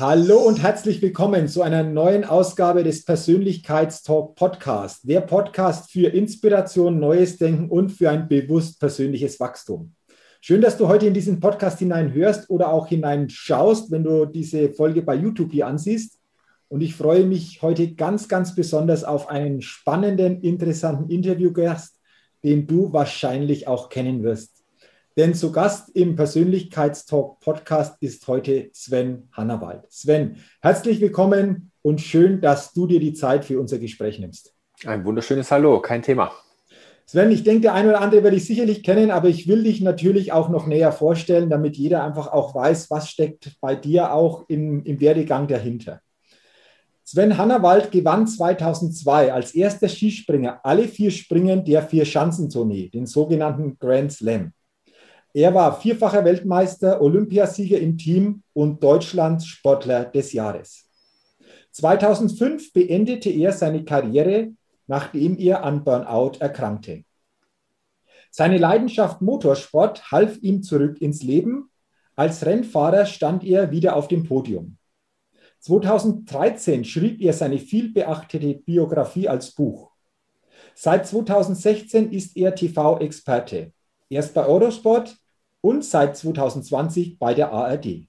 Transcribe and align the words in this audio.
Hallo 0.00 0.38
und 0.38 0.62
herzlich 0.62 1.02
willkommen 1.02 1.48
zu 1.48 1.60
einer 1.60 1.82
neuen 1.82 2.22
Ausgabe 2.22 2.84
des 2.84 3.04
Persönlichkeitstalk 3.04 4.36
Podcast. 4.36 5.00
Der 5.02 5.20
Podcast 5.22 5.90
für 5.90 6.10
Inspiration, 6.10 7.00
neues 7.00 7.36
Denken 7.36 7.68
und 7.68 7.90
für 7.90 8.08
ein 8.08 8.28
bewusst 8.28 8.78
persönliches 8.78 9.40
Wachstum. 9.40 9.96
Schön, 10.40 10.60
dass 10.60 10.76
du 10.78 10.86
heute 10.86 11.08
in 11.08 11.14
diesen 11.14 11.40
Podcast 11.40 11.80
hineinhörst 11.80 12.48
oder 12.48 12.72
auch 12.72 12.86
hineinschaust, 12.86 13.90
wenn 13.90 14.04
du 14.04 14.24
diese 14.24 14.68
Folge 14.72 15.02
bei 15.02 15.16
YouTube 15.16 15.50
hier 15.50 15.66
ansiehst. 15.66 16.20
Und 16.68 16.80
ich 16.80 16.94
freue 16.94 17.24
mich 17.26 17.60
heute 17.62 17.96
ganz, 17.96 18.28
ganz 18.28 18.54
besonders 18.54 19.02
auf 19.02 19.28
einen 19.28 19.62
spannenden, 19.62 20.42
interessanten 20.42 21.10
Interviewgast, 21.10 21.98
den 22.44 22.68
du 22.68 22.92
wahrscheinlich 22.92 23.66
auch 23.66 23.88
kennen 23.88 24.22
wirst. 24.22 24.57
Denn 25.18 25.34
zu 25.34 25.50
Gast 25.50 25.88
im 25.96 26.14
Persönlichkeitstalk 26.14 27.40
Podcast 27.40 28.00
ist 28.00 28.28
heute 28.28 28.70
Sven 28.72 29.28
Hannawald. 29.32 29.90
Sven, 29.90 30.36
herzlich 30.62 31.00
willkommen 31.00 31.72
und 31.82 32.00
schön, 32.00 32.40
dass 32.40 32.72
du 32.72 32.86
dir 32.86 33.00
die 33.00 33.14
Zeit 33.14 33.44
für 33.44 33.58
unser 33.58 33.78
Gespräch 33.78 34.20
nimmst. 34.20 34.54
Ein 34.86 35.04
wunderschönes 35.04 35.50
Hallo, 35.50 35.80
kein 35.80 36.02
Thema. 36.02 36.30
Sven, 37.04 37.32
ich 37.32 37.42
denke, 37.42 37.62
der 37.62 37.74
eine 37.74 37.88
oder 37.88 38.00
andere 38.00 38.22
werde 38.22 38.36
ich 38.36 38.46
sicherlich 38.46 38.84
kennen, 38.84 39.10
aber 39.10 39.28
ich 39.28 39.48
will 39.48 39.64
dich 39.64 39.80
natürlich 39.80 40.30
auch 40.30 40.50
noch 40.50 40.68
näher 40.68 40.92
vorstellen, 40.92 41.50
damit 41.50 41.76
jeder 41.76 42.04
einfach 42.04 42.28
auch 42.28 42.54
weiß, 42.54 42.88
was 42.88 43.10
steckt 43.10 43.56
bei 43.60 43.74
dir 43.74 44.12
auch 44.12 44.48
im, 44.48 44.84
im 44.84 45.00
Werdegang 45.00 45.48
dahinter. 45.48 46.00
Sven 47.02 47.36
Hannawald 47.36 47.90
gewann 47.90 48.28
2002 48.28 49.32
als 49.32 49.52
erster 49.52 49.88
Skispringer 49.88 50.60
alle 50.62 50.86
vier 50.86 51.10
Springen 51.10 51.64
der 51.64 51.82
Vier-Schanzentournee, 51.82 52.90
den 52.90 53.06
sogenannten 53.06 53.80
Grand 53.80 54.12
Slam. 54.12 54.52
Er 55.34 55.54
war 55.54 55.80
vierfacher 55.80 56.24
Weltmeister, 56.24 57.00
Olympiasieger 57.00 57.78
im 57.78 57.98
Team 57.98 58.42
und 58.54 58.82
Deutschlands 58.82 59.46
Sportler 59.46 60.06
des 60.06 60.32
Jahres. 60.32 60.88
2005 61.72 62.72
beendete 62.72 63.30
er 63.30 63.52
seine 63.52 63.84
Karriere, 63.84 64.52
nachdem 64.86 65.38
er 65.38 65.64
an 65.64 65.84
Burnout 65.84 66.38
erkrankte. 66.40 67.04
Seine 68.30 68.58
Leidenschaft 68.58 69.20
Motorsport 69.20 70.10
half 70.10 70.38
ihm 70.38 70.62
zurück 70.62 71.00
ins 71.00 71.22
Leben. 71.22 71.70
Als 72.16 72.44
Rennfahrer 72.44 73.06
stand 73.06 73.44
er 73.44 73.70
wieder 73.70 73.96
auf 73.96 74.08
dem 74.08 74.24
Podium. 74.24 74.78
2013 75.60 76.84
schrieb 76.84 77.20
er 77.20 77.32
seine 77.32 77.58
vielbeachtete 77.58 78.54
Biografie 78.54 79.28
als 79.28 79.52
Buch. 79.54 79.92
Seit 80.74 81.06
2016 81.06 82.12
ist 82.12 82.36
er 82.36 82.54
TV-Experte. 82.54 83.72
Erst 84.08 84.34
bei 84.34 84.46
Eurosport, 84.46 85.16
und 85.68 85.84
seit 85.84 86.16
2020 86.16 87.18
bei 87.18 87.34
der 87.34 87.52
ARD. 87.52 88.08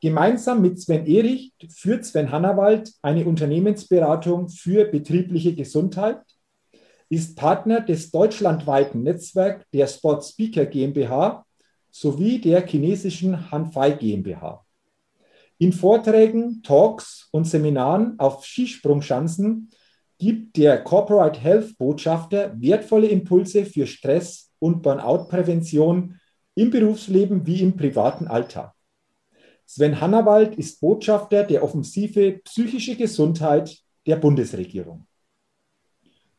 Gemeinsam 0.00 0.60
mit 0.60 0.80
Sven 0.80 1.06
Erich 1.06 1.52
führt 1.68 2.04
Sven 2.04 2.32
Hannawald 2.32 2.92
eine 3.00 3.24
Unternehmensberatung 3.24 4.48
für 4.48 4.86
betriebliche 4.86 5.54
Gesundheit, 5.54 6.20
ist 7.08 7.36
Partner 7.36 7.80
des 7.80 8.10
deutschlandweiten 8.10 9.04
Netzwerks 9.04 9.64
der 9.72 9.86
Sport 9.86 10.24
Speaker 10.24 10.66
GmbH 10.66 11.46
sowie 11.92 12.40
der 12.40 12.66
chinesischen 12.66 13.52
Hanfei 13.52 13.92
GmbH. 13.92 14.66
In 15.58 15.72
Vorträgen, 15.72 16.60
Talks 16.64 17.28
und 17.30 17.44
Seminaren 17.44 18.18
auf 18.18 18.44
Skisprungschanzen 18.44 19.70
gibt 20.18 20.56
der 20.56 20.82
Corporate 20.82 21.38
Health 21.38 21.78
Botschafter 21.78 22.60
wertvolle 22.60 23.06
Impulse 23.06 23.64
für 23.64 23.86
Stress- 23.86 24.50
und 24.58 24.82
Burnout-Prävention 24.82 26.18
im 26.54 26.70
Berufsleben 26.70 27.46
wie 27.46 27.60
im 27.62 27.76
privaten 27.76 28.26
Alltag. 28.26 28.72
Sven 29.66 30.00
Hannawald 30.00 30.56
ist 30.56 30.80
Botschafter 30.80 31.44
der 31.44 31.62
Offensive 31.62 32.40
Psychische 32.44 32.96
Gesundheit 32.96 33.78
der 34.06 34.16
Bundesregierung. 34.16 35.06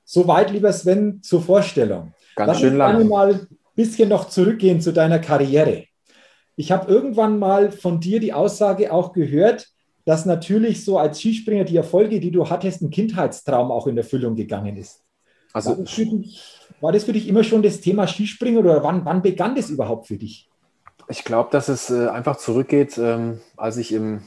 Soweit, 0.04 0.52
lieber 0.52 0.72
Sven, 0.74 1.22
zur 1.24 1.42
Vorstellung. 1.42 2.14
Ganz 2.36 2.48
Lass 2.48 2.60
schön 2.60 2.78
lang. 2.78 3.08
mal 3.08 3.34
ein 3.34 3.48
bisschen 3.76 4.10
noch 4.10 4.30
zurückgehen 4.30 4.82
zu 4.82 4.92
deiner 4.92 5.20
Karriere. 5.20 5.86
Ich 6.56 6.72
habe 6.72 6.92
irgendwann 6.92 7.40
mal 7.40 7.72
von 7.72 8.00
dir 8.00 8.20
die 8.20 8.34
Aussage 8.34 8.92
auch 8.92 9.14
gehört, 9.14 9.68
dass 10.06 10.26
natürlich 10.26 10.84
so 10.84 11.00
als 11.00 11.20
Skispringer 11.20 11.64
die 11.64 11.78
Erfolge, 11.78 12.20
die 12.20 12.32
du 12.32 12.50
hattest, 12.50 12.82
ein 12.82 12.90
Kindheitstraum 12.90 13.72
auch 13.72 13.88
in 13.88 13.98
Erfüllung 13.98 14.36
gegangen 14.36 14.76
ist. 14.78 15.02
Also 15.54 15.76
dich, 15.76 16.60
war 16.82 16.92
das 16.92 17.04
für 17.06 17.14
dich 17.14 17.28
immer 17.28 17.44
schon 17.44 17.64
das 17.64 17.82
Thema 17.82 18.08
Skispringen 18.08 18.60
oder 18.60 18.84
wann, 18.84 19.06
wann 19.06 19.22
begann 19.22 19.56
das 19.56 19.70
überhaupt 19.70 20.08
für 20.08 20.18
dich? 20.18 20.50
Ich 21.08 21.24
glaube, 21.24 21.50
dass 21.52 21.68
es 21.68 21.90
äh, 21.90 22.08
einfach 22.08 22.38
zurückgeht, 22.38 22.98
ähm, 22.98 23.42
als 23.58 23.78
ich 23.78 23.92
im 23.92 24.22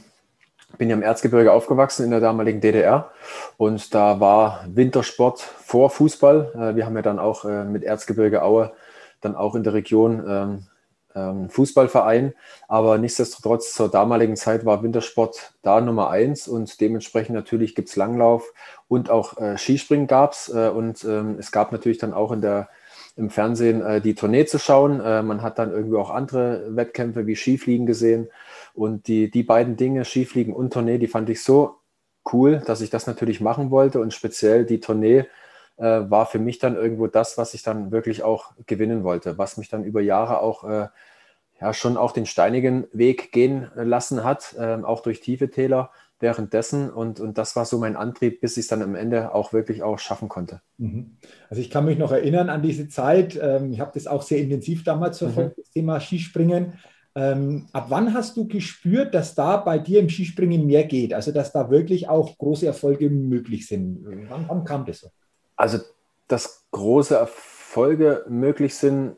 bin 0.77 0.89
ja 0.89 0.95
im 0.95 1.01
Erzgebirge 1.01 1.53
aufgewachsen 1.53 2.03
in 2.03 2.11
der 2.11 2.19
damaligen 2.19 2.59
DDR 2.59 3.09
und 3.55 3.93
da 3.95 4.19
war 4.19 4.65
Wintersport 4.67 5.39
vor 5.39 5.89
Fußball. 5.89 6.51
Äh, 6.55 6.75
wir 6.75 6.85
haben 6.85 6.95
ja 6.95 7.01
dann 7.01 7.19
auch 7.19 7.45
äh, 7.45 7.63
mit 7.63 7.83
Erzgebirge 7.83 8.43
Aue 8.43 8.73
dann 9.21 9.35
auch 9.35 9.55
in 9.55 9.63
der 9.63 9.73
Region 9.73 10.67
ähm, 11.17 11.49
Fußballverein. 11.49 12.33
Aber 12.67 12.97
nichtsdestotrotz 12.97 13.73
zur 13.73 13.89
damaligen 13.89 14.35
Zeit 14.35 14.65
war 14.65 14.83
Wintersport 14.83 15.53
da 15.61 15.81
Nummer 15.81 16.09
eins 16.09 16.47
und 16.47 16.79
dementsprechend 16.79 17.35
natürlich 17.35 17.75
gibt 17.75 17.89
es 17.89 17.95
Langlauf 17.95 18.53
und 18.87 19.09
auch 19.09 19.37
äh, 19.37 19.57
Skispringen 19.57 20.07
gab 20.07 20.33
es. 20.33 20.49
Äh, 20.49 20.69
und 20.69 21.03
ähm, 21.03 21.37
es 21.39 21.51
gab 21.51 21.71
natürlich 21.71 21.97
dann 21.97 22.13
auch 22.13 22.31
in 22.31 22.41
der, 22.41 22.69
im 23.15 23.29
Fernsehen 23.29 23.81
äh, 23.81 24.01
die 24.01 24.15
Tournee 24.15 24.45
zu 24.45 24.59
schauen. 24.59 25.01
Äh, 25.01 25.23
man 25.23 25.41
hat 25.41 25.59
dann 25.59 25.71
irgendwie 25.71 25.97
auch 25.97 26.11
andere 26.11 26.75
Wettkämpfe 26.75 27.25
wie 27.25 27.35
Skifliegen 27.35 27.85
gesehen. 27.85 28.29
Und 28.73 29.07
die, 29.07 29.31
die 29.31 29.43
beiden 29.43 29.75
Dinge, 29.75 30.05
Skifliegen 30.05 30.53
und 30.53 30.71
Tournee, 30.71 30.99
die 30.99 31.07
fand 31.07 31.29
ich 31.29 31.43
so 31.43 31.77
cool, 32.31 32.61
dass 32.65 32.81
ich 32.81 32.89
das 32.89 33.07
natürlich 33.07 33.41
machen 33.41 33.71
wollte 33.71 33.99
und 33.99 34.13
speziell 34.13 34.65
die 34.65 34.79
Tournee 34.79 35.25
äh, 35.77 36.09
war 36.09 36.25
für 36.25 36.39
mich 36.39 36.59
dann 36.59 36.75
irgendwo 36.75 37.07
das, 37.07 37.37
was 37.37 37.53
ich 37.53 37.63
dann 37.63 37.91
wirklich 37.91 38.23
auch 38.23 38.51
gewinnen 38.65 39.03
wollte, 39.03 39.37
was 39.37 39.57
mich 39.57 39.69
dann 39.69 39.83
über 39.83 40.01
Jahre 40.01 40.39
auch 40.39 40.63
äh, 40.63 40.87
ja 41.61 41.73
schon 41.73 41.97
auch 41.97 42.11
den 42.11 42.25
steinigen 42.25 42.85
Weg 42.91 43.31
gehen 43.31 43.69
lassen 43.75 44.23
hat, 44.23 44.55
äh, 44.57 44.77
auch 44.83 45.01
durch 45.01 45.21
tiefe 45.21 45.49
Täler 45.49 45.91
währenddessen 46.19 46.89
und, 46.89 47.19
und 47.19 47.37
das 47.37 47.55
war 47.55 47.65
so 47.65 47.77
mein 47.77 47.95
Antrieb, 47.95 48.41
bis 48.41 48.57
ich 48.57 48.61
es 48.61 48.67
dann 48.67 48.81
am 48.81 48.95
Ende 48.95 49.35
auch 49.35 49.53
wirklich 49.53 49.83
auch 49.83 49.99
schaffen 49.99 50.29
konnte. 50.29 50.61
Mhm. 50.77 51.17
Also 51.49 51.61
ich 51.61 51.69
kann 51.69 51.85
mich 51.85 51.99
noch 51.99 52.11
erinnern 52.11 52.49
an 52.49 52.63
diese 52.63 52.87
Zeit, 52.87 53.39
ähm, 53.41 53.71
ich 53.71 53.79
habe 53.79 53.91
das 53.93 54.07
auch 54.07 54.23
sehr 54.23 54.39
intensiv 54.39 54.83
damals 54.83 55.19
verfolgt, 55.19 55.57
mhm. 55.57 55.61
das 55.61 55.71
Thema 55.71 55.99
Skispringen. 55.99 56.73
Ähm, 57.13 57.67
ab 57.71 57.87
wann 57.89 58.13
hast 58.13 58.37
du 58.37 58.47
gespürt, 58.47 59.13
dass 59.13 59.35
da 59.35 59.57
bei 59.57 59.79
dir 59.79 59.99
im 59.99 60.09
Skispringen 60.09 60.65
mehr 60.65 60.85
geht? 60.85 61.13
Also 61.13 61.31
dass 61.31 61.51
da 61.51 61.69
wirklich 61.69 62.09
auch 62.09 62.37
große 62.37 62.65
Erfolge 62.65 63.09
möglich 63.09 63.67
sind? 63.67 64.03
Wann, 64.29 64.45
wann 64.47 64.63
kam 64.63 64.85
das 64.85 64.99
so? 64.99 65.09
Also, 65.57 65.79
dass 66.27 66.65
große 66.71 67.15
Erfolge 67.15 68.25
möglich 68.29 68.75
sind, 68.75 69.17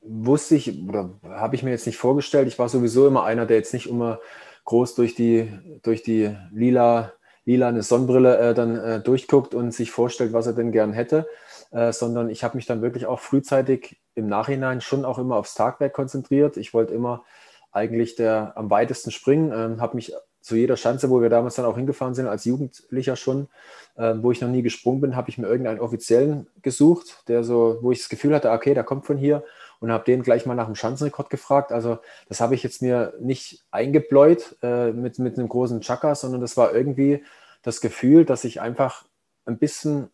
wusste 0.00 0.54
ich 0.54 0.86
oder 0.88 1.10
habe 1.24 1.56
ich 1.56 1.62
mir 1.62 1.70
jetzt 1.70 1.86
nicht 1.86 1.96
vorgestellt. 1.96 2.48
Ich 2.48 2.58
war 2.58 2.68
sowieso 2.68 3.06
immer 3.06 3.24
einer, 3.24 3.46
der 3.46 3.56
jetzt 3.56 3.74
nicht 3.74 3.88
immer 3.88 4.20
groß 4.64 4.94
durch 4.94 5.14
die, 5.14 5.50
durch 5.82 6.02
die 6.02 6.36
lila, 6.52 7.12
lila 7.44 7.68
eine 7.68 7.82
Sonnenbrille 7.82 8.38
äh, 8.38 8.54
dann 8.54 8.76
äh, 8.76 9.00
durchguckt 9.00 9.54
und 9.54 9.72
sich 9.72 9.90
vorstellt, 9.90 10.32
was 10.32 10.46
er 10.46 10.52
denn 10.52 10.72
gern 10.72 10.92
hätte, 10.92 11.26
äh, 11.70 11.92
sondern 11.92 12.30
ich 12.30 12.44
habe 12.44 12.56
mich 12.56 12.66
dann 12.66 12.82
wirklich 12.82 13.06
auch 13.06 13.20
frühzeitig 13.20 14.00
im 14.14 14.26
Nachhinein 14.26 14.80
schon 14.80 15.04
auch 15.04 15.18
immer 15.18 15.36
aufs 15.36 15.54
Tagwerk 15.54 15.92
konzentriert. 15.92 16.56
Ich 16.56 16.74
wollte 16.74 16.94
immer 16.94 17.24
eigentlich 17.72 18.14
der 18.14 18.52
am 18.56 18.70
weitesten 18.70 19.10
springen, 19.10 19.52
ähm, 19.52 19.80
habe 19.80 19.96
mich 19.96 20.12
zu 20.44 20.56
jeder 20.56 20.76
Schanze, 20.76 21.08
wo 21.08 21.22
wir 21.22 21.30
damals 21.30 21.54
dann 21.54 21.64
auch 21.64 21.76
hingefahren 21.76 22.14
sind, 22.14 22.26
als 22.26 22.44
Jugendlicher 22.44 23.16
schon, 23.16 23.48
äh, 23.96 24.12
wo 24.18 24.30
ich 24.30 24.42
noch 24.42 24.48
nie 24.48 24.60
gesprungen 24.60 25.00
bin, 25.00 25.16
habe 25.16 25.30
ich 25.30 25.38
mir 25.38 25.46
irgendeinen 25.46 25.80
Offiziellen 25.80 26.48
gesucht, 26.60 27.24
der 27.28 27.42
so, 27.44 27.78
wo 27.80 27.92
ich 27.92 28.00
das 28.00 28.10
Gefühl 28.10 28.34
hatte, 28.34 28.50
okay, 28.50 28.74
der 28.74 28.84
kommt 28.84 29.06
von 29.06 29.16
hier 29.16 29.42
und 29.80 29.90
habe 29.90 30.04
den 30.04 30.22
gleich 30.22 30.44
mal 30.44 30.54
nach 30.54 30.66
dem 30.66 30.74
Schanzenrekord 30.74 31.30
gefragt. 31.30 31.72
Also 31.72 31.98
das 32.28 32.42
habe 32.42 32.54
ich 32.54 32.62
jetzt 32.62 32.82
mir 32.82 33.14
nicht 33.20 33.64
eingebläut 33.70 34.56
äh, 34.62 34.92
mit, 34.92 35.18
mit 35.18 35.38
einem 35.38 35.48
großen 35.48 35.80
Chaka, 35.80 36.14
sondern 36.14 36.42
das 36.42 36.58
war 36.58 36.74
irgendwie 36.74 37.24
das 37.62 37.80
Gefühl, 37.80 38.26
dass 38.26 38.44
ich 38.44 38.60
einfach 38.60 39.06
ein 39.46 39.56
bisschen 39.56 40.10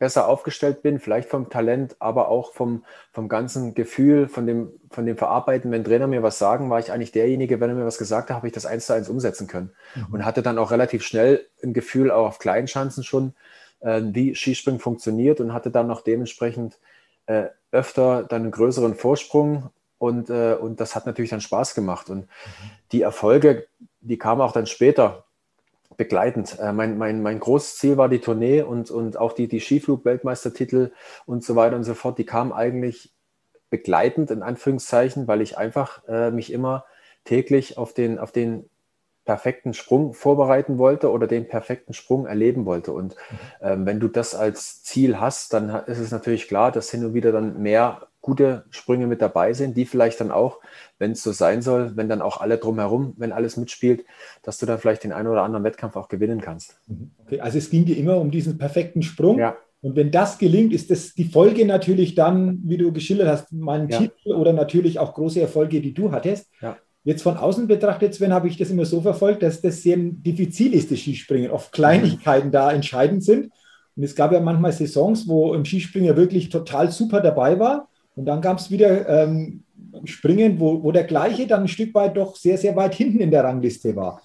besser 0.00 0.26
aufgestellt 0.26 0.82
bin, 0.82 0.98
vielleicht 0.98 1.28
vom 1.28 1.50
Talent, 1.50 1.94
aber 2.00 2.28
auch 2.28 2.54
vom, 2.54 2.84
vom 3.12 3.28
ganzen 3.28 3.74
Gefühl, 3.74 4.28
von 4.28 4.46
dem, 4.46 4.72
von 4.90 5.04
dem 5.04 5.18
Verarbeiten. 5.18 5.70
Wenn 5.70 5.84
Trainer 5.84 6.06
mir 6.06 6.22
was 6.22 6.38
sagen, 6.38 6.70
war 6.70 6.80
ich 6.80 6.90
eigentlich 6.90 7.12
derjenige, 7.12 7.60
wenn 7.60 7.68
er 7.68 7.76
mir 7.76 7.84
was 7.84 7.98
gesagt 7.98 8.30
hat, 8.30 8.36
habe 8.36 8.46
ich 8.46 8.54
das 8.54 8.64
eins 8.64 8.86
zu 8.86 8.94
eins 8.94 9.10
umsetzen 9.10 9.46
können. 9.46 9.72
Mhm. 9.94 10.06
Und 10.10 10.24
hatte 10.24 10.42
dann 10.42 10.58
auch 10.58 10.70
relativ 10.70 11.04
schnell 11.04 11.46
ein 11.62 11.74
Gefühl, 11.74 12.10
auch 12.10 12.26
auf 12.26 12.38
kleinen 12.38 12.66
Schanzen 12.66 13.04
schon, 13.04 13.34
äh, 13.80 14.00
wie 14.02 14.34
Skispringen 14.34 14.80
funktioniert 14.80 15.38
und 15.38 15.52
hatte 15.52 15.70
dann 15.70 15.86
noch 15.86 16.00
dementsprechend 16.00 16.78
äh, 17.26 17.48
öfter 17.70 18.24
dann 18.24 18.42
einen 18.42 18.50
größeren 18.52 18.94
Vorsprung 18.94 19.68
und, 19.98 20.30
äh, 20.30 20.54
und 20.54 20.80
das 20.80 20.96
hat 20.96 21.04
natürlich 21.04 21.30
dann 21.30 21.42
Spaß 21.42 21.74
gemacht. 21.74 22.08
Und 22.08 22.20
mhm. 22.20 22.26
die 22.92 23.02
Erfolge, 23.02 23.66
die 24.00 24.16
kamen 24.16 24.40
auch 24.40 24.52
dann 24.52 24.66
später 24.66 25.26
begleitend. 26.00 26.58
Äh, 26.58 26.72
mein, 26.72 26.96
mein, 26.96 27.20
mein 27.20 27.38
großes 27.38 27.76
Ziel 27.76 27.98
war 27.98 28.08
die 28.08 28.20
Tournee 28.20 28.62
und, 28.62 28.90
und 28.90 29.18
auch 29.18 29.34
die, 29.34 29.48
die 29.48 29.60
Skiflug-Weltmeistertitel 29.60 30.92
und 31.26 31.44
so 31.44 31.56
weiter 31.56 31.76
und 31.76 31.84
so 31.84 31.92
fort. 31.92 32.16
Die 32.16 32.24
kamen 32.24 32.54
eigentlich 32.54 33.12
begleitend, 33.68 34.30
in 34.30 34.42
Anführungszeichen, 34.42 35.28
weil 35.28 35.42
ich 35.42 35.58
einfach 35.58 36.02
äh, 36.08 36.30
mich 36.30 36.54
immer 36.54 36.86
täglich 37.24 37.76
auf 37.76 37.92
den, 37.92 38.18
auf 38.18 38.32
den 38.32 38.70
perfekten 39.26 39.74
Sprung 39.74 40.14
vorbereiten 40.14 40.78
wollte 40.78 41.10
oder 41.10 41.26
den 41.26 41.46
perfekten 41.46 41.92
Sprung 41.92 42.26
erleben 42.26 42.64
wollte. 42.64 42.92
Und 42.92 43.14
mhm. 43.14 43.36
ähm, 43.60 43.86
wenn 43.86 44.00
du 44.00 44.08
das 44.08 44.34
als 44.34 44.82
Ziel 44.82 45.20
hast, 45.20 45.52
dann 45.52 45.68
ist 45.84 45.98
es 45.98 46.12
natürlich 46.12 46.48
klar, 46.48 46.72
dass 46.72 46.90
hin 46.90 47.04
und 47.04 47.12
wieder 47.12 47.30
dann 47.30 47.60
mehr 47.60 48.08
gute 48.20 48.64
Sprünge 48.70 49.06
mit 49.06 49.22
dabei 49.22 49.52
sind, 49.52 49.76
die 49.76 49.86
vielleicht 49.86 50.20
dann 50.20 50.30
auch, 50.30 50.60
wenn 50.98 51.12
es 51.12 51.22
so 51.22 51.32
sein 51.32 51.62
soll, 51.62 51.92
wenn 51.96 52.08
dann 52.08 52.22
auch 52.22 52.40
alle 52.40 52.58
drumherum, 52.58 53.14
wenn 53.16 53.32
alles 53.32 53.56
mitspielt, 53.56 54.04
dass 54.42 54.58
du 54.58 54.66
dann 54.66 54.78
vielleicht 54.78 55.04
den 55.04 55.12
einen 55.12 55.28
oder 55.28 55.42
anderen 55.42 55.64
Wettkampf 55.64 55.96
auch 55.96 56.08
gewinnen 56.08 56.40
kannst. 56.40 56.78
Mhm. 56.86 57.10
Okay, 57.18 57.40
also 57.40 57.58
es 57.58 57.70
ging 57.70 57.84
dir 57.84 57.96
immer 57.96 58.18
um 58.18 58.30
diesen 58.30 58.58
perfekten 58.58 59.02
Sprung. 59.02 59.38
Ja. 59.38 59.56
Und 59.82 59.96
wenn 59.96 60.10
das 60.10 60.36
gelingt, 60.36 60.74
ist 60.74 60.90
das 60.90 61.14
die 61.14 61.24
Folge 61.24 61.64
natürlich 61.64 62.14
dann, 62.14 62.60
wie 62.64 62.76
du 62.76 62.92
geschildert 62.92 63.28
hast, 63.28 63.52
meinen 63.52 63.88
ja. 63.88 63.98
Titel 63.98 64.34
oder 64.34 64.52
natürlich 64.52 64.98
auch 64.98 65.14
große 65.14 65.40
Erfolge, 65.40 65.80
die 65.80 65.94
du 65.94 66.12
hattest. 66.12 66.50
Ja. 66.60 66.76
Jetzt 67.02 67.22
von 67.22 67.38
außen 67.38 67.66
betrachtet, 67.66 68.14
Sven, 68.14 68.34
habe 68.34 68.48
ich 68.48 68.58
das 68.58 68.68
immer 68.68 68.84
so 68.84 69.00
verfolgt, 69.00 69.42
dass 69.42 69.62
das 69.62 69.82
sehr 69.82 69.96
diffizil 69.96 70.74
ist, 70.74 70.90
das 70.90 70.98
Skispringen. 70.98 71.50
Oft 71.50 71.72
Kleinigkeiten 71.72 72.48
mhm. 72.48 72.52
da 72.52 72.70
entscheidend 72.70 73.24
sind. 73.24 73.50
Und 73.96 74.02
es 74.02 74.14
gab 74.14 74.32
ja 74.32 74.40
manchmal 74.40 74.72
Saisons, 74.72 75.26
wo 75.26 75.54
ein 75.54 75.64
Springer 75.64 76.14
wirklich 76.16 76.50
total 76.50 76.90
super 76.90 77.22
dabei 77.22 77.58
war 77.58 77.89
und 78.20 78.26
dann 78.26 78.42
gab 78.42 78.58
es 78.58 78.70
wieder 78.70 79.08
ähm, 79.08 79.62
Springen, 80.04 80.60
wo, 80.60 80.82
wo 80.82 80.92
der 80.92 81.04
gleiche 81.04 81.46
dann 81.46 81.62
ein 81.62 81.68
Stück 81.68 81.94
weit 81.94 82.18
doch 82.18 82.36
sehr, 82.36 82.58
sehr 82.58 82.76
weit 82.76 82.94
hinten 82.94 83.20
in 83.20 83.30
der 83.30 83.44
Rangliste 83.44 83.96
war. 83.96 84.20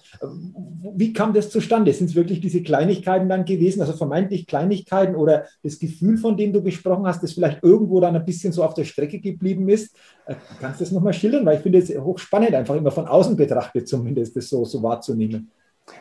Wie 0.94 1.14
kam 1.14 1.32
das 1.32 1.48
zustande? 1.48 1.94
Sind 1.94 2.10
es 2.10 2.14
wirklich 2.14 2.42
diese 2.42 2.62
Kleinigkeiten 2.62 3.26
dann 3.26 3.46
gewesen, 3.46 3.80
also 3.80 3.94
vermeintlich 3.94 4.46
Kleinigkeiten 4.46 5.16
oder 5.16 5.46
das 5.62 5.78
Gefühl, 5.78 6.18
von 6.18 6.36
dem 6.36 6.52
du 6.52 6.62
gesprochen 6.62 7.06
hast, 7.06 7.22
das 7.22 7.32
vielleicht 7.32 7.62
irgendwo 7.62 7.98
dann 7.98 8.14
ein 8.14 8.24
bisschen 8.26 8.52
so 8.52 8.62
auf 8.62 8.74
der 8.74 8.84
Strecke 8.84 9.18
geblieben 9.18 9.66
ist? 9.70 9.96
Äh, 10.26 10.34
kannst 10.60 10.80
du 10.80 10.84
das 10.84 10.92
nochmal 10.92 11.14
schildern? 11.14 11.46
Weil 11.46 11.56
ich 11.56 11.62
finde 11.62 11.78
es 11.78 11.88
hochspannend, 11.98 12.54
einfach 12.54 12.76
immer 12.76 12.90
von 12.90 13.06
außen 13.06 13.34
betrachtet 13.34 13.88
zumindest, 13.88 14.36
das 14.36 14.50
so, 14.50 14.66
so 14.66 14.82
wahrzunehmen. 14.82 15.50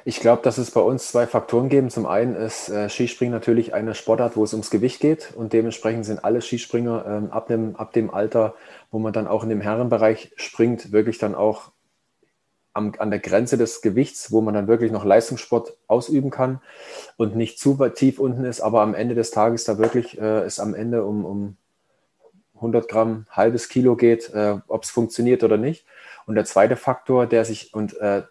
Ich 0.04 0.20
glaube, 0.20 0.42
dass 0.42 0.58
es 0.58 0.72
bei 0.72 0.82
uns 0.82 1.08
zwei 1.08 1.28
Faktoren 1.28 1.70
geben. 1.70 1.90
Zum 1.90 2.06
einen 2.06 2.36
ist 2.36 2.70
äh, 2.70 2.90
Skispringen 2.90 3.34
natürlich 3.34 3.74
eine 3.74 3.96
Sportart, 3.96 4.36
wo 4.36 4.44
es 4.44 4.54
ums 4.54 4.70
Gewicht 4.70 5.00
geht 5.00 5.34
und 5.36 5.54
dementsprechend 5.54 6.06
sind 6.06 6.24
alle 6.24 6.42
Skispringer 6.42 7.06
ähm, 7.08 7.32
ab, 7.32 7.48
dem, 7.48 7.76
ab 7.76 7.94
dem 7.94 8.12
Alter, 8.12 8.56
wo 8.92 9.00
man 9.00 9.14
dann 9.14 9.28
auch 9.28 9.44
in 9.44 9.50
dem 9.50 9.62
Herrenbereich 9.62 10.32
springt, 10.38 10.92
wirklich 10.92 11.18
dann 11.18 11.36
auch 11.36 11.72
am, 12.74 12.94
an 12.98 13.10
der 13.10 13.20
Grenze 13.20 13.58
des 13.58 13.82
Gewichts, 13.82 14.32
wo 14.32 14.42
man 14.42 14.54
dann 14.54 14.68
wirklich 14.68 14.92
noch 14.92 15.06
Leistungssport 15.06 15.78
ausüben 15.88 16.30
kann 16.30 16.62
und 17.18 17.36
nicht 17.36 17.60
zu 17.60 17.76
tief 17.90 18.20
unten 18.20 18.44
ist, 18.44 18.62
aber 18.62 18.82
am 18.82 18.94
Ende 18.94 19.16
des 19.16 19.32
Tages 19.32 19.64
da 19.64 19.78
wirklich 19.78 20.20
äh, 20.20 20.42
es 20.42 20.60
am 20.60 20.76
Ende 20.76 21.04
um, 21.04 21.26
um 21.26 21.58
100 22.56 22.88
Gramm, 22.88 23.26
halbes 23.30 23.70
Kilo 23.70 23.96
geht, 23.96 24.34
äh, 24.34 24.58
ob 24.68 24.84
es 24.84 24.90
funktioniert 24.90 25.44
oder 25.44 25.58
nicht. 25.58 25.86
Und 26.26 26.36
der 26.36 26.46
zweite 26.46 26.76
Faktor, 26.76 27.28
der 27.28 27.46
sich, 27.46 27.74
und 27.74 27.98
äh, 28.00 28.24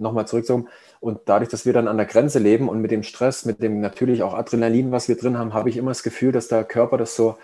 nochmal 0.00 0.26
zurückzukommen, 0.26 0.68
und 1.00 1.20
dadurch, 1.24 1.48
dass 1.48 1.64
wir 1.64 1.72
dann 1.72 1.88
an 1.88 1.96
der 1.96 2.04
Grenze 2.04 2.38
leben 2.38 2.68
und 2.68 2.80
mit 2.80 2.90
dem 2.90 3.02
Stress, 3.02 3.46
mit 3.46 3.62
dem 3.62 3.80
natürlich 3.80 4.22
auch 4.22 4.34
Adrenalin, 4.34 4.92
was 4.92 5.08
wir 5.08 5.16
drin 5.16 5.38
haben, 5.38 5.54
habe 5.54 5.70
ich 5.70 5.78
immer 5.78 5.92
das 5.92 6.02
Gefühl, 6.02 6.30
dass 6.30 6.48
der 6.48 6.62
Körper 6.62 6.98
das 6.98 7.16
so 7.16 7.36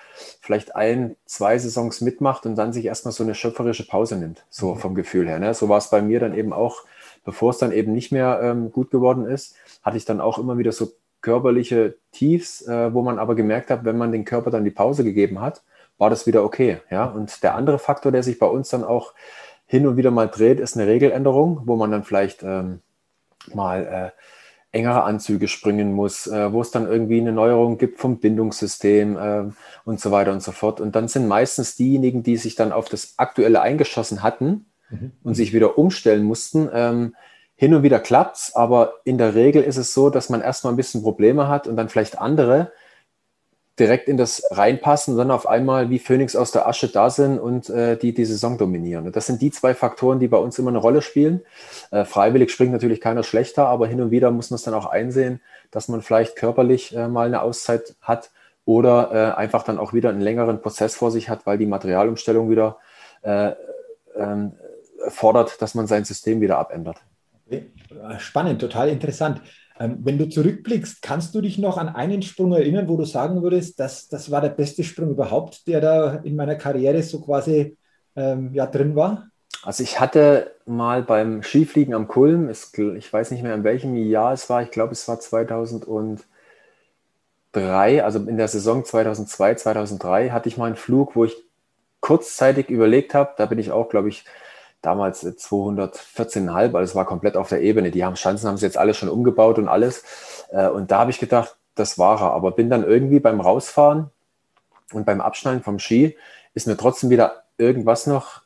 vielleicht 0.43 0.77
ein, 0.77 1.17
zwei 1.25 1.57
Saisons 1.57 2.03
mitmacht 2.03 2.45
und 2.45 2.57
dann 2.57 2.75
sich 2.75 2.85
erstmal 2.85 3.13
so 3.13 3.25
eine 3.25 3.35
schöpferische 3.35 3.87
Pause 3.87 4.17
nimmt, 4.17 4.45
so 4.51 4.75
mhm. 4.75 4.79
vom 4.79 4.95
Gefühl 4.95 5.27
her. 5.27 5.39
Ne? 5.39 5.55
So 5.55 5.71
war 5.71 5.79
es 5.79 5.89
bei 5.89 6.03
mir 6.03 6.21
dann 6.21 6.35
eben 6.35 6.53
auch, 6.53 6.85
bevor 7.25 7.51
es 7.51 7.59
dann 7.59 7.73
eben 7.73 7.93
nicht 7.93 8.13
mehr 8.13 8.41
ähm, 8.43 8.71
gut 8.71 8.91
geworden 8.91 9.25
ist, 9.25 9.55
hatte 9.83 9.97
ich 9.97 10.05
dann 10.05 10.21
auch 10.21 10.39
immer 10.39 10.59
wieder 10.59 10.73
so 10.73 10.93
körperliche 11.23 11.97
Tiefs, 12.13 12.61
äh, 12.69 12.93
wo 12.93 13.01
man 13.01 13.19
aber 13.19 13.35
gemerkt 13.35 13.71
hat, 13.71 13.87
wenn 13.87 13.97
man 13.97 14.13
den 14.13 14.27
Körper 14.27 14.51
dann 14.51 14.65
die 14.65 14.71
Pause 14.71 15.03
gegeben 15.03 15.41
hat, 15.41 15.63
war 15.97 16.11
das 16.11 16.27
wieder 16.27 16.45
okay. 16.45 16.83
Ja? 16.91 17.07
Und 17.07 17.43
der 17.43 17.55
andere 17.55 17.79
Faktor, 17.79 18.13
der 18.13 18.23
sich 18.23 18.39
bei 18.39 18.47
uns 18.47 18.69
dann 18.69 18.85
auch 18.85 19.15
hin 19.67 19.87
und 19.87 19.97
wieder 19.97 20.11
mal 20.11 20.29
dreht, 20.29 20.61
ist 20.61 20.77
eine 20.77 20.87
Regeländerung, 20.87 21.63
wo 21.65 21.77
man 21.77 21.91
dann 21.91 22.05
vielleicht 22.05 22.43
ähm, 22.43 22.81
mal 23.53 24.13
äh, 24.15 24.77
engere 24.77 25.05
Anzüge 25.05 25.49
springen 25.49 25.93
muss, 25.93 26.27
äh, 26.27 26.53
wo 26.53 26.61
es 26.61 26.71
dann 26.71 26.87
irgendwie 26.87 27.21
eine 27.21 27.33
Neuerung 27.33 27.79
gibt 27.79 27.99
vom 27.99 28.19
Bindungssystem 28.19 29.17
äh, 29.17 29.45
und 29.85 30.01
so 30.01 30.11
weiter 30.11 30.33
und 30.33 30.43
so 30.43 30.53
fort. 30.53 30.81
Und 30.81 30.95
dann 30.95 31.09
sind 31.09 31.27
meistens 31.27 31.77
diejenigen, 31.77 32.23
die 32.23 32.37
sich 32.37 32.55
dann 32.55 32.73
auf 32.73 32.89
das 32.89 33.15
Aktuelle 33.17 33.61
eingeschossen 33.61 34.23
hatten 34.23 34.67
mhm. 34.91 35.13
und 35.23 35.35
sich 35.35 35.53
wieder 35.53 35.79
umstellen 35.79 36.25
mussten. 36.25 36.69
Ähm, 36.73 37.15
hin 37.55 37.75
und 37.75 37.83
wieder 37.83 38.01
klappt's, 38.01 38.55
aber 38.55 38.97
in 39.05 39.17
der 39.17 39.35
Regel 39.35 39.63
ist 39.63 39.79
es 39.79 39.95
so, 39.95 40.11
dass 40.11 40.29
man 40.29 40.43
erstmal 40.43 40.75
ein 40.75 40.77
bisschen 40.77 41.03
Probleme 41.03 41.49
hat 41.49 41.67
und 41.67 41.77
dann 41.77 41.89
vielleicht 41.89 42.19
andere, 42.19 42.71
direkt 43.79 44.09
in 44.09 44.17
das 44.17 44.43
reinpassen 44.51 45.17
dann 45.17 45.31
auf 45.31 45.47
einmal 45.47 45.91
wie 45.91 45.99
Phoenix 45.99 46.35
aus 46.35 46.51
der 46.51 46.67
Asche 46.67 46.89
da 46.89 47.11
sind 47.11 47.39
und 47.39 47.69
äh, 47.69 47.97
die 47.97 48.15
die 48.15 48.25
Saison 48.25 48.57
dominieren. 48.57 49.13
Das 49.13 49.27
sind 49.27 49.43
die 49.43 49.51
zwei 49.51 49.75
Faktoren, 49.75 50.19
die 50.19 50.29
bei 50.29 50.39
uns 50.39 50.59
immer 50.59 50.71
eine 50.71 50.79
Rolle 50.79 51.03
spielen. 51.03 51.43
Äh, 51.91 52.05
freiwillig 52.05 52.51
springt 52.51 52.73
natürlich 52.73 53.01
keiner 53.01 53.23
schlechter, 53.23 53.67
aber 53.67 53.87
hin 53.87 54.01
und 54.01 54.11
wieder 54.11 54.31
muss 54.31 54.51
man 54.51 54.57
es 54.57 54.63
dann 54.63 54.75
auch 54.75 54.87
einsehen, 54.87 55.41
dass 55.71 55.89
man 55.89 56.01
vielleicht 56.01 56.37
körperlich 56.37 56.97
äh, 56.97 57.09
mal 57.09 57.27
eine 57.27 57.43
Auszeit 57.43 57.97
hat 58.01 58.31
oder 58.65 59.11
äh, 59.13 59.39
einfach 59.39 59.63
dann 59.63 59.79
auch 59.79 59.93
wieder 59.93 60.09
einen 60.09 60.21
längeren 60.21 60.61
Prozess 60.63 60.97
vor 60.97 61.11
sich 61.11 61.29
hat, 61.29 61.47
weil 61.47 61.59
die 61.59 61.67
Materialumstellung 61.67 62.51
wieder 62.51 62.79
äh, 63.23 63.53
ähm, 64.17 64.53
fordert, 65.09 65.61
dass 65.61 65.75
man 65.75 65.87
sein 65.87 66.05
System 66.05 66.41
wieder 66.41 66.59
abändert. 66.59 66.97
Spannend, 68.19 68.61
total 68.61 68.89
interessant. 68.89 69.41
Ähm, 69.79 69.99
wenn 70.01 70.19
du 70.19 70.29
zurückblickst, 70.29 71.03
kannst 71.03 71.35
du 71.35 71.41
dich 71.41 71.59
noch 71.59 71.77
an 71.77 71.89
einen 71.89 72.23
Sprung 72.23 72.53
erinnern, 72.53 72.89
wo 72.89 72.97
du 72.97 73.05
sagen 73.05 73.43
würdest, 73.43 73.79
das, 73.79 74.09
das 74.09 74.31
war 74.31 74.41
der 74.41 74.49
beste 74.51 74.83
Sprung 74.85 75.11
überhaupt, 75.11 75.67
der 75.67 75.81
da 75.81 76.15
in 76.17 76.35
meiner 76.37 76.55
Karriere 76.55 77.03
so 77.03 77.21
quasi 77.21 77.77
ähm, 78.17 78.55
ja, 78.55 78.67
drin 78.67 78.97
war? 78.97 79.29
Also 79.63 79.83
ich 79.83 80.01
hatte 80.01 80.53
mal 80.65 81.03
beim 81.03 81.43
Skifliegen 81.43 81.95
am 81.95 82.09
Kulm, 82.09 82.49
ich 82.51 83.13
weiß 83.13 83.31
nicht 83.31 83.43
mehr 83.43 83.55
in 83.55 83.65
welchem 83.65 83.97
Jahr 83.97 84.33
es 84.33 84.49
war, 84.49 84.63
ich 84.63 84.71
glaube 84.71 84.93
es 84.93 85.07
war 85.09 85.19
2003, 85.21 86.25
also 88.05 88.21
in 88.21 88.37
der 88.37 88.49
Saison 88.49 88.85
2002, 88.85 89.57
2003 89.57 90.31
hatte 90.31 90.49
ich 90.49 90.57
mal 90.57 90.67
einen 90.67 90.77
Flug, 90.77 91.17
wo 91.17 91.25
ich 91.25 91.37
kurzzeitig 92.01 92.71
überlegt 92.71 93.15
habe, 93.15 93.35
da 93.37 93.47
bin 93.47 93.59
ich 93.59 93.73
auch, 93.73 93.89
glaube 93.89 94.09
ich, 94.09 94.25
damals 94.83 95.25
214,5, 95.25 96.51
also 96.53 96.79
es 96.79 96.95
war 96.95 97.05
komplett 97.05 97.37
auf 97.37 97.49
der 97.49 97.63
Ebene. 97.63 97.91
Die 97.91 98.05
haben 98.05 98.17
Schanzen, 98.17 98.49
haben 98.49 98.57
sie 98.57 98.67
jetzt 98.67 98.79
alle 98.79 98.95
schon 98.95 99.09
umgebaut 99.09 99.59
und 99.59 99.69
alles. 99.69 100.05
Äh, 100.51 100.69
und 100.69 100.91
da 100.91 101.01
habe 101.01 101.11
ich 101.11 101.19
gedacht, 101.19 101.57
das 101.75 101.99
war 101.99 102.21
er. 102.21 102.33
Aber 102.33 102.53
bin 102.53 102.71
dann 102.71 102.85
irgendwie 102.85 103.21
beim 103.21 103.41
Rausfahren 103.41 104.11
und 104.93 105.07
beim 105.07 105.21
Abschneiden 105.21 105.63
vom 105.63 105.79
Ski 105.79 106.17
ist 106.55 106.67
mir 106.67 106.77
trotzdem 106.77 107.11
wieder 107.11 107.45
irgendwas 107.59 108.07
noch 108.07 108.43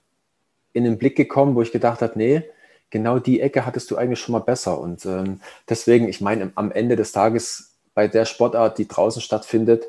in 0.72 0.84
den 0.84 0.98
Blick 0.98 1.16
gekommen, 1.16 1.54
wo 1.54 1.62
ich 1.62 1.72
gedacht 1.72 2.02
habe, 2.02 2.12
nee, 2.16 2.44
genau 2.90 3.18
die 3.18 3.40
Ecke 3.40 3.66
hattest 3.66 3.90
du 3.90 3.96
eigentlich 3.96 4.20
schon 4.20 4.32
mal 4.32 4.40
besser. 4.40 4.78
Und 4.78 5.04
ähm, 5.06 5.40
deswegen, 5.68 6.08
ich 6.08 6.20
meine, 6.20 6.52
am 6.54 6.72
Ende 6.72 6.96
des 6.96 7.12
Tages 7.12 7.72
bei 7.94 8.08
der 8.08 8.24
Sportart, 8.24 8.78
die 8.78 8.88
draußen 8.88 9.22
stattfindet, 9.22 9.86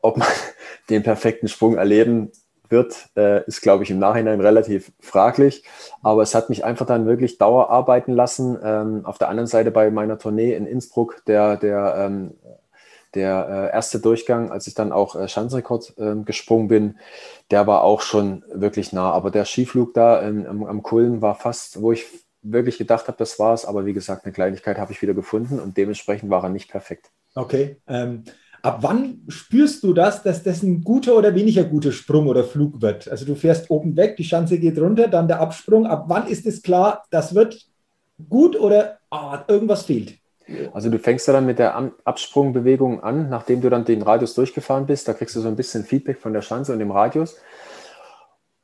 ob 0.00 0.16
man 0.16 0.28
den 0.90 1.02
perfekten 1.02 1.48
Sprung 1.48 1.76
erleben 1.76 2.32
wird, 2.70 3.08
äh, 3.16 3.44
ist, 3.46 3.60
glaube 3.60 3.84
ich, 3.84 3.90
im 3.90 3.98
Nachhinein 3.98 4.40
relativ 4.40 4.92
fraglich. 5.00 5.64
Aber 6.02 6.22
es 6.22 6.34
hat 6.34 6.48
mich 6.48 6.64
einfach 6.64 6.86
dann 6.86 7.06
wirklich 7.06 7.38
Dauer 7.38 7.70
arbeiten 7.70 8.12
lassen. 8.12 8.58
Ähm, 8.62 9.04
auf 9.04 9.18
der 9.18 9.28
anderen 9.28 9.46
Seite 9.46 9.70
bei 9.70 9.90
meiner 9.90 10.18
Tournee 10.18 10.54
in 10.54 10.66
Innsbruck, 10.66 11.22
der, 11.26 11.56
der, 11.56 11.94
ähm, 11.98 12.34
der 13.14 13.70
äh, 13.72 13.74
erste 13.74 13.98
Durchgang, 14.00 14.50
als 14.50 14.66
ich 14.66 14.74
dann 14.74 14.92
auch 14.92 15.16
äh, 15.16 15.28
Schanzenrekord 15.28 15.94
äh, 15.98 16.16
gesprungen 16.24 16.68
bin, 16.68 16.98
der 17.50 17.66
war 17.66 17.82
auch 17.82 18.02
schon 18.02 18.44
wirklich 18.52 18.92
nah. 18.92 19.10
Aber 19.10 19.30
der 19.30 19.44
Skiflug 19.44 19.94
da 19.94 20.22
ähm, 20.22 20.46
am, 20.46 20.64
am 20.64 20.82
Kulm 20.82 21.20
war 21.22 21.34
fast, 21.34 21.82
wo 21.82 21.92
ich 21.92 22.06
wirklich 22.42 22.78
gedacht 22.78 23.08
habe, 23.08 23.18
das 23.18 23.38
war 23.38 23.52
es. 23.52 23.64
Aber 23.64 23.84
wie 23.86 23.92
gesagt, 23.92 24.24
eine 24.24 24.32
Kleinigkeit 24.32 24.78
habe 24.78 24.92
ich 24.92 25.02
wieder 25.02 25.14
gefunden 25.14 25.58
und 25.58 25.76
dementsprechend 25.76 26.30
war 26.30 26.42
er 26.42 26.50
nicht 26.50 26.70
perfekt. 26.70 27.10
Okay. 27.34 27.76
Ähm, 27.86 28.24
ab 28.62 28.78
wann 28.82 29.22
spürst 29.28 29.82
du 29.82 29.92
das, 29.92 30.22
dass 30.22 30.42
das 30.42 30.62
ein 30.62 30.82
guter 30.82 31.16
oder 31.16 31.34
weniger 31.34 31.64
guter 31.64 31.92
Sprung 31.92 32.26
oder 32.26 32.44
Flug 32.44 32.80
wird? 32.80 33.08
Also 33.08 33.24
du 33.24 33.34
fährst 33.34 33.70
oben 33.70 33.96
weg, 33.96 34.16
die 34.16 34.24
Schanze 34.24 34.58
geht 34.58 34.78
runter, 34.78 35.08
dann 35.08 35.28
der 35.28 35.40
Absprung. 35.40 35.86
Ab 35.86 36.04
wann 36.08 36.26
ist 36.26 36.46
es 36.46 36.62
klar, 36.62 37.04
das 37.10 37.34
wird 37.34 37.66
gut 38.28 38.58
oder 38.58 38.98
oh, 39.10 39.36
irgendwas 39.48 39.82
fehlt? 39.82 40.18
Also 40.72 40.90
du 40.90 40.98
fängst 40.98 41.26
ja 41.28 41.32
dann 41.32 41.46
mit 41.46 41.58
der 41.58 41.76
Absprungbewegung 42.04 43.02
an, 43.02 43.28
nachdem 43.28 43.60
du 43.60 43.70
dann 43.70 43.84
den 43.84 44.02
Radius 44.02 44.34
durchgefahren 44.34 44.86
bist. 44.86 45.06
Da 45.06 45.12
kriegst 45.12 45.36
du 45.36 45.40
so 45.40 45.48
ein 45.48 45.56
bisschen 45.56 45.84
Feedback 45.84 46.18
von 46.18 46.32
der 46.32 46.42
Schanze 46.42 46.72
und 46.72 46.80
dem 46.80 46.90
Radius. 46.90 47.36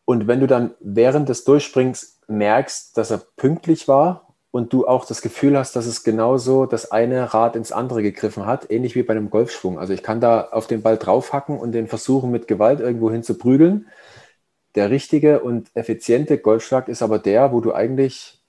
Und 0.04 0.26
wenn 0.26 0.40
du 0.40 0.46
dann 0.46 0.74
während 0.80 1.28
des 1.28 1.44
Durchspringens 1.44 2.20
merkst, 2.28 2.96
dass 2.96 3.10
er 3.10 3.22
pünktlich 3.36 3.88
war 3.88 4.25
und 4.56 4.72
du 4.72 4.86
auch 4.86 5.04
das 5.04 5.20
Gefühl 5.20 5.58
hast, 5.58 5.76
dass 5.76 5.84
es 5.84 6.02
genauso 6.02 6.64
das 6.64 6.90
eine 6.90 7.34
Rad 7.34 7.56
ins 7.56 7.72
andere 7.72 8.02
gegriffen 8.02 8.46
hat, 8.46 8.70
ähnlich 8.70 8.94
wie 8.94 9.02
bei 9.02 9.12
einem 9.14 9.28
Golfschwung. 9.28 9.78
Also 9.78 9.92
ich 9.92 10.02
kann 10.02 10.20
da 10.20 10.48
auf 10.50 10.66
den 10.66 10.80
Ball 10.80 10.96
draufhacken 10.96 11.58
und 11.58 11.72
den 11.72 11.88
versuchen 11.88 12.30
mit 12.30 12.48
Gewalt 12.48 12.80
irgendwo 12.80 13.10
hin 13.10 13.22
zu 13.22 13.36
prügeln. 13.36 13.86
Der 14.74 14.90
richtige 14.90 15.40
und 15.40 15.70
effiziente 15.74 16.38
Golfschlag 16.38 16.88
ist 16.88 17.02
aber 17.02 17.18
der, 17.18 17.52
wo 17.52 17.60
du 17.60 17.74
eigentlich 17.74 18.42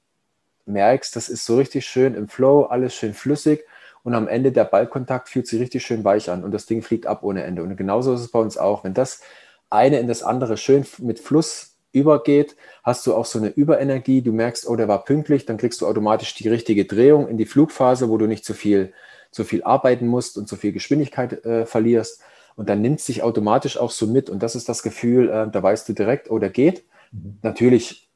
merkst, 0.66 1.16
das 1.16 1.28
ist 1.28 1.46
so 1.46 1.58
richtig 1.58 1.86
schön 1.86 2.16
im 2.16 2.30
Flow, 2.30 2.64
alles 2.64 2.96
schön 2.96 3.14
flüssig 3.14 3.66
und 4.04 4.16
am 4.16 4.30
Ende 4.30 4.54
der 4.54 4.64
Ballkontakt 4.64 5.28
fühlt 5.28 5.48
sich 5.48 5.60
richtig 5.60 5.86
schön 5.86 6.06
weich 6.06 6.30
an 6.30 6.46
und 6.46 6.52
das 6.52 6.66
Ding 6.66 6.82
fliegt 6.82 7.06
ab 7.06 7.24
ohne 7.24 7.44
Ende. 7.44 7.64
Und 7.64 7.76
genauso 7.76 8.14
ist 8.14 8.22
es 8.22 8.32
bei 8.32 8.40
uns 8.40 8.58
auch. 8.58 8.86
Wenn 8.86 8.94
das 8.94 9.22
eine 9.70 10.00
in 10.00 10.08
das 10.08 10.24
andere 10.24 10.56
schön 10.56 10.86
mit 11.00 11.20
Fluss 11.20 11.77
übergeht, 11.92 12.56
hast 12.84 13.06
du 13.08 13.14
auch 13.16 13.26
so 13.26 13.40
eine 13.40 13.50
Überenergie. 13.50 14.22
Du 14.22 14.32
merkst, 14.32 14.68
oh, 14.68 14.76
der 14.76 14.88
war 14.88 15.04
pünktlich, 15.06 15.46
dann 15.46 15.58
kriegst 15.58 15.82
du 15.82 15.88
automatisch 15.88 16.36
die 16.36 16.50
richtige 16.50 16.86
Drehung 16.86 17.28
in 17.28 17.38
die 17.38 17.46
Flugphase, 17.46 18.10
wo 18.10 18.18
du 18.18 18.28
nicht 18.28 18.46
zu 18.46 18.54
viel, 18.54 18.94
zu 19.32 19.44
viel 19.44 19.64
arbeiten 19.64 20.08
musst 20.08 20.38
und 20.38 20.48
zu 20.48 20.56
viel 20.56 20.72
Geschwindigkeit 20.72 21.46
äh, 21.46 21.66
verlierst. 21.66 22.22
Und 22.56 22.70
dann 22.70 22.82
nimmt 22.82 23.00
sich 23.00 23.24
automatisch 23.24 23.78
auch 23.78 23.92
so 23.92 24.08
mit. 24.08 24.30
Und 24.30 24.42
das 24.42 24.56
ist 24.56 24.68
das 24.68 24.84
Gefühl, 24.84 25.30
äh, 25.30 25.50
da 25.50 25.62
weißt 25.62 25.88
du 25.88 25.94
direkt, 25.94 26.32
oh, 26.32 26.40
der 26.40 26.50
geht. 26.50 26.86
Mhm. 27.12 27.38
Natürlich 27.42 28.08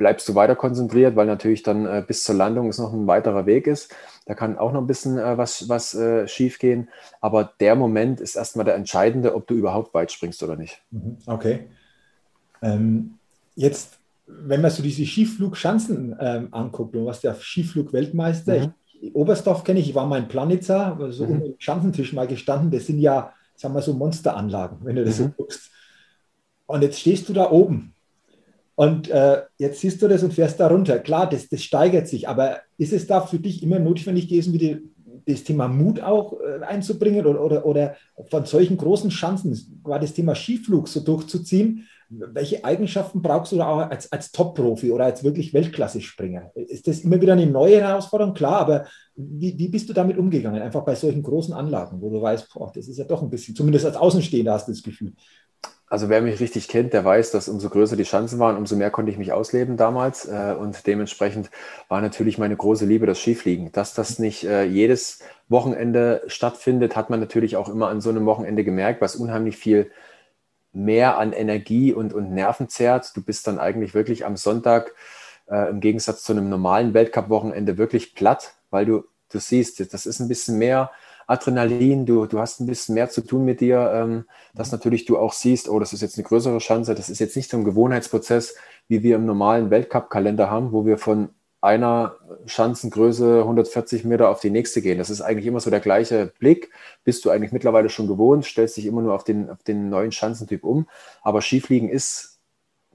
bleibst 0.00 0.26
du 0.30 0.34
weiter 0.34 0.56
konzentriert, 0.56 1.14
weil 1.14 1.26
natürlich 1.26 1.62
dann 1.62 1.84
äh, 1.84 2.02
bis 2.06 2.24
zur 2.24 2.34
Landung 2.34 2.68
es 2.68 2.78
noch 2.78 2.92
ein 2.92 3.06
weiterer 3.06 3.44
Weg 3.44 3.66
ist. 3.66 3.94
Da 4.24 4.34
kann 4.34 4.56
auch 4.56 4.72
noch 4.72 4.80
ein 4.80 4.86
bisschen 4.86 5.18
äh, 5.18 5.36
was, 5.36 5.68
was 5.68 5.94
äh, 5.94 6.26
schief 6.26 6.58
gehen. 6.58 6.88
Aber 7.20 7.52
der 7.60 7.74
Moment 7.74 8.18
ist 8.18 8.34
erstmal 8.34 8.64
der 8.64 8.76
entscheidende, 8.76 9.34
ob 9.34 9.46
du 9.46 9.54
überhaupt 9.54 9.92
weit 9.92 10.10
springst 10.10 10.42
oder 10.42 10.56
nicht. 10.56 10.82
Mhm. 10.90 11.18
Okay. 11.26 11.68
Ähm, 12.62 13.14
jetzt, 13.54 13.98
wenn 14.26 14.60
man 14.60 14.70
so 14.70 14.82
diese 14.82 15.04
Skiflugschanzen 15.04 16.16
ähm, 16.20 16.48
anguckt, 16.50 16.94
du 16.94 17.06
warst 17.06 17.22
ja 17.22 17.34
Skiflug-Weltmeister. 17.34 18.68
Mhm. 19.00 19.10
Oberstdorf 19.14 19.64
kenne 19.64 19.80
ich, 19.80 19.88
ich 19.88 19.94
war 19.94 20.06
mal 20.06 20.18
in 20.18 20.28
Planitzer, 20.28 20.98
so 21.10 21.24
mhm. 21.24 21.30
um 21.32 21.40
den 21.40 21.54
Schanzentisch 21.58 22.12
mal 22.12 22.26
gestanden. 22.26 22.70
Das 22.70 22.86
sind 22.86 22.98
ja, 22.98 23.32
sagen 23.56 23.74
wir 23.74 23.82
so, 23.82 23.94
Monsteranlagen, 23.94 24.78
wenn 24.82 24.96
du 24.96 25.04
das 25.04 25.18
mhm. 25.18 25.24
so 25.24 25.28
guckst. 25.36 25.70
Und 26.66 26.82
jetzt 26.82 27.00
stehst 27.00 27.28
du 27.28 27.32
da 27.32 27.50
oben. 27.50 27.94
Und 28.76 29.10
äh, 29.10 29.42
jetzt 29.58 29.80
siehst 29.80 30.00
du 30.00 30.08
das 30.08 30.22
und 30.22 30.32
fährst 30.32 30.58
da 30.58 30.68
runter. 30.68 30.98
Klar, 31.00 31.28
das, 31.28 31.48
das 31.50 31.62
steigert 31.62 32.08
sich, 32.08 32.28
aber 32.28 32.60
ist 32.78 32.94
es 32.94 33.06
da 33.06 33.20
für 33.20 33.38
dich 33.38 33.62
immer 33.62 33.78
notwendig 33.78 34.28
gewesen, 34.28 34.54
wie 34.54 34.58
die, 34.58 34.78
das 35.26 35.44
Thema 35.44 35.68
Mut 35.68 36.00
auch 36.00 36.34
äh, 36.40 36.64
einzubringen 36.64 37.26
oder, 37.26 37.44
oder, 37.44 37.66
oder 37.66 37.96
von 38.30 38.46
solchen 38.46 38.78
großen 38.78 39.10
Chancen, 39.10 39.80
war 39.82 39.98
das 39.98 40.14
Thema 40.14 40.34
Skiflug 40.34 40.88
so 40.88 41.00
durchzuziehen? 41.00 41.86
Welche 42.10 42.64
Eigenschaften 42.64 43.22
brauchst 43.22 43.52
du 43.52 43.56
da 43.56 43.68
auch 43.68 43.90
als, 43.90 44.10
als 44.10 44.32
Top-Profi 44.32 44.90
oder 44.90 45.04
als 45.04 45.22
wirklich 45.22 45.54
Weltklasse-Springer? 45.54 46.50
Ist 46.54 46.88
das 46.88 47.00
immer 47.00 47.20
wieder 47.20 47.34
eine 47.34 47.46
neue 47.46 47.80
Herausforderung? 47.80 48.34
Klar, 48.34 48.60
aber 48.60 48.86
wie, 49.14 49.56
wie 49.56 49.68
bist 49.68 49.88
du 49.88 49.92
damit 49.92 50.18
umgegangen? 50.18 50.60
Einfach 50.60 50.84
bei 50.84 50.96
solchen 50.96 51.22
großen 51.22 51.54
Anlagen, 51.54 52.00
wo 52.00 52.10
du 52.10 52.20
weißt, 52.20 52.52
boah, 52.52 52.72
das 52.74 52.88
ist 52.88 52.98
ja 52.98 53.04
doch 53.04 53.22
ein 53.22 53.30
bisschen, 53.30 53.54
zumindest 53.54 53.86
als 53.86 53.96
Außenstehender 53.96 54.52
hast 54.52 54.66
du 54.66 54.72
das 54.72 54.82
Gefühl. 54.82 55.12
Also 55.86 56.08
wer 56.08 56.22
mich 56.22 56.38
richtig 56.38 56.68
kennt, 56.68 56.92
der 56.92 57.04
weiß, 57.04 57.32
dass 57.32 57.48
umso 57.48 57.68
größer 57.68 57.96
die 57.96 58.04
Chancen 58.04 58.38
waren, 58.38 58.56
umso 58.56 58.76
mehr 58.76 58.90
konnte 58.90 59.10
ich 59.10 59.18
mich 59.18 59.32
ausleben 59.32 59.76
damals. 59.76 60.26
Äh, 60.26 60.54
und 60.58 60.86
dementsprechend 60.86 61.50
war 61.88 62.00
natürlich 62.00 62.38
meine 62.38 62.56
große 62.56 62.86
Liebe 62.86 63.06
das 63.06 63.18
Skifliegen. 63.18 63.72
Dass 63.72 63.94
das 63.94 64.18
nicht 64.18 64.44
äh, 64.44 64.64
jedes 64.64 65.20
Wochenende 65.48 66.22
stattfindet, 66.26 66.94
hat 66.94 67.10
man 67.10 67.18
natürlich 67.18 67.56
auch 67.56 67.68
immer 67.68 67.88
an 67.88 68.00
so 68.00 68.10
einem 68.10 68.24
Wochenende 68.24 68.62
gemerkt, 68.62 69.00
was 69.00 69.16
unheimlich 69.16 69.56
viel 69.56 69.90
mehr 70.72 71.18
an 71.18 71.32
Energie 71.32 71.92
und, 71.92 72.12
und 72.12 72.32
Nerven 72.32 72.68
zerrt. 72.68 73.16
Du 73.16 73.22
bist 73.22 73.46
dann 73.46 73.58
eigentlich 73.58 73.94
wirklich 73.94 74.24
am 74.24 74.36
Sonntag 74.36 74.94
äh, 75.50 75.68
im 75.70 75.80
Gegensatz 75.80 76.22
zu 76.22 76.32
einem 76.32 76.48
normalen 76.48 76.94
Weltcup-Wochenende 76.94 77.78
wirklich 77.78 78.14
platt, 78.14 78.54
weil 78.70 78.86
du, 78.86 79.04
du 79.30 79.38
siehst, 79.38 79.92
das 79.92 80.06
ist 80.06 80.20
ein 80.20 80.28
bisschen 80.28 80.58
mehr 80.58 80.90
Adrenalin, 81.26 82.06
du, 82.06 82.26
du 82.26 82.40
hast 82.40 82.60
ein 82.60 82.66
bisschen 82.66 82.96
mehr 82.96 83.08
zu 83.08 83.20
tun 83.20 83.44
mit 83.44 83.60
dir, 83.60 83.92
ähm, 83.94 84.24
dass 84.52 84.72
natürlich 84.72 85.04
du 85.04 85.16
auch 85.16 85.32
siehst, 85.32 85.68
oh, 85.68 85.78
das 85.78 85.92
ist 85.92 86.00
jetzt 86.00 86.18
eine 86.18 86.26
größere 86.26 86.58
Chance, 86.58 86.94
das 86.94 87.08
ist 87.08 87.20
jetzt 87.20 87.36
nicht 87.36 87.48
so 87.48 87.56
ein 87.56 87.64
Gewohnheitsprozess, 87.64 88.56
wie 88.88 89.04
wir 89.04 89.14
im 89.14 89.26
normalen 89.26 89.70
Weltcup-Kalender 89.70 90.50
haben, 90.50 90.72
wo 90.72 90.84
wir 90.84 90.98
von 90.98 91.30
einer 91.60 92.16
Schanzengröße 92.46 93.40
140 93.40 94.04
Meter 94.04 94.30
auf 94.30 94.40
die 94.40 94.50
nächste 94.50 94.80
gehen. 94.80 94.98
Das 94.98 95.10
ist 95.10 95.20
eigentlich 95.20 95.46
immer 95.46 95.60
so 95.60 95.70
der 95.70 95.80
gleiche 95.80 96.32
Blick. 96.38 96.70
Bist 97.04 97.24
du 97.24 97.30
eigentlich 97.30 97.52
mittlerweile 97.52 97.90
schon 97.90 98.06
gewohnt, 98.06 98.46
stellst 98.46 98.76
dich 98.76 98.86
immer 98.86 99.02
nur 99.02 99.14
auf 99.14 99.24
den, 99.24 99.50
auf 99.50 99.62
den 99.62 99.90
neuen 99.90 100.12
Schanzentyp 100.12 100.64
um. 100.64 100.88
Aber 101.22 101.42
Skifliegen 101.42 101.90
ist 101.90 102.38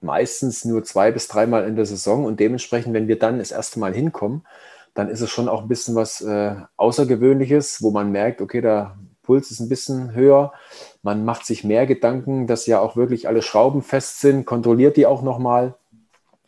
meistens 0.02 0.66
nur 0.66 0.84
zwei 0.84 1.12
bis 1.12 1.28
dreimal 1.28 1.68
in 1.68 1.76
der 1.76 1.86
Saison 1.86 2.26
und 2.26 2.40
dementsprechend, 2.40 2.94
wenn 2.94 3.08
wir 3.08 3.20
dann 3.20 3.40
das 3.40 3.52
erste 3.52 3.80
Mal 3.80 3.94
hinkommen, 3.94 4.46
dann 4.94 5.10
ist 5.10 5.22
es 5.22 5.30
schon 5.30 5.50
auch 5.50 5.62
ein 5.62 5.68
bisschen 5.68 5.96
was 5.96 6.22
äh, 6.22 6.56
Außergewöhnliches, 6.78 7.82
wo 7.82 7.92
man 7.92 8.12
merkt, 8.12 8.42
okay, 8.42 8.62
der 8.62 8.98
Puls 9.24 9.52
ist 9.52 9.60
ein 9.60 9.70
bisschen 9.70 10.14
höher. 10.14 10.54
Man 11.02 11.26
macht 11.26 11.46
sich 11.46 11.64
mehr 11.64 11.86
Gedanken, 11.86 12.48
dass 12.48 12.66
ja 12.66 12.80
auch 12.80 12.96
wirklich 12.96 13.28
alle 13.28 13.42
Schrauben 13.42 13.82
fest 13.82 14.22
sind, 14.22 14.46
kontrolliert 14.46 14.98
die 14.98 15.06
auch 15.06 15.22
nochmal 15.22 15.76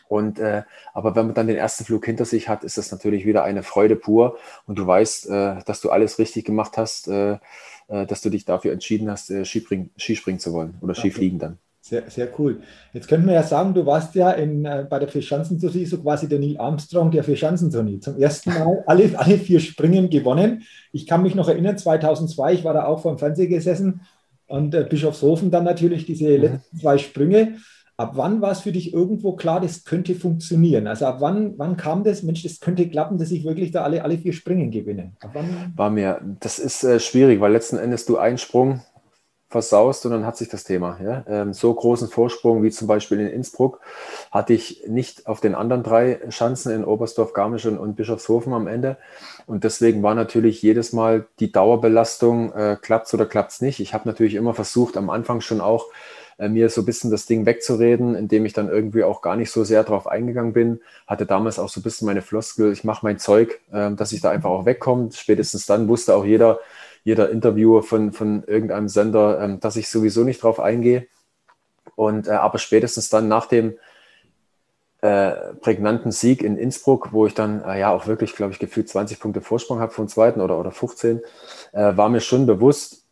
und 0.09 0.39
äh, 0.39 0.63
aber 0.93 1.15
wenn 1.15 1.27
man 1.27 1.35
dann 1.35 1.47
den 1.47 1.57
ersten 1.57 1.85
Flug 1.85 2.05
hinter 2.05 2.25
sich 2.25 2.49
hat, 2.49 2.63
ist 2.63 2.77
das 2.77 2.91
natürlich 2.91 3.25
wieder 3.25 3.43
eine 3.43 3.63
Freude 3.63 3.95
pur. 3.95 4.37
Und 4.65 4.77
du 4.77 4.87
weißt, 4.87 5.29
äh, 5.29 5.55
dass 5.65 5.81
du 5.81 5.89
alles 5.89 6.19
richtig 6.19 6.45
gemacht 6.45 6.77
hast, 6.77 7.07
äh, 7.07 7.37
äh 7.87 8.05
dass 8.05 8.21
du 8.21 8.29
dich 8.29 8.45
dafür 8.45 8.71
entschieden 8.71 9.09
hast, 9.09 9.29
äh, 9.29 9.45
Skispringen, 9.45 9.91
Skispringen 9.97 10.39
zu 10.39 10.53
wollen 10.53 10.75
oder 10.81 10.91
okay. 10.91 11.01
Skifliegen 11.01 11.39
dann. 11.39 11.57
Sehr, 11.81 12.03
sehr 12.09 12.27
cool. 12.37 12.61
Jetzt 12.91 13.07
könnten 13.07 13.27
wir 13.27 13.33
ja 13.33 13.43
sagen, 13.43 13.73
du 13.73 13.85
warst 13.85 14.13
ja 14.15 14.31
in, 14.31 14.65
äh, 14.65 14.85
bei 14.89 14.99
der 14.99 15.07
Vierschanzentournee 15.07 15.85
so 15.85 15.97
quasi 15.99 16.27
der 16.27 16.39
Neil 16.39 16.57
Armstrong 16.57 17.11
der 17.11 17.23
Vierschanzentournee. 17.23 17.99
Zum 17.99 18.19
ersten 18.19 18.49
Mal 18.49 18.83
alle, 18.87 19.17
alle 19.17 19.37
vier 19.37 19.61
Springen 19.61 20.09
gewonnen. 20.09 20.63
Ich 20.91 21.07
kann 21.07 21.23
mich 21.23 21.33
noch 21.33 21.47
erinnern, 21.47 21.77
2002, 21.77 22.53
ich 22.53 22.63
war 22.65 22.73
da 22.73 22.85
auch 22.85 23.01
vor 23.01 23.13
dem 23.13 23.19
Fernseher 23.19 23.47
gesessen 23.47 24.01
und 24.47 24.71
Bischofshofen 24.89 25.49
dann 25.49 25.63
natürlich 25.63 26.05
diese 26.05 26.29
mhm. 26.29 26.41
letzten 26.41 26.79
zwei 26.79 26.97
Sprünge. 26.97 27.57
Ab 27.99 28.11
wann 28.13 28.41
war 28.41 28.51
es 28.51 28.59
für 28.59 28.71
dich 28.71 28.93
irgendwo 28.93 29.35
klar, 29.35 29.59
das 29.59 29.83
könnte 29.83 30.13
funktionieren? 30.13 30.85
Also 30.85 31.07
ab 31.07 31.17
wann, 31.19 31.57
wann 31.57 31.77
kam 31.77 32.03
das, 32.03 32.21
Mensch, 32.21 32.43
das 32.43 32.59
könnte 32.59 32.87
klappen, 32.87 33.17
dass 33.17 33.31
ich 33.31 33.43
wirklich 33.43 33.71
da 33.71 33.83
alle, 33.83 34.03
alle 34.03 34.19
vier 34.19 34.33
Springen 34.33 34.69
gewinne? 34.69 35.13
War 35.75 35.89
mir, 35.89 36.21
das 36.39 36.59
ist 36.59 36.83
äh, 36.83 36.99
schwierig, 36.99 37.41
weil 37.41 37.51
letzten 37.51 37.77
Endes 37.77 38.05
du 38.05 38.17
einen 38.17 38.37
Sprung 38.37 38.81
versaust 39.49 40.05
und 40.05 40.11
dann 40.11 40.25
hat 40.25 40.37
sich 40.37 40.49
das 40.49 40.63
Thema. 40.63 40.99
Ja? 41.03 41.23
Ähm, 41.27 41.53
so 41.53 41.73
großen 41.73 42.09
Vorsprung 42.09 42.63
wie 42.63 42.69
zum 42.69 42.87
Beispiel 42.87 43.19
in 43.19 43.27
Innsbruck 43.27 43.79
hatte 44.29 44.53
ich 44.53 44.83
nicht 44.87 45.25
auf 45.25 45.39
den 45.39 45.55
anderen 45.55 45.83
drei 45.83 46.19
Schanzen 46.29 46.71
in 46.73 46.83
Oberstdorf, 46.83 47.33
Garmisch 47.33 47.65
und, 47.65 47.77
und 47.77 47.95
Bischofshofen 47.95 48.53
am 48.53 48.67
Ende. 48.67 48.97
Und 49.45 49.63
deswegen 49.63 50.03
war 50.03 50.15
natürlich 50.15 50.61
jedes 50.61 50.91
Mal 50.91 51.25
die 51.39 51.51
Dauerbelastung, 51.51 52.51
äh, 52.51 52.77
klappt 52.79 53.07
es 53.07 53.13
oder 53.13 53.25
klappt 53.25 53.53
es 53.53 53.61
nicht. 53.61 53.79
Ich 53.79 53.93
habe 53.93 54.07
natürlich 54.07 54.35
immer 54.35 54.53
versucht, 54.53 54.97
am 54.97 55.09
Anfang 55.09 55.39
schon 55.41 55.61
auch 55.61 55.85
äh, 56.37 56.49
mir 56.49 56.69
so 56.69 56.81
ein 56.81 56.85
bisschen 56.85 57.11
das 57.11 57.25
Ding 57.25 57.45
wegzureden, 57.45 58.15
indem 58.15 58.45
ich 58.45 58.53
dann 58.53 58.69
irgendwie 58.69 59.03
auch 59.03 59.21
gar 59.21 59.35
nicht 59.35 59.51
so 59.51 59.63
sehr 59.63 59.83
drauf 59.83 60.07
eingegangen 60.07 60.53
bin. 60.53 60.81
Hatte 61.07 61.25
damals 61.25 61.59
auch 61.59 61.69
so 61.69 61.79
ein 61.79 61.83
bisschen 61.83 62.05
meine 62.05 62.21
Floskel, 62.21 62.71
ich 62.71 62.83
mache 62.83 63.05
mein 63.05 63.19
Zeug, 63.19 63.59
äh, 63.71 63.91
dass 63.91 64.11
ich 64.11 64.21
da 64.21 64.31
einfach 64.31 64.49
auch 64.49 64.65
wegkomme. 64.65 65.09
Spätestens 65.13 65.65
dann 65.65 65.87
wusste 65.87 66.15
auch 66.15 66.25
jeder, 66.25 66.59
jeder 67.03 67.29
Interviewer 67.29 67.83
von, 67.83 68.11
von 68.11 68.43
irgendeinem 68.45 68.89
Sender, 68.89 69.41
ähm, 69.41 69.59
dass 69.59 69.75
ich 69.75 69.89
sowieso 69.89 70.23
nicht 70.23 70.43
drauf 70.43 70.59
eingehe. 70.59 71.07
Und 71.95 72.27
äh, 72.27 72.31
aber 72.31 72.59
spätestens 72.59 73.09
dann 73.09 73.27
nach 73.27 73.47
dem 73.47 73.77
äh, 75.01 75.53
prägnanten 75.61 76.11
Sieg 76.11 76.41
in 76.43 76.57
Innsbruck, 76.57 77.13
wo 77.13 77.27
ich 77.27 77.33
dann 77.33 77.63
äh, 77.63 77.79
ja 77.79 77.91
auch 77.91 78.07
wirklich, 78.07 78.35
glaube 78.35 78.51
ich, 78.53 78.59
gefühlt 78.59 78.89
20 78.89 79.19
Punkte 79.19 79.41
Vorsprung 79.41 79.79
habe 79.79 79.91
vom 79.91 80.07
zweiten 80.07 80.41
oder, 80.41 80.59
oder 80.59 80.71
15, 80.71 81.21
äh, 81.73 81.95
war 81.95 82.09
mir 82.09 82.19
schon 82.19 82.45
bewusst, 82.45 83.05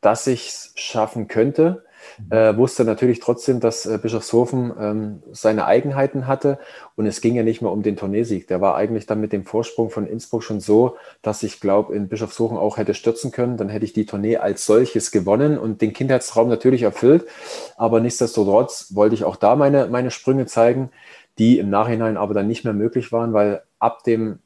dass 0.00 0.26
ich 0.26 0.48
es 0.48 0.72
schaffen 0.76 1.26
könnte. 1.26 1.84
Äh, 2.30 2.56
wusste 2.56 2.84
natürlich 2.84 3.20
trotzdem, 3.20 3.60
dass 3.60 3.86
äh, 3.86 3.98
Bischofshofen 3.98 4.72
ähm, 4.78 5.22
seine 5.32 5.66
Eigenheiten 5.66 6.26
hatte 6.26 6.58
und 6.96 7.06
es 7.06 7.20
ging 7.20 7.34
ja 7.36 7.42
nicht 7.42 7.62
mehr 7.62 7.70
um 7.70 7.82
den 7.82 7.96
Tourneesieg. 7.96 8.48
Der 8.48 8.60
war 8.60 8.74
eigentlich 8.74 9.06
dann 9.06 9.20
mit 9.20 9.32
dem 9.32 9.44
Vorsprung 9.44 9.90
von 9.90 10.06
Innsbruck 10.06 10.42
schon 10.42 10.60
so, 10.60 10.96
dass 11.22 11.42
ich 11.42 11.60
glaube, 11.60 11.94
in 11.94 12.08
Bischofshofen 12.08 12.58
auch 12.58 12.76
hätte 12.76 12.94
stürzen 12.94 13.30
können. 13.30 13.56
Dann 13.56 13.68
hätte 13.68 13.84
ich 13.84 13.92
die 13.92 14.06
Tournee 14.06 14.36
als 14.36 14.66
solches 14.66 15.10
gewonnen 15.10 15.58
und 15.58 15.80
den 15.80 15.92
Kindheitstraum 15.92 16.48
natürlich 16.48 16.82
erfüllt. 16.82 17.26
Aber 17.76 18.00
nichtsdestotrotz 18.00 18.94
wollte 18.94 19.14
ich 19.14 19.24
auch 19.24 19.36
da 19.36 19.56
meine, 19.56 19.86
meine 19.86 20.10
Sprünge 20.10 20.46
zeigen. 20.46 20.90
die 21.38 21.58
im 21.58 21.70
Nachhinein 21.70 22.16
aber 22.16 22.34
dann 22.34 22.48
nicht 22.48 22.64
mehr 22.64 22.74
möglich 22.74 23.12
waren, 23.12 23.32
weil 23.32 23.62
ab 23.78 24.02
dem, 24.04 24.40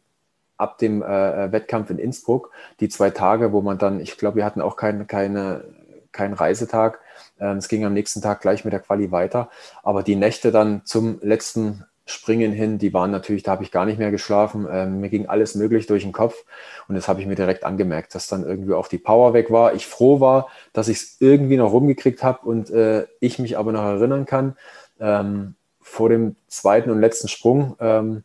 ab 0.56 0.78
dem 0.78 1.02
äh, 1.02 1.50
Wettkampf 1.52 1.90
in 1.90 1.98
Innsbruck, 1.98 2.50
die 2.80 2.88
zwei 2.88 3.10
Tage, 3.10 3.52
wo 3.52 3.62
man 3.62 3.78
dann, 3.78 4.00
ich 4.00 4.18
glaube, 4.18 4.36
wir 4.36 4.44
hatten 4.44 4.60
auch 4.60 4.76
kein, 4.76 5.06
keine, 5.06 5.64
keinen 6.12 6.34
Reisetag, 6.34 7.00
ähm, 7.40 7.58
es 7.58 7.68
ging 7.68 7.84
am 7.84 7.94
nächsten 7.94 8.22
Tag 8.22 8.40
gleich 8.40 8.64
mit 8.64 8.72
der 8.72 8.80
Quali 8.80 9.10
weiter, 9.10 9.50
aber 9.82 10.02
die 10.02 10.16
Nächte 10.16 10.52
dann 10.52 10.82
zum 10.84 11.18
letzten 11.22 11.84
Springen 12.04 12.52
hin, 12.52 12.78
die 12.78 12.92
waren 12.92 13.10
natürlich, 13.10 13.42
da 13.42 13.52
habe 13.52 13.62
ich 13.62 13.70
gar 13.70 13.84
nicht 13.84 13.98
mehr 13.98 14.10
geschlafen. 14.10 14.66
Ähm, 14.70 15.00
mir 15.00 15.08
ging 15.08 15.26
alles 15.26 15.54
möglich 15.54 15.86
durch 15.86 16.02
den 16.02 16.12
Kopf 16.12 16.34
und 16.88 16.96
das 16.96 17.06
habe 17.08 17.20
ich 17.20 17.26
mir 17.26 17.36
direkt 17.36 17.64
angemerkt, 17.64 18.14
dass 18.14 18.26
dann 18.26 18.44
irgendwie 18.44 18.74
auch 18.74 18.88
die 18.88 18.98
Power 18.98 19.34
weg 19.34 19.50
war. 19.50 19.74
Ich 19.74 19.86
froh 19.86 20.20
war, 20.20 20.48
dass 20.72 20.88
ich 20.88 20.98
es 20.98 21.16
irgendwie 21.20 21.56
noch 21.56 21.72
rumgekriegt 21.72 22.22
habe 22.22 22.46
und 22.46 22.70
äh, 22.70 23.06
ich 23.20 23.38
mich 23.38 23.56
aber 23.56 23.72
noch 23.72 23.84
erinnern 23.84 24.26
kann, 24.26 24.56
ähm, 25.00 25.54
vor 25.80 26.08
dem 26.08 26.36
zweiten 26.48 26.90
und 26.90 27.00
letzten 27.00 27.28
Sprung, 27.28 27.76
ähm, 27.80 28.24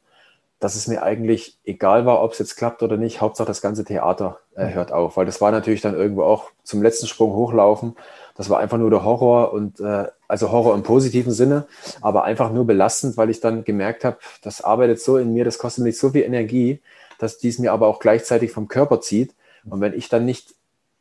dass 0.60 0.76
es 0.76 0.88
mir 0.88 1.04
eigentlich 1.04 1.60
egal 1.64 2.06
war, 2.06 2.24
ob 2.24 2.32
es 2.32 2.40
jetzt 2.40 2.56
klappt 2.56 2.82
oder 2.82 2.98
nicht. 2.98 3.22
Hauptsache 3.22 3.48
das 3.48 3.62
ganze 3.62 3.86
Theater 3.86 4.40
äh, 4.56 4.74
hört 4.74 4.92
auf, 4.92 5.18
weil 5.18 5.26
das 5.26 5.40
war 5.40 5.52
natürlich 5.52 5.82
dann 5.82 5.96
irgendwo 5.96 6.24
auch 6.24 6.50
zum 6.64 6.82
letzten 6.82 7.08
Sprung 7.08 7.34
hochlaufen. 7.34 7.96
Das 8.36 8.50
war 8.50 8.60
einfach 8.60 8.78
nur 8.78 8.90
der 8.90 9.04
Horror 9.04 9.54
und 9.54 9.80
äh, 9.80 10.06
also 10.28 10.52
Horror 10.52 10.76
im 10.76 10.84
positiven 10.84 11.32
Sinne, 11.32 11.68
aber 12.02 12.24
einfach 12.24 12.52
nur 12.52 12.66
belastend, 12.66 13.18
weil 13.18 13.30
ich 13.30 13.40
dann 13.40 13.64
gemerkt 13.64 14.04
habe, 14.04 14.18
das 14.42 14.62
arbeitet 14.62 15.00
so 15.02 15.18
in 15.18 15.34
mir, 15.34 15.46
das 15.46 15.58
kostet 15.58 15.84
mich 15.84 15.98
so 15.98 16.12
viel 16.12 16.24
Energie, 16.24 16.82
dass 17.20 17.38
dies 17.38 17.60
mir 17.60 17.72
aber 17.72 17.88
auch 17.88 18.00
gleichzeitig 18.00 18.52
vom 18.52 18.68
Körper 18.68 19.02
zieht. 19.02 19.36
Und 19.70 19.82
wenn 19.82 19.94
ich 19.94 20.10
dann 20.10 20.26
nicht 20.26 20.56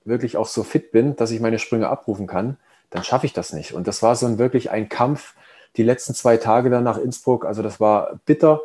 wirklich 0.04 0.36
auch 0.36 0.46
so 0.46 0.62
fit 0.62 0.92
bin, 0.92 1.16
dass 1.16 1.30
ich 1.30 1.40
meine 1.40 1.58
Sprünge 1.58 1.88
abrufen 1.88 2.26
kann, 2.26 2.56
dann 2.90 3.04
schaffe 3.04 3.26
ich 3.26 3.32
das 3.32 3.52
nicht. 3.52 3.74
Und 3.74 3.88
das 3.88 4.02
war 4.02 4.16
so 4.16 4.26
ein, 4.26 4.38
wirklich 4.38 4.70
ein 4.70 4.88
Kampf, 4.88 5.34
die 5.76 5.82
letzten 5.82 6.14
zwei 6.14 6.36
Tage 6.36 6.70
dann 6.70 6.84
nach 6.84 6.98
Innsbruck. 6.98 7.44
Also 7.44 7.62
das 7.62 7.80
war 7.80 8.20
bitter. 8.24 8.60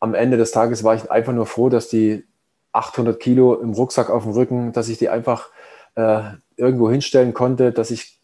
Am 0.00 0.14
Ende 0.14 0.36
des 0.36 0.50
Tages 0.50 0.84
war 0.84 0.94
ich 0.94 1.10
einfach 1.10 1.32
nur 1.32 1.46
froh, 1.46 1.68
dass 1.68 1.88
die 1.88 2.24
800 2.72 3.18
Kilo 3.18 3.54
im 3.54 3.72
Rucksack 3.72 4.10
auf 4.10 4.22
dem 4.22 4.32
Rücken, 4.32 4.72
dass 4.72 4.88
ich 4.88 4.98
die 4.98 5.08
einfach 5.08 5.50
äh, 5.94 6.20
irgendwo 6.56 6.90
hinstellen 6.90 7.34
konnte, 7.34 7.72
dass 7.72 7.90
ich 7.90 8.18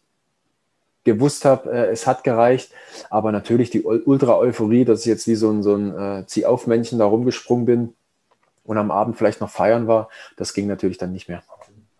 gewusst 1.03 1.45
habe, 1.45 1.71
äh, 1.71 1.91
es 1.91 2.07
hat 2.07 2.23
gereicht. 2.23 2.71
Aber 3.09 3.31
natürlich 3.31 3.69
die 3.69 3.83
Ultra-Euphorie, 3.83 4.85
dass 4.85 5.01
ich 5.01 5.05
jetzt 5.07 5.27
wie 5.27 5.35
so 5.35 5.49
ein, 5.49 5.63
so 5.63 5.75
ein 5.75 5.97
äh, 5.97 6.25
Zieh-auf-Männchen 6.25 6.99
da 6.99 7.05
rumgesprungen 7.05 7.65
bin 7.65 7.93
und 8.63 8.77
am 8.77 8.91
Abend 8.91 9.17
vielleicht 9.17 9.41
noch 9.41 9.49
feiern 9.49 9.87
war, 9.87 10.09
das 10.37 10.53
ging 10.53 10.67
natürlich 10.67 10.97
dann 10.97 11.11
nicht 11.11 11.29
mehr. 11.29 11.43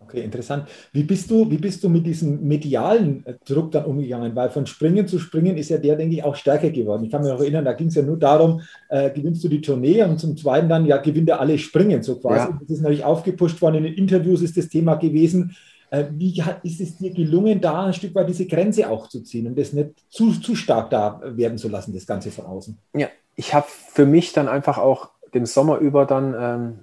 Okay, 0.06 0.22
interessant. 0.22 0.68
Wie 0.92 1.02
bist 1.02 1.28
du, 1.30 1.50
wie 1.50 1.58
bist 1.58 1.82
du 1.82 1.88
mit 1.88 2.06
diesem 2.06 2.46
medialen 2.46 3.26
äh, 3.26 3.34
Druck 3.44 3.72
dann 3.72 3.86
umgegangen? 3.86 4.36
Weil 4.36 4.50
von 4.50 4.64
Springen 4.64 5.08
zu 5.08 5.18
Springen 5.18 5.56
ist 5.56 5.68
ja 5.68 5.78
der, 5.78 5.96
denke 5.96 6.14
ich, 6.14 6.22
auch 6.22 6.36
stärker 6.36 6.70
geworden. 6.70 7.04
Ich 7.04 7.10
kann 7.10 7.22
mich 7.22 7.30
noch 7.30 7.40
erinnern, 7.40 7.64
da 7.64 7.72
ging 7.72 7.88
es 7.88 7.96
ja 7.96 8.02
nur 8.02 8.16
darum, 8.16 8.60
äh, 8.88 9.10
gewinnst 9.10 9.42
du 9.42 9.48
die 9.48 9.60
Tournee 9.60 10.04
und 10.04 10.20
zum 10.20 10.36
Zweiten 10.36 10.68
dann, 10.68 10.86
ja, 10.86 10.98
gewinnt 10.98 11.28
er 11.28 11.40
alle 11.40 11.58
Springen, 11.58 12.04
so 12.04 12.20
quasi. 12.20 12.50
Ja. 12.50 12.58
Das 12.60 12.70
ist 12.70 12.82
natürlich 12.82 13.04
aufgepusht 13.04 13.60
worden. 13.60 13.76
In 13.76 13.84
den 13.84 13.94
Interviews 13.94 14.42
ist 14.42 14.56
das 14.56 14.68
Thema 14.68 14.94
gewesen. 14.94 15.56
Äh, 15.90 16.04
wie 16.12 16.40
hat, 16.40 16.64
ist 16.64 16.80
es 16.80 16.96
dir 16.98 17.12
gelungen, 17.12 17.60
da 17.60 17.86
ein 17.86 17.92
Stück 17.92 18.14
weit 18.14 18.28
diese 18.28 18.46
Grenze 18.46 18.88
auch 18.88 19.08
zu 19.08 19.22
ziehen 19.22 19.48
und 19.48 19.58
das 19.58 19.72
nicht 19.72 19.90
zu, 20.08 20.32
zu 20.32 20.54
stark 20.54 20.90
da 20.90 21.20
werden 21.24 21.58
zu 21.58 21.68
lassen, 21.68 21.92
das 21.92 22.06
Ganze 22.06 22.30
von 22.30 22.46
außen? 22.46 22.78
Ja, 22.94 23.08
ich 23.34 23.54
habe 23.54 23.66
für 23.68 24.06
mich 24.06 24.32
dann 24.32 24.46
einfach 24.46 24.78
auch 24.78 25.10
den 25.34 25.46
Sommer 25.46 25.78
über 25.78 26.06
dann 26.06 26.34
ähm, 26.38 26.78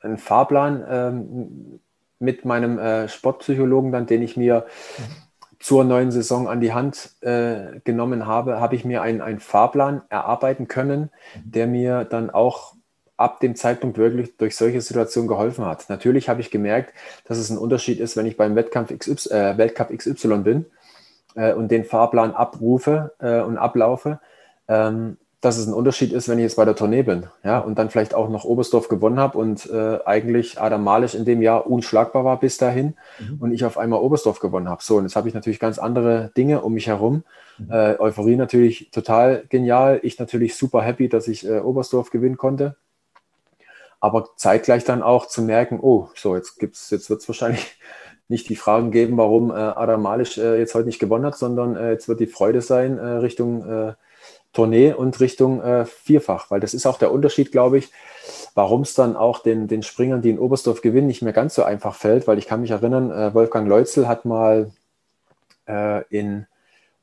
einen 0.00 0.18
Fahrplan 0.18 0.84
ähm, 0.88 1.80
mit 2.18 2.44
meinem 2.44 2.78
äh, 2.78 3.08
Sportpsychologen, 3.08 3.92
dann, 3.92 4.06
den 4.06 4.22
ich 4.22 4.36
mir 4.36 4.66
zur 5.58 5.84
neuen 5.84 6.10
Saison 6.10 6.48
an 6.48 6.60
die 6.60 6.72
Hand 6.72 7.10
äh, 7.20 7.80
genommen 7.84 8.26
habe, 8.26 8.60
habe 8.60 8.76
ich 8.76 8.84
mir 8.84 9.02
einen 9.02 9.40
Fahrplan 9.40 10.02
erarbeiten 10.08 10.68
können, 10.68 11.10
der 11.44 11.66
mir 11.66 12.04
dann 12.04 12.30
auch 12.30 12.74
ab 13.16 13.40
dem 13.40 13.56
Zeitpunkt 13.56 13.98
wirklich 13.98 14.36
durch 14.36 14.56
solche 14.56 14.80
Situationen 14.80 15.26
geholfen 15.26 15.66
hat. 15.66 15.90
Natürlich 15.90 16.28
habe 16.28 16.40
ich 16.40 16.52
gemerkt, 16.52 16.94
dass 17.24 17.38
es 17.38 17.50
ein 17.50 17.58
Unterschied 17.58 17.98
ist, 17.98 18.16
wenn 18.16 18.26
ich 18.26 18.36
beim 18.36 18.54
Wettkampf 18.54 18.96
XY, 18.96 19.34
äh, 19.34 19.58
Weltcup 19.58 19.90
XY 19.90 20.38
bin 20.38 20.66
äh, 21.34 21.52
und 21.52 21.70
den 21.72 21.84
Fahrplan 21.84 22.32
abrufe 22.32 23.14
äh, 23.18 23.40
und 23.40 23.58
ablaufe. 23.58 24.20
Ähm, 24.68 25.16
dass 25.40 25.56
es 25.56 25.68
ein 25.68 25.74
Unterschied 25.74 26.12
ist, 26.12 26.28
wenn 26.28 26.38
ich 26.38 26.44
jetzt 26.44 26.56
bei 26.56 26.64
der 26.64 26.74
Tournee 26.74 27.04
bin, 27.04 27.26
ja, 27.44 27.60
und 27.60 27.78
dann 27.78 27.90
vielleicht 27.90 28.12
auch 28.12 28.28
noch 28.28 28.44
Oberstdorf 28.44 28.88
gewonnen 28.88 29.20
habe 29.20 29.38
und 29.38 29.70
äh, 29.70 29.98
eigentlich 30.04 30.60
Adam 30.60 30.82
Malisch 30.82 31.14
in 31.14 31.24
dem 31.24 31.42
Jahr 31.42 31.68
unschlagbar 31.68 32.24
war 32.24 32.40
bis 32.40 32.58
dahin 32.58 32.94
mhm. 33.20 33.36
und 33.40 33.52
ich 33.52 33.64
auf 33.64 33.78
einmal 33.78 34.00
Oberstdorf 34.00 34.40
gewonnen 34.40 34.68
habe. 34.68 34.82
So, 34.82 34.96
und 34.96 35.04
jetzt 35.04 35.14
habe 35.14 35.28
ich 35.28 35.34
natürlich 35.34 35.60
ganz 35.60 35.78
andere 35.78 36.32
Dinge 36.36 36.62
um 36.62 36.74
mich 36.74 36.88
herum. 36.88 37.22
Mhm. 37.58 37.70
Äh, 37.70 38.00
Euphorie 38.00 38.34
natürlich 38.34 38.90
total 38.90 39.44
genial. 39.48 40.00
Ich 40.02 40.18
natürlich 40.18 40.56
super 40.56 40.82
happy, 40.82 41.08
dass 41.08 41.28
ich 41.28 41.46
äh, 41.46 41.60
Oberstdorf 41.60 42.10
gewinnen 42.10 42.36
konnte. 42.36 42.74
Aber 44.00 44.30
zeitgleich 44.36 44.82
dann 44.84 45.02
auch 45.02 45.26
zu 45.26 45.42
merken, 45.42 45.78
oh, 45.80 46.08
so, 46.16 46.34
jetzt 46.34 46.58
gibt's, 46.58 46.90
jetzt 46.90 47.10
wird 47.10 47.20
es 47.20 47.28
wahrscheinlich 47.28 47.78
nicht 48.28 48.48
die 48.48 48.56
Fragen 48.56 48.90
geben, 48.90 49.16
warum 49.16 49.52
äh, 49.52 49.54
Adam 49.54 50.02
Malisch 50.02 50.36
äh, 50.36 50.58
jetzt 50.58 50.74
heute 50.74 50.86
nicht 50.86 50.98
gewonnen 50.98 51.24
hat, 51.24 51.38
sondern 51.38 51.76
äh, 51.76 51.92
jetzt 51.92 52.08
wird 52.08 52.18
die 52.18 52.26
Freude 52.26 52.60
sein 52.60 52.98
äh, 52.98 53.06
Richtung 53.06 53.96
Tournee 54.58 54.92
und 54.92 55.20
Richtung 55.20 55.62
äh, 55.62 55.86
Vierfach, 55.86 56.50
weil 56.50 56.58
das 56.58 56.74
ist 56.74 56.84
auch 56.84 56.98
der 56.98 57.12
Unterschied, 57.12 57.52
glaube 57.52 57.78
ich, 57.78 57.92
warum 58.56 58.82
es 58.82 58.92
dann 58.92 59.14
auch 59.14 59.38
den, 59.40 59.68
den 59.68 59.84
Springern, 59.84 60.20
die 60.20 60.30
in 60.30 60.38
Oberstdorf 60.40 60.82
gewinnen, 60.82 61.06
nicht 61.06 61.22
mehr 61.22 61.32
ganz 61.32 61.54
so 61.54 61.62
einfach 61.62 61.94
fällt, 61.94 62.26
weil 62.26 62.38
ich 62.38 62.48
kann 62.48 62.60
mich 62.60 62.72
erinnern, 62.72 63.12
äh, 63.12 63.32
Wolfgang 63.34 63.68
Leutzel 63.68 64.08
hat 64.08 64.24
mal 64.24 64.72
äh, 65.68 66.02
in 66.08 66.48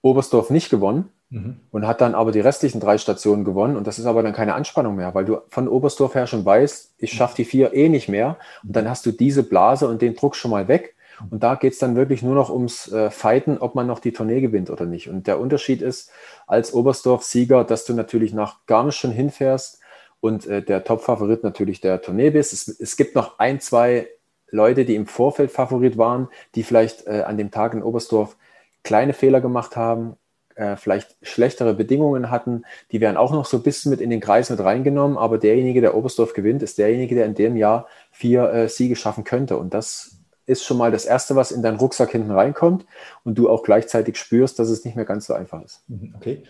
Oberstdorf 0.02 0.50
nicht 0.50 0.70
gewonnen 0.70 1.08
mhm. 1.30 1.62
und 1.72 1.88
hat 1.88 2.02
dann 2.02 2.14
aber 2.14 2.34
die 2.34 2.42
restlichen 2.42 2.82
drei 2.82 2.98
Stationen 2.98 3.46
gewonnen. 3.46 3.78
Und 3.78 3.88
das 3.88 4.00
ist 4.00 4.06
aber 4.06 4.22
dann 4.22 4.34
keine 4.34 4.54
Anspannung 4.54 4.98
mehr, 4.98 5.16
weil 5.16 5.24
du 5.24 5.38
von 5.48 5.70
Oberstdorf 5.70 6.14
her 6.14 6.28
schon 6.28 6.44
weißt, 6.44 6.96
ich 6.98 7.14
schaffe 7.14 7.38
die 7.38 7.46
vier 7.46 7.74
eh 7.74 7.88
nicht 7.88 8.10
mehr. 8.10 8.36
Und 8.64 8.76
dann 8.76 8.90
hast 8.90 9.06
du 9.06 9.14
diese 9.14 9.44
Blase 9.44 9.88
und 9.88 10.02
den 10.02 10.16
Druck 10.16 10.36
schon 10.36 10.52
mal 10.52 10.68
weg 10.68 10.95
und 11.30 11.44
da 11.44 11.56
geht 11.56 11.74
es 11.74 11.80
dann 11.80 11.96
wirklich 11.96 12.22
nur 12.22 12.36
noch 12.36 12.50
ums 12.50 12.92
äh, 12.92 13.10
Fighten, 13.10 13.58
ob 13.58 13.76
man 13.76 13.88
noch 13.88 14.00
die 14.00 14.12
Tournee 14.12 14.42
gewinnt 14.42 14.70
oder 14.70 14.86
nicht. 14.86 15.10
Und 15.10 15.28
der 15.28 15.40
Unterschied 15.40 15.82
ist 15.82 16.12
als 16.48 16.74
Oberstdorf-Sieger, 16.74 17.64
dass 17.64 17.86
du 17.86 17.94
natürlich 17.94 18.34
nach 18.34 18.66
Garmisch 18.66 18.98
schon 18.98 19.12
hinfährst 19.12 19.80
und 20.20 20.48
äh, 20.48 20.62
der 20.62 20.84
Top-Favorit 20.84 21.44
natürlich 21.44 21.82
der 21.82 22.02
Tournee 22.02 22.32
bist. 22.32 22.54
Es, 22.54 22.68
es, 22.68 22.98
gibt 22.98 23.16
noch 23.16 23.40
ein, 23.40 23.60
zwei 23.60 24.08
Leute, 24.50 24.86
die 24.86 24.96
im 24.96 25.08
Vorfeld 25.08 25.52
Favorit 25.52 25.98
waren, 25.98 26.30
die 26.56 26.64
vielleicht 26.64 27.08
äh, 27.08 27.24
an 27.26 27.38
dem 27.38 27.52
Tag 27.52 27.74
in 27.74 27.84
Oberstdorf 27.84 28.36
kleine 28.84 29.14
Fehler 29.14 29.42
gemacht 29.42 29.76
haben, 29.76 30.18
äh, 30.56 30.78
vielleicht 30.78 31.18
schlechtere 31.22 31.74
Bedingungen 31.74 32.32
hatten, 32.32 32.64
die 32.92 33.02
werden 33.02 33.18
auch 33.18 33.32
noch 33.32 33.46
so 33.46 33.58
ein 33.58 33.64
bisschen 33.64 33.90
mit 33.90 34.02
in 34.02 34.10
den 34.10 34.22
Kreis 34.22 34.50
mit 34.50 34.60
reingenommen. 34.60 35.18
Aber 35.18 35.38
derjenige, 35.38 35.82
der 35.82 35.96
Oberstdorf 35.96 36.34
gewinnt, 36.34 36.64
ist 36.64 36.78
derjenige, 36.78 37.16
der 37.16 37.26
in 37.26 37.36
dem 37.36 37.58
Jahr 37.58 37.88
vier 38.12 38.52
äh, 38.52 38.70
Siege 38.70 38.96
schaffen 38.96 39.24
könnte. 39.24 39.58
Und 39.58 39.74
das 39.74 40.18
ist 40.46 40.64
schon 40.64 40.78
mal 40.78 40.92
das 40.92 41.06
Erste, 41.06 41.36
was 41.36 41.52
in 41.52 41.62
deinen 41.62 41.78
Rucksack 41.78 42.12
hinten 42.12 42.32
reinkommt 42.32 42.86
und 43.24 43.38
du 43.38 43.50
auch 43.50 43.64
gleichzeitig 43.64 44.18
spürst, 44.18 44.60
dass 44.60 44.70
es 44.70 44.86
nicht 44.86 44.96
mehr 44.96 45.06
ganz 45.06 45.26
so 45.28 45.34
einfach 45.34 45.64
ist. 45.64 45.84
Mhm, 45.88 46.14
okay. 46.16 46.44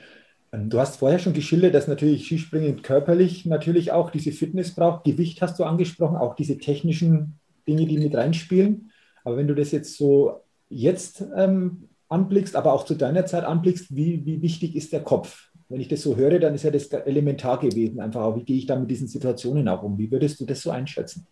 Ähm, 0.51 0.69
du 0.69 0.79
hast 0.79 0.97
vorher 0.97 1.19
schon 1.19 1.33
geschildert, 1.33 1.73
dass 1.73 1.87
natürlich 1.87 2.25
Skispringen 2.25 2.81
körperlich 2.81 3.45
natürlich 3.45 3.91
auch 3.91 4.09
diese 4.09 4.31
Fitness 4.31 4.73
braucht. 4.73 5.03
Gewicht 5.03 5.41
hast 5.41 5.59
du 5.59 5.63
angesprochen, 5.63 6.17
auch 6.17 6.35
diese 6.35 6.57
technischen 6.57 7.39
Dinge, 7.67 7.85
die 7.85 7.97
mit 7.97 8.15
reinspielen. 8.15 8.91
Aber 9.23 9.37
wenn 9.37 9.47
du 9.47 9.55
das 9.55 9.71
jetzt 9.71 9.97
so 9.97 10.41
jetzt 10.69 11.23
ähm, 11.35 11.89
anblickst, 12.09 12.55
aber 12.55 12.73
auch 12.73 12.85
zu 12.85 12.95
deiner 12.95 13.25
Zeit 13.25 13.43
anblickst, 13.43 13.95
wie, 13.95 14.25
wie 14.25 14.41
wichtig 14.41 14.75
ist 14.75 14.93
der 14.93 15.01
Kopf? 15.01 15.49
Wenn 15.67 15.81
ich 15.81 15.87
das 15.87 16.01
so 16.01 16.15
höre, 16.15 16.39
dann 16.39 16.53
ist 16.53 16.63
ja 16.63 16.69
das 16.69 16.87
elementar 16.87 17.59
gewesen. 17.59 17.99
Einfach 17.99 18.21
auch, 18.21 18.35
wie 18.35 18.43
gehe 18.43 18.57
ich 18.57 18.67
da 18.67 18.75
mit 18.75 18.91
diesen 18.91 19.07
Situationen 19.07 19.67
auch 19.67 19.81
um? 19.81 19.97
Wie 19.97 20.11
würdest 20.11 20.39
du 20.39 20.45
das 20.45 20.61
so 20.61 20.69
einschätzen? 20.69 21.25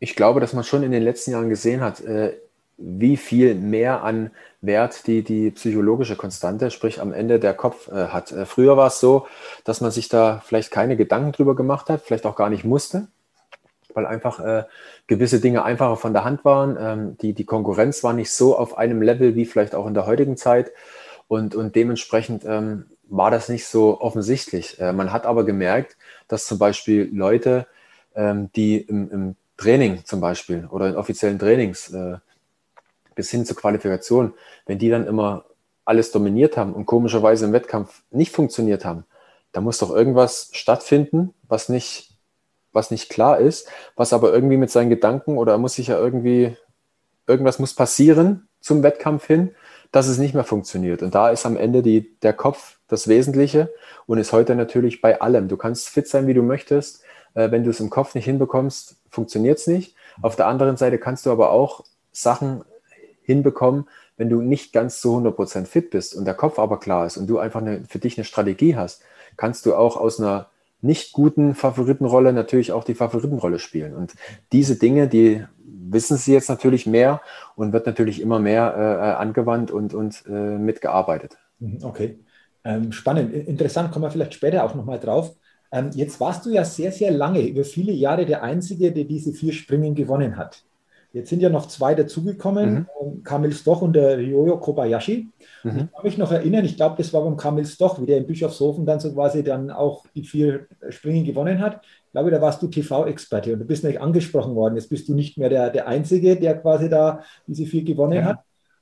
Ich 0.00 0.16
glaube, 0.16 0.40
dass 0.40 0.54
man 0.54 0.64
schon 0.64 0.82
in 0.82 0.90
den 0.90 1.02
letzten 1.02 1.30
Jahren 1.30 1.50
gesehen 1.50 1.82
hat, 1.82 2.00
äh, 2.00 2.32
wie 2.78 3.18
viel 3.18 3.54
mehr 3.54 4.02
an 4.02 4.30
Wert 4.62 5.06
die, 5.06 5.22
die 5.22 5.50
psychologische 5.50 6.16
Konstante, 6.16 6.70
sprich 6.70 7.00
am 7.00 7.12
Ende 7.12 7.38
der 7.38 7.54
Kopf 7.54 7.88
äh, 7.88 8.08
hat. 8.08 8.32
Äh, 8.32 8.46
früher 8.46 8.76
war 8.76 8.88
es 8.88 8.98
so, 8.98 9.26
dass 9.64 9.80
man 9.82 9.90
sich 9.90 10.08
da 10.08 10.42
vielleicht 10.44 10.70
keine 10.70 10.96
Gedanken 10.96 11.32
drüber 11.32 11.54
gemacht 11.54 11.90
hat, 11.90 12.00
vielleicht 12.02 12.26
auch 12.26 12.36
gar 12.36 12.48
nicht 12.48 12.64
musste, 12.64 13.08
weil 13.92 14.06
einfach 14.06 14.40
äh, 14.40 14.64
gewisse 15.06 15.40
Dinge 15.40 15.62
einfacher 15.62 15.96
von 15.96 16.14
der 16.14 16.24
Hand 16.24 16.44
waren. 16.44 16.76
Ähm, 16.80 17.18
die, 17.18 17.34
die 17.34 17.44
Konkurrenz 17.44 18.02
war 18.02 18.14
nicht 18.14 18.32
so 18.32 18.56
auf 18.56 18.78
einem 18.78 19.02
Level 19.02 19.34
wie 19.34 19.44
vielleicht 19.44 19.74
auch 19.74 19.86
in 19.86 19.94
der 19.94 20.06
heutigen 20.06 20.38
Zeit 20.38 20.72
und, 21.28 21.54
und 21.54 21.76
dementsprechend 21.76 22.44
ähm, 22.46 22.86
war 23.08 23.30
das 23.30 23.50
nicht 23.50 23.66
so 23.66 24.00
offensichtlich. 24.00 24.80
Äh, 24.80 24.94
man 24.94 25.12
hat 25.12 25.26
aber 25.26 25.44
gemerkt, 25.44 25.96
dass 26.28 26.46
zum 26.46 26.58
Beispiel 26.58 27.10
Leute, 27.12 27.66
ähm, 28.14 28.50
die 28.56 28.78
im, 28.78 29.10
im 29.10 29.36
Training 29.60 30.04
zum 30.04 30.20
Beispiel 30.20 30.66
oder 30.70 30.88
in 30.88 30.96
offiziellen 30.96 31.38
Trainings 31.38 31.92
äh, 31.92 32.16
bis 33.14 33.30
hin 33.30 33.44
zur 33.44 33.56
Qualifikation, 33.56 34.34
wenn 34.66 34.78
die 34.78 34.88
dann 34.88 35.06
immer 35.06 35.44
alles 35.84 36.12
dominiert 36.12 36.56
haben 36.56 36.72
und 36.72 36.86
komischerweise 36.86 37.44
im 37.44 37.52
Wettkampf 37.52 38.02
nicht 38.10 38.32
funktioniert 38.32 38.84
haben, 38.84 39.04
da 39.52 39.60
muss 39.60 39.78
doch 39.78 39.90
irgendwas 39.90 40.50
stattfinden, 40.52 41.34
was 41.48 41.68
nicht, 41.68 42.16
was 42.72 42.90
nicht 42.90 43.10
klar 43.10 43.38
ist, 43.38 43.68
was 43.96 44.12
aber 44.12 44.32
irgendwie 44.32 44.56
mit 44.56 44.70
seinen 44.70 44.90
Gedanken 44.90 45.36
oder 45.36 45.58
muss 45.58 45.74
sich 45.74 45.88
ja 45.88 45.98
irgendwie, 45.98 46.56
irgendwas 47.26 47.58
muss 47.58 47.74
passieren 47.74 48.48
zum 48.60 48.82
Wettkampf 48.82 49.26
hin, 49.26 49.54
dass 49.92 50.06
es 50.06 50.18
nicht 50.18 50.34
mehr 50.34 50.44
funktioniert. 50.44 51.02
Und 51.02 51.14
da 51.14 51.30
ist 51.30 51.46
am 51.46 51.56
Ende 51.56 51.82
die, 51.82 52.16
der 52.20 52.32
Kopf 52.32 52.78
das 52.86 53.08
Wesentliche 53.08 53.72
und 54.06 54.18
ist 54.18 54.32
heute 54.32 54.54
natürlich 54.54 55.00
bei 55.00 55.20
allem. 55.20 55.48
Du 55.48 55.56
kannst 55.56 55.88
fit 55.88 56.06
sein, 56.06 56.26
wie 56.26 56.34
du 56.34 56.42
möchtest. 56.42 57.02
Äh, 57.34 57.50
wenn 57.50 57.64
du 57.64 57.70
es 57.70 57.80
im 57.80 57.90
Kopf 57.90 58.14
nicht 58.14 58.24
hinbekommst, 58.24 58.96
funktioniert 59.10 59.58
es 59.58 59.66
nicht. 59.66 59.94
Auf 60.22 60.36
der 60.36 60.46
anderen 60.46 60.76
Seite 60.76 60.98
kannst 60.98 61.26
du 61.26 61.30
aber 61.30 61.50
auch 61.50 61.84
Sachen 62.12 62.64
hinbekommen, 63.22 63.88
wenn 64.16 64.28
du 64.28 64.42
nicht 64.42 64.72
ganz 64.72 65.00
zu 65.00 65.16
100% 65.16 65.66
fit 65.66 65.90
bist 65.90 66.14
und 66.14 66.24
der 66.24 66.34
Kopf 66.34 66.58
aber 66.58 66.78
klar 66.78 67.06
ist 67.06 67.16
und 67.16 67.26
du 67.26 67.38
einfach 67.38 67.60
eine, 67.60 67.84
für 67.88 67.98
dich 67.98 68.18
eine 68.18 68.24
Strategie 68.24 68.76
hast, 68.76 69.02
kannst 69.36 69.64
du 69.64 69.74
auch 69.74 69.96
aus 69.96 70.20
einer 70.20 70.50
nicht 70.82 71.12
guten 71.12 71.54
Favoritenrolle 71.54 72.32
natürlich 72.32 72.72
auch 72.72 72.84
die 72.84 72.94
Favoritenrolle 72.94 73.58
spielen. 73.58 73.94
Und 73.94 74.14
diese 74.52 74.76
Dinge, 74.76 75.08
die 75.08 75.44
wissen 75.64 76.16
sie 76.16 76.32
jetzt 76.32 76.48
natürlich 76.48 76.86
mehr 76.86 77.20
und 77.56 77.72
wird 77.72 77.86
natürlich 77.86 78.20
immer 78.20 78.38
mehr 78.38 78.74
äh, 78.76 78.80
äh 78.80 79.14
angewandt 79.14 79.70
und, 79.70 79.94
und 79.94 80.24
äh, 80.26 80.58
mitgearbeitet. 80.58 81.38
Mhm, 81.58 81.78
okay. 81.82 82.18
Ähm, 82.64 82.92
spannend, 82.92 83.32
interessant, 83.32 83.90
kommen 83.90 84.04
wir 84.04 84.10
vielleicht 84.10 84.34
später 84.34 84.64
auch 84.64 84.74
nochmal 84.74 85.00
drauf. 85.00 85.34
Ähm, 85.72 85.90
jetzt 85.94 86.20
warst 86.20 86.46
du 86.46 86.50
ja 86.50 86.64
sehr, 86.64 86.92
sehr 86.92 87.10
lange, 87.10 87.46
über 87.46 87.64
viele 87.64 87.92
Jahre 87.92 88.26
der 88.26 88.42
Einzige, 88.42 88.92
der 88.92 89.04
diese 89.04 89.32
vier 89.32 89.52
Springen 89.52 89.94
gewonnen 89.94 90.36
hat. 90.36 90.64
Jetzt 91.12 91.28
sind 91.28 91.42
ja 91.42 91.48
noch 91.48 91.66
zwei 91.66 91.94
dazugekommen, 91.94 92.72
mhm. 92.72 92.86
Ähm, 93.00 93.22
Kamil 93.24 93.52
Stoch 93.52 93.82
und 93.82 93.94
der 93.94 94.16
Ryoyo 94.16 94.58
Kobayashi. 94.58 95.28
Mhm. 95.64 95.70
Ich 95.70 95.92
kann 95.92 96.04
mich 96.04 96.18
noch 96.18 96.30
erinnern, 96.30 96.64
ich 96.64 96.76
glaube, 96.76 96.96
das 96.98 97.12
war 97.12 97.24
beim 97.24 97.36
Kamil 97.36 97.66
Stoch, 97.66 98.00
wie 98.00 98.06
der 98.06 98.18
in 98.18 98.26
Bischofshofen 98.26 98.86
dann 98.86 99.00
so 99.00 99.12
quasi 99.12 99.42
dann 99.42 99.70
auch 99.70 100.04
die 100.14 100.22
vier 100.22 100.66
Springen 100.88 101.24
gewonnen 101.24 101.60
hat. 101.60 101.80
Ich 102.06 102.12
glaube, 102.12 102.30
da 102.30 102.40
warst 102.40 102.62
du 102.62 102.68
TV-Experte 102.68 103.52
und 103.52 103.60
du 103.60 103.64
bist 103.64 103.82
nicht 103.82 104.00
angesprochen 104.00 104.54
worden. 104.54 104.76
Jetzt 104.76 104.88
bist 104.88 105.08
du 105.08 105.14
nicht 105.14 105.36
mehr 105.36 105.48
der, 105.48 105.70
der 105.70 105.88
Einzige, 105.88 106.36
der 106.36 106.58
quasi 106.58 106.88
da 106.88 107.22
diese 107.46 107.66
vier 107.66 107.82
gewonnen 107.82 108.18
ja. 108.18 108.24
hat. 108.24 108.38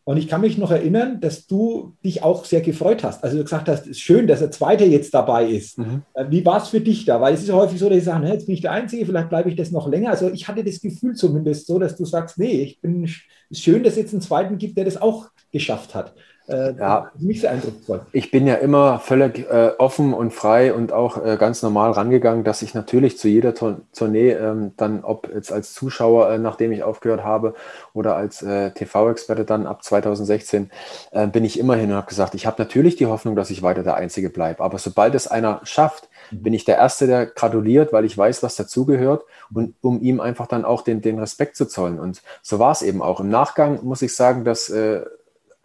Und 0.08 0.16
ich 0.16 0.26
kann 0.26 0.40
mich 0.40 0.56
noch 0.56 0.70
erinnern, 0.70 1.20
dass 1.20 1.46
du 1.46 1.92
dich 2.02 2.22
auch 2.22 2.46
sehr 2.46 2.62
gefreut 2.62 3.04
hast. 3.04 3.22
Also 3.22 3.36
du 3.36 3.42
gesagt 3.44 3.68
hast, 3.68 3.82
es 3.82 3.88
ist 3.88 4.00
schön, 4.00 4.26
dass 4.26 4.38
der 4.38 4.50
Zweite 4.50 4.86
jetzt 4.86 5.12
dabei 5.12 5.44
ist. 5.44 5.76
Mhm. 5.76 6.00
Äh, 6.14 6.24
wie 6.30 6.46
war 6.46 6.62
es 6.62 6.68
für 6.68 6.80
dich 6.80 7.04
da? 7.04 7.20
Weil 7.20 7.34
es 7.34 7.42
ist 7.42 7.48
ja 7.48 7.54
häufig 7.54 7.78
so, 7.78 7.90
dass 7.90 7.98
ich 7.98 8.04
sage, 8.04 8.26
jetzt 8.26 8.46
bin 8.46 8.54
ich 8.54 8.62
der 8.62 8.72
Einzige, 8.72 9.04
vielleicht 9.04 9.28
bleibe 9.28 9.50
ich 9.50 9.56
das 9.56 9.70
noch 9.70 9.86
länger. 9.86 10.08
Also 10.08 10.30
ich 10.30 10.48
hatte 10.48 10.64
das 10.64 10.80
Gefühl 10.80 11.14
zumindest 11.14 11.66
so, 11.66 11.78
dass 11.78 11.94
du 11.94 12.06
sagst, 12.06 12.38
nee, 12.38 12.62
ich 12.62 12.80
bin, 12.80 13.04
es 13.04 13.20
ist 13.50 13.62
schön, 13.62 13.82
dass 13.82 13.92
es 13.92 13.98
jetzt 13.98 14.14
einen 14.14 14.22
Zweiten 14.22 14.56
gibt, 14.56 14.78
der 14.78 14.86
das 14.86 14.96
auch 14.96 15.26
geschafft 15.52 15.94
hat. 15.94 16.14
Äh, 16.48 16.72
ja, 16.78 17.10
nicht 17.18 17.42
sehr 17.42 17.50
eindrucksvoll. 17.50 18.00
Ich 18.12 18.30
bin 18.30 18.46
ja 18.46 18.54
immer 18.54 19.00
völlig 19.00 19.40
äh, 19.50 19.72
offen 19.76 20.14
und 20.14 20.32
frei 20.32 20.72
und 20.72 20.92
auch 20.92 21.22
äh, 21.22 21.36
ganz 21.36 21.62
normal 21.62 21.90
rangegangen, 21.90 22.42
dass 22.42 22.62
ich 22.62 22.72
natürlich 22.72 23.18
zu 23.18 23.28
jeder 23.28 23.54
Tournee 23.54 24.30
ähm, 24.30 24.72
dann, 24.78 25.04
ob 25.04 25.28
jetzt 25.34 25.52
als 25.52 25.74
Zuschauer, 25.74 26.30
äh, 26.30 26.38
nachdem 26.38 26.72
ich 26.72 26.82
aufgehört 26.82 27.22
habe, 27.22 27.52
oder 27.92 28.16
als 28.16 28.42
äh, 28.42 28.70
TV-Experte 28.70 29.44
dann 29.44 29.66
ab 29.66 29.84
2016, 29.84 30.70
äh, 31.10 31.26
bin 31.26 31.44
ich 31.44 31.58
immer 31.58 31.76
hin 31.76 31.90
und 31.90 31.96
habe 31.96 32.06
gesagt, 32.06 32.34
ich 32.34 32.46
habe 32.46 32.62
natürlich 32.62 32.96
die 32.96 33.06
Hoffnung, 33.06 33.36
dass 33.36 33.50
ich 33.50 33.62
weiter 33.62 33.82
der 33.82 33.96
Einzige 33.96 34.30
bleibe. 34.30 34.64
Aber 34.64 34.78
sobald 34.78 35.14
es 35.14 35.26
einer 35.26 35.60
schafft, 35.64 36.08
mhm. 36.30 36.42
bin 36.44 36.54
ich 36.54 36.64
der 36.64 36.78
Erste, 36.78 37.06
der 37.06 37.26
gratuliert, 37.26 37.92
weil 37.92 38.06
ich 38.06 38.16
weiß, 38.16 38.42
was 38.42 38.56
dazugehört 38.56 39.24
und 39.52 39.74
um 39.82 40.00
ihm 40.00 40.18
einfach 40.18 40.46
dann 40.46 40.64
auch 40.64 40.80
den, 40.80 41.02
den 41.02 41.18
Respekt 41.18 41.56
zu 41.56 41.66
zollen. 41.66 42.00
Und 42.00 42.22
so 42.40 42.58
war 42.58 42.72
es 42.72 42.80
eben 42.80 43.02
auch. 43.02 43.20
Im 43.20 43.28
Nachgang 43.28 43.84
muss 43.84 44.00
ich 44.00 44.16
sagen, 44.16 44.44
dass 44.44 44.72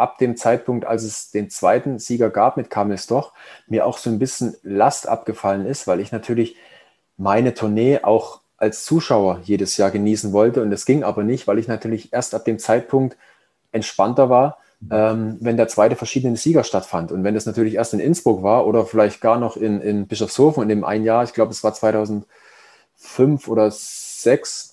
ab 0.04 0.18
dem 0.18 0.36
Zeitpunkt, 0.36 0.86
als 0.86 1.04
es 1.04 1.32
den 1.32 1.50
zweiten 1.50 1.98
Sieger 1.98 2.30
gab 2.30 2.58
mit 2.58 2.70
Kamil 2.70 2.98
Stoch, 2.98 3.32
mir 3.68 3.86
auch 3.86 3.98
so 3.98 4.10
ein 4.10 4.20
bisschen 4.20 4.54
Last 4.62 5.08
abgefallen 5.08 5.66
ist, 5.66 5.88
weil 5.88 6.02
ich 6.02 6.12
natürlich 6.12 6.58
meine 7.16 7.54
Tournee 7.54 8.02
auch 8.04 8.42
als 8.58 8.84
Zuschauer 8.84 9.40
jedes 9.44 9.78
Jahr 9.78 9.92
genießen 9.92 10.34
wollte. 10.34 10.62
Und 10.62 10.72
das 10.72 10.86
ging 10.86 11.06
aber 11.06 11.24
nicht, 11.24 11.48
weil 11.48 11.58
ich 11.58 11.70
natürlich 11.70 12.12
erst 12.12 12.36
ab 12.36 12.44
dem 12.44 12.60
Zeitpunkt 12.60 13.16
entspannter 13.72 14.30
war, 14.30 14.58
ähm, 14.92 15.38
wenn 15.40 15.56
der 15.56 15.70
zweite 15.70 15.96
verschiedene 15.96 16.36
Sieger 16.36 16.66
stattfand. 16.66 17.14
Und 17.14 17.24
wenn 17.24 17.34
das 17.34 17.46
natürlich 17.46 17.76
erst 17.76 17.94
in 17.94 18.02
Innsbruck 18.02 18.44
war 18.44 18.68
oder 18.68 18.86
vielleicht 18.86 19.22
gar 19.22 19.40
noch 19.40 19.56
in, 19.56 19.80
in 19.80 20.08
Bischofshofen 20.08 20.64
in 20.64 20.70
dem 20.70 20.84
einen 20.84 21.06
Jahr, 21.06 21.24
ich 21.24 21.34
glaube, 21.34 21.52
es 21.52 21.64
war 21.64 21.74
2005 21.74 22.28
oder 23.48 23.72
2006, 23.72 24.73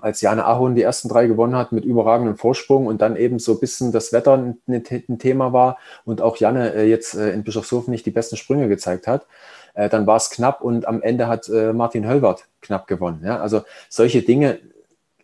als 0.00 0.20
Jane 0.20 0.44
Ahon 0.44 0.74
die 0.74 0.82
ersten 0.82 1.08
drei 1.08 1.26
gewonnen 1.26 1.56
hat 1.56 1.72
mit 1.72 1.84
überragendem 1.84 2.36
Vorsprung 2.36 2.86
und 2.86 3.00
dann 3.02 3.16
eben 3.16 3.38
so 3.38 3.52
ein 3.52 3.60
bisschen 3.60 3.92
das 3.92 4.12
Wetter 4.12 4.34
ein, 4.36 4.58
ein 4.66 5.18
Thema 5.18 5.52
war 5.52 5.78
und 6.04 6.20
auch 6.20 6.36
Janne 6.36 6.74
äh, 6.74 6.88
jetzt 6.88 7.14
äh, 7.14 7.30
in 7.30 7.44
Bischofshofen 7.44 7.90
nicht 7.90 8.06
die 8.06 8.10
besten 8.10 8.36
Sprünge 8.36 8.68
gezeigt 8.68 9.06
hat, 9.06 9.26
äh, 9.74 9.88
dann 9.88 10.06
war 10.06 10.16
es 10.16 10.30
knapp 10.30 10.60
und 10.62 10.86
am 10.86 11.02
Ende 11.02 11.28
hat 11.28 11.48
äh, 11.48 11.72
Martin 11.72 12.08
Höllwart 12.08 12.46
knapp 12.60 12.86
gewonnen. 12.86 13.22
Ja? 13.24 13.40
Also 13.40 13.62
solche 13.88 14.22
Dinge 14.22 14.58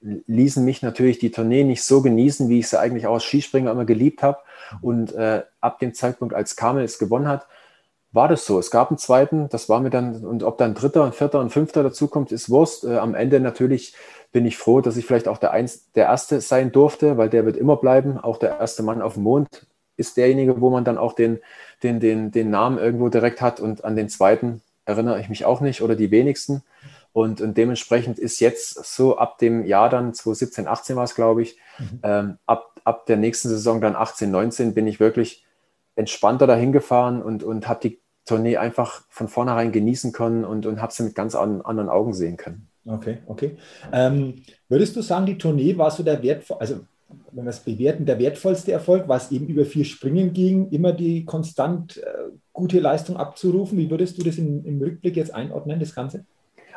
ließen 0.00 0.64
mich 0.64 0.82
natürlich 0.82 1.18
die 1.18 1.30
Tournee 1.30 1.64
nicht 1.64 1.84
so 1.84 2.00
genießen, 2.02 2.48
wie 2.48 2.60
ich 2.60 2.68
sie 2.68 2.78
eigentlich 2.78 3.06
auch 3.06 3.14
als 3.14 3.24
Skispringer 3.24 3.70
immer 3.70 3.84
geliebt 3.84 4.22
habe. 4.22 4.38
Und 4.80 5.12
äh, 5.14 5.42
ab 5.60 5.78
dem 5.78 5.94
Zeitpunkt, 5.94 6.34
als 6.34 6.56
Kamel 6.56 6.84
es 6.84 6.98
gewonnen 6.98 7.28
hat, 7.28 7.46
war 8.12 8.26
das 8.26 8.44
so. 8.44 8.58
Es 8.58 8.70
gab 8.70 8.90
einen 8.90 8.98
zweiten, 8.98 9.48
das 9.50 9.68
war 9.68 9.80
mir 9.80 9.90
dann, 9.90 10.24
und 10.24 10.42
ob 10.42 10.58
dann 10.58 10.74
dritter 10.74 11.04
und 11.04 11.14
vierter 11.14 11.40
und 11.40 11.50
fünfter 11.50 11.82
dazukommt, 11.82 12.32
ist 12.32 12.50
Wurst. 12.50 12.84
Äh, 12.84 12.96
am 12.96 13.14
Ende 13.14 13.40
natürlich 13.40 13.94
bin 14.32 14.46
ich 14.46 14.56
froh, 14.56 14.80
dass 14.80 14.96
ich 14.96 15.06
vielleicht 15.06 15.28
auch 15.28 15.38
der, 15.38 15.52
Eins, 15.52 15.90
der 15.92 16.06
Erste 16.06 16.40
sein 16.40 16.72
durfte, 16.72 17.16
weil 17.16 17.28
der 17.28 17.44
wird 17.44 17.56
immer 17.56 17.76
bleiben. 17.76 18.18
Auch 18.18 18.38
der 18.38 18.58
erste 18.58 18.82
Mann 18.82 19.02
auf 19.02 19.14
dem 19.14 19.24
Mond 19.24 19.66
ist 19.96 20.16
derjenige, 20.16 20.60
wo 20.60 20.70
man 20.70 20.84
dann 20.84 20.98
auch 20.98 21.14
den, 21.14 21.40
den, 21.82 22.00
den, 22.00 22.30
den 22.30 22.50
Namen 22.50 22.78
irgendwo 22.78 23.08
direkt 23.08 23.40
hat. 23.40 23.60
Und 23.60 23.84
an 23.84 23.96
den 23.96 24.08
zweiten 24.08 24.62
erinnere 24.84 25.20
ich 25.20 25.28
mich 25.28 25.44
auch 25.44 25.60
nicht 25.60 25.82
oder 25.82 25.96
die 25.96 26.10
wenigsten. 26.10 26.62
Und, 27.12 27.40
und 27.40 27.58
dementsprechend 27.58 28.18
ist 28.18 28.40
jetzt 28.40 28.84
so 28.84 29.18
ab 29.18 29.38
dem 29.38 29.64
Jahr 29.64 29.88
dann, 29.88 30.14
2017, 30.14 30.68
18 30.68 30.96
war 30.96 31.04
es, 31.04 31.14
glaube 31.16 31.42
ich, 31.42 31.58
mhm. 31.78 32.00
ähm, 32.04 32.38
ab, 32.46 32.80
ab 32.84 33.06
der 33.06 33.16
nächsten 33.16 33.48
Saison 33.48 33.80
dann 33.80 33.96
18, 33.96 34.30
19 34.30 34.74
bin 34.74 34.86
ich 34.86 35.00
wirklich 35.00 35.44
entspannter 35.96 36.46
dahin 36.46 36.70
gefahren 36.70 37.20
und, 37.20 37.42
und 37.42 37.66
habe 37.66 37.80
die 37.80 37.98
Tournee 38.26 38.58
einfach 38.58 39.02
von 39.08 39.26
vornherein 39.26 39.72
genießen 39.72 40.12
können 40.12 40.44
und, 40.44 40.66
und 40.66 40.80
habe 40.80 40.92
sie 40.92 41.02
mit 41.02 41.16
ganz 41.16 41.34
anderen 41.34 41.88
Augen 41.88 42.14
sehen 42.14 42.36
können. 42.36 42.69
Okay, 42.86 43.18
okay. 43.26 43.56
Ähm, 43.92 44.42
würdest 44.68 44.96
du 44.96 45.02
sagen, 45.02 45.26
die 45.26 45.38
Tournee 45.38 45.76
war 45.76 45.90
so 45.90 46.02
der 46.02 46.22
wertvoll, 46.22 46.56
also 46.60 46.80
wenn 47.32 47.44
wir 47.44 47.50
es 47.50 47.60
bewerten, 47.60 48.06
der 48.06 48.18
wertvollste 48.18 48.72
Erfolg, 48.72 49.04
was 49.06 49.32
eben 49.32 49.46
über 49.46 49.64
vier 49.64 49.84
Springen 49.84 50.32
ging, 50.32 50.70
immer 50.70 50.92
die 50.92 51.24
konstant 51.24 51.98
äh, 51.98 52.30
gute 52.52 52.80
Leistung 52.80 53.16
abzurufen? 53.16 53.78
Wie 53.78 53.90
würdest 53.90 54.18
du 54.18 54.22
das 54.22 54.38
in, 54.38 54.64
im 54.64 54.80
Rückblick 54.80 55.16
jetzt 55.16 55.34
einordnen, 55.34 55.80
das 55.80 55.94
Ganze? 55.94 56.24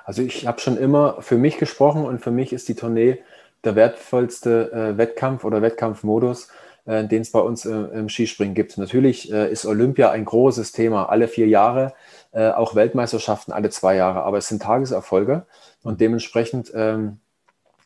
Also 0.06 0.22
ich 0.22 0.46
habe 0.48 0.60
schon 0.60 0.78
immer 0.78 1.22
für 1.22 1.38
mich 1.38 1.58
gesprochen 1.58 2.04
und 2.04 2.20
für 2.20 2.32
mich 2.32 2.52
ist 2.52 2.68
die 2.68 2.76
Tournee 2.76 3.20
der 3.64 3.76
wertvollste 3.76 4.72
äh, 4.72 4.98
Wettkampf 4.98 5.46
oder 5.46 5.62
Wettkampfmodus, 5.62 6.50
äh, 6.86 7.06
den 7.06 7.22
es 7.22 7.32
bei 7.32 7.40
uns 7.40 7.66
äh, 7.66 7.72
im 7.72 8.10
Skispringen 8.10 8.54
gibt. 8.54 8.78
Natürlich 8.78 9.32
äh, 9.32 9.52
ist 9.52 9.66
Olympia 9.66 10.12
ein 10.12 10.26
großes 10.26 10.74
Thema, 10.74 11.10
alle 11.10 11.28
vier 11.28 11.48
Jahre, 11.48 11.94
äh, 12.32 12.50
auch 12.50 12.76
Weltmeisterschaften 12.76 13.54
alle 13.54 13.70
zwei 13.70 13.96
Jahre, 13.96 14.24
aber 14.24 14.40
es 14.40 14.48
sind 14.48 14.62
Tageserfolge 14.62 15.46
und 15.84 16.02
dementsprechend 16.02 16.72
ähm, 16.74 17.20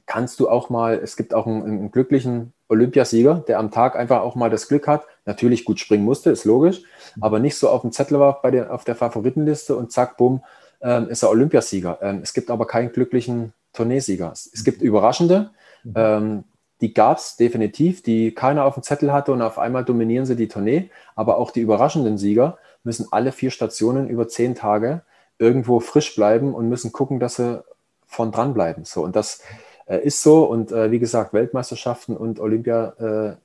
kannst 0.06 0.40
du 0.40 0.50
auch 0.50 0.70
mal, 0.70 0.96
es 0.96 1.18
gibt 1.18 1.34
auch 1.34 1.46
einen, 1.46 1.64
einen, 1.64 1.92
glücklichen 1.92 2.54
Olympiasieger, 2.70 3.44
der 3.48 3.60
am 3.60 3.72
Tag 3.72 3.96
einfach 3.96 4.22
auch 4.22 4.36
mal 4.36 4.50
das 4.50 4.68
Glück 4.68 4.88
hat, 4.88 5.04
natürlich 5.26 5.66
gut 5.66 5.80
springen 5.80 6.06
musste, 6.06 6.30
ist 6.30 6.46
logisch, 6.46 6.82
aber 7.20 7.40
nicht 7.40 7.58
so 7.58 7.70
auf 7.70 7.82
dem 7.82 7.92
Zettel 7.92 8.20
war 8.20 8.42
bei 8.42 8.52
der, 8.52 8.74
auf 8.74 8.84
der 8.84 8.96
Favoritenliste 8.96 9.76
und 9.76 9.92
zack, 9.92 10.18
bumm, 10.18 10.44
ähm, 10.82 11.10
ist 11.10 11.24
er 11.24 11.30
Olympiasieger. 11.30 12.00
Ähm, 12.02 12.20
es 12.24 12.34
gibt 12.34 12.50
aber 12.50 12.68
keinen 12.68 12.92
glücklichen 12.92 13.54
Tourneesieger. 13.74 14.32
Es 14.32 14.64
gibt 14.64 14.82
Überraschende, 14.82 15.52
ähm, 15.96 16.44
die 16.82 16.94
gab 16.94 17.18
es 17.18 17.36
definitiv, 17.38 18.04
die 18.04 18.34
keiner 18.34 18.66
auf 18.66 18.76
dem 18.76 18.84
Zettel 18.84 19.12
hatte 19.12 19.32
und 19.32 19.42
auf 19.42 19.58
einmal 19.58 19.84
dominieren 19.84 20.26
sie 20.26 20.36
die 20.36 20.48
Tournee. 20.48 20.90
Aber 21.16 21.38
auch 21.38 21.52
die 21.52 21.62
überraschenden 21.62 22.18
Sieger 22.18 22.58
müssen 22.84 23.08
alle 23.12 23.32
vier 23.32 23.52
Stationen 23.52 24.08
über 24.10 24.28
zehn 24.28 24.54
Tage 24.54 25.02
irgendwo 25.40 25.80
frisch 25.80 26.16
bleiben 26.16 26.54
und 26.54 26.70
müssen 26.70 26.92
gucken, 26.92 27.20
dass 27.20 27.36
sie 27.38 27.64
von 28.08 28.32
dranbleiben. 28.32 28.86
So, 28.86 29.04
und 29.04 29.16
das 29.16 29.42
äh, 29.86 30.00
ist 30.00 30.24
so. 30.24 30.46
Und 30.46 30.72
äh, 30.72 30.92
wie 30.92 31.00
gesagt, 31.00 31.34
Weltmeisterschaften 31.34 32.18
und 32.18 32.40
Olympia 32.40 33.38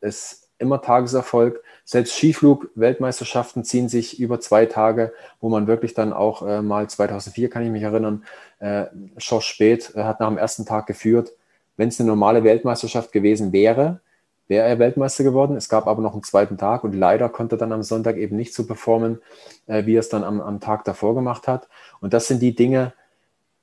äh, 0.00 0.06
ist 0.06 0.48
immer 0.58 0.82
Tageserfolg. 0.82 1.62
Selbst 1.84 2.14
Skiflug-Weltmeisterschaften 2.16 3.64
ziehen 3.64 3.88
sich 3.88 4.20
über 4.20 4.40
zwei 4.40 4.66
Tage, 4.66 5.12
wo 5.40 5.48
man 5.48 5.66
wirklich 5.66 5.94
dann 5.94 6.12
auch 6.12 6.46
äh, 6.46 6.60
mal 6.60 6.90
2004, 6.90 7.48
kann 7.48 7.64
ich 7.64 7.70
mich 7.70 7.82
erinnern, 7.82 8.24
äh, 8.58 8.86
Schorsch 9.16 9.46
Spät 9.46 9.92
äh, 9.94 10.02
hat 10.02 10.20
nach 10.20 10.28
dem 10.28 10.36
ersten 10.36 10.66
Tag 10.66 10.86
geführt 10.86 11.32
wenn 11.78 11.88
es 11.88 11.98
eine 11.98 12.08
normale 12.08 12.44
Weltmeisterschaft 12.44 13.12
gewesen 13.12 13.52
wäre, 13.52 14.00
wäre 14.48 14.66
er 14.66 14.78
Weltmeister 14.78 15.24
geworden. 15.24 15.56
Es 15.56 15.68
gab 15.68 15.86
aber 15.86 16.02
noch 16.02 16.12
einen 16.12 16.24
zweiten 16.24 16.58
Tag 16.58 16.84
und 16.84 16.94
leider 16.94 17.28
konnte 17.28 17.54
er 17.54 17.58
dann 17.58 17.72
am 17.72 17.82
Sonntag 17.82 18.16
eben 18.16 18.36
nicht 18.36 18.52
so 18.52 18.66
performen, 18.66 19.22
äh, 19.66 19.86
wie 19.86 19.96
er 19.96 20.00
es 20.00 20.08
dann 20.10 20.24
am, 20.24 20.40
am 20.40 20.60
Tag 20.60 20.84
davor 20.84 21.14
gemacht 21.14 21.48
hat. 21.48 21.68
Und 22.00 22.12
das 22.12 22.26
sind 22.26 22.42
die 22.42 22.54
Dinge, 22.54 22.92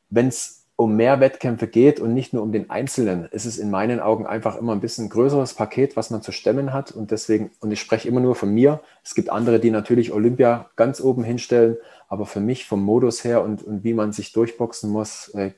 wenn 0.10 0.28
es 0.28 0.66
um 0.78 0.96
mehr 0.98 1.22
Wettkämpfe 1.22 1.68
geht 1.68 2.02
und 2.02 2.14
nicht 2.14 2.34
nur 2.34 2.44
um 2.44 2.52
den 2.52 2.70
Einzelnen, 2.70 3.30
ist 3.32 3.46
es 3.46 3.58
in 3.58 3.70
meinen 3.70 4.02
Augen 4.02 4.26
einfach 4.26 4.58
immer 4.58 4.74
ein 4.74 4.82
bisschen 4.82 5.06
ein 5.06 5.10
größeres 5.10 5.54
Paket, 5.54 5.96
was 5.96 6.10
man 6.10 6.22
zu 6.22 6.34
stemmen 6.34 6.74
hat. 6.74 6.92
Und 6.92 7.12
deswegen, 7.12 7.52
und 7.62 7.72
ich 7.72 7.80
spreche 7.80 8.10
immer 8.10 8.20
nur 8.20 8.36
von 8.36 8.54
mir, 8.54 8.82
es 9.02 9.16
gibt 9.16 9.30
andere, 9.30 9.60
die 9.60 9.72
natürlich 9.72 10.12
Olympia 10.12 10.70
ganz 10.76 11.00
oben 11.00 11.24
hinstellen, 11.24 11.78
aber 12.10 12.26
für 12.26 12.42
mich 12.42 12.66
vom 12.66 12.84
Modus 12.84 13.24
her 13.24 13.42
und, 13.42 13.64
und 13.64 13.86
wie 13.86 13.94
man 13.94 14.12
sich 14.12 14.34
durchboxen 14.34 14.90
muss, 14.90 15.30
äh, 15.30 15.52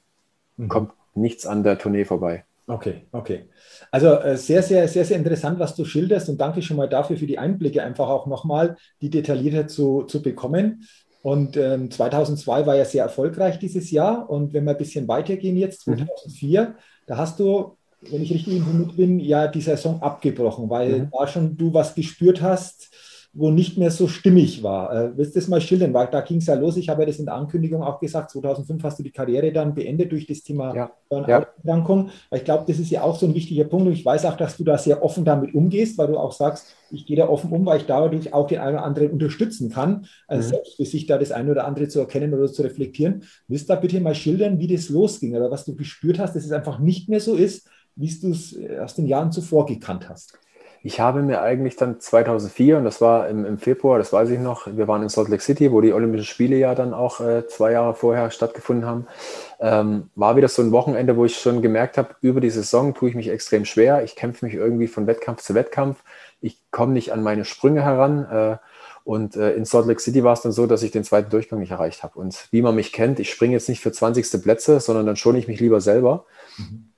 mhm. 0.57 0.67
kommt 0.67 0.91
nichts 1.15 1.47
an 1.47 1.63
der 1.63 1.79
Tournee 1.79 2.05
vorbei. 2.05 2.45
Okay, 2.67 3.03
okay. 3.13 3.45
Also 3.91 4.09
äh, 4.15 4.37
sehr, 4.37 4.61
sehr, 4.61 4.87
sehr, 4.87 5.05
sehr 5.05 5.17
interessant, 5.17 5.57
was 5.57 5.73
du 5.73 5.85
schilderst 5.85 6.27
und 6.29 6.39
danke 6.39 6.61
schon 6.61 6.77
mal 6.77 6.89
dafür 6.89 7.17
für 7.17 7.25
die 7.25 7.39
Einblicke, 7.39 7.81
einfach 7.81 8.09
auch 8.09 8.27
nochmal 8.27 8.75
die 9.01 9.09
detaillierter 9.09 9.67
zu, 9.67 10.03
zu 10.03 10.21
bekommen. 10.21 10.83
Und 11.21 11.57
ähm, 11.57 11.91
2002 11.91 12.65
war 12.65 12.75
ja 12.75 12.85
sehr 12.85 13.03
erfolgreich 13.03 13.59
dieses 13.59 13.91
Jahr 13.91 14.29
und 14.29 14.53
wenn 14.53 14.63
wir 14.63 14.71
ein 14.71 14.77
bisschen 14.77 15.07
weitergehen 15.07 15.57
jetzt, 15.57 15.81
2004, 15.81 16.61
mhm. 16.61 16.73
da 17.05 17.17
hast 17.17 17.39
du, 17.39 17.77
wenn 18.01 18.21
ich 18.21 18.33
richtig 18.33 18.57
informiert 18.57 18.95
bin, 18.95 19.19
ja 19.19 19.47
die 19.47 19.61
Saison 19.61 20.01
abgebrochen, 20.01 20.69
weil 20.69 20.99
mhm. 20.99 21.09
da 21.11 21.27
schon 21.27 21.57
du 21.57 21.73
was 21.73 21.95
gespürt 21.95 22.41
hast, 22.41 22.89
wo 23.37 23.51
nicht 23.51 23.77
mehr 23.77 23.91
so 23.91 24.07
stimmig 24.07 24.63
war. 24.63 24.91
Äh, 24.91 25.11
willst 25.15 25.35
du 25.35 25.39
das 25.39 25.47
mal 25.47 25.61
schildern? 25.61 25.93
Weil 25.93 26.07
da 26.07 26.21
ging 26.21 26.37
es 26.37 26.47
ja 26.47 26.55
los. 26.55 26.75
Ich 26.75 26.89
habe 26.89 27.03
ja 27.03 27.05
das 27.05 27.19
in 27.19 27.25
der 27.25 27.35
Ankündigung 27.35 27.83
auch 27.83 27.99
gesagt. 27.99 28.31
2005 28.31 28.83
hast 28.83 28.97
du 28.97 29.03
die 29.03 29.11
Karriere 29.11 29.51
dann 29.51 29.75
beendet 29.75 30.11
durch 30.11 30.25
das 30.25 30.41
Thema 30.41 30.75
ja. 30.75 30.91
Burnout-Erkrankung. 31.07 32.09
Ja. 32.31 32.37
Ich 32.37 32.43
glaube, 32.43 32.63
das 32.67 32.79
ist 32.79 32.89
ja 32.89 33.03
auch 33.03 33.15
so 33.15 33.27
ein 33.27 33.35
wichtiger 33.35 33.65
Punkt. 33.65 33.85
Und 33.85 33.93
ich 33.93 34.03
weiß 34.03 34.25
auch, 34.25 34.37
dass 34.37 34.57
du 34.57 34.63
da 34.63 34.79
sehr 34.79 35.03
offen 35.03 35.23
damit 35.23 35.53
umgehst, 35.53 35.99
weil 35.99 36.07
du 36.07 36.17
auch 36.17 36.31
sagst, 36.31 36.73
ich 36.89 37.05
gehe 37.05 37.15
da 37.15 37.29
offen 37.29 37.51
um, 37.51 37.63
weil 37.63 37.77
ich 37.77 37.85
dadurch 37.85 38.33
auch 38.33 38.47
den 38.47 38.57
einen 38.57 38.77
oder 38.77 38.83
anderen 38.83 39.11
unterstützen 39.11 39.69
kann, 39.69 40.07
also 40.27 40.47
mhm. 40.47 40.49
selbst 40.53 40.75
für 40.77 40.85
sich 40.85 41.05
da 41.05 41.19
das 41.19 41.31
eine 41.31 41.51
oder 41.51 41.67
andere 41.67 41.87
zu 41.89 41.99
erkennen 41.99 42.33
oder 42.33 42.51
zu 42.51 42.63
reflektieren. 42.63 43.21
Willst 43.47 43.69
du 43.69 43.73
da 43.73 43.79
bitte 43.79 43.99
mal 43.99 44.15
schildern, 44.15 44.57
wie 44.57 44.67
das 44.67 44.89
losging 44.89 45.35
oder 45.35 45.51
was 45.51 45.63
du 45.63 45.75
gespürt 45.75 46.17
hast, 46.17 46.35
dass 46.35 46.43
es 46.43 46.51
einfach 46.51 46.79
nicht 46.79 47.07
mehr 47.07 47.19
so 47.19 47.35
ist, 47.35 47.67
wie 47.95 48.11
du 48.19 48.31
es 48.31 48.57
äh, 48.57 48.79
aus 48.79 48.95
den 48.95 49.05
Jahren 49.05 49.31
zuvor 49.31 49.67
gekannt 49.67 50.09
hast? 50.09 50.39
Ich 50.87 51.01
habe 51.01 51.21
mir 51.21 51.41
eigentlich 51.41 51.75
dann 51.75 51.99
2004, 51.99 52.77
und 52.77 52.85
das 52.85 53.01
war 53.01 53.27
im, 53.27 53.43
im, 53.43 53.57
Februar, 53.57 53.99
das 53.99 54.13
weiß 54.13 54.29
ich 54.29 54.39
noch, 54.39 54.67
wir 54.67 54.87
waren 54.87 55.03
in 55.03 55.09
Salt 55.09 55.27
Lake 55.27 55.43
City, 55.43 55.73
wo 55.73 55.81
die 55.81 55.91
Olympischen 55.91 56.23
Spiele 56.23 56.55
ja 56.55 56.75
dann 56.75 56.93
auch 56.93 57.19
äh, 57.19 57.45
zwei 57.45 57.73
Jahre 57.73 57.93
vorher 57.93 58.31
stattgefunden 58.31 58.85
haben, 58.85 59.05
ähm, 59.59 60.09
war 60.15 60.37
wieder 60.37 60.47
so 60.47 60.61
ein 60.61 60.71
Wochenende, 60.71 61.17
wo 61.17 61.25
ich 61.25 61.37
schon 61.37 61.61
gemerkt 61.61 61.97
habe, 61.97 62.15
über 62.21 62.39
die 62.39 62.49
Saison 62.49 62.93
tue 62.93 63.09
ich 63.09 63.15
mich 63.15 63.27
extrem 63.27 63.65
schwer. 63.65 64.05
Ich 64.05 64.15
kämpfe 64.15 64.45
mich 64.45 64.53
irgendwie 64.55 64.87
von 64.87 65.07
Wettkampf 65.07 65.41
zu 65.41 65.55
Wettkampf. 65.55 66.01
Ich 66.39 66.57
komme 66.71 66.93
nicht 66.93 67.11
an 67.11 67.21
meine 67.21 67.43
Sprünge 67.43 67.83
heran. 67.83 68.25
Äh, 68.31 68.57
und 69.03 69.35
äh, 69.35 69.55
in 69.55 69.65
Salt 69.65 69.87
Lake 69.87 69.99
City 69.99 70.23
war 70.23 70.31
es 70.31 70.41
dann 70.41 70.53
so, 70.53 70.67
dass 70.67 70.83
ich 70.83 70.91
den 70.91 71.03
zweiten 71.03 71.29
Durchgang 71.29 71.59
nicht 71.59 71.71
erreicht 71.71 72.01
habe. 72.01 72.17
Und 72.17 72.47
wie 72.51 72.61
man 72.61 72.75
mich 72.75 72.93
kennt, 72.93 73.19
ich 73.19 73.29
springe 73.29 73.55
jetzt 73.55 73.67
nicht 73.67 73.81
für 73.81 73.91
20. 73.91 74.41
Plätze, 74.41 74.79
sondern 74.79 75.05
dann 75.05 75.17
schone 75.17 75.37
ich 75.37 75.49
mich 75.49 75.59
lieber 75.59 75.81
selber. 75.81 76.23
Mhm. 76.57 76.91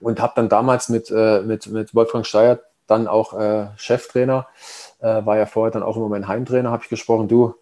Und 0.00 0.20
habe 0.20 0.32
dann 0.34 0.48
damals 0.48 0.88
mit, 0.88 1.12
äh, 1.14 1.42
mit, 1.42 1.68
mit 1.68 1.94
Wolfgang 1.94 2.26
Steyer 2.26 2.58
dann 2.86 3.08
auch 3.08 3.38
äh, 3.38 3.68
Cheftrainer, 3.76 4.46
äh, 5.00 5.24
war 5.24 5.36
ja 5.36 5.46
vorher 5.46 5.72
dann 5.72 5.82
auch 5.82 5.96
immer 5.96 6.08
mein 6.08 6.28
Heimtrainer, 6.28 6.70
habe 6.70 6.82
ich 6.84 6.88
gesprochen, 6.88 7.28
du, 7.28 7.54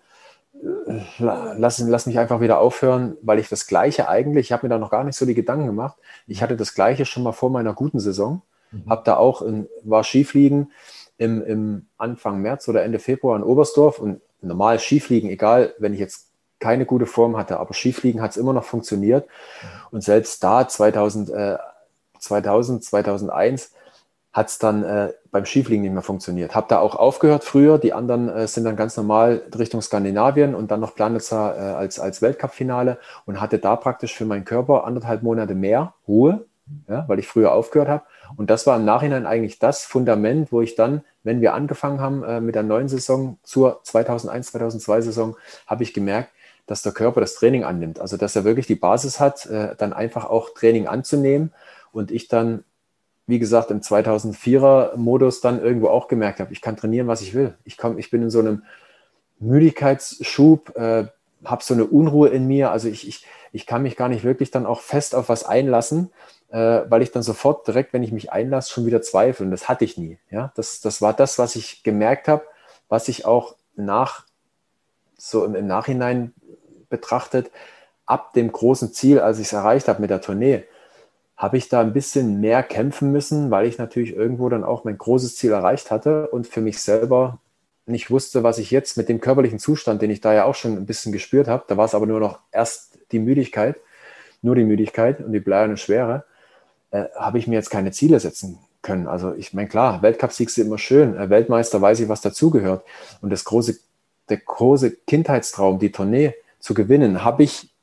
äh, 0.63 1.01
lass, 1.19 1.79
lass 1.79 2.07
mich 2.07 2.19
einfach 2.19 2.41
wieder 2.41 2.59
aufhören, 2.59 3.17
weil 3.23 3.39
ich 3.39 3.49
das 3.49 3.67
Gleiche 3.67 4.09
eigentlich, 4.09 4.47
ich 4.47 4.53
habe 4.53 4.67
mir 4.67 4.71
da 4.71 4.79
noch 4.79 4.91
gar 4.91 5.05
nicht 5.05 5.17
so 5.17 5.27
die 5.27 5.35
Gedanken 5.35 5.67
gemacht, 5.67 5.97
ich 6.27 6.43
hatte 6.43 6.57
das 6.57 6.75
Gleiche 6.75 7.07
schon 7.07 7.23
mal 7.23 7.33
vor 7.33 7.51
meiner 7.51 7.75
guten 7.75 8.01
Saison, 8.01 8.43
mhm. 8.71 8.89
habe 8.89 9.03
da 9.05 9.17
auch, 9.17 9.43
in, 9.43 9.69
war 9.83 10.05
Skifliegen 10.05 10.73
im, 11.17 11.45
im 11.45 11.87
Anfang 11.97 12.41
März 12.41 12.69
oder 12.69 12.83
Ende 12.83 12.99
Februar 12.99 13.37
in 13.37 13.43
Oberstdorf 13.43 13.99
und 13.99 14.21
normal 14.41 14.79
Skifliegen, 14.79 15.31
egal, 15.31 15.75
wenn 15.79 15.95
ich 15.95 16.01
jetzt 16.01 16.29
keine 16.61 16.87
gute 16.87 17.07
Form 17.07 17.37
hatte, 17.37 17.59
aber 17.59 17.75
Skifliegen 17.75 18.23
hat 18.23 18.33
es 18.33 18.37
immer 18.37 18.53
noch 18.53 18.65
funktioniert 18.65 19.27
mhm. 19.27 19.69
und 19.91 20.05
selbst 20.05 20.43
da 20.45 20.69
2000, 20.69 21.31
äh, 21.31 21.59
2000 22.19 22.85
2001 22.85 23.73
hat 24.35 24.49
es 24.49 24.59
dann 24.59 24.83
äh, 24.83 25.13
beim 25.31 25.47
Skifliegen 25.47 25.83
nicht 25.83 25.93
mehr 25.93 26.03
funktioniert. 26.03 26.57
Habe 26.57 26.67
da 26.69 26.81
auch 26.81 26.97
aufgehört 26.97 27.45
früher. 27.45 27.79
Die 27.79 27.93
anderen 27.93 28.29
äh, 28.29 28.49
sind 28.49 28.65
dann 28.65 28.75
ganz 28.75 28.97
normal 28.97 29.43
Richtung 29.57 29.81
Skandinavien 29.81 30.57
und 30.57 30.73
dann 30.73 30.81
noch 30.81 30.97
Planitzer 30.97 31.57
äh, 31.57 31.75
als, 31.75 32.01
als 32.01 32.21
Weltcup-Finale 32.21 32.99
und 33.27 33.41
hatte 33.41 33.61
da 33.61 33.77
praktisch 33.77 34.15
für 34.15 34.25
meinen 34.25 34.45
Körper 34.45 34.85
anderthalb 34.85 35.23
Monate 35.23 35.55
mehr 35.55 35.95
Ruhe, 36.09 36.47
ja, 36.89 37.05
weil 37.07 37.21
ich 37.21 37.29
früher 37.29 37.53
aufgehört 37.53 37.89
habe. 37.89 38.03
Und 38.37 38.51
das 38.51 38.67
war 38.67 38.77
im 38.77 38.85
Nachhinein 38.85 39.25
eigentlich 39.25 39.61
das 39.61 39.85
Fundament, 39.85 40.51
wo 40.51 40.63
ich 40.63 40.75
dann, 40.75 41.05
wenn 41.23 41.41
wir 41.41 41.55
angefangen 41.55 42.01
haben 42.01 42.25
äh, 42.25 42.41
mit 42.41 42.57
der 42.57 42.65
neuen 42.65 42.89
Saison 42.89 43.39
zur 43.45 43.85
2001, 43.85 44.51
2002 44.51 45.01
Saison, 45.03 45.37
habe 45.69 45.85
ich 45.85 45.95
gemerkt, 45.95 46.31
dass 46.67 46.83
der 46.83 46.93
Körper 46.93 47.21
das 47.21 47.37
Training 47.37 47.63
annimmt. 47.63 48.01
Also 48.01 48.17
dass 48.17 48.35
er 48.35 48.43
wirklich 48.43 48.67
die 48.67 48.75
Basis 48.75 49.21
hat, 49.21 49.47
äh, 49.47 49.77
dann 49.77 49.93
einfach 49.93 50.25
auch 50.25 50.51
Training 50.55 50.89
anzunehmen 50.89 51.53
und 51.93 52.11
ich 52.11 52.27
dann 52.27 52.65
wie 53.27 53.39
gesagt, 53.39 53.71
im 53.71 53.81
2004er-Modus 53.81 55.41
dann 55.41 55.63
irgendwo 55.63 55.89
auch 55.89 56.09
gemerkt 56.09 56.41
habe, 56.41 56.53
ich 56.53 56.61
kann 56.61 56.77
trainieren, 56.77 57.07
was 57.07 57.23
ich 57.23 57.35
will. 57.35 57.55
Ich, 57.65 57.79
komm, 57.79 57.99
ich 57.99 58.11
bin 58.11 58.23
in 58.23 58.31
so 58.31 58.41
einem 58.41 58.65
Müdigkeitsschub, 59.41 60.77
äh, 60.77 61.07
habe 61.45 61.63
so 61.63 61.75
eine 61.75 61.85
Unruhe 61.85 62.29
in 62.29 62.47
mir. 62.47 62.71
Also 62.71 62.89
ich, 62.89 63.09
ich, 63.09 63.27
ich 63.53 63.67
kann 63.67 63.83
mich 63.83 63.97
gar 63.97 64.09
nicht 64.09 64.25
wirklich 64.25 64.51
dann 64.51 64.67
auch 64.67 64.81
fest 64.81 65.15
auf 65.15 65.29
was 65.29 65.45
einlassen, 65.45 66.11
äh, 66.51 66.83
weil 66.89 67.03
ich 67.03 67.13
dann 67.13 67.23
sofort 67.23 67.67
direkt, 67.67 67.93
wenn 67.93 68.03
ich 68.03 68.13
mich 68.13 68.31
einlasse, 68.31 68.73
schon 68.73 68.87
wieder 68.87 69.01
zweifle. 69.01 69.47
Und 69.47 69.53
das 69.53 69.69
hatte 69.69 69.85
ich 69.85 69.97
nie. 69.97 70.19
Ja? 70.31 70.53
Das, 70.57 70.81
das 70.81 71.01
war 71.01 71.15
das, 71.15 71.39
was 71.39 71.57
ich 71.57 71.83
gemerkt 71.83 72.29
habe, 72.29 72.45
was 72.89 73.09
ich 73.09 73.25
auch 73.25 73.57
nach, 73.75 74.27
so 75.17 75.45
im, 75.45 75.55
im 75.55 75.67
Nachhinein 75.67 76.35
betrachtet, 76.91 77.51
ab 78.07 78.35
dem 78.35 78.53
großen 78.53 78.93
Ziel, 78.93 79.19
als 79.19 79.39
ich 79.39 79.47
es 79.47 79.53
erreicht 79.55 79.89
habe 79.89 80.03
mit 80.03 80.11
der 80.11 80.21
Tournee, 80.21 80.65
habe 81.37 81.57
ich 81.57 81.69
da 81.69 81.81
ein 81.81 81.93
bisschen 81.93 82.41
mehr 82.41 82.63
kämpfen 82.63 83.11
müssen, 83.11 83.51
weil 83.51 83.67
ich 83.67 83.79
natürlich 83.79 84.15
irgendwo 84.15 84.49
dann 84.49 84.65
auch 84.65 84.85
mein 84.85 84.99
großes 84.99 85.37
Ziel 85.37 85.53
erreicht 85.53 85.91
hatte 85.91 86.29
und 86.29 86.47
für 86.47 86.61
mich 86.61 86.81
selber 86.81 87.41
nicht 87.87 88.11
wusste, 88.11 88.43
was 88.43 88.59
ich 88.59 88.71
jetzt 88.71 88.97
mit 88.97 89.09
dem 89.09 89.21
körperlichen 89.21 89.59
Zustand, 89.59 90.01
den 90.01 90.11
ich 90.11 90.21
da 90.21 90.33
ja 90.33 90.45
auch 90.45 90.55
schon 90.55 90.77
ein 90.77 90.87
bisschen 90.87 91.13
gespürt 91.13 91.49
habe, 91.49 91.65
da 91.67 91.77
war 91.77 91.85
es 91.85 91.95
aber 91.95 92.07
nur 92.07 92.21
noch 92.21 92.39
erst 92.51 92.99
die 93.13 93.19
Müdigkeit, 93.19 93.77
nur 94.43 94.55
die 94.55 94.65
Müdigkeit 94.65 95.21
und 95.21 95.33
die 95.33 95.41
bleierne 95.41 95.77
Schwere, 95.77 96.25
äh, 96.91 97.05
habe 97.17 97.39
ich 97.39 97.47
mir 97.47 97.57
jetzt 97.57 97.71
keine 97.71 97.91
Ziele 97.91 98.21
setzen 98.21 98.59
können. 98.81 99.09
Also 99.09 99.35
ich 99.35 99.53
meine, 99.53 99.69
klar, 99.69 100.01
Weltcup-Sieg 100.03 100.49
ist 100.49 100.59
immer 100.59 100.79
schön, 100.79 101.17
äh, 101.17 101.29
Weltmeister 101.29 101.83
weiß 101.83 102.01
ich, 102.01 102.09
was 102.09 102.21
dazugehört. 102.21 102.85
Und 103.21 103.31
das 103.31 103.45
große, 103.45 103.77
der 104.29 104.37
große 104.39 104.93
Kindheitstraum, 105.07 105.79
die 105.79 105.93
Tournee 105.93 106.35
zu 106.61 106.73
gewinnen, 106.73 107.25
habe 107.25 107.43
ich 107.43 107.74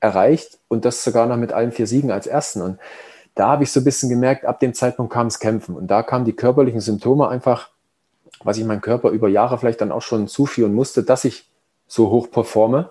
erreicht 0.00 0.58
und 0.68 0.84
das 0.84 1.02
sogar 1.02 1.26
noch 1.26 1.36
mit 1.36 1.52
allen 1.52 1.72
vier 1.72 1.86
Siegen 1.86 2.10
als 2.10 2.26
Ersten. 2.26 2.62
Und 2.62 2.78
da 3.34 3.48
habe 3.48 3.64
ich 3.64 3.72
so 3.72 3.80
ein 3.80 3.84
bisschen 3.84 4.08
gemerkt, 4.08 4.44
ab 4.44 4.60
dem 4.60 4.74
Zeitpunkt 4.74 5.12
kam 5.12 5.26
es 5.26 5.38
Kämpfen. 5.38 5.76
Und 5.76 5.88
da 5.88 6.02
kamen 6.02 6.24
die 6.24 6.32
körperlichen 6.32 6.80
Symptome 6.80 7.28
einfach, 7.28 7.70
was 8.42 8.58
ich 8.58 8.64
meinem 8.64 8.80
Körper 8.80 9.10
über 9.10 9.28
Jahre 9.28 9.58
vielleicht 9.58 9.80
dann 9.80 9.92
auch 9.92 10.02
schon 10.02 10.28
zuführen 10.28 10.74
musste, 10.74 11.02
dass 11.02 11.24
ich 11.24 11.48
so 11.86 12.10
hoch 12.10 12.30
performe, 12.30 12.90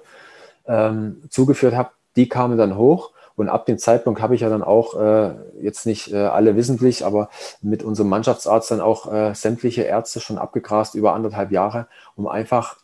ähm, 0.68 1.22
zugeführt 1.30 1.76
habe, 1.76 1.90
die 2.16 2.30
kamen 2.30 2.58
dann 2.58 2.78
hoch. 2.78 3.12
Und 3.36 3.50
ab 3.50 3.66
dem 3.66 3.78
Zeitpunkt 3.78 4.22
habe 4.22 4.36
ich 4.36 4.42
ja 4.42 4.50
dann 4.50 4.64
auch, 4.64 5.00
äh, 5.00 5.36
jetzt 5.62 5.86
nicht 5.86 6.14
äh, 6.14 6.18
alle 6.18 6.56
wissentlich, 6.56 7.06
aber 7.06 7.30
mit 7.62 7.84
unserem 7.84 8.10
Mannschaftsarzt 8.10 8.72
dann 8.72 8.82
auch 8.82 9.12
äh, 9.12 9.34
sämtliche 9.36 9.82
Ärzte 9.82 10.22
schon 10.22 10.38
abgegrast 10.38 10.96
über 10.96 11.14
anderthalb 11.14 11.52
Jahre, 11.52 11.88
um 12.16 12.28
einfach 12.28 12.78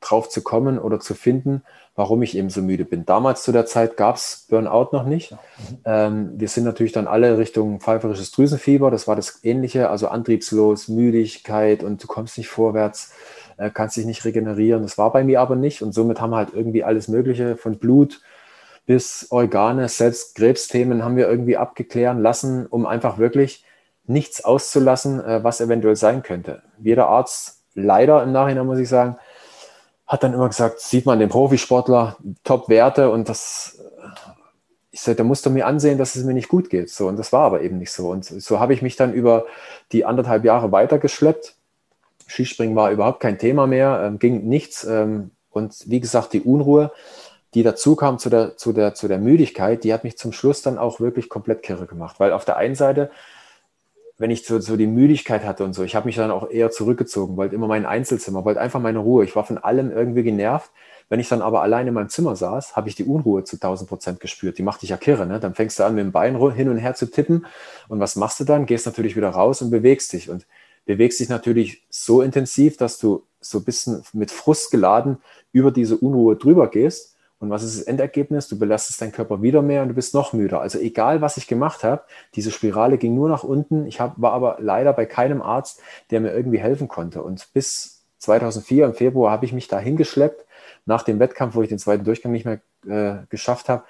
drauf 0.00 0.28
zu 0.28 0.42
kommen 0.42 0.78
oder 0.78 1.00
zu 1.00 1.14
finden, 1.14 1.62
warum 2.00 2.22
ich 2.22 2.34
eben 2.34 2.48
so 2.48 2.62
müde 2.62 2.86
bin. 2.86 3.04
Damals 3.04 3.42
zu 3.42 3.52
der 3.52 3.66
Zeit 3.66 3.98
gab 3.98 4.16
es 4.16 4.46
Burnout 4.48 4.88
noch 4.92 5.04
nicht. 5.04 5.36
Ähm, 5.84 6.30
wir 6.34 6.48
sind 6.48 6.64
natürlich 6.64 6.92
dann 6.92 7.06
alle 7.06 7.36
Richtung 7.36 7.78
pfeiferisches 7.78 8.30
Drüsenfieber. 8.30 8.90
Das 8.90 9.06
war 9.06 9.16
das 9.16 9.44
Ähnliche, 9.44 9.90
also 9.90 10.08
antriebslos, 10.08 10.88
Müdigkeit 10.88 11.84
und 11.84 12.02
du 12.02 12.06
kommst 12.06 12.38
nicht 12.38 12.48
vorwärts, 12.48 13.12
äh, 13.58 13.68
kannst 13.68 13.98
dich 13.98 14.06
nicht 14.06 14.24
regenerieren. 14.24 14.80
Das 14.80 14.96
war 14.96 15.12
bei 15.12 15.22
mir 15.24 15.42
aber 15.42 15.56
nicht 15.56 15.82
und 15.82 15.92
somit 15.92 16.22
haben 16.22 16.30
wir 16.30 16.38
halt 16.38 16.54
irgendwie 16.54 16.84
alles 16.84 17.08
Mögliche 17.08 17.58
von 17.58 17.78
Blut 17.78 18.22
bis 18.86 19.26
Organe, 19.28 19.86
selbst 19.90 20.36
Krebsthemen 20.36 21.04
haben 21.04 21.16
wir 21.16 21.28
irgendwie 21.28 21.58
abgeklären 21.58 22.22
lassen, 22.22 22.64
um 22.66 22.86
einfach 22.86 23.18
wirklich 23.18 23.62
nichts 24.06 24.42
auszulassen, 24.42 25.22
äh, 25.22 25.44
was 25.44 25.60
eventuell 25.60 25.96
sein 25.96 26.22
könnte. 26.22 26.62
Jeder 26.78 27.08
Arzt, 27.08 27.62
leider 27.74 28.22
im 28.22 28.32
Nachhinein 28.32 28.64
muss 28.64 28.78
ich 28.78 28.88
sagen, 28.88 29.18
hat 30.10 30.24
dann 30.24 30.34
immer 30.34 30.48
gesagt, 30.48 30.80
sieht 30.80 31.06
man 31.06 31.20
den 31.20 31.28
Profisportler, 31.28 32.16
Top-Werte 32.42 33.10
und 33.10 33.28
das, 33.28 33.78
ich 34.90 35.02
sagte, 35.02 35.18
da 35.18 35.24
musst 35.24 35.46
du 35.46 35.50
mir 35.50 35.68
ansehen, 35.68 35.98
dass 35.98 36.16
es 36.16 36.24
mir 36.24 36.34
nicht 36.34 36.48
gut 36.48 36.68
geht. 36.68 36.90
So, 36.90 37.06
und 37.06 37.16
das 37.16 37.32
war 37.32 37.42
aber 37.42 37.60
eben 37.62 37.78
nicht 37.78 37.92
so. 37.92 38.10
Und 38.10 38.24
so 38.24 38.58
habe 38.58 38.74
ich 38.74 38.82
mich 38.82 38.96
dann 38.96 39.14
über 39.14 39.46
die 39.92 40.04
anderthalb 40.04 40.44
Jahre 40.44 40.72
weitergeschleppt. 40.72 41.54
Skispringen 42.26 42.74
war 42.74 42.90
überhaupt 42.90 43.20
kein 43.20 43.38
Thema 43.38 43.68
mehr, 43.68 44.02
ähm, 44.04 44.18
ging 44.18 44.48
nichts. 44.48 44.82
Ähm, 44.82 45.30
und 45.48 45.76
wie 45.86 46.00
gesagt, 46.00 46.32
die 46.32 46.40
Unruhe, 46.40 46.90
die 47.54 47.62
dazu 47.62 47.94
kam 47.94 48.18
zu 48.18 48.30
der, 48.30 48.56
zu, 48.56 48.72
der, 48.72 48.94
zu 48.94 49.06
der 49.06 49.18
Müdigkeit, 49.18 49.84
die 49.84 49.94
hat 49.94 50.02
mich 50.02 50.18
zum 50.18 50.32
Schluss 50.32 50.60
dann 50.60 50.76
auch 50.76 50.98
wirklich 50.98 51.28
komplett 51.28 51.62
kirre 51.62 51.86
gemacht. 51.86 52.18
Weil 52.18 52.32
auf 52.32 52.44
der 52.44 52.56
einen 52.56 52.74
Seite 52.74 53.12
wenn 54.20 54.30
ich 54.30 54.44
so, 54.44 54.60
so 54.60 54.76
die 54.76 54.86
Müdigkeit 54.86 55.44
hatte 55.46 55.64
und 55.64 55.72
so, 55.72 55.82
ich 55.82 55.96
habe 55.96 56.04
mich 56.04 56.16
dann 56.16 56.30
auch 56.30 56.50
eher 56.50 56.70
zurückgezogen, 56.70 57.38
wollte 57.38 57.54
immer 57.54 57.66
mein 57.66 57.86
Einzelzimmer, 57.86 58.44
wollte 58.44 58.60
einfach 58.60 58.78
meine 58.78 58.98
Ruhe. 58.98 59.24
Ich 59.24 59.34
war 59.34 59.46
von 59.46 59.56
allem 59.56 59.90
irgendwie 59.90 60.22
genervt. 60.22 60.70
Wenn 61.08 61.20
ich 61.20 61.28
dann 61.30 61.40
aber 61.40 61.62
allein 61.62 61.88
in 61.88 61.94
meinem 61.94 62.10
Zimmer 62.10 62.36
saß, 62.36 62.76
habe 62.76 62.90
ich 62.90 62.94
die 62.94 63.04
Unruhe 63.04 63.44
zu 63.44 63.56
1000 63.56 63.88
Prozent 63.88 64.20
gespürt. 64.20 64.58
Die 64.58 64.62
macht 64.62 64.82
dich 64.82 64.90
ja 64.90 64.98
kirre. 64.98 65.26
Ne? 65.26 65.40
Dann 65.40 65.54
fängst 65.54 65.78
du 65.78 65.84
an, 65.84 65.94
mit 65.94 66.04
dem 66.04 66.12
Bein 66.12 66.36
hin 66.52 66.68
und 66.68 66.76
her 66.76 66.94
zu 66.94 67.06
tippen. 67.10 67.46
Und 67.88 67.98
was 67.98 68.14
machst 68.14 68.38
du 68.40 68.44
dann? 68.44 68.66
Gehst 68.66 68.84
natürlich 68.84 69.16
wieder 69.16 69.30
raus 69.30 69.62
und 69.62 69.70
bewegst 69.70 70.12
dich. 70.12 70.28
Und 70.28 70.46
bewegst 70.84 71.18
dich 71.18 71.30
natürlich 71.30 71.82
so 71.88 72.20
intensiv, 72.20 72.76
dass 72.76 72.98
du 72.98 73.24
so 73.40 73.58
ein 73.58 73.64
bisschen 73.64 74.02
mit 74.12 74.30
Frust 74.30 74.70
geladen 74.70 75.16
über 75.50 75.70
diese 75.70 75.96
Unruhe 75.96 76.36
drüber 76.36 76.68
gehst 76.68 77.16
Und 77.40 77.48
was 77.48 77.62
ist 77.62 77.78
das 77.78 77.86
Endergebnis? 77.86 78.48
Du 78.48 78.58
belastest 78.58 79.00
deinen 79.00 79.12
Körper 79.12 79.40
wieder 79.40 79.62
mehr 79.62 79.82
und 79.82 79.88
du 79.88 79.94
bist 79.94 80.12
noch 80.12 80.34
müder. 80.34 80.60
Also 80.60 80.78
egal, 80.78 81.22
was 81.22 81.38
ich 81.38 81.46
gemacht 81.46 81.82
habe, 81.82 82.02
diese 82.34 82.50
Spirale 82.50 82.98
ging 82.98 83.14
nur 83.14 83.30
nach 83.30 83.44
unten. 83.44 83.86
Ich 83.86 83.98
hab, 83.98 84.20
war 84.20 84.32
aber 84.32 84.58
leider 84.60 84.92
bei 84.92 85.06
keinem 85.06 85.40
Arzt, 85.40 85.80
der 86.10 86.20
mir 86.20 86.32
irgendwie 86.32 86.58
helfen 86.58 86.86
konnte. 86.86 87.22
Und 87.22 87.48
bis 87.54 88.04
2004 88.18 88.84
im 88.84 88.94
Februar 88.94 89.32
habe 89.32 89.46
ich 89.46 89.54
mich 89.54 89.68
da 89.68 89.78
hingeschleppt. 89.78 90.44
Nach 90.84 91.02
dem 91.02 91.18
Wettkampf, 91.18 91.54
wo 91.54 91.62
ich 91.62 91.70
den 91.70 91.78
zweiten 91.78 92.04
Durchgang 92.04 92.32
nicht 92.32 92.44
mehr 92.44 92.60
äh, 92.86 93.24
geschafft 93.30 93.70
habe, 93.70 93.84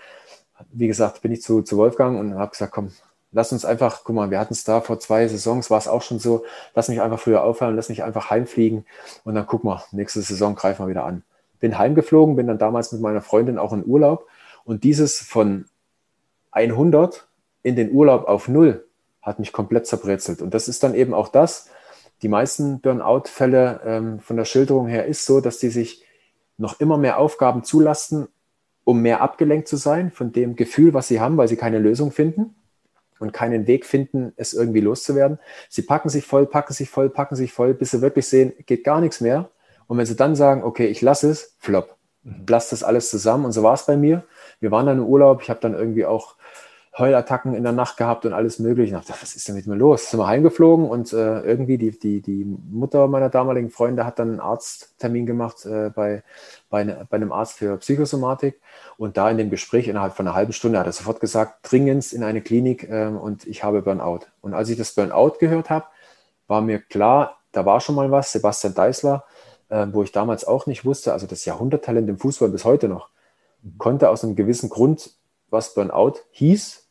wie 0.71 0.87
gesagt, 0.87 1.21
bin 1.23 1.33
ich 1.33 1.43
zu, 1.43 1.63
zu 1.63 1.77
Wolfgang 1.77 2.21
und 2.21 2.37
habe 2.37 2.53
gesagt, 2.53 2.73
komm, 2.73 2.93
lass 3.33 3.51
uns 3.51 3.65
einfach, 3.65 4.03
guck 4.05 4.15
mal, 4.15 4.31
wir 4.31 4.39
hatten 4.39 4.53
es 4.53 4.63
da 4.63 4.81
vor 4.81 5.01
zwei 5.01 5.27
Saisons, 5.27 5.71
war 5.71 5.79
es 5.79 5.89
auch 5.89 6.03
schon 6.03 6.21
so, 6.21 6.45
lass 6.75 6.89
mich 6.89 7.01
einfach 7.01 7.19
früher 7.19 7.43
aufhören, 7.43 7.75
lass 7.75 7.89
mich 7.89 8.05
einfach 8.05 8.31
heimfliegen 8.31 8.85
und 9.25 9.35
dann 9.35 9.47
guck 9.47 9.65
mal, 9.65 9.83
nächste 9.93 10.21
Saison 10.21 10.55
greifen 10.55 10.85
wir 10.85 10.91
wieder 10.91 11.05
an 11.05 11.25
bin 11.61 11.79
heimgeflogen, 11.79 12.37
bin 12.37 12.47
dann 12.47 12.59
damals 12.59 12.93
mit 12.93 13.01
meiner 13.01 13.21
Freundin 13.21 13.59
auch 13.59 13.73
in 13.73 13.85
Urlaub 13.87 14.27
und 14.65 14.85
dieses 14.85 15.21
von 15.21 15.67
100 16.53 17.29
in 17.63 17.77
den 17.77 17.93
Urlaub 17.93 18.27
auf 18.27 18.49
null 18.49 18.87
hat 19.23 19.39
mich 19.39 19.53
komplett 19.53 19.87
zerbrezelt. 19.87 20.41
Und 20.41 20.55
das 20.55 20.69
ist 20.69 20.83
dann 20.83 20.95
eben 20.95 21.15
auch 21.15 21.29
das, 21.29 21.69
die 22.23 22.29
meisten 22.29 22.81
Burnout-Fälle 22.81 23.81
ähm, 23.85 24.21
von 24.21 24.37
der 24.37 24.45
Schilderung 24.45 24.87
her 24.87 25.07
ist 25.07 25.27
so, 25.27 25.41
dass 25.41 25.59
die 25.59 25.69
sich 25.69 26.05
noch 26.59 26.81
immer 26.81 26.99
mehr 26.99 27.19
Aufgaben 27.19 27.65
zulasten, 27.65 28.29
um 28.85 29.01
mehr 29.01 29.21
abgelenkt 29.21 29.69
zu 29.69 29.77
sein 29.77 30.11
von 30.11 30.33
dem 30.33 30.57
Gefühl, 30.57 30.95
was 30.95 31.09
sie 31.09 31.21
haben, 31.21 31.37
weil 31.37 31.49
sie 31.49 31.57
keine 31.57 31.79
Lösung 31.79 32.13
finden 32.13 32.55
und 33.19 33.33
keinen 33.33 33.67
Weg 33.67 33.87
finden, 33.87 34.33
es 34.37 34.53
irgendwie 34.53 34.81
loszuwerden. 34.81 35.39
Sie 35.69 35.83
packen 35.83 36.09
sich 36.09 36.27
voll, 36.27 36.47
packen 36.47 36.75
sich 36.75 36.91
voll, 36.91 37.09
packen 37.09 37.37
sich 37.37 37.53
voll, 37.53 37.75
bis 37.75 37.93
sie 37.93 38.03
wirklich 38.03 38.27
sehen, 38.27 38.53
geht 38.67 38.85
gar 38.85 39.01
nichts 39.01 39.21
mehr. 39.21 39.51
Und 39.91 39.99
wenn 39.99 40.07
sie 40.07 40.15
dann 40.15 40.37
sagen, 40.37 40.63
okay, 40.63 40.87
ich 40.87 41.03
lasse 41.03 41.31
es, 41.31 41.57
flop, 41.59 41.97
mhm. 42.23 42.47
lass 42.49 42.71
das 42.71 42.85
alles 42.85 43.11
zusammen. 43.11 43.45
Und 43.45 43.51
so 43.51 43.65
war 43.65 43.75
es 43.75 43.87
bei 43.87 43.97
mir. 43.97 44.23
Wir 44.61 44.71
waren 44.71 44.87
dann 44.87 44.99
im 44.99 45.05
Urlaub. 45.05 45.43
Ich 45.43 45.51
habe 45.51 45.59
dann 45.59 45.75
irgendwie 45.75 46.07
auch 46.07 46.37
Heulattacken 46.97 47.55
in 47.55 47.65
der 47.65 47.73
Nacht 47.73 47.97
gehabt 47.97 48.25
und 48.25 48.33
alles 48.33 48.61
Mögliche. 48.61 48.95
Ich 48.95 49.01
dachte, 49.01 49.21
was 49.21 49.35
ist 49.35 49.49
denn 49.49 49.57
mit 49.57 49.67
mir 49.67 49.75
los? 49.75 50.09
Sind 50.09 50.21
wir 50.21 50.29
heimgeflogen 50.29 50.89
und 50.89 51.13
äh, 51.13 51.41
irgendwie 51.41 51.77
die, 51.77 51.99
die, 51.99 52.21
die 52.21 52.45
Mutter 52.45 53.09
meiner 53.09 53.31
damaligen 53.31 53.69
Freunde 53.69 54.07
hat 54.07 54.21
dann 54.21 54.31
einen 54.31 54.41
Arzttermin 54.41 55.27
gemacht 55.27 55.67
äh, 55.67 55.91
bei, 55.93 56.23
bei, 56.69 56.85
ne, 56.85 57.09
bei, 57.11 57.17
einem 57.17 57.33
Arzt 57.33 57.59
für 57.59 57.77
Psychosomatik. 57.79 58.61
Und 58.97 59.17
da 59.17 59.29
in 59.29 59.39
dem 59.39 59.51
Gespräch 59.51 59.89
innerhalb 59.89 60.15
von 60.15 60.25
einer 60.25 60.37
halben 60.37 60.53
Stunde 60.53 60.79
hat 60.79 60.87
er 60.87 60.93
sofort 60.93 61.19
gesagt, 61.19 61.69
dringend 61.69 62.13
in 62.13 62.23
eine 62.23 62.43
Klinik 62.43 62.89
äh, 62.89 63.07
und 63.07 63.45
ich 63.45 63.65
habe 63.65 63.83
Burnout. 63.83 64.21
Und 64.41 64.55
als 64.55 64.69
ich 64.69 64.79
das 64.79 64.95
Burnout 64.95 65.39
gehört 65.41 65.69
habe, 65.69 65.87
war 66.47 66.61
mir 66.61 66.79
klar, 66.79 67.39
da 67.51 67.67
war 67.67 67.81
schon 67.81 67.97
mal 67.97 68.13
was. 68.13 68.31
Sebastian 68.31 68.75
Deißler 68.75 69.25
äh, 69.71 69.87
wo 69.93 70.03
ich 70.03 70.13
damals 70.13 70.45
auch 70.45 70.67
nicht 70.67 70.85
wusste, 70.85 71.13
also 71.13 71.27
das 71.27 71.45
Jahrhunderttalent 71.45 72.09
im 72.09 72.19
Fußball 72.19 72.51
bis 72.51 72.65
heute 72.65 72.89
noch, 72.89 73.09
konnte 73.79 74.09
aus 74.11 74.25
einem 74.25 74.37
gewissen 74.37 74.69
Grund, 74.69 75.13
was 75.49 75.75
Burnout 75.75 76.15
hieß, 76.33 76.87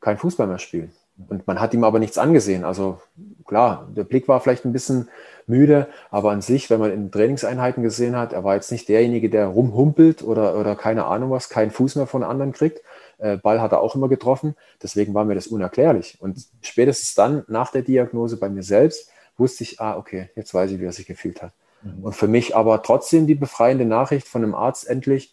kein 0.00 0.18
Fußball 0.18 0.46
mehr 0.46 0.58
spielen. 0.58 0.92
Und 1.28 1.46
man 1.48 1.60
hat 1.60 1.74
ihm 1.74 1.82
aber 1.82 1.98
nichts 1.98 2.16
angesehen. 2.16 2.64
Also 2.64 3.00
klar, 3.44 3.88
der 3.96 4.04
Blick 4.04 4.28
war 4.28 4.40
vielleicht 4.40 4.64
ein 4.64 4.72
bisschen 4.72 5.08
müde, 5.48 5.88
aber 6.10 6.30
an 6.30 6.42
sich, 6.42 6.70
wenn 6.70 6.78
man 6.78 6.92
in 6.92 7.10
Trainingseinheiten 7.10 7.82
gesehen 7.82 8.14
hat, 8.14 8.32
er 8.32 8.44
war 8.44 8.54
jetzt 8.54 8.70
nicht 8.70 8.88
derjenige, 8.88 9.28
der 9.28 9.46
rumhumpelt 9.46 10.22
oder, 10.22 10.56
oder 10.56 10.76
keine 10.76 11.06
Ahnung 11.06 11.30
was, 11.30 11.48
keinen 11.48 11.72
Fuß 11.72 11.96
mehr 11.96 12.06
von 12.06 12.22
anderen 12.22 12.52
kriegt. 12.52 12.82
Äh, 13.18 13.36
Ball 13.36 13.60
hat 13.60 13.72
er 13.72 13.80
auch 13.80 13.96
immer 13.96 14.08
getroffen. 14.08 14.54
Deswegen 14.80 15.12
war 15.14 15.24
mir 15.24 15.34
das 15.34 15.48
unerklärlich. 15.48 16.18
Und 16.20 16.38
spätestens 16.62 17.14
dann, 17.14 17.44
nach 17.48 17.72
der 17.72 17.82
Diagnose 17.82 18.36
bei 18.36 18.48
mir 18.48 18.62
selbst, 18.62 19.10
wusste 19.36 19.64
ich, 19.64 19.80
ah, 19.80 19.96
okay, 19.96 20.30
jetzt 20.36 20.54
weiß 20.54 20.70
ich, 20.70 20.80
wie 20.80 20.84
er 20.84 20.92
sich 20.92 21.06
gefühlt 21.06 21.42
hat. 21.42 21.52
Mhm. 21.82 22.04
Und 22.04 22.12
für 22.14 22.28
mich 22.28 22.56
aber 22.56 22.82
trotzdem 22.82 23.26
die 23.26 23.34
befreiende 23.34 23.84
Nachricht 23.84 24.28
von 24.28 24.42
einem 24.42 24.54
Arzt 24.54 24.88
endlich. 24.88 25.32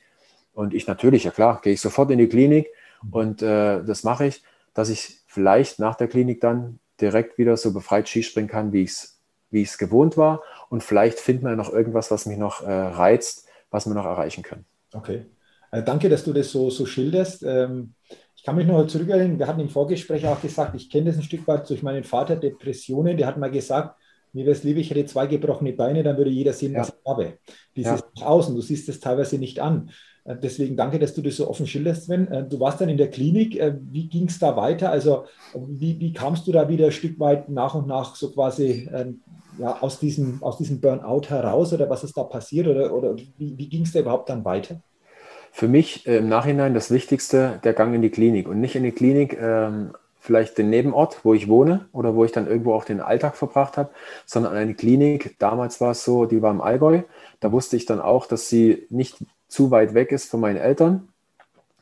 Und 0.53 0.73
ich 0.73 0.88
natürlich, 0.88 1.23
ja 1.25 1.31
klar, 1.31 1.60
gehe 1.62 1.73
ich 1.73 1.81
sofort 1.81 2.12
in 2.12 2.17
die 2.17 2.29
Klinik 2.29 2.67
und 3.12 3.41
äh, 3.41 3.84
das 3.84 4.03
mache 4.03 4.27
ich, 4.27 4.43
dass 4.73 4.89
ich 4.89 5.19
vielleicht 5.27 5.79
nach 5.79 5.95
der 5.95 6.08
Klinik 6.08 6.41
dann 6.41 6.79
direkt 7.01 7.38
wieder 7.38 7.58
so 7.58 7.73
befreit 7.73 8.08
Skispringen 8.08 8.49
kann, 8.49 8.71
wie 8.71 8.84
ich 8.84 8.91
es 8.91 9.15
wie 9.51 9.67
gewohnt 9.77 10.17
war. 10.17 10.41
Und 10.69 10.84
vielleicht 10.84 11.19
finden 11.19 11.45
wir 11.45 11.55
noch 11.55 11.71
irgendwas, 11.71 12.12
was 12.12 12.25
mich 12.25 12.38
noch 12.38 12.62
äh, 12.62 12.71
reizt, 12.71 13.47
was 13.69 13.86
wir 13.86 13.93
noch 13.93 14.05
erreichen 14.05 14.43
können. 14.43 14.65
Okay. 14.93 15.25
Also 15.71 15.86
danke, 15.86 16.10
dass 16.10 16.23
du 16.23 16.34
das 16.34 16.51
so, 16.51 16.69
so 16.69 16.86
schilderst. 16.86 17.43
Ähm, 17.43 17.93
ich 18.36 18.43
kann 18.43 18.55
mich 18.55 18.67
noch 18.67 18.86
zurückerinnern, 18.86 19.39
wir 19.39 19.47
hatten 19.47 19.62
im 19.62 19.69
Vorgespräch 19.69 20.25
auch 20.27 20.41
gesagt, 20.41 20.75
ich 20.75 20.89
kenne 20.89 21.05
das 21.05 21.17
ein 21.17 21.23
Stück 21.23 21.47
weit 21.47 21.69
durch 21.69 21.84
meinen 21.84 22.03
Vater, 22.03 22.36
Depressionen. 22.36 23.17
Der 23.17 23.27
hat 23.27 23.38
mal 23.38 23.51
gesagt, 23.51 23.97
mir 24.35 24.45
wäre 24.45 24.55
es 24.55 24.63
lieber, 24.63 24.81
ich 24.81 24.89
hätte 24.89 25.05
zwei 25.05 25.27
gebrochene 25.27 25.71
Beine, 25.71 26.03
dann 26.03 26.17
würde 26.17 26.29
jeder 26.29 26.51
sehen, 26.51 26.73
ja. 26.73 26.81
was 26.81 26.89
ich 26.89 27.09
habe. 27.09 27.37
Dieses 27.75 28.01
ja. 28.01 28.05
nach 28.17 28.27
außen, 28.27 28.53
du 28.53 28.61
siehst 28.61 28.89
es 28.89 28.99
teilweise 28.99 29.37
nicht 29.37 29.61
an. 29.61 29.89
Äh, 30.25 30.35
deswegen 30.35 30.75
danke, 30.75 30.99
dass 30.99 31.13
du 31.13 31.21
das 31.21 31.37
so 31.37 31.49
offen 31.49 31.65
schilderst, 31.65 32.05
Sven. 32.05 32.27
Äh, 32.27 32.45
du 32.45 32.59
warst 32.59 32.81
dann 32.81 32.89
in 32.89 32.97
der 32.97 33.09
Klinik. 33.09 33.57
Äh, 33.57 33.75
wie 33.79 34.09
ging 34.09 34.27
es 34.27 34.37
da 34.37 34.57
weiter? 34.57 34.91
Also 34.91 35.23
wie, 35.55 35.97
wie, 36.01 36.11
kamst 36.11 36.47
du 36.47 36.51
da 36.51 36.67
wieder 36.67 36.87
ein 36.87 36.91
Stück 36.91 37.17
weit 37.17 37.47
nach 37.47 37.75
und 37.75 37.87
nach 37.87 38.15
so 38.15 38.31
quasi 38.31 38.89
ja, 39.57 39.81
aus, 39.81 39.99
diesem, 39.99 40.43
aus 40.43 40.57
diesem 40.57 40.81
Burnout 40.81 41.29
heraus 41.29 41.71
oder 41.71 41.89
was 41.89 42.03
ist 42.03 42.17
da 42.17 42.23
passiert 42.23 42.67
oder, 42.67 42.93
oder 42.93 43.15
wie, 43.15 43.57
wie 43.57 43.69
ging 43.69 43.83
es 43.83 43.93
da 43.93 44.01
überhaupt 44.01 44.27
dann 44.27 44.43
weiter? 44.43 44.81
Für 45.53 45.69
mich 45.69 46.05
im 46.05 46.27
Nachhinein 46.27 46.73
das 46.73 46.91
Wichtigste, 46.91 47.61
der 47.63 47.71
Gang 47.71 47.95
in 47.95 48.01
die 48.01 48.09
Klinik 48.09 48.49
und 48.49 48.59
nicht 48.59 48.75
in 48.75 48.83
die 48.83 48.91
Klinik 48.91 49.37
ähm, 49.39 49.93
vielleicht 50.25 50.57
den 50.57 50.69
Nebenort, 50.69 51.23
wo 51.23 51.33
ich 51.33 51.47
wohne 51.47 51.88
oder 51.91 52.15
wo 52.15 52.25
ich 52.25 52.31
dann 52.31 52.47
irgendwo 52.47 52.73
auch 52.73 52.83
den 52.83 52.99
Alltag 52.99 53.35
verbracht 53.35 53.77
habe, 53.77 53.91
sondern 54.25 54.53
an 54.53 54.57
eine 54.57 54.73
Klinik. 54.73 55.38
Damals 55.39 55.79
war 55.79 55.91
es 55.91 56.03
so, 56.03 56.25
die 56.25 56.41
war 56.41 56.51
im 56.51 56.61
Allgäu. 56.61 57.03
Da 57.39 57.51
wusste 57.51 57.77
ich 57.77 57.85
dann 57.85 58.01
auch, 58.01 58.25
dass 58.25 58.49
sie 58.49 58.88
nicht 58.89 59.17
zu 59.47 59.71
weit 59.71 59.93
weg 59.93 60.11
ist 60.11 60.29
von 60.29 60.39
meinen 60.39 60.57
Eltern. 60.57 61.09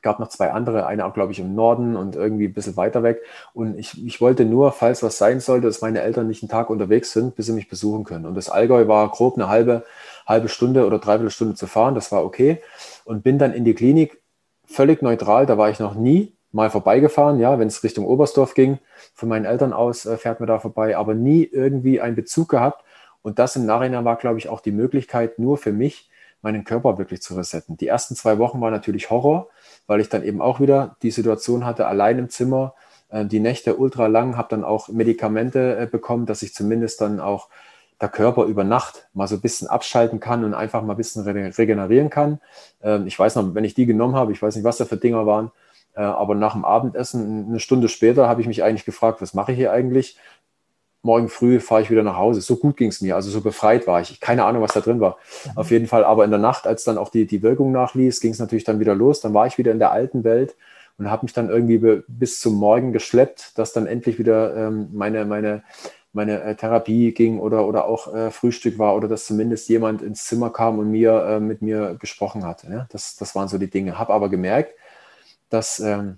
Gab 0.02 0.20
noch 0.20 0.28
zwei 0.28 0.52
andere, 0.52 0.86
eine 0.86 1.06
auch, 1.06 1.14
glaube 1.14 1.32
ich, 1.32 1.40
im 1.40 1.56
Norden 1.56 1.96
und 1.96 2.18
irgendwie 2.18 2.48
ein 2.48 2.54
bisschen 2.54 2.76
weiter 2.76 3.04
weg. 3.04 3.22
Und 3.54 3.80
ich, 3.80 4.06
ich 4.06 4.20
wollte 4.20 4.44
nur, 4.44 4.74
falls 4.74 5.02
was 5.02 5.18
sein 5.18 5.40
sollte, 5.40 5.68
dass 5.68 5.80
meine 5.80 6.02
Eltern 6.02 6.28
nicht 6.28 6.44
einen 6.44 6.50
Tag 6.50 6.70
unterwegs 6.70 7.14
sind, 7.14 7.36
bis 7.36 7.46
sie 7.46 7.54
mich 7.54 7.70
besuchen 7.70 8.04
können. 8.04 8.26
Und 8.26 8.36
das 8.36 8.50
Allgäu 8.50 8.90
war 8.90 9.10
grob 9.10 9.36
eine 9.36 9.48
halbe, 9.48 9.86
halbe 10.26 10.50
Stunde 10.50 10.86
oder 10.86 11.00
dreiviertel 11.00 11.32
Stunde 11.32 11.56
zu 11.56 11.68
fahren. 11.68 11.96
Das 11.96 12.12
war 12.12 12.26
okay. 12.26 12.62
Und 13.06 13.24
bin 13.24 13.40
dann 13.40 13.54
in 13.54 13.64
die 13.64 13.74
Klinik 13.74 14.22
völlig 14.66 15.02
neutral. 15.02 15.46
Da 15.46 15.58
war 15.58 15.70
ich 15.70 15.80
noch 15.80 15.96
nie 15.96 16.34
mal 16.54 16.70
vorbeigefahren, 16.70 17.40
ja, 17.40 17.60
wenn 17.60 17.68
es 17.68 17.84
Richtung 17.84 18.06
Oberstdorf 18.06 18.54
ging. 18.54 18.80
Von 19.14 19.28
meinen 19.28 19.46
Eltern 19.46 19.74
aus 19.74 20.06
äh, 20.06 20.18
fährt 20.18 20.40
man 20.40 20.48
da 20.48 20.60
vorbei, 20.60 20.96
aber 20.96 21.16
nie 21.16 21.44
irgendwie 21.44 22.00
einen 22.00 22.16
Bezug 22.16 22.48
gehabt. 22.48 22.86
Und 23.22 23.40
das 23.40 23.56
im 23.56 23.66
Nachhinein 23.66 24.06
war, 24.06 24.18
glaube 24.18 24.38
ich, 24.38 24.50
auch 24.50 24.62
die 24.62 24.72
Möglichkeit, 24.72 25.40
nur 25.40 25.58
für 25.58 25.74
mich 25.74 26.10
meinen 26.42 26.64
Körper 26.64 26.98
wirklich 26.98 27.22
zu 27.22 27.36
resetten. 27.36 27.78
Die 27.78 27.88
ersten 27.88 28.16
zwei 28.16 28.38
Wochen 28.38 28.62
war 28.62 28.70
natürlich 28.70 29.10
Horror, 29.10 29.50
weil 29.88 30.02
ich 30.02 30.10
dann 30.10 30.24
eben 30.24 30.42
auch 30.42 30.60
wieder 30.60 30.96
die 31.02 31.12
Situation 31.12 31.66
hatte, 31.66 31.88
allein 31.88 32.20
im 32.20 32.30
Zimmer, 32.30 32.76
äh, 33.10 33.26
die 33.26 33.40
Nächte 33.40 33.76
ultra 33.76 34.08
lang, 34.08 34.38
habe 34.38 34.50
dann 34.50 34.64
auch 34.64 34.90
Medikamente 34.90 35.78
äh, 35.78 35.88
bekommen, 35.88 36.26
dass 36.26 36.44
ich 36.44 36.54
zumindest 36.54 37.02
dann 37.02 37.20
auch 37.20 37.50
der 38.02 38.10
Körper 38.10 38.44
über 38.44 38.64
Nacht 38.64 39.08
mal 39.14 39.28
so 39.28 39.36
ein 39.36 39.42
bisschen 39.42 39.70
abschalten 39.70 40.20
kann 40.20 40.44
und 40.44 40.54
einfach 40.54 40.84
mal 40.84 40.94
ein 40.94 40.98
bisschen 40.98 41.24
regenerieren 41.24 42.10
kann. 42.10 42.40
Ähm, 42.84 43.08
ich 43.08 43.18
weiß 43.18 43.36
noch, 43.36 43.56
wenn 43.56 43.64
ich 43.64 43.74
die 43.74 43.86
genommen 43.86 44.16
habe, 44.16 44.34
ich 44.34 44.42
weiß 44.42 44.56
nicht, 44.56 44.66
was 44.66 44.78
da 44.78 44.86
für 44.86 44.98
Dinger 44.98 45.26
waren, 45.26 45.52
aber 46.02 46.36
nach 46.36 46.54
dem 46.54 46.66
Abendessen, 46.66 47.48
eine 47.50 47.60
Stunde 47.60 47.90
später, 47.90 48.28
habe 48.28 48.42
ich 48.42 48.48
mich 48.48 48.64
eigentlich 48.64 48.86
gefragt, 48.86 49.22
was 49.22 49.34
mache 49.34 49.52
ich 49.52 49.58
hier 49.58 49.72
eigentlich? 49.72 50.18
Morgen 51.02 51.28
früh 51.28 51.60
fahre 51.60 51.82
ich 51.82 51.92
wieder 51.92 52.04
nach 52.04 52.18
Hause. 52.18 52.42
So 52.42 52.56
gut 52.56 52.78
ging 52.78 52.90
es 52.90 53.02
mir, 53.02 53.16
also 53.16 53.30
so 53.30 53.42
befreit 53.42 53.88
war 53.88 54.00
ich. 54.00 54.22
Keine 54.22 54.46
Ahnung, 54.46 54.62
was 54.62 54.74
da 54.74 54.80
drin 54.80 55.02
war. 55.02 55.18
Mhm. 55.46 55.58
Auf 55.58 55.72
jeden 55.72 55.88
Fall, 55.88 56.04
aber 56.06 56.24
in 56.24 56.32
der 56.32 56.40
Nacht, 56.40 56.66
als 56.66 56.84
dann 56.86 56.98
auch 56.98 57.10
die, 57.10 57.26
die 57.26 57.44
Wirkung 57.44 57.72
nachließ, 57.72 58.22
ging 58.22 58.32
es 58.32 58.40
natürlich 58.40 58.64
dann 58.64 58.80
wieder 58.80 58.96
los. 58.96 59.20
Dann 59.20 59.34
war 59.34 59.46
ich 59.46 59.58
wieder 59.58 59.72
in 59.72 59.80
der 59.80 59.92
alten 59.92 60.24
Welt 60.24 60.56
und 60.98 61.12
habe 61.12 61.26
mich 61.26 61.34
dann 61.34 61.50
irgendwie 61.50 62.04
bis 62.08 62.40
zum 62.40 62.56
Morgen 62.56 62.94
geschleppt, 62.94 63.58
dass 63.58 63.74
dann 63.74 63.88
endlich 63.88 64.20
wieder 64.20 64.56
ähm, 64.56 64.90
meine, 64.94 65.26
meine, 65.26 65.64
meine 66.14 66.42
äh, 66.42 66.56
Therapie 66.56 67.12
ging 67.12 67.40
oder, 67.40 67.68
oder 67.68 67.86
auch 67.86 68.14
äh, 68.14 68.32
Frühstück 68.32 68.78
war 68.78 68.96
oder 68.96 69.08
dass 69.08 69.26
zumindest 69.26 69.68
jemand 69.70 70.02
ins 70.02 70.26
Zimmer 70.26 70.52
kam 70.52 70.80
und 70.80 70.92
mir 70.92 71.26
äh, 71.26 71.40
mit 71.40 71.62
mir 71.62 71.96
gesprochen 72.00 72.46
hat. 72.46 72.64
Ja? 72.64 72.88
Das, 72.92 73.16
das 73.16 73.36
waren 73.36 73.48
so 73.48 73.58
die 73.58 73.70
Dinge. 73.70 73.98
Habe 73.98 74.14
aber 74.14 74.30
gemerkt, 74.30 74.76
dass 75.54 75.80
ähm, 75.80 76.18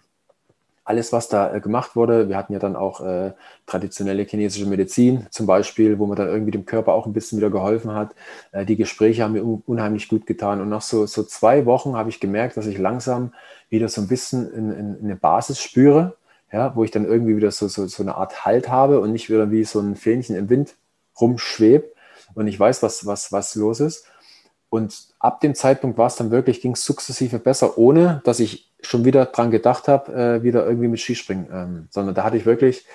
alles, 0.86 1.12
was 1.12 1.28
da 1.28 1.54
äh, 1.54 1.60
gemacht 1.60 1.96
wurde, 1.96 2.30
wir 2.30 2.38
hatten 2.38 2.54
ja 2.54 2.60
dann 2.60 2.76
auch 2.76 3.02
äh, 3.02 3.34
traditionelle 3.66 4.24
chinesische 4.24 4.68
Medizin 4.68 5.26
zum 5.32 5.48
Beispiel, 5.48 5.98
wo 5.98 6.06
man 6.06 6.16
dann 6.16 6.28
irgendwie 6.28 6.52
dem 6.52 6.66
Körper 6.66 6.94
auch 6.94 7.08
ein 7.08 7.14
bisschen 7.14 7.40
wieder 7.40 7.50
geholfen 7.50 7.94
hat. 7.94 8.14
Äh, 8.52 8.66
die 8.66 8.76
Gespräche 8.76 9.24
haben 9.24 9.34
mir 9.34 9.44
un 9.44 9.64
unheimlich 9.66 10.08
gut 10.08 10.28
getan. 10.28 10.62
Und 10.62 10.70
nach 10.70 10.84
so, 10.84 11.08
so 11.08 11.24
zwei 11.24 11.66
Wochen 11.66 11.96
habe 11.96 12.10
ich 12.10 12.20
gemerkt, 12.20 12.56
dass 12.56 12.68
ich 12.68 12.78
langsam 12.78 13.34
wieder 13.70 13.90
so 13.90 14.00
ein 14.00 14.08
bisschen 14.08 14.52
in, 14.54 14.72
in, 14.72 14.96
in 15.00 15.06
eine 15.06 15.16
Basis 15.16 15.60
spüre, 15.60 16.16
ja, 16.52 16.76
wo 16.76 16.84
ich 16.84 16.92
dann 16.92 17.06
irgendwie 17.06 17.36
wieder 17.36 17.50
so, 17.50 17.68
so, 17.68 17.88
so 17.88 18.04
eine 18.04 18.16
Art 18.16 18.46
Halt 18.46 18.70
habe 18.70 19.00
und 19.00 19.12
nicht 19.12 19.30
wieder 19.30 19.50
wie 19.50 19.64
so 19.64 19.80
ein 19.80 19.96
Fähnchen 19.96 20.36
im 20.36 20.50
Wind 20.50 20.76
rumschwebe 21.20 21.92
und 22.36 22.48
ich 22.48 22.60
weiß, 22.60 22.84
was, 22.84 23.06
was, 23.08 23.32
was 23.32 23.56
los 23.56 23.80
ist. 23.80 24.06
Und 24.76 25.08
ab 25.20 25.40
dem 25.40 25.56
Zeitpunkt 25.56 25.98
war 25.98 26.08
es 26.08 26.18
dann 26.18 26.32
wirklich, 26.32 26.60
ging 26.60 26.74
es 26.74 26.84
sukzessive 26.84 27.40
besser, 27.40 27.78
ohne 27.78 28.22
dass 28.26 28.42
ich 28.42 28.70
schon 28.82 29.06
wieder 29.06 29.26
dran 29.26 29.50
gedacht 29.50 29.88
habe, 29.88 30.14
äh, 30.14 30.44
wieder 30.44 30.66
irgendwie 30.66 30.90
mit 30.90 31.00
Skispringen. 31.00 31.48
Ähm, 31.50 31.88
sondern 31.90 32.14
da 32.14 32.26
hatte 32.26 32.36
ich 32.36 32.46
wirklich, 32.46 32.86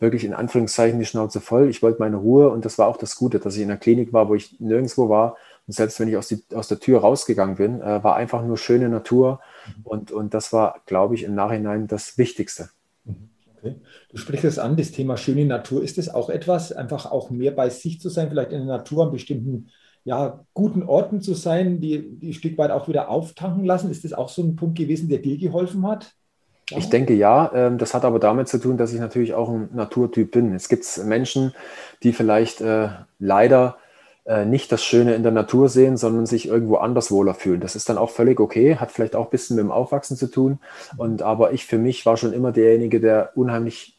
wirklich 0.00 0.24
in 0.24 0.34
Anführungszeichen 0.34 0.98
die 0.98 1.06
Schnauze 1.06 1.40
voll. 1.40 1.70
Ich 1.70 1.80
wollte 1.80 2.00
meine 2.00 2.16
Ruhe 2.16 2.50
und 2.50 2.64
das 2.64 2.76
war 2.76 2.88
auch 2.88 2.96
das 2.96 3.14
Gute, 3.14 3.38
dass 3.38 3.54
ich 3.54 3.62
in 3.62 3.68
der 3.68 3.76
Klinik 3.76 4.12
war, 4.12 4.28
wo 4.28 4.34
ich 4.34 4.58
nirgendwo 4.58 5.08
war, 5.08 5.36
Und 5.68 5.74
selbst 5.74 6.00
wenn 6.00 6.08
ich 6.08 6.16
aus, 6.16 6.28
die, 6.28 6.42
aus 6.54 6.66
der 6.66 6.80
Tür 6.80 7.00
rausgegangen 7.00 7.56
bin, 7.56 7.80
äh, 7.82 8.02
war 8.02 8.16
einfach 8.16 8.42
nur 8.42 8.56
schöne 8.56 8.88
Natur. 8.88 9.40
Mhm. 9.66 9.82
Und, 9.84 10.10
und 10.10 10.34
das 10.34 10.52
war, 10.52 10.80
glaube 10.86 11.14
ich, 11.14 11.22
im 11.22 11.34
Nachhinein 11.34 11.86
das 11.86 12.16
Wichtigste. 12.16 12.70
Mhm. 13.04 13.28
Okay. 13.56 13.76
Du 14.10 14.16
sprichst 14.16 14.44
es 14.44 14.58
an, 14.58 14.76
das 14.76 14.92
Thema 14.92 15.16
schöne 15.16 15.44
Natur. 15.44 15.82
Ist 15.82 15.98
es 15.98 16.08
auch 16.08 16.30
etwas, 16.30 16.72
einfach 16.72 17.06
auch 17.06 17.30
mehr 17.30 17.50
bei 17.50 17.68
sich 17.68 18.00
zu 18.00 18.08
sein, 18.08 18.30
vielleicht 18.30 18.52
in 18.52 18.66
der 18.66 18.78
Natur 18.78 19.04
an 19.04 19.12
bestimmten 19.12 19.68
ja, 20.04 20.44
guten 20.54 20.82
Orten 20.82 21.20
zu 21.20 21.34
sein, 21.34 21.80
die, 21.80 22.18
die 22.18 22.30
ein 22.30 22.32
Stück 22.32 22.56
weit 22.58 22.70
auch 22.70 22.88
wieder 22.88 23.08
auftanken 23.08 23.64
lassen? 23.64 23.90
Ist 23.90 24.04
das 24.04 24.12
auch 24.12 24.28
so 24.28 24.42
ein 24.42 24.56
Punkt 24.56 24.78
gewesen, 24.78 25.08
der 25.08 25.18
dir 25.18 25.38
geholfen 25.38 25.86
hat? 25.86 26.14
Ja. 26.70 26.78
Ich 26.78 26.88
denke 26.90 27.14
ja. 27.14 27.50
Ähm, 27.54 27.78
das 27.78 27.94
hat 27.94 28.04
aber 28.04 28.18
damit 28.18 28.48
zu 28.48 28.58
tun, 28.58 28.76
dass 28.76 28.92
ich 28.92 29.00
natürlich 29.00 29.34
auch 29.34 29.48
ein 29.48 29.68
Naturtyp 29.72 30.30
bin. 30.30 30.54
Es 30.54 30.68
gibt 30.68 30.84
Menschen, 31.04 31.54
die 32.02 32.12
vielleicht 32.12 32.60
äh, 32.60 32.88
leider 33.18 33.76
äh, 34.28 34.44
nicht 34.44 34.70
das 34.70 34.84
Schöne 34.84 35.14
in 35.14 35.22
der 35.22 35.32
Natur 35.32 35.68
sehen, 35.68 35.96
sondern 35.96 36.26
sich 36.26 36.48
irgendwo 36.48 36.76
anders 36.76 37.10
wohler 37.10 37.34
fühlen. 37.34 37.60
Das 37.60 37.76
ist 37.76 37.88
dann 37.88 37.96
auch 37.96 38.10
völlig 38.10 38.40
okay, 38.40 38.76
hat 38.76 38.92
vielleicht 38.92 39.16
auch 39.16 39.26
ein 39.26 39.30
bisschen 39.30 39.56
mit 39.56 39.64
dem 39.64 39.70
Aufwachsen 39.70 40.16
zu 40.16 40.30
tun. 40.30 40.58
Und 40.96 41.22
aber 41.22 41.52
ich 41.52 41.64
für 41.64 41.78
mich 41.78 42.04
war 42.04 42.16
schon 42.16 42.34
immer 42.34 42.52
derjenige, 42.52 43.00
der 43.00 43.32
unheimlich 43.36 43.98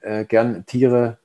äh, 0.00 0.24
gern 0.24 0.64
Tiere 0.66 1.18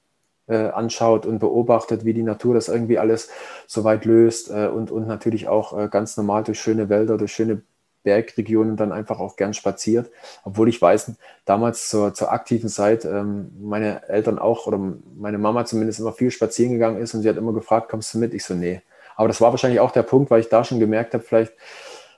anschaut 0.55 1.25
und 1.25 1.39
beobachtet, 1.39 2.05
wie 2.05 2.13
die 2.13 2.23
Natur 2.23 2.53
das 2.53 2.69
irgendwie 2.69 2.99
alles 2.99 3.29
so 3.67 3.83
weit 3.83 4.05
löst 4.05 4.49
äh, 4.49 4.67
und, 4.67 4.91
und 4.91 5.07
natürlich 5.07 5.47
auch 5.47 5.77
äh, 5.77 5.87
ganz 5.89 6.17
normal 6.17 6.43
durch 6.43 6.59
schöne 6.59 6.89
Wälder, 6.89 7.17
durch 7.17 7.33
schöne 7.33 7.61
Bergregionen 8.03 8.77
dann 8.77 8.93
einfach 8.93 9.19
auch 9.19 9.35
gern 9.35 9.53
spaziert. 9.53 10.09
Obwohl 10.45 10.69
ich 10.69 10.81
weiß, 10.81 11.11
damals 11.43 11.89
zur, 11.89 12.13
zur 12.13 12.31
aktiven 12.31 12.69
Zeit 12.69 13.03
ähm, 13.03 13.51
meine 13.59 14.07
Eltern 14.07 14.39
auch 14.39 14.65
oder 14.65 14.79
meine 15.17 15.37
Mama 15.37 15.65
zumindest 15.65 15.99
immer 15.99 16.13
viel 16.13 16.31
spazieren 16.31 16.71
gegangen 16.71 17.01
ist 17.01 17.13
und 17.13 17.21
sie 17.21 17.29
hat 17.29 17.35
immer 17.35 17.51
gefragt, 17.51 17.89
kommst 17.89 18.13
du 18.13 18.19
mit? 18.19 18.33
Ich 18.33 18.45
so, 18.45 18.53
nee. 18.53 18.81
Aber 19.17 19.27
das 19.27 19.41
war 19.41 19.51
wahrscheinlich 19.51 19.81
auch 19.81 19.91
der 19.91 20.03
Punkt, 20.03 20.31
weil 20.31 20.39
ich 20.39 20.47
da 20.47 20.63
schon 20.63 20.79
gemerkt 20.79 21.13
habe, 21.13 21.23
vielleicht, 21.23 21.51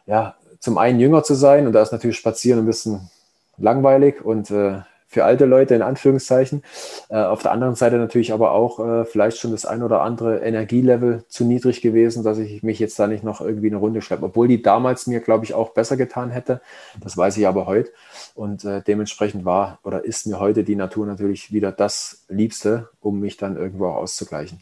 ja, 0.05 0.36
zum 0.59 0.77
einen 0.77 0.99
jünger 0.99 1.23
zu 1.23 1.34
sein 1.34 1.65
und 1.65 1.73
da 1.73 1.82
ist 1.82 1.91
natürlich 1.91 2.17
Spazieren 2.17 2.59
ein 2.59 2.65
bisschen 2.65 3.09
langweilig 3.57 4.23
und 4.23 4.51
äh, 4.51 4.82
für 5.10 5.26
alte 5.26 5.45
Leute 5.45 5.74
in 5.74 5.82
Anführungszeichen. 5.82 6.62
Äh, 7.10 7.18
auf 7.18 7.41
der 7.41 7.51
anderen 7.51 7.74
Seite 7.74 7.97
natürlich 7.97 8.32
aber 8.32 8.51
auch 8.51 8.80
äh, 8.80 9.05
vielleicht 9.05 9.39
schon 9.39 9.51
das 9.51 9.66
ein 9.66 9.82
oder 9.82 10.01
andere 10.01 10.38
Energielevel 10.39 11.26
zu 11.28 11.43
niedrig 11.45 11.82
gewesen, 11.82 12.24
dass 12.24 12.38
ich 12.38 12.62
mich 12.62 12.78
jetzt 12.78 12.97
da 12.99 13.07
nicht 13.07 13.24
noch 13.24 13.41
irgendwie 13.41 13.68
eine 13.68 13.78
Runde 13.78 14.03
schleppe. 14.03 14.26
Obwohl 14.26 14.47
die 14.47 14.62
damals 14.62 15.07
mir, 15.07 15.20
glaube 15.20 15.45
ich, 15.45 15.55
auch 15.55 15.72
besser 15.72 15.97
getan 15.97 16.30
hätte. 16.30 16.62
Das 17.01 17.18
weiß 17.18 17.38
ich 17.38 17.47
aber 17.47 17.66
heute. 17.66 17.91
Und 18.36 18.64
äh, 18.66 18.84
dementsprechend 18.84 19.45
war 19.45 19.80
oder 19.84 20.05
ist 20.05 20.28
mir 20.28 20.39
heute 20.39 20.64
die 20.64 20.76
Natur 20.76 21.07
natürlich 21.07 21.51
wieder 21.51 21.72
das 21.72 22.26
Liebste, 22.30 22.89
um 23.01 23.20
mich 23.20 23.36
dann 23.36 23.57
irgendwo 23.57 23.88
auch 23.88 23.95
auszugleichen. 23.95 24.60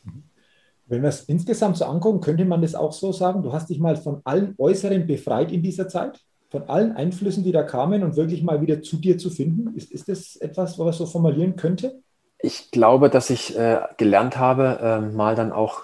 Wenn 0.86 1.02
wir 1.02 1.10
es 1.10 1.24
insgesamt 1.24 1.76
so 1.76 1.84
angucken, 1.84 2.22
könnte 2.22 2.46
man 2.46 2.62
das 2.62 2.74
auch 2.74 2.94
so 2.94 3.12
sagen, 3.12 3.44
du 3.44 3.52
hast 3.52 3.70
dich 3.70 3.80
mal 3.80 3.98
von 3.98 4.22
allen 4.24 4.56
Äußeren 4.58 5.06
befreit 5.06 5.52
in 5.52 5.62
dieser 5.62 5.90
Zeit? 5.90 6.22
Von 6.50 6.64
allen 6.64 6.94
Einflüssen, 6.94 7.44
die 7.44 7.52
da 7.52 7.64
kamen 7.64 8.04
und 8.04 8.16
wirklich 8.16 8.44
mal 8.44 8.62
wieder 8.62 8.82
zu 8.82 8.98
dir 8.98 9.18
zu 9.18 9.30
finden? 9.30 9.76
Ist, 9.76 9.92
ist 9.92 10.08
das 10.08 10.36
etwas, 10.38 10.80
was 10.80 10.86
man 10.86 10.94
so 10.94 11.06
formulieren 11.06 11.56
könnte? 11.56 12.00
Ich 12.40 12.72
glaube, 12.72 13.10
dass 13.10 13.30
ich 13.30 13.58
äh, 13.58 13.80
gelernt 13.98 14.38
habe, 14.38 14.80
äh, 14.82 15.02
mal 15.02 15.36
dann 15.36 15.52
auch 15.52 15.84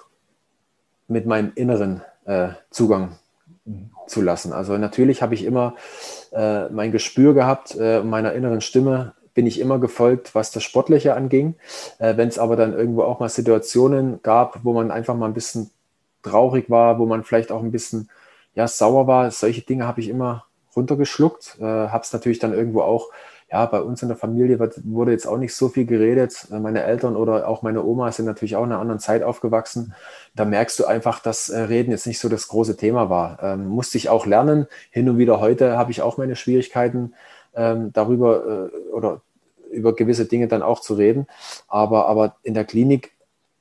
mit 1.08 1.26
meinem 1.26 1.52
Inneren 1.56 2.02
äh, 2.26 2.50
Zugang 2.70 3.18
mhm. 3.66 3.90
zu 4.08 4.22
lassen. 4.22 4.54
Also 4.54 4.78
natürlich 4.78 5.22
habe 5.22 5.34
ich 5.34 5.44
immer 5.44 5.76
äh, 6.32 6.70
mein 6.70 6.92
Gespür 6.92 7.34
gehabt, 7.34 7.76
äh, 7.80 8.02
meiner 8.02 8.34
inneren 8.34 8.62
Stimme 8.62 9.14
bin 9.34 9.48
ich 9.48 9.60
immer 9.60 9.80
gefolgt, 9.80 10.36
was 10.36 10.52
das 10.52 10.64
Sportliche 10.64 11.16
anging. 11.16 11.56
Äh, 11.98 12.18
Wenn 12.18 12.30
es 12.30 12.40
aber 12.40 12.56
dann 12.56 12.74
irgendwo 12.74 13.04
auch 13.04 13.20
mal 13.20 13.30
Situationen 13.30 14.22
gab, 14.22 14.64
wo 14.64 14.74
man 14.74 14.92
einfach 14.92 15.16
mal 15.16 15.26
ein 15.26 15.34
bisschen 15.34 15.72
traurig 16.22 16.70
war, 16.70 17.00
wo 17.00 17.06
man 17.06 17.24
vielleicht 17.24 17.52
auch 17.52 17.64
ein 17.64 17.72
bisschen 17.72 18.10
ja, 18.56 18.68
sauer 18.68 19.08
war, 19.08 19.32
solche 19.32 19.62
Dinge 19.62 19.88
habe 19.88 20.02
ich 20.02 20.10
immer 20.10 20.46
runtergeschluckt. 20.76 21.58
Äh, 21.60 21.64
habe 21.64 22.04
es 22.04 22.14
natürlich 22.14 22.40
dann 22.40 22.54
irgendwo 22.54 22.82
auch, 22.82 23.10
ja, 23.52 23.66
bei 23.66 23.82
uns 23.82 24.02
in 24.02 24.08
der 24.08 24.18
Familie 24.18 24.60
wurde 24.84 25.12
jetzt 25.12 25.28
auch 25.28 25.38
nicht 25.38 25.54
so 25.54 25.70
viel 25.70 25.86
geredet. 25.86 26.48
Äh, 26.52 26.60
meine 26.60 26.84
Eltern 26.84 27.16
oder 27.16 27.48
auch 27.48 27.62
meine 27.62 27.84
Oma 27.84 28.12
sind 28.12 28.26
natürlich 28.26 28.56
auch 28.56 28.64
in 28.64 28.72
einer 28.72 28.82
anderen 28.82 29.00
Zeit 29.00 29.24
aufgewachsen. 29.24 29.94
Da 30.36 30.46
merkst 30.46 30.80
du 30.80 30.86
einfach, 30.86 31.20
dass 31.20 31.50
äh, 31.50 31.60
Reden 31.60 31.92
jetzt 31.92 32.08
nicht 32.08 32.20
so 32.20 32.30
das 32.30 32.48
große 32.48 32.78
Thema 32.78 33.10
war. 33.10 33.42
Ähm, 33.44 33.68
musste 33.68 33.98
ich 33.98 34.10
auch 34.10 34.26
lernen. 34.26 34.68
Hin 34.90 35.10
und 35.10 35.18
wieder 35.18 35.40
heute 35.40 35.78
habe 35.78 35.92
ich 35.92 36.02
auch 36.02 36.18
meine 36.18 36.36
Schwierigkeiten 36.36 37.14
ähm, 37.56 37.92
darüber 37.94 38.70
äh, 38.74 38.90
oder 38.92 39.22
über 39.72 39.96
gewisse 39.96 40.26
Dinge 40.26 40.48
dann 40.48 40.64
auch 40.64 40.80
zu 40.82 40.96
reden. 40.96 41.28
Aber, 41.68 42.08
aber 42.08 42.38
in 42.44 42.54
der 42.54 42.66
Klinik 42.66 43.12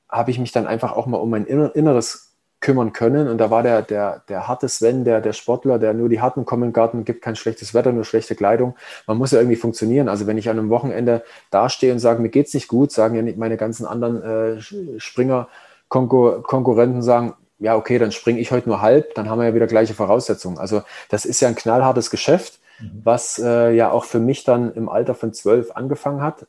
habe 0.09 0.31
ich 0.31 0.39
mich 0.39 0.53
dann 0.53 0.67
einfach 0.67 0.93
auch 0.93 1.07
mal 1.07 1.19
um 1.19 1.31
mein 1.31 1.47
Inneres 1.47 2.32
kümmern 2.63 2.95
können. 2.95 3.29
Und 3.29 3.39
da 3.39 3.51
war 3.51 3.63
der, 3.63 3.83
der, 3.83 4.23
der 4.29 4.49
harte 4.49 4.69
Sven, 4.69 5.05
der, 5.05 5.21
der 5.21 5.35
Sportler, 5.35 5.79
der 5.79 5.93
nur 5.93 6.09
die 6.09 6.23
harten 6.23 6.47
kommen 6.47 6.73
Garten, 6.73 7.05
gibt 7.05 7.21
kein 7.21 7.37
schlechtes 7.37 7.75
Wetter, 7.75 7.93
nur 7.93 8.05
schlechte 8.05 8.35
Kleidung. 8.35 8.77
Man 9.07 9.19
muss 9.19 9.33
ja 9.33 9.41
irgendwie 9.41 9.57
funktionieren. 9.57 10.09
Also 10.09 10.27
wenn 10.27 10.39
ich 10.39 10.49
an 10.49 10.59
einem 10.59 10.71
Wochenende 10.71 11.23
dastehe 11.51 11.93
und 11.93 11.99
sage, 11.99 12.23
mir 12.23 12.31
geht's 12.31 12.55
nicht 12.55 12.69
gut, 12.69 12.93
sagen 12.93 13.17
ja 13.17 13.23
nicht 13.23 13.37
meine 13.37 13.59
ganzen 13.59 13.85
anderen 13.85 14.23
äh, 14.23 14.61
Springer, 14.99 15.49
Konkur 15.89 16.43
Konkurrenten 16.43 17.03
sagen, 17.03 17.35
ja, 17.59 17.77
okay, 17.77 17.99
dann 17.99 18.13
springe 18.13 18.41
ich 18.41 18.51
heute 18.51 18.69
nur 18.69 18.81
halb, 18.81 19.15
dann 19.15 19.29
haben 19.29 19.39
wir 19.39 19.47
ja 19.49 19.55
wieder 19.55 19.67
gleiche 19.67 19.95
Voraussetzungen. 19.95 20.59
Also 20.59 20.83
das 21.11 21.25
ist 21.25 21.41
ja 21.41 21.49
ein 21.49 21.55
knallhartes 21.55 22.11
Geschäft, 22.11 22.61
mhm. 22.81 23.03
was 23.05 23.39
äh, 23.39 23.73
ja 23.73 23.91
auch 23.91 24.05
für 24.05 24.19
mich 24.19 24.45
dann 24.45 24.73
im 24.73 24.89
Alter 24.89 25.15
von 25.15 25.33
zwölf 25.33 25.73
angefangen 25.73 26.23
hat, 26.23 26.47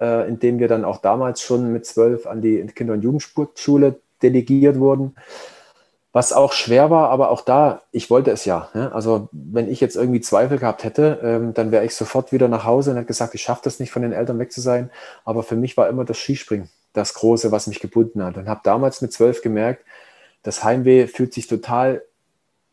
äh, 0.00 0.28
indem 0.28 0.58
wir 0.58 0.68
dann 0.68 0.84
auch 0.84 0.98
damals 0.98 1.42
schon 1.42 1.72
mit 1.72 1.86
zwölf 1.86 2.26
an 2.26 2.40
die 2.40 2.64
Kinder- 2.66 2.94
und 2.94 3.02
Jugendsportschule 3.02 3.96
delegiert 4.22 4.78
wurden. 4.78 5.14
Was 6.12 6.32
auch 6.34 6.52
schwer 6.52 6.90
war, 6.90 7.08
aber 7.08 7.30
auch 7.30 7.40
da, 7.40 7.82
ich 7.90 8.10
wollte 8.10 8.30
es 8.30 8.44
ja. 8.44 8.68
Ne? 8.74 8.92
Also 8.92 9.30
wenn 9.32 9.70
ich 9.70 9.80
jetzt 9.80 9.96
irgendwie 9.96 10.20
Zweifel 10.20 10.58
gehabt 10.58 10.84
hätte, 10.84 11.20
ähm, 11.22 11.54
dann 11.54 11.72
wäre 11.72 11.86
ich 11.86 11.94
sofort 11.94 12.32
wieder 12.32 12.48
nach 12.48 12.64
Hause 12.64 12.90
und 12.90 12.96
hätte 12.96 13.06
gesagt, 13.06 13.34
ich 13.34 13.42
schaffe 13.42 13.62
das 13.64 13.80
nicht, 13.80 13.92
von 13.92 14.02
den 14.02 14.12
Eltern 14.12 14.38
weg 14.38 14.52
zu 14.52 14.60
sein. 14.60 14.90
Aber 15.24 15.42
für 15.42 15.56
mich 15.56 15.76
war 15.78 15.88
immer 15.88 16.04
das 16.04 16.18
Skispringen 16.18 16.68
das 16.92 17.14
Große, 17.14 17.52
was 17.52 17.66
mich 17.66 17.80
gebunden 17.80 18.22
hat. 18.22 18.36
Und 18.36 18.48
habe 18.48 18.60
damals 18.64 19.00
mit 19.00 19.12
zwölf 19.12 19.42
gemerkt, 19.42 19.84
das 20.42 20.64
Heimweh 20.64 21.06
fühlt 21.06 21.32
sich 21.32 21.46
total 21.46 22.02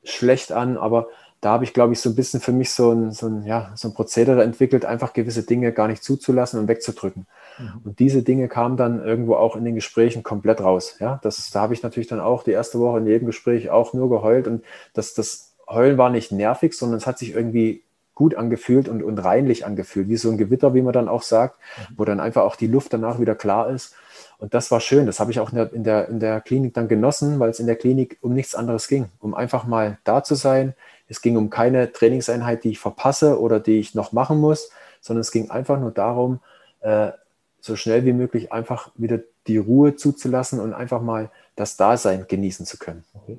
schlecht 0.03 0.51
an, 0.51 0.77
aber 0.77 1.07
da 1.41 1.51
habe 1.51 1.63
ich, 1.63 1.73
glaube 1.73 1.93
ich, 1.93 1.99
so 1.99 2.09
ein 2.09 2.15
bisschen 2.15 2.41
für 2.41 2.51
mich 2.51 2.71
so 2.71 2.91
ein, 2.91 3.11
so 3.11 3.27
ein, 3.27 3.43
ja, 3.45 3.71
so 3.75 3.87
ein 3.87 3.93
Prozedere 3.93 4.43
entwickelt, 4.43 4.85
einfach 4.85 5.13
gewisse 5.13 5.43
Dinge 5.43 5.71
gar 5.71 5.87
nicht 5.87 6.03
zuzulassen 6.03 6.59
und 6.59 6.67
wegzudrücken. 6.67 7.27
Mhm. 7.57 7.81
Und 7.83 7.99
diese 7.99 8.23
Dinge 8.23 8.47
kamen 8.47 8.77
dann 8.77 9.03
irgendwo 9.03 9.35
auch 9.35 9.55
in 9.55 9.63
den 9.63 9.75
Gesprächen 9.75 10.23
komplett 10.23 10.61
raus. 10.61 10.97
Ja, 10.99 11.19
das, 11.23 11.49
da 11.51 11.61
habe 11.61 11.73
ich 11.73 11.83
natürlich 11.83 12.07
dann 12.07 12.19
auch 12.19 12.43
die 12.43 12.51
erste 12.51 12.79
Woche 12.79 12.99
in 12.99 13.07
jedem 13.07 13.27
Gespräch 13.27 13.69
auch 13.69 13.93
nur 13.93 14.09
geheult 14.09 14.47
und 14.47 14.63
das, 14.93 15.13
das 15.13 15.55
Heulen 15.67 15.97
war 15.97 16.09
nicht 16.09 16.31
nervig, 16.31 16.73
sondern 16.73 16.97
es 16.97 17.05
hat 17.05 17.19
sich 17.19 17.33
irgendwie 17.33 17.83
gut 18.15 18.35
angefühlt 18.35 18.89
und, 18.89 19.01
und 19.01 19.17
reinlich 19.19 19.65
angefühlt, 19.65 20.09
wie 20.09 20.17
so 20.17 20.29
ein 20.29 20.37
Gewitter, 20.37 20.73
wie 20.73 20.81
man 20.81 20.91
dann 20.91 21.07
auch 21.07 21.21
sagt, 21.21 21.57
mhm. 21.57 21.93
wo 21.97 22.05
dann 22.05 22.19
einfach 22.19 22.41
auch 22.41 22.57
die 22.57 22.67
Luft 22.67 22.91
danach 22.91 23.19
wieder 23.19 23.35
klar 23.35 23.69
ist. 23.69 23.95
Und 24.39 24.53
das 24.53 24.71
war 24.71 24.81
schön. 24.81 25.05
Das 25.05 25.19
habe 25.21 25.31
ich 25.31 25.39
auch 25.39 25.51
in 25.51 25.55
der, 25.55 25.73
in 25.73 25.83
der, 25.83 26.09
in 26.09 26.19
der 26.19 26.41
Klinik 26.41 26.73
dann 26.73 26.89
genossen, 26.89 27.39
weil 27.39 27.49
es 27.49 27.59
in 27.59 27.67
der 27.67 27.77
Klinik 27.77 28.17
um 28.21 28.33
nichts 28.33 28.55
anderes 28.55 28.87
ging. 28.87 29.05
Um 29.19 29.33
einfach 29.33 29.65
mal 29.65 29.99
da 30.03 30.23
zu 30.23 30.35
sein. 30.35 30.73
Es 31.09 31.21
ging 31.21 31.35
um 31.35 31.49
keine 31.49 31.91
Trainingseinheit, 31.91 32.63
die 32.63 32.69
ich 32.69 32.79
verpasse 32.79 33.39
oder 33.39 33.59
die 33.59 33.79
ich 33.79 33.95
noch 33.95 34.11
machen 34.13 34.39
muss, 34.39 34.71
sondern 35.01 35.21
es 35.21 35.31
ging 35.31 35.49
einfach 35.49 35.79
nur 35.79 35.91
darum, 35.91 36.39
äh, 36.81 37.11
so 37.59 37.75
schnell 37.75 38.05
wie 38.05 38.13
möglich 38.13 38.53
einfach 38.53 38.91
wieder 38.95 39.19
die 39.47 39.57
Ruhe 39.57 39.95
zuzulassen 39.95 40.59
und 40.59 40.73
einfach 40.73 41.01
mal 41.01 41.29
das 41.55 41.75
Dasein 41.75 42.25
genießen 42.27 42.65
zu 42.65 42.77
können. 42.77 43.03
Okay. 43.13 43.37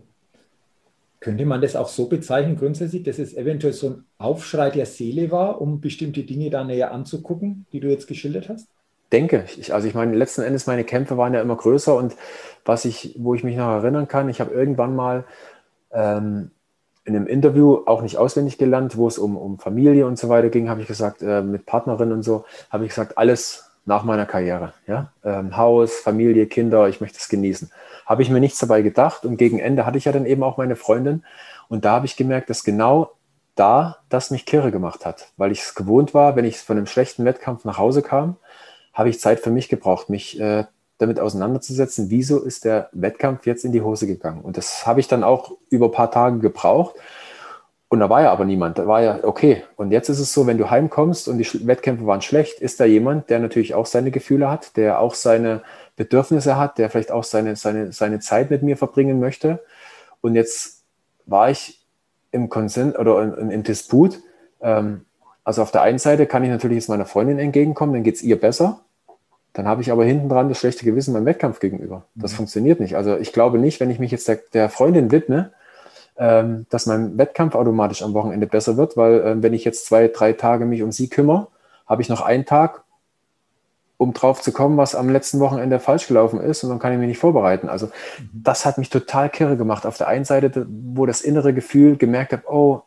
Könnte 1.21 1.45
man 1.45 1.61
das 1.61 1.77
auch 1.77 1.89
so 1.89 2.07
bezeichnen, 2.07 2.57
grundsätzlich, 2.57 3.03
dass 3.03 3.19
es 3.19 3.35
eventuell 3.35 3.75
so 3.75 3.89
ein 3.91 4.05
Aufschrei 4.17 4.71
der 4.71 4.87
Seele 4.87 5.31
war, 5.31 5.61
um 5.61 5.81
bestimmte 5.81 6.23
Dinge 6.23 6.49
da 6.49 6.65
näher 6.65 6.93
anzugucken, 6.93 7.67
die 7.73 7.81
du 7.81 7.89
jetzt 7.89 8.07
geschildert 8.07 8.49
hast? 8.49 8.69
Denke. 9.13 9.45
Ich, 9.59 9.75
also 9.75 9.87
ich 9.87 9.95
meine, 9.95 10.17
letzten 10.17 10.43
Endes, 10.43 10.67
meine 10.67 10.85
Kämpfe 10.85 11.19
waren 11.19 11.35
ja 11.35 11.43
immer 11.43 11.57
größer 11.57 11.95
und 11.95 12.17
was 12.65 12.87
ich, 12.87 13.17
wo 13.19 13.35
ich 13.35 13.45
mich 13.45 13.57
noch 13.57 13.69
erinnern 13.69 14.09
kann, 14.09 14.31
ich 14.31 14.41
habe 14.41 14.55
irgendwann 14.55 14.97
mal 14.97 15.25
ähm, 15.93 16.53
in 17.11 17.17
einem 17.17 17.27
Interview 17.27 17.83
auch 17.87 18.03
nicht 18.03 18.17
auswendig 18.17 18.57
gelernt, 18.57 18.97
wo 18.97 19.09
es 19.09 19.19
um, 19.19 19.37
um 19.37 19.59
Familie 19.59 20.07
und 20.07 20.19
so 20.19 20.29
weiter 20.29 20.49
ging, 20.49 20.71
habe 20.71 20.81
ich 20.81 20.87
gesagt, 20.87 21.23
äh, 21.23 21.43
mit 21.43 21.67
Partnerin 21.67 22.13
und 22.13 22.23
so, 22.23 22.45
habe 22.71 22.85
ich 22.85 22.91
gesagt, 22.91 23.19
alles 23.19 23.71
nach 23.85 24.05
meiner 24.05 24.27
Karriere. 24.27 24.73
Ja? 24.87 25.13
Ähm, 25.25 25.57
Haus, 25.57 25.97
Familie, 25.97 26.47
Kinder, 26.47 26.89
ich 26.89 27.01
möchte 27.01 27.19
es 27.19 27.29
genießen. 27.29 27.71
Habe 28.07 28.23
ich 28.23 28.31
mir 28.31 28.41
nichts 28.41 28.59
dabei 28.61 28.83
gedacht 28.83 29.25
und 29.25 29.37
gegen 29.37 29.59
Ende 29.59 29.87
hatte 29.87 29.99
ich 29.99 30.05
ja 30.05 30.13
dann 30.13 30.27
eben 30.27 30.43
auch 30.43 30.57
meine 30.57 30.77
Freundin 30.77 31.25
und 31.69 31.85
da 31.85 31.93
habe 31.93 32.07
ich 32.07 32.17
gemerkt, 32.17 32.49
dass 32.49 32.63
genau 32.63 33.11
da 33.57 33.99
das 34.09 34.31
mich 34.31 34.47
kirre 34.47 34.71
gemacht 34.71 35.05
hat, 35.05 35.33
weil 35.37 35.51
ich 35.51 35.63
es 35.63 35.75
gewohnt 35.75 36.15
war, 36.15 36.37
wenn 36.37 36.45
ich 36.45 36.59
von 36.59 36.77
einem 36.77 36.87
schlechten 36.87 37.25
Wettkampf 37.25 37.65
nach 37.65 37.79
Hause 37.79 38.03
kam, 38.03 38.37
habe 38.95 39.09
ich 39.09 39.21
Zeit 39.21 39.41
für 39.41 39.51
mich 39.51 39.69
gebraucht, 39.69 40.09
mich 40.09 40.39
äh, 40.41 40.65
damit 41.01 41.19
auseinanderzusetzen, 41.19 42.11
wieso 42.11 42.41
ist 42.41 42.65
der 42.65 42.89
Wettkampf 42.93 43.47
jetzt 43.47 43.65
in 43.65 43.73
die 43.73 43.81
Hose 43.81 44.07
gegangen. 44.07 44.43
Und 44.43 44.57
das 44.57 44.87
habe 44.87 45.01
ich 45.01 45.09
dann 45.09 45.25
auch 45.25 45.53
über 45.71 45.87
ein 45.87 45.93
paar 45.93 46.11
Tage 46.11 46.39
gebraucht. 46.39 46.95
Und 47.89 48.01
da 48.01 48.09
war 48.09 48.23
ja 48.23 48.31
aber 48.31 48.45
niemand. 48.45 48.79
Da 48.79 48.87
war 48.87 49.03
ja 49.03 49.19
okay. 49.23 49.65
Und 49.77 49.91
jetzt 49.91 50.09
ist 50.09 50.21
es 50.21 50.33
so, 50.33 50.47
wenn 50.47 50.59
du 50.59 50.71
heimkommst 50.71 51.27
und 51.27 51.39
die 51.39 51.67
Wettkämpfe 51.67 52.07
waren 52.07 52.23
schlecht, 52.23 52.61
ist 52.61 52.79
da 52.79 52.85
jemand, 52.85 53.31
der 53.31 53.41
natürlich 53.41 53.75
auch 53.75 53.87
seine 53.87 54.11
Gefühle 54.11 54.51
hat, 54.51 54.77
der 54.77 55.01
auch 55.01 55.15
seine 55.15 55.63
Bedürfnisse 55.97 56.57
hat, 56.57 56.79
der 56.79 56.89
vielleicht 56.91 57.11
auch 57.11 57.25
seine, 57.25 57.57
seine, 57.57 57.93
seine 57.93 58.21
Zeit 58.21 58.51
mit 58.51 58.63
mir 58.63 58.77
verbringen 58.77 59.19
möchte. 59.19 59.61
Und 60.21 60.35
jetzt 60.35 60.85
war 61.27 61.51
ich 61.51 61.85
im 62.31 62.49
Konsens 62.49 62.97
oder 62.97 63.23
in, 63.39 63.51
im 63.51 63.63
Disput. 63.63 64.21
Ähm, 64.61 65.07
also 65.43 65.63
auf 65.63 65.73
der 65.73 65.83
einen 65.83 65.99
Seite 65.99 66.27
kann 66.27 66.45
ich 66.45 66.51
natürlich 66.51 66.77
jetzt 66.77 66.89
meiner 66.89 67.07
Freundin 67.07 67.39
entgegenkommen, 67.39 67.95
dann 67.95 68.05
geht 68.05 68.17
es 68.17 68.23
ihr 68.23 68.41
besser. 68.41 68.81
Dann 69.53 69.67
habe 69.67 69.83
ich 69.83 69.91
aber 69.91 70.05
hinten 70.05 70.29
dran 70.29 70.49
das 70.49 70.59
schlechte 70.59 70.85
Gewissen 70.85 71.13
meinem 71.13 71.27
Wettkampf 71.27 71.61
gegenüber. 71.61 72.05
Das 72.15 72.33
mhm. 72.33 72.37
funktioniert 72.37 72.81
nicht. 72.81 72.97
Also 72.97 73.17
ich 73.17 73.33
glaube 73.33 73.59
nicht, 73.59 73.81
wenn 73.81 73.91
ich 73.91 73.99
mich 73.99 74.11
jetzt 74.11 74.29
der, 74.29 74.41
der 74.53 74.71
Freundin 74.71 75.11
widme, 75.11 75.53
ähm, 76.17 76.67
dass 76.71 76.87
mein 76.87 77.19
Wettkampf 77.19 77.55
automatisch 77.55 78.03
am 78.03 78.15
Wochenende 78.15 78.47
besser 78.47 78.77
wird, 78.77 78.97
weil 78.97 79.21
äh, 79.21 79.43
wenn 79.43 79.55
ich 79.55 79.65
jetzt 79.65 79.87
zwei, 79.87 80.09
drei 80.09 80.35
Tage 80.35 80.67
mich 80.67 80.83
um 80.83 80.93
sie 80.93 81.09
kümmere, 81.09 81.49
habe 81.87 82.03
ich 82.03 82.09
noch 82.09 82.21
einen 82.21 82.45
Tag, 82.45 82.85
um 83.97 84.13
drauf 84.13 84.41
zu 84.41 84.53
kommen, 84.53 84.77
was 84.77 84.95
am 84.95 85.09
letzten 85.09 85.41
Wochenende 85.41 85.81
falsch 85.81 86.07
gelaufen 86.07 86.41
ist 86.41 86.63
und 86.63 86.71
dann 86.71 86.79
kann 86.79 86.93
ich 86.93 86.99
mich 86.99 87.09
nicht 87.09 87.19
vorbereiten. 87.19 87.69
Also 87.69 87.87
mhm. 87.87 88.31
das 88.33 88.65
hat 88.65 88.79
mich 88.79 88.91
total 88.91 89.31
kirre 89.31 89.57
gemacht. 89.57 89.85
Auf 89.85 89.97
der 89.97 90.07
einen 90.07 90.25
Seite, 90.25 90.67
wo 90.69 91.07
das 91.07 91.23
innere 91.23 91.53
Gefühl 91.53 91.97
gemerkt 91.97 92.33
habe, 92.33 92.45
oh, 92.47 92.83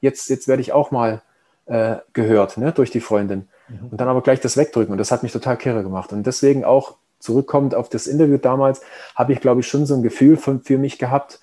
jetzt, 0.00 0.28
jetzt 0.28 0.48
werde 0.48 0.60
ich 0.60 0.72
auch 0.72 0.90
mal 0.90 1.22
äh, 1.66 1.96
gehört 2.12 2.58
ne, 2.58 2.72
durch 2.72 2.90
die 2.90 3.00
Freundin. 3.00 3.48
Mhm. 3.68 3.88
Und 3.90 4.00
dann 4.00 4.08
aber 4.08 4.22
gleich 4.22 4.40
das 4.40 4.56
wegdrücken 4.56 4.92
und 4.92 4.98
das 4.98 5.10
hat 5.10 5.22
mich 5.22 5.32
total 5.32 5.56
kirre 5.56 5.82
gemacht. 5.82 6.12
Und 6.12 6.26
deswegen 6.26 6.64
auch 6.64 6.96
zurückkommend 7.18 7.74
auf 7.74 7.88
das 7.88 8.06
Interview 8.06 8.36
damals, 8.36 8.82
habe 9.14 9.32
ich, 9.32 9.40
glaube 9.40 9.60
ich, 9.60 9.68
schon 9.68 9.86
so 9.86 9.94
ein 9.94 10.02
Gefühl 10.02 10.36
von, 10.36 10.60
für 10.60 10.78
mich 10.78 10.98
gehabt, 10.98 11.40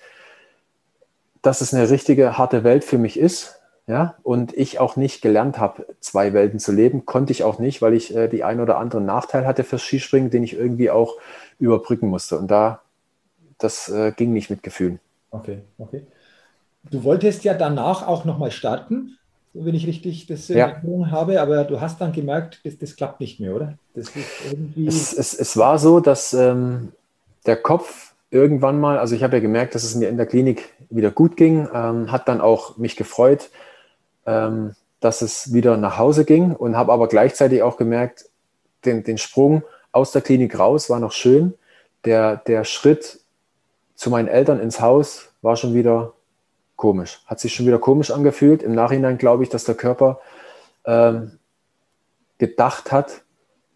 dass 1.42 1.60
es 1.60 1.74
eine 1.74 1.90
richtige 1.90 2.38
harte 2.38 2.62
Welt 2.62 2.84
für 2.84 2.98
mich 2.98 3.18
ist. 3.18 3.58
Ja, 3.88 4.14
und 4.22 4.56
ich 4.56 4.78
auch 4.78 4.94
nicht 4.94 5.22
gelernt 5.22 5.58
habe, 5.58 5.86
zwei 5.98 6.32
Welten 6.32 6.60
zu 6.60 6.70
leben, 6.70 7.04
konnte 7.04 7.32
ich 7.32 7.42
auch 7.42 7.58
nicht, 7.58 7.82
weil 7.82 7.94
ich 7.94 8.14
äh, 8.14 8.28
die 8.28 8.44
ein 8.44 8.60
oder 8.60 8.78
andere 8.78 9.00
Nachteil 9.00 9.44
hatte 9.44 9.64
fürs 9.64 9.82
Skispringen, 9.82 10.30
den 10.30 10.44
ich 10.44 10.56
irgendwie 10.56 10.88
auch 10.88 11.16
überbrücken 11.58 12.08
musste. 12.08 12.38
Und 12.38 12.48
da, 12.48 12.80
das 13.58 13.88
äh, 13.88 14.12
ging 14.12 14.32
nicht 14.32 14.50
mit 14.50 14.62
Gefühlen. 14.62 15.00
Okay, 15.32 15.62
okay. 15.78 16.06
Du 16.90 17.02
wolltest 17.02 17.42
ja 17.42 17.54
danach 17.54 18.06
auch 18.06 18.24
nochmal 18.24 18.52
starten, 18.52 19.18
wenn 19.54 19.74
ich 19.74 19.86
richtig 19.86 20.26
das 20.26 20.48
in 20.48 20.58
ja. 20.58 20.68
Erinnerung 20.68 21.10
habe, 21.10 21.40
aber 21.40 21.64
du 21.64 21.80
hast 21.80 22.00
dann 22.00 22.12
gemerkt, 22.12 22.60
das, 22.64 22.78
das 22.78 22.96
klappt 22.96 23.20
nicht 23.20 23.38
mehr, 23.38 23.54
oder? 23.54 23.74
Es, 23.94 25.12
es, 25.12 25.34
es, 25.34 25.56
war 25.56 25.78
so, 25.78 26.00
dass 26.00 26.32
ähm, 26.32 26.92
der 27.44 27.56
Kopf 27.56 28.14
irgendwann 28.30 28.80
mal, 28.80 28.98
also 28.98 29.14
ich 29.14 29.22
habe 29.22 29.36
ja 29.36 29.40
gemerkt, 29.40 29.74
dass 29.74 29.84
es 29.84 29.94
mir 29.94 30.08
in 30.08 30.16
der 30.16 30.26
Klinik 30.26 30.70
wieder 30.88 31.10
gut 31.10 31.36
ging, 31.36 31.68
ähm, 31.72 32.10
hat 32.10 32.28
dann 32.28 32.40
auch 32.40 32.78
mich 32.78 32.96
gefreut, 32.96 33.50
ähm, 34.24 34.74
dass 35.00 35.20
es 35.20 35.52
wieder 35.52 35.76
nach 35.76 35.98
Hause 35.98 36.24
ging 36.24 36.52
und 36.52 36.76
habe 36.76 36.92
aber 36.92 37.08
gleichzeitig 37.08 37.62
auch 37.62 37.76
gemerkt, 37.76 38.26
den, 38.84 39.04
den 39.04 39.18
Sprung 39.18 39.62
aus 39.90 40.12
der 40.12 40.22
Klinik 40.22 40.58
raus 40.58 40.88
war 40.88 40.98
noch 40.98 41.12
schön. 41.12 41.54
Der, 42.04 42.36
der 42.36 42.64
Schritt 42.64 43.20
zu 43.94 44.10
meinen 44.10 44.28
Eltern 44.28 44.60
ins 44.60 44.80
Haus 44.80 45.28
war 45.42 45.56
schon 45.56 45.74
wieder 45.74 46.14
komisch, 46.82 47.20
hat 47.26 47.38
sich 47.38 47.54
schon 47.54 47.66
wieder 47.66 47.78
komisch 47.78 48.10
angefühlt. 48.10 48.60
Im 48.60 48.74
Nachhinein 48.74 49.16
glaube 49.16 49.44
ich, 49.44 49.48
dass 49.48 49.62
der 49.62 49.76
Körper 49.76 50.18
ähm, 50.84 51.38
gedacht 52.38 52.90
hat, 52.90 53.22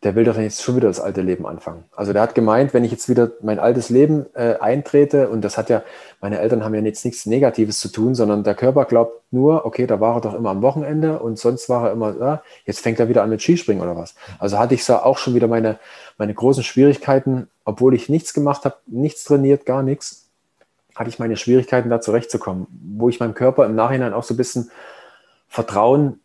der 0.03 0.17
will 0.17 0.25
doch 0.25 0.37
jetzt 0.37 0.61
schon 0.61 0.75
wieder 0.75 0.89
das 0.89 0.99
alte 0.99 1.23
Leben 1.23 1.47
anfangen. 1.47 1.85
Also 1.95 2.13
der 2.13 2.21
hat 2.21 2.35
gemeint, 2.35 2.75
wenn 2.75 2.83
ich 2.83 2.91
jetzt 2.91 3.09
wieder 3.09 3.31
mein 3.43 3.61
altes 3.61 3.91
Leben 3.91 4.27
äh, 4.35 4.57
eintrete, 4.59 5.29
und 5.29 5.43
das 5.43 5.57
hat 5.57 5.71
ja, 5.71 5.85
meine 6.21 6.41
Eltern 6.41 6.65
haben 6.65 6.75
ja 6.75 6.81
jetzt 6.81 7.05
nichts 7.05 7.27
Negatives 7.27 7.79
zu 7.79 7.93
tun, 7.93 8.17
sondern 8.17 8.43
der 8.43 8.57
Körper 8.57 8.87
glaubt 8.87 9.23
nur, 9.31 9.65
okay, 9.65 9.87
da 9.87 10.01
war 10.01 10.17
er 10.17 10.21
doch 10.23 10.35
immer 10.35 10.51
am 10.51 10.63
Wochenende 10.63 11.21
und 11.21 11.39
sonst 11.39 11.69
war 11.69 11.87
er 11.87 11.93
immer, 11.93 12.17
ja, 12.19 12.43
jetzt 12.65 12.81
fängt 12.81 12.99
er 12.99 13.09
wieder 13.09 13.23
an 13.23 13.31
mit 13.31 13.41
Skispringen 13.41 13.85
oder 13.85 13.97
was. 13.97 14.17
Also 14.41 14.59
hatte 14.59 14.75
ich 14.75 14.83
so 14.83 14.97
auch 14.97 15.19
schon 15.19 15.37
wieder 15.37 15.47
meine, 15.47 15.79
meine 16.19 16.35
großen 16.35 16.65
Schwierigkeiten, 16.65 17.49
obwohl 17.65 17.95
ich 17.95 18.09
nichts 18.09 18.35
gemacht 18.35 18.65
habe, 18.65 18.75
nichts 18.87 19.23
trainiert, 19.23 19.65
gar 19.65 19.85
nichts, 19.85 20.26
hatte 20.97 21.11
ich 21.11 21.19
meine 21.19 21.37
Schwierigkeiten 21.37 21.91
da 21.91 22.01
zurechtzukommen, 22.01 22.67
wo 22.71 23.09
ich 23.09 23.21
meinem 23.21 23.35
Körper 23.35 23.67
im 23.67 23.75
Nachhinein 23.77 24.15
auch 24.15 24.25
so 24.25 24.35
ein 24.35 24.39
bisschen 24.39 24.71
Vertrauen 25.47 26.21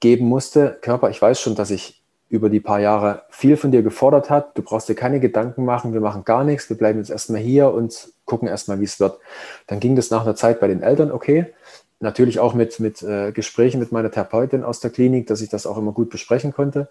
geben 0.00 0.26
musste. 0.26 0.76
Körper, 0.82 1.08
ich 1.08 1.22
weiß 1.22 1.40
schon, 1.40 1.54
dass 1.54 1.70
ich 1.70 2.02
über 2.28 2.50
die 2.50 2.60
paar 2.60 2.80
Jahre 2.80 3.22
viel 3.30 3.56
von 3.56 3.70
dir 3.70 3.82
gefordert 3.82 4.28
hat. 4.28 4.58
Du 4.58 4.62
brauchst 4.62 4.88
dir 4.88 4.96
keine 4.96 5.20
Gedanken 5.20 5.64
machen, 5.64 5.92
wir 5.92 6.00
machen 6.00 6.24
gar 6.24 6.42
nichts, 6.42 6.68
wir 6.68 6.76
bleiben 6.76 6.98
jetzt 6.98 7.10
erstmal 7.10 7.40
hier 7.40 7.70
und 7.70 8.08
gucken 8.24 8.48
erstmal, 8.48 8.80
wie 8.80 8.84
es 8.84 8.98
wird. 8.98 9.20
Dann 9.68 9.78
ging 9.78 9.94
das 9.94 10.10
nach 10.10 10.22
einer 10.22 10.34
Zeit 10.34 10.58
bei 10.58 10.66
den 10.66 10.82
Eltern 10.82 11.12
okay. 11.12 11.54
Natürlich 12.00 12.38
auch 12.38 12.54
mit, 12.54 12.80
mit 12.80 13.02
äh, 13.02 13.32
Gesprächen 13.32 13.78
mit 13.78 13.92
meiner 13.92 14.10
Therapeutin 14.10 14.64
aus 14.64 14.80
der 14.80 14.90
Klinik, 14.90 15.26
dass 15.26 15.40
ich 15.40 15.48
das 15.48 15.66
auch 15.66 15.78
immer 15.78 15.92
gut 15.92 16.10
besprechen 16.10 16.52
konnte. 16.52 16.88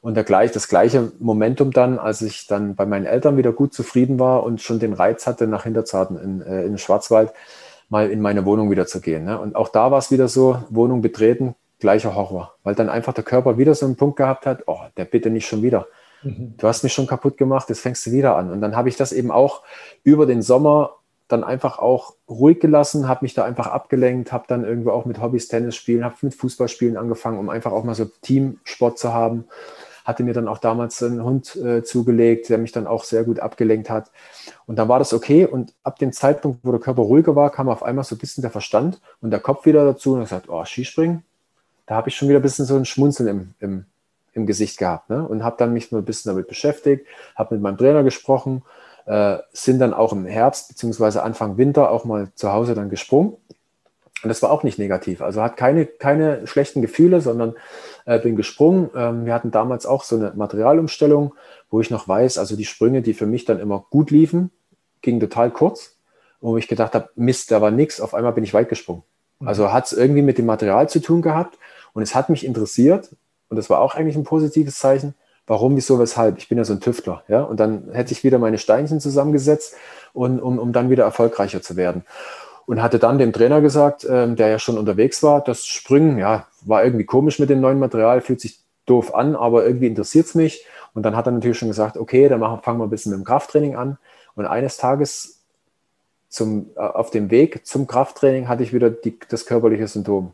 Und 0.00 0.14
der 0.14 0.24
gleich, 0.24 0.52
das 0.52 0.68
gleiche 0.68 1.12
Momentum 1.18 1.72
dann, 1.72 1.98
als 1.98 2.22
ich 2.22 2.46
dann 2.46 2.74
bei 2.74 2.86
meinen 2.86 3.04
Eltern 3.04 3.36
wieder 3.36 3.52
gut 3.52 3.74
zufrieden 3.74 4.18
war 4.18 4.44
und 4.44 4.62
schon 4.62 4.78
den 4.78 4.92
Reiz 4.92 5.26
hatte, 5.26 5.46
nach 5.46 5.64
Hinterzarten 5.64 6.18
in, 6.18 6.40
äh, 6.40 6.62
in 6.62 6.72
den 6.72 6.78
Schwarzwald 6.78 7.32
mal 7.88 8.10
in 8.10 8.20
meine 8.20 8.44
Wohnung 8.44 8.70
wieder 8.70 8.86
zu 8.86 9.00
gehen. 9.00 9.24
Ne? 9.24 9.38
Und 9.38 9.56
auch 9.56 9.68
da 9.68 9.90
war 9.90 9.98
es 9.98 10.10
wieder 10.10 10.28
so, 10.28 10.62
Wohnung 10.70 11.02
betreten, 11.02 11.54
gleicher 11.80 12.14
Horror, 12.14 12.54
weil 12.62 12.74
dann 12.74 12.88
einfach 12.88 13.12
der 13.12 13.24
Körper 13.24 13.58
wieder 13.58 13.74
so 13.74 13.84
einen 13.86 13.96
Punkt 13.96 14.16
gehabt 14.16 14.46
hat, 14.46 14.62
oh, 14.66 14.80
der 14.96 15.04
bitte 15.04 15.30
nicht 15.30 15.46
schon 15.46 15.62
wieder. 15.62 15.86
Mhm. 16.22 16.54
Du 16.56 16.66
hast 16.66 16.82
mich 16.82 16.92
schon 16.92 17.06
kaputt 17.06 17.36
gemacht, 17.36 17.68
jetzt 17.68 17.80
fängst 17.80 18.06
du 18.06 18.12
wieder 18.12 18.36
an. 18.36 18.50
Und 18.50 18.60
dann 18.60 18.76
habe 18.76 18.88
ich 18.88 18.96
das 18.96 19.12
eben 19.12 19.30
auch 19.30 19.62
über 20.02 20.26
den 20.26 20.42
Sommer 20.42 20.96
dann 21.34 21.44
einfach 21.44 21.78
auch 21.78 22.14
ruhig 22.28 22.60
gelassen, 22.60 23.08
habe 23.08 23.24
mich 23.24 23.34
da 23.34 23.44
einfach 23.44 23.66
abgelenkt, 23.66 24.32
habe 24.32 24.44
dann 24.46 24.64
irgendwo 24.64 24.90
auch 24.90 25.04
mit 25.04 25.20
Hobbys 25.20 25.48
Tennis 25.48 25.74
spielen, 25.74 26.04
habe 26.04 26.14
mit 26.22 26.34
Fußballspielen 26.34 26.96
angefangen, 26.96 27.38
um 27.38 27.50
einfach 27.50 27.72
auch 27.72 27.84
mal 27.84 27.94
so 27.94 28.06
Teamsport 28.22 28.98
zu 28.98 29.12
haben. 29.12 29.44
Hatte 30.04 30.22
mir 30.22 30.34
dann 30.34 30.48
auch 30.48 30.58
damals 30.58 31.02
einen 31.02 31.24
Hund 31.24 31.56
äh, 31.56 31.82
zugelegt, 31.82 32.50
der 32.50 32.58
mich 32.58 32.72
dann 32.72 32.86
auch 32.86 33.04
sehr 33.04 33.24
gut 33.24 33.40
abgelenkt 33.40 33.90
hat. 33.90 34.10
Und 34.66 34.76
dann 34.76 34.88
war 34.88 34.98
das 34.98 35.12
okay. 35.14 35.46
Und 35.46 35.74
ab 35.82 35.98
dem 35.98 36.12
Zeitpunkt, 36.12 36.60
wo 36.62 36.70
der 36.70 36.80
Körper 36.80 37.02
ruhiger 37.02 37.34
war, 37.34 37.50
kam 37.50 37.68
auf 37.68 37.82
einmal 37.82 38.04
so 38.04 38.14
ein 38.14 38.18
bisschen 38.18 38.42
der 38.42 38.50
Verstand 38.50 39.00
und 39.20 39.30
der 39.30 39.40
Kopf 39.40 39.64
wieder 39.64 39.84
dazu 39.84 40.12
und 40.12 40.20
gesagt, 40.20 40.48
oh, 40.48 40.64
Skispringen, 40.64 41.24
da 41.86 41.96
habe 41.96 42.10
ich 42.10 42.16
schon 42.16 42.28
wieder 42.28 42.38
ein 42.38 42.42
bisschen 42.42 42.66
so 42.66 42.76
ein 42.76 42.84
Schmunzeln 42.84 43.28
im, 43.28 43.54
im, 43.60 43.84
im 44.34 44.46
Gesicht 44.46 44.78
gehabt 44.78 45.10
ne? 45.10 45.26
und 45.26 45.42
habe 45.42 45.56
dann 45.58 45.72
mich 45.72 45.90
nur 45.90 46.02
ein 46.02 46.04
bisschen 46.04 46.30
damit 46.30 46.48
beschäftigt, 46.48 47.06
habe 47.34 47.54
mit 47.54 47.62
meinem 47.62 47.78
Trainer 47.78 48.04
gesprochen, 48.04 48.62
äh, 49.06 49.38
sind 49.52 49.78
dann 49.78 49.94
auch 49.94 50.12
im 50.12 50.26
Herbst 50.26 50.68
beziehungsweise 50.68 51.22
Anfang 51.22 51.58
Winter 51.58 51.90
auch 51.90 52.04
mal 52.04 52.28
zu 52.34 52.52
Hause 52.52 52.74
dann 52.74 52.90
gesprungen. 52.90 53.36
Und 54.22 54.28
das 54.28 54.42
war 54.42 54.50
auch 54.50 54.62
nicht 54.62 54.78
negativ. 54.78 55.20
Also 55.20 55.42
hat 55.42 55.58
keine, 55.58 55.84
keine 55.84 56.46
schlechten 56.46 56.80
Gefühle, 56.80 57.20
sondern 57.20 57.54
äh, 58.06 58.18
bin 58.18 58.36
gesprungen. 58.36 58.88
Ähm, 58.94 59.26
wir 59.26 59.34
hatten 59.34 59.50
damals 59.50 59.84
auch 59.84 60.02
so 60.02 60.16
eine 60.16 60.32
Materialumstellung, 60.34 61.34
wo 61.68 61.80
ich 61.82 61.90
noch 61.90 62.08
weiß, 62.08 62.38
also 62.38 62.56
die 62.56 62.64
Sprünge, 62.64 63.02
die 63.02 63.12
für 63.12 63.26
mich 63.26 63.44
dann 63.44 63.60
immer 63.60 63.84
gut 63.90 64.10
liefen, 64.10 64.50
gingen 65.02 65.20
total 65.20 65.50
kurz. 65.50 65.96
Wo 66.40 66.56
ich 66.56 66.68
gedacht 66.68 66.94
habe, 66.94 67.10
Mist, 67.16 67.50
da 67.50 67.60
war 67.60 67.70
nichts. 67.70 68.00
Auf 68.00 68.14
einmal 68.14 68.32
bin 68.32 68.44
ich 68.44 68.54
weit 68.54 68.68
gesprungen. 68.68 69.02
Also 69.40 69.72
hat 69.72 69.86
es 69.86 69.92
irgendwie 69.92 70.22
mit 70.22 70.38
dem 70.38 70.46
Material 70.46 70.88
zu 70.88 71.00
tun 71.00 71.20
gehabt. 71.20 71.58
Und 71.92 72.02
es 72.02 72.14
hat 72.14 72.28
mich 72.28 72.44
interessiert, 72.44 73.14
und 73.48 73.56
das 73.56 73.70
war 73.70 73.80
auch 73.80 73.94
eigentlich 73.94 74.16
ein 74.16 74.24
positives 74.24 74.78
Zeichen, 74.78 75.14
warum, 75.46 75.76
wieso, 75.76 75.98
weshalb. 75.98 76.38
Ich 76.38 76.48
bin 76.48 76.58
ja 76.58 76.64
so 76.64 76.72
ein 76.72 76.80
Tüftler, 76.80 77.22
ja. 77.28 77.42
Und 77.42 77.60
dann 77.60 77.90
hätte 77.92 78.12
ich 78.12 78.24
wieder 78.24 78.38
meine 78.38 78.58
Steinchen 78.58 79.00
zusammengesetzt, 79.00 79.76
und, 80.14 80.40
um, 80.40 80.58
um 80.58 80.72
dann 80.72 80.88
wieder 80.88 81.04
erfolgreicher 81.04 81.60
zu 81.60 81.76
werden. 81.76 82.04
Und 82.66 82.82
hatte 82.82 82.98
dann 82.98 83.18
dem 83.18 83.34
Trainer 83.34 83.60
gesagt, 83.60 84.06
ähm, 84.08 84.36
der 84.36 84.48
ja 84.48 84.58
schon 84.58 84.78
unterwegs 84.78 85.22
war, 85.22 85.44
das 85.44 85.66
Springen, 85.66 86.16
ja, 86.16 86.46
war 86.62 86.82
irgendwie 86.82 87.04
komisch 87.04 87.38
mit 87.38 87.50
dem 87.50 87.60
neuen 87.60 87.78
Material, 87.78 88.22
fühlt 88.22 88.40
sich 88.40 88.60
doof 88.86 89.14
an, 89.14 89.36
aber 89.36 89.66
irgendwie 89.66 89.86
interessiert 89.86 90.26
es 90.26 90.34
mich. 90.34 90.64
Und 90.94 91.02
dann 91.02 91.14
hat 91.14 91.26
er 91.26 91.32
natürlich 91.32 91.58
schon 91.58 91.68
gesagt, 91.68 91.98
okay, 91.98 92.28
dann 92.28 92.40
machen, 92.40 92.62
fangen 92.62 92.78
wir 92.78 92.84
ein 92.84 92.90
bisschen 92.90 93.10
mit 93.10 93.18
dem 93.18 93.24
Krafttraining 93.24 93.76
an. 93.76 93.98
Und 94.34 94.46
eines 94.46 94.78
Tages 94.78 95.42
zum, 96.28 96.70
äh, 96.76 96.80
auf 96.80 97.10
dem 97.10 97.30
Weg 97.30 97.66
zum 97.66 97.86
Krafttraining 97.86 98.48
hatte 98.48 98.62
ich 98.62 98.72
wieder 98.72 98.88
die, 98.88 99.18
das 99.28 99.44
körperliche 99.44 99.88
Symptom. 99.88 100.32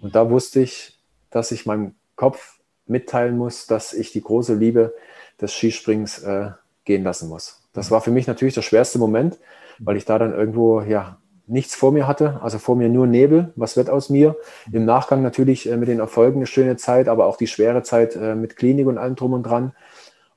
Und 0.00 0.14
da 0.14 0.30
wusste 0.30 0.60
ich, 0.60 1.00
dass 1.30 1.50
ich 1.50 1.66
meinem 1.66 1.96
Kopf 2.14 2.58
mitteilen 2.92 3.36
muss, 3.36 3.66
dass 3.66 3.92
ich 3.92 4.12
die 4.12 4.22
große 4.22 4.54
Liebe 4.54 4.94
des 5.40 5.52
Skisprings 5.52 6.22
äh, 6.22 6.50
gehen 6.84 7.02
lassen 7.02 7.28
muss. 7.28 7.62
Das 7.72 7.90
war 7.90 8.00
für 8.00 8.10
mich 8.10 8.26
natürlich 8.26 8.54
der 8.54 8.62
schwerste 8.62 8.98
Moment, 8.98 9.38
weil 9.78 9.96
ich 9.96 10.04
da 10.04 10.18
dann 10.18 10.32
irgendwo 10.32 10.82
ja 10.82 11.18
nichts 11.46 11.74
vor 11.74 11.90
mir 11.90 12.06
hatte, 12.06 12.38
also 12.42 12.58
vor 12.58 12.76
mir 12.76 12.88
nur 12.88 13.06
Nebel, 13.06 13.52
was 13.56 13.76
wird 13.76 13.90
aus 13.90 14.08
mir? 14.08 14.36
Im 14.70 14.84
Nachgang 14.84 15.22
natürlich 15.22 15.68
äh, 15.68 15.76
mit 15.76 15.88
den 15.88 15.98
Erfolgen 15.98 16.38
eine 16.38 16.46
schöne 16.46 16.76
Zeit, 16.76 17.08
aber 17.08 17.26
auch 17.26 17.36
die 17.36 17.48
schwere 17.48 17.82
Zeit 17.82 18.14
äh, 18.14 18.34
mit 18.34 18.56
Klinik 18.56 18.86
und 18.86 18.98
allem 18.98 19.16
drum 19.16 19.32
und 19.32 19.42
dran. 19.42 19.74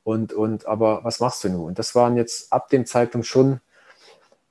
Und, 0.04 0.34
und 0.34 0.66
aber 0.66 1.04
was 1.04 1.20
machst 1.20 1.44
du 1.44 1.50
nun? 1.50 1.66
Und 1.66 1.80
das 1.80 1.96
waren 1.96 2.18
jetzt 2.18 2.52
ab 2.52 2.70
dem 2.70 2.86
Zeitpunkt 2.86 3.28
schon, 3.28 3.60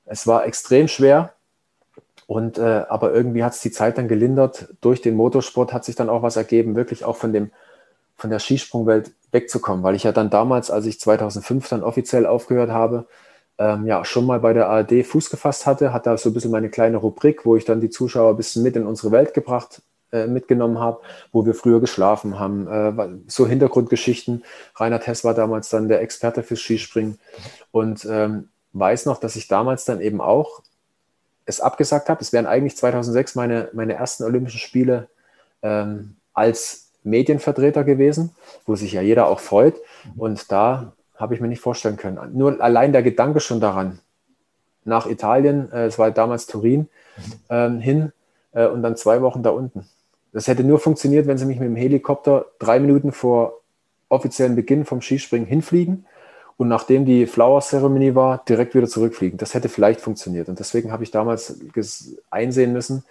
es 0.04 0.26
war 0.26 0.46
extrem 0.46 0.88
schwer, 0.88 1.34
und 2.26 2.58
äh, 2.58 2.84
aber 2.88 3.12
irgendwie 3.12 3.44
hat 3.44 3.52
es 3.52 3.60
die 3.60 3.70
Zeit 3.70 3.98
dann 3.98 4.08
gelindert. 4.08 4.68
Durch 4.80 5.02
den 5.02 5.14
Motorsport 5.14 5.72
hat 5.72 5.84
sich 5.84 5.94
dann 5.94 6.08
auch 6.08 6.22
was 6.22 6.36
ergeben, 6.36 6.74
wirklich 6.74 7.04
auch 7.04 7.16
von 7.16 7.32
dem 7.32 7.50
von 8.16 8.30
der 8.30 8.38
Skisprungwelt 8.38 9.12
wegzukommen, 9.32 9.82
weil 9.82 9.96
ich 9.96 10.04
ja 10.04 10.12
dann 10.12 10.30
damals, 10.30 10.70
als 10.70 10.86
ich 10.86 11.00
2005 11.00 11.68
dann 11.68 11.82
offiziell 11.82 12.26
aufgehört 12.26 12.70
habe, 12.70 13.06
ähm, 13.58 13.86
ja 13.86 14.04
schon 14.04 14.26
mal 14.26 14.40
bei 14.40 14.52
der 14.52 14.68
ARD 14.68 15.04
Fuß 15.04 15.30
gefasst 15.30 15.66
hatte, 15.66 15.92
hat 15.92 16.06
da 16.06 16.16
so 16.16 16.30
ein 16.30 16.34
bisschen 16.34 16.50
meine 16.50 16.70
kleine 16.70 16.96
Rubrik, 16.96 17.44
wo 17.44 17.56
ich 17.56 17.64
dann 17.64 17.80
die 17.80 17.90
Zuschauer 17.90 18.30
ein 18.30 18.36
bisschen 18.36 18.62
mit 18.62 18.76
in 18.76 18.86
unsere 18.86 19.12
Welt 19.12 19.34
gebracht, 19.34 19.82
äh, 20.12 20.26
mitgenommen 20.26 20.78
habe, 20.78 21.00
wo 21.32 21.44
wir 21.44 21.54
früher 21.54 21.80
geschlafen 21.80 22.38
haben, 22.38 22.68
äh, 22.68 23.08
so 23.26 23.46
Hintergrundgeschichten. 23.46 24.44
Rainer 24.76 25.00
Tess 25.00 25.24
war 25.24 25.34
damals 25.34 25.68
dann 25.68 25.88
der 25.88 26.00
Experte 26.00 26.42
fürs 26.42 26.60
Skispringen 26.60 27.18
und 27.70 28.06
ähm, 28.08 28.48
weiß 28.72 29.06
noch, 29.06 29.18
dass 29.18 29.36
ich 29.36 29.48
damals 29.48 29.84
dann 29.84 30.00
eben 30.00 30.20
auch 30.20 30.62
es 31.46 31.60
abgesagt 31.60 32.08
habe. 32.08 32.20
Es 32.20 32.32
wären 32.32 32.46
eigentlich 32.46 32.76
2006 32.76 33.34
meine, 33.34 33.70
meine 33.72 33.94
ersten 33.94 34.24
Olympischen 34.24 34.60
Spiele 34.60 35.08
ähm, 35.62 36.16
als 36.32 36.83
Medienvertreter 37.04 37.84
gewesen, 37.84 38.34
wo 38.66 38.74
sich 38.74 38.92
ja 38.92 39.02
jeder 39.02 39.28
auch 39.28 39.40
freut. 39.40 39.76
Und 40.16 40.50
da 40.50 40.92
habe 41.14 41.34
ich 41.34 41.40
mir 41.40 41.48
nicht 41.48 41.60
vorstellen 41.60 41.96
können. 41.96 42.18
Nur 42.36 42.60
allein 42.60 42.92
der 42.92 43.02
Gedanke 43.02 43.40
schon 43.40 43.60
daran, 43.60 44.00
nach 44.84 45.06
Italien, 45.06 45.70
äh, 45.72 45.86
es 45.86 45.98
war 45.98 46.10
damals 46.10 46.46
Turin, 46.46 46.88
ähm, 47.48 47.78
hin 47.78 48.12
äh, 48.52 48.66
und 48.66 48.82
dann 48.82 48.96
zwei 48.96 49.22
Wochen 49.22 49.42
da 49.42 49.50
unten. 49.50 49.86
Das 50.32 50.48
hätte 50.48 50.64
nur 50.64 50.78
funktioniert, 50.80 51.26
wenn 51.26 51.38
sie 51.38 51.46
mich 51.46 51.60
mit 51.60 51.68
dem 51.68 51.76
Helikopter 51.76 52.46
drei 52.58 52.80
Minuten 52.80 53.12
vor 53.12 53.60
offiziellen 54.08 54.56
Beginn 54.56 54.84
vom 54.84 55.00
Skispringen 55.00 55.46
hinfliegen 55.46 56.06
und 56.56 56.68
nachdem 56.68 57.04
die 57.04 57.26
Flower-Zeremonie 57.26 58.14
war, 58.14 58.44
direkt 58.48 58.74
wieder 58.74 58.86
zurückfliegen. 58.86 59.38
Das 59.38 59.54
hätte 59.54 59.68
vielleicht 59.68 60.00
funktioniert. 60.00 60.48
Und 60.48 60.58
deswegen 60.58 60.92
habe 60.92 61.02
ich 61.02 61.10
damals 61.10 61.60
einsehen 62.30 62.72
müssen, 62.72 63.04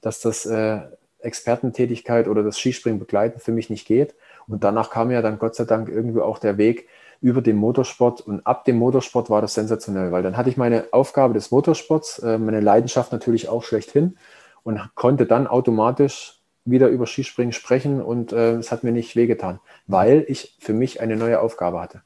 dass 0.00 0.20
das 0.20 0.46
äh, 0.46 0.80
Expertentätigkeit 1.22 2.28
oder 2.28 2.42
das 2.42 2.58
Skispringen 2.58 2.98
begleiten 2.98 3.40
für 3.40 3.52
mich 3.52 3.70
nicht 3.70 3.86
geht. 3.86 4.14
Und 4.46 4.64
danach 4.64 4.90
kam 4.90 5.10
ja 5.10 5.22
dann 5.22 5.38
Gott 5.38 5.54
sei 5.54 5.64
Dank 5.64 5.88
irgendwie 5.88 6.20
auch 6.20 6.38
der 6.38 6.58
Weg 6.58 6.88
über 7.20 7.42
den 7.42 7.56
Motorsport. 7.56 8.20
Und 8.20 8.46
ab 8.46 8.64
dem 8.64 8.76
Motorsport 8.76 9.30
war 9.30 9.42
das 9.42 9.54
sensationell, 9.54 10.12
weil 10.12 10.22
dann 10.22 10.36
hatte 10.36 10.50
ich 10.50 10.56
meine 10.56 10.84
Aufgabe 10.92 11.34
des 11.34 11.50
Motorsports, 11.50 12.20
äh, 12.20 12.38
meine 12.38 12.60
Leidenschaft 12.60 13.12
natürlich 13.12 13.48
auch 13.48 13.62
schlechthin 13.62 14.16
und 14.62 14.80
konnte 14.94 15.26
dann 15.26 15.46
automatisch 15.46 16.40
wieder 16.64 16.88
über 16.88 17.06
Skispringen 17.06 17.52
sprechen 17.52 18.02
und 18.02 18.32
äh, 18.32 18.54
es 18.56 18.70
hat 18.70 18.84
mir 18.84 18.92
nicht 18.92 19.16
wehgetan, 19.16 19.60
weil 19.86 20.24
ich 20.28 20.56
für 20.60 20.74
mich 20.74 21.00
eine 21.00 21.16
neue 21.16 21.40
Aufgabe 21.40 21.80
hatte 21.80 22.02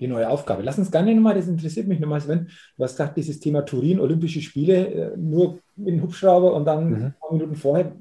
die 0.00 0.08
neue 0.08 0.28
Aufgabe. 0.28 0.62
Lass 0.62 0.78
uns 0.78 0.90
gerne 0.90 1.14
nochmal, 1.14 1.34
das 1.34 1.48
interessiert 1.48 1.86
mich 1.86 2.00
nochmal, 2.00 2.20
Sven, 2.20 2.48
du 2.76 2.84
hast 2.84 2.92
gesagt, 2.92 3.16
dieses 3.16 3.40
Thema 3.40 3.64
Turin, 3.64 4.00
Olympische 4.00 4.40
Spiele, 4.40 4.86
äh, 4.88 5.16
nur 5.16 5.58
mit 5.76 5.88
dem 5.88 6.02
Hubschrauber 6.02 6.54
und 6.54 6.64
dann 6.64 6.88
mhm. 6.88 6.94
ein 6.96 7.14
paar 7.20 7.32
Minuten 7.32 7.56
vorher. 7.56 7.92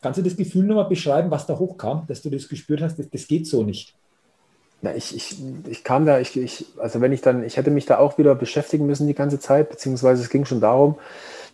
Kannst 0.00 0.18
du 0.18 0.22
das 0.22 0.36
Gefühl 0.36 0.64
nochmal 0.64 0.88
beschreiben, 0.88 1.30
was 1.30 1.46
da 1.46 1.58
hochkam, 1.58 2.04
dass 2.06 2.22
du 2.22 2.30
das 2.30 2.48
gespürt 2.48 2.80
hast, 2.80 2.98
das, 2.98 3.10
das 3.10 3.26
geht 3.26 3.46
so 3.46 3.62
nicht? 3.62 3.94
Na, 4.80 4.94
ich, 4.94 5.14
ich, 5.16 5.36
ich 5.68 5.82
kam 5.82 6.06
da, 6.06 6.20
ich, 6.20 6.36
ich, 6.36 6.66
also 6.78 7.00
wenn 7.00 7.12
ich 7.12 7.20
dann, 7.20 7.42
ich 7.42 7.56
hätte 7.56 7.72
mich 7.72 7.84
da 7.84 7.98
auch 7.98 8.16
wieder 8.16 8.36
beschäftigen 8.36 8.86
müssen 8.86 9.08
die 9.08 9.14
ganze 9.14 9.40
Zeit, 9.40 9.70
beziehungsweise 9.70 10.22
es 10.22 10.30
ging 10.30 10.44
schon 10.44 10.60
darum, 10.60 10.96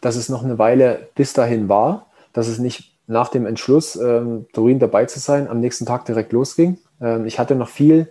dass 0.03 0.17
es 0.17 0.29
noch 0.29 0.45
eine 0.45 0.59
Weile 0.59 1.09
bis 1.15 1.33
dahin 1.33 1.71
war, 1.71 2.07
dass 2.35 2.49
es 2.49 2.59
nicht 2.59 2.93
nach 3.07 3.29
dem 3.29 3.47
Entschluss, 3.47 3.97
ähm, 3.97 4.47
Turin 4.53 4.79
dabei 4.79 5.07
zu 5.07 5.21
sein, 5.21 5.49
am 5.49 5.61
nächsten 5.61 5.87
Tag 5.87 6.05
direkt 6.05 6.33
losging. 6.33 6.79
Ähm, 7.01 7.25
ich 7.25 7.39
hatte 7.39 7.55
noch 7.55 7.69
viel 7.69 8.11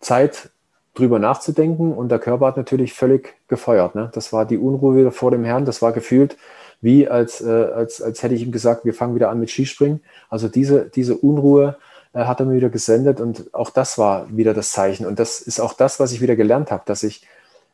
Zeit 0.00 0.50
drüber 0.94 1.18
nachzudenken 1.18 1.92
und 1.92 2.08
der 2.08 2.18
Körper 2.18 2.46
hat 2.46 2.56
natürlich 2.56 2.94
völlig 2.94 3.34
gefeuert. 3.48 3.94
Ne? 3.94 4.10
Das 4.14 4.32
war 4.32 4.46
die 4.46 4.58
Unruhe 4.58 4.96
wieder 4.96 5.12
vor 5.12 5.30
dem 5.30 5.44
Herrn, 5.44 5.64
das 5.64 5.82
war 5.82 5.92
gefühlt 5.92 6.36
wie 6.84 7.08
als, 7.08 7.40
äh, 7.40 7.48
als, 7.48 8.02
als 8.02 8.22
hätte 8.22 8.34
ich 8.34 8.42
ihm 8.42 8.52
gesagt, 8.52 8.84
wir 8.84 8.92
fangen 8.92 9.14
wieder 9.14 9.30
an 9.30 9.40
mit 9.40 9.50
Skispringen. 9.50 10.02
Also 10.28 10.48
diese, 10.48 10.84
diese 10.84 11.16
Unruhe 11.16 11.78
äh, 12.12 12.26
hat 12.26 12.40
er 12.40 12.46
mir 12.46 12.56
wieder 12.56 12.68
gesendet 12.68 13.22
und 13.22 13.54
auch 13.54 13.70
das 13.70 13.96
war 13.96 14.28
wieder 14.36 14.52
das 14.52 14.70
Zeichen. 14.70 15.06
Und 15.06 15.18
das 15.18 15.40
ist 15.40 15.60
auch 15.60 15.72
das, 15.72 15.98
was 15.98 16.12
ich 16.12 16.20
wieder 16.20 16.36
gelernt 16.36 16.70
habe, 16.70 16.82
dass 16.84 17.02
ich, 17.02 17.26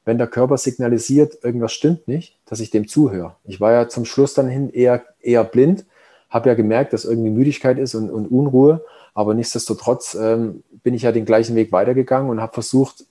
wenn 0.04 0.16
der 0.16 0.28
Körper 0.28 0.56
signalisiert, 0.56 1.42
irgendwas 1.42 1.72
stimmt 1.72 2.06
nicht, 2.06 2.38
dass 2.46 2.60
ich 2.60 2.70
dem 2.70 2.86
zuhöre. 2.86 3.34
Ich 3.44 3.60
war 3.60 3.72
ja 3.72 3.88
zum 3.88 4.04
Schluss 4.04 4.32
dann 4.32 4.48
hin 4.48 4.70
eher, 4.70 5.02
eher 5.20 5.42
blind, 5.42 5.84
habe 6.30 6.48
ja 6.48 6.54
gemerkt, 6.54 6.92
dass 6.92 7.04
irgendwie 7.04 7.30
Müdigkeit 7.30 7.78
ist 7.80 7.96
und, 7.96 8.10
und 8.10 8.28
Unruhe, 8.28 8.84
aber 9.12 9.34
nichtsdestotrotz 9.34 10.14
ähm, 10.14 10.62
bin 10.84 10.94
ich 10.94 11.02
ja 11.02 11.10
den 11.10 11.24
gleichen 11.24 11.56
Weg 11.56 11.72
weitergegangen 11.72 12.30
und 12.30 12.40
habe 12.40 12.52
versucht, 12.52 13.06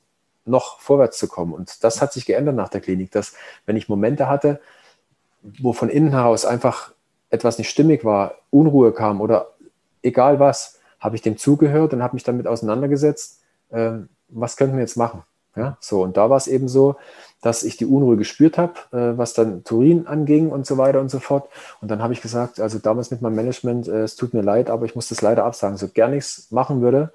noch 0.46 0.80
vorwärts 0.80 1.18
zu 1.18 1.28
kommen. 1.28 1.54
Und 1.54 1.84
das 1.84 2.02
hat 2.02 2.14
sich 2.14 2.26
geändert 2.26 2.56
nach 2.56 2.70
der 2.70 2.80
Klinik, 2.80 3.12
dass 3.12 3.34
wenn 3.66 3.76
ich 3.76 3.90
Momente 3.90 4.30
hatte, 4.30 4.62
wo 5.42 5.74
von 5.74 5.90
innen 5.90 6.12
heraus 6.12 6.46
einfach 6.46 6.94
etwas 7.30 7.58
nicht 7.58 7.70
stimmig 7.70 8.04
war, 8.04 8.36
Unruhe 8.50 8.92
kam 8.92 9.22
oder 9.22 9.50
egal 10.02 10.40
was, 10.40 10.80
habe 11.00 11.16
ich 11.16 11.22
dem 11.22 11.38
zugehört 11.38 11.94
und 11.94 12.04
habe 12.04 12.16
mich 12.16 12.24
damit 12.24 12.48
auseinandergesetzt, 12.48 13.42
äh, 13.70 13.92
was 14.30 14.58
könnten 14.58 14.76
wir 14.76 14.82
jetzt 14.82 14.98
machen? 14.98 15.24
Ja, 15.56 15.78
so, 15.80 16.04
und 16.04 16.16
da 16.16 16.30
war 16.30 16.38
es 16.38 16.48
eben 16.48 16.68
so, 16.68 16.96
dass 17.42 17.64
ich 17.64 17.78
die 17.78 17.86
Unruhe 17.86 18.18
gespürt 18.18 18.58
habe, 18.58 18.74
äh, 18.92 19.18
was 19.18 19.34
dann 19.34 19.64
Turin 19.64 20.08
anging 20.08 20.50
und 20.52 20.66
so 20.66 20.78
weiter 20.78 21.00
und 21.00 21.10
so 21.10 21.20
fort. 21.20 21.50
Und 21.82 21.90
dann 21.90 22.04
habe 22.04 22.14
ich 22.14 22.22
gesagt, 22.22 22.60
also 22.60 22.80
damals 22.80 23.12
mit 23.12 23.22
meinem 23.22 23.36
Management, 23.36 23.88
äh, 23.88 24.04
es 24.04 24.16
tut 24.16 24.34
mir 24.34 24.42
leid, 24.42 24.70
aber 24.70 24.86
ich 24.86 24.96
muss 24.96 25.10
das 25.10 25.22
leider 25.22 25.46
absagen. 25.46 25.78
So 25.78 25.88
gern 25.88 26.12
nichts 26.12 26.52
machen 26.52 26.82
würde, 26.82 27.12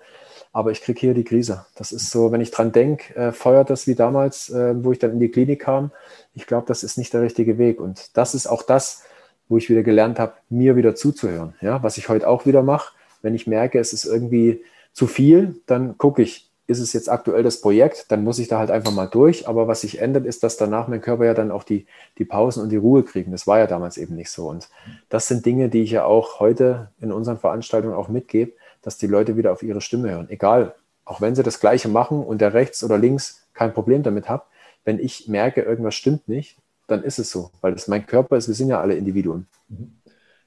aber 0.55 0.71
ich 0.71 0.81
kriege 0.83 1.01
hier 1.01 1.15
die 1.15 1.25
Krise. 1.25 1.67
Das 1.75 1.91
ist 1.91 2.11
so, 2.11 2.31
wenn 2.31 2.41
ich 2.41 2.53
dran 2.53 2.71
denke, 2.71 3.15
äh, 3.17 3.33
feuert 3.33 3.71
das 3.71 3.89
wie 3.89 3.97
damals, 3.97 4.49
äh, 4.51 4.73
wo 4.83 4.93
ich 4.93 5.01
dann 5.01 5.11
in 5.11 5.21
die 5.21 5.29
Klinik 5.29 5.61
kam. 5.61 5.91
Ich 6.33 6.47
glaube, 6.47 6.67
das 6.69 6.85
ist 6.85 6.97
nicht 6.97 7.13
der 7.13 7.23
richtige 7.23 7.59
Weg. 7.59 7.81
Und 7.81 8.17
das 8.17 8.37
ist 8.37 8.47
auch 8.47 8.63
das, 8.63 9.03
wo 9.49 9.59
ich 9.59 9.69
wieder 9.69 9.83
gelernt 9.83 10.21
habe, 10.21 10.35
mir 10.49 10.77
wieder 10.77 10.95
zuzuhören. 10.95 11.55
Ja, 11.61 11.83
was 11.83 11.99
ich 11.99 12.09
heute 12.09 12.29
auch 12.29 12.47
wieder 12.47 12.63
mache, 12.63 12.95
wenn 13.21 13.35
ich 13.35 13.49
merke, 13.49 13.81
es 13.81 13.93
ist 13.93 14.05
irgendwie 14.05 14.63
zu 14.93 15.09
viel, 15.09 15.57
dann 15.67 15.99
gucke 15.99 16.23
ich, 16.23 16.49
ist 16.69 16.79
es 16.79 16.93
jetzt 16.93 17.11
aktuell 17.11 17.43
das 17.43 17.61
Projekt, 17.61 18.13
dann 18.13 18.23
muss 18.23 18.39
ich 18.39 18.47
da 18.47 18.61
halt 18.61 18.71
einfach 18.71 18.93
mal 18.93 19.07
durch. 19.07 19.49
Aber 19.49 19.67
was 19.67 19.81
sich 19.81 20.01
ändert, 20.01 20.25
ist, 20.25 20.45
dass 20.45 20.57
danach 20.57 20.87
mein 20.87 21.01
Körper 21.01 21.25
ja 21.25 21.35
dann 21.35 21.51
auch 21.51 21.65
die, 21.65 21.87
die 22.17 22.25
Pausen 22.25 22.63
und 22.63 22.69
die 22.69 22.77
Ruhe 22.77 23.03
kriegen. 23.03 23.33
Das 23.33 23.49
war 23.49 23.59
ja 23.59 23.67
damals 23.67 23.97
eben 23.99 24.15
nicht 24.15 24.31
so. 24.31 24.49
Und 24.49 24.69
das 25.09 25.27
sind 25.27 25.45
Dinge, 25.45 25.69
die 25.69 25.83
ich 25.83 25.91
ja 25.91 26.05
auch 26.05 26.39
heute 26.39 26.91
in 27.01 27.11
unseren 27.11 27.39
Veranstaltungen 27.39 27.95
auch 27.95 28.09
mitgebe, 28.09 28.53
dass 28.85 28.99
die 28.99 29.07
Leute 29.07 29.37
wieder 29.37 29.53
auf 29.53 29.63
ihre 29.63 29.81
Stimme 29.81 30.11
hören. 30.11 30.29
Egal, 30.31 30.75
auch 31.05 31.21
wenn 31.21 31.35
sie 31.35 31.43
das 31.43 31.61
Gleiche 31.61 31.89
machen 31.89 32.23
und 32.23 32.41
der 32.41 32.55
rechts 32.55 32.85
oder 32.85 32.99
links 32.99 33.47
kein 33.53 33.73
Problem 33.73 34.03
damit 34.03 34.29
hat, 34.29 34.47
wenn 34.85 34.99
ich 34.99 35.29
merke, 35.29 35.63
irgendwas 35.63 35.95
stimmt 35.95 36.29
nicht, 36.29 36.57
dann 36.87 37.03
ist 37.03 37.19
es 37.19 37.31
so, 37.31 37.51
weil 37.61 37.73
das 37.73 37.89
mein 37.89 38.07
Körper 38.07 38.37
ist, 38.37 38.49
wir 38.49 38.55
sind 38.55 38.69
ja 38.69 38.81
alle 38.81 38.95
Individuen. 38.95 39.47
Mhm. 39.69 39.93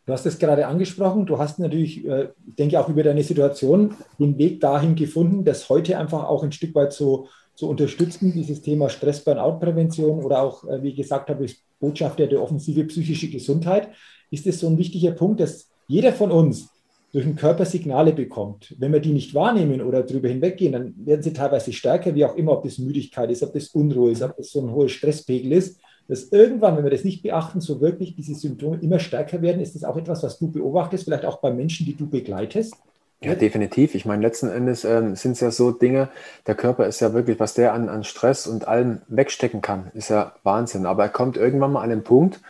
Du 0.06 0.14
hast 0.14 0.26
es 0.26 0.40
gerade 0.40 0.68
angesprochen, 0.68 1.26
du 1.26 1.38
hast 1.38 1.60
natürlich, 1.60 2.08
äh, 2.08 2.30
ich 2.48 2.56
denke 2.56 2.80
auch 2.80 2.88
über 2.88 3.04
deine 3.04 3.24
Situation, 3.24 3.94
den 4.18 4.38
Weg 4.38 4.62
dahin 4.62 4.96
gefunden, 4.96 5.44
das 5.44 5.68
heute 5.68 5.98
einfach 5.98 6.24
auch 6.24 6.44
ein 6.44 6.54
Stück 6.54 6.74
weit 6.76 6.94
zu, 6.94 7.28
zu 7.56 7.68
unterstützen, 7.68 8.32
dieses 8.32 8.62
Thema 8.62 8.88
Stress-Burnout-Prävention 8.88 10.24
oder 10.24 10.42
auch, 10.42 10.64
äh, 10.64 10.82
wie 10.82 10.96
gesagt 10.96 11.30
habe, 11.30 11.44
ich 11.44 11.62
Botschafter 11.82 12.26
der 12.26 12.42
offensive 12.42 12.86
psychische 12.86 13.30
Gesundheit. 13.30 13.90
Ist 14.32 14.48
es 14.48 14.62
so 14.62 14.68
ein 14.68 14.78
wichtiger 14.78 15.12
Punkt, 15.12 15.42
dass 15.42 15.70
jeder 15.88 16.14
von 16.14 16.32
uns 16.32 16.70
durch 17.14 17.26
den 17.26 17.36
Körper 17.36 17.66
Signale 17.66 18.14
bekommt. 18.14 18.76
Wenn 18.80 18.92
wir 18.92 19.00
die 19.00 19.14
nicht 19.14 19.34
wahrnehmen 19.34 19.82
oder 19.82 20.04
darüber 20.04 20.28
hinweggehen, 20.28 20.74
dann 20.74 20.94
werden 20.98 21.24
sie 21.24 21.34
teilweise 21.34 21.72
stärker, 21.72 22.14
wie 22.16 22.26
auch 22.26 22.36
immer, 22.36 22.52
ob 22.52 22.64
das 22.64 22.78
Müdigkeit 22.78 23.32
ist, 23.32 23.44
ob 23.44 23.54
das 23.54 23.70
Unruhe 23.70 24.12
ist, 24.12 24.22
ob 24.22 24.36
das 24.36 24.52
so 24.52 24.62
ein 24.62 24.72
hoher 24.72 24.90
Stresspegel 24.90 25.54
ist. 25.54 25.80
Dass 26.10 26.32
irgendwann, 26.32 26.78
wenn 26.78 26.84
wir 26.84 26.92
das 26.92 27.04
nicht 27.04 27.22
beachten, 27.22 27.60
so 27.60 27.82
wirklich 27.82 28.16
diese 28.16 28.36
Symptome 28.36 28.80
immer 28.82 29.00
stärker 29.00 29.42
werden, 29.42 29.62
ist 29.62 29.76
das 29.76 29.84
auch 29.84 29.98
etwas, 29.98 30.24
was 30.24 30.40
du 30.40 30.52
beobachtest, 30.52 31.04
vielleicht 31.04 31.26
auch 31.26 31.40
bei 31.40 31.52
Menschen, 31.52 31.86
die 31.86 31.96
du 31.96 32.08
begleitest? 32.08 32.76
Ja, 33.20 33.34
definitiv. 33.34 33.96
Ich 33.96 34.06
meine, 34.06 34.22
letzten 34.22 34.48
Endes 34.50 34.86
ähm, 34.86 35.16
sind 35.16 35.32
es 35.32 35.40
ja 35.40 35.50
so 35.50 35.72
Dinge, 35.72 36.10
der 36.46 36.56
Körper 36.56 36.86
ist 36.86 37.00
ja 37.00 37.14
wirklich, 37.14 37.40
was 37.40 37.56
der 37.56 37.74
an, 37.74 37.90
an 37.90 38.04
Stress 38.04 38.46
und 38.48 38.68
allem 38.68 39.02
wegstecken 39.08 39.62
kann, 39.62 39.92
ist 39.96 40.10
ja 40.10 40.34
Wahnsinn. 40.44 40.86
Aber 40.86 41.04
er 41.04 41.10
kommt 41.10 41.36
irgendwann 41.36 41.72
mal 41.72 41.82
an 41.82 41.90
den 41.90 42.04
Punkt, 42.04 42.42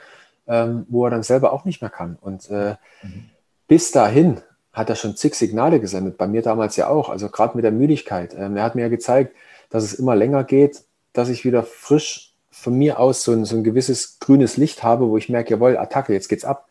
ähm, 0.45 0.85
wo 0.89 1.05
er 1.05 1.11
dann 1.11 1.23
selber 1.23 1.53
auch 1.53 1.63
nicht 1.63 1.81
mehr 1.81 1.89
kann. 1.89 2.17
Und 2.19 2.49
äh, 2.49 2.75
mhm. 3.01 3.29
Bis 3.67 3.91
dahin 3.91 4.41
hat 4.73 4.89
er 4.89 4.95
schon 4.95 5.15
zig 5.15 5.35
Signale 5.35 5.79
gesendet, 5.79 6.17
bei 6.17 6.27
mir 6.27 6.41
damals 6.41 6.75
ja 6.75 6.87
auch, 6.87 7.09
also 7.09 7.29
gerade 7.29 7.55
mit 7.55 7.63
der 7.63 7.71
Müdigkeit. 7.71 8.35
Ähm, 8.37 8.57
er 8.57 8.63
hat 8.63 8.75
mir 8.75 8.83
ja 8.83 8.89
gezeigt, 8.89 9.35
dass 9.69 9.83
es 9.83 9.95
immer 9.95 10.15
länger 10.15 10.43
geht, 10.43 10.83
dass 11.13 11.29
ich 11.29 11.45
wieder 11.45 11.63
frisch 11.63 12.35
von 12.51 12.77
mir 12.77 12.99
aus 12.99 13.23
so 13.23 13.31
ein, 13.31 13.45
so 13.45 13.55
ein 13.55 13.63
gewisses 13.63 14.19
grünes 14.19 14.57
Licht 14.57 14.83
habe, 14.83 15.09
wo 15.09 15.17
ich 15.17 15.29
merke, 15.29 15.51
jawohl, 15.51 15.77
Attacke, 15.77 16.13
jetzt 16.13 16.27
geht's 16.27 16.45
ab. 16.45 16.67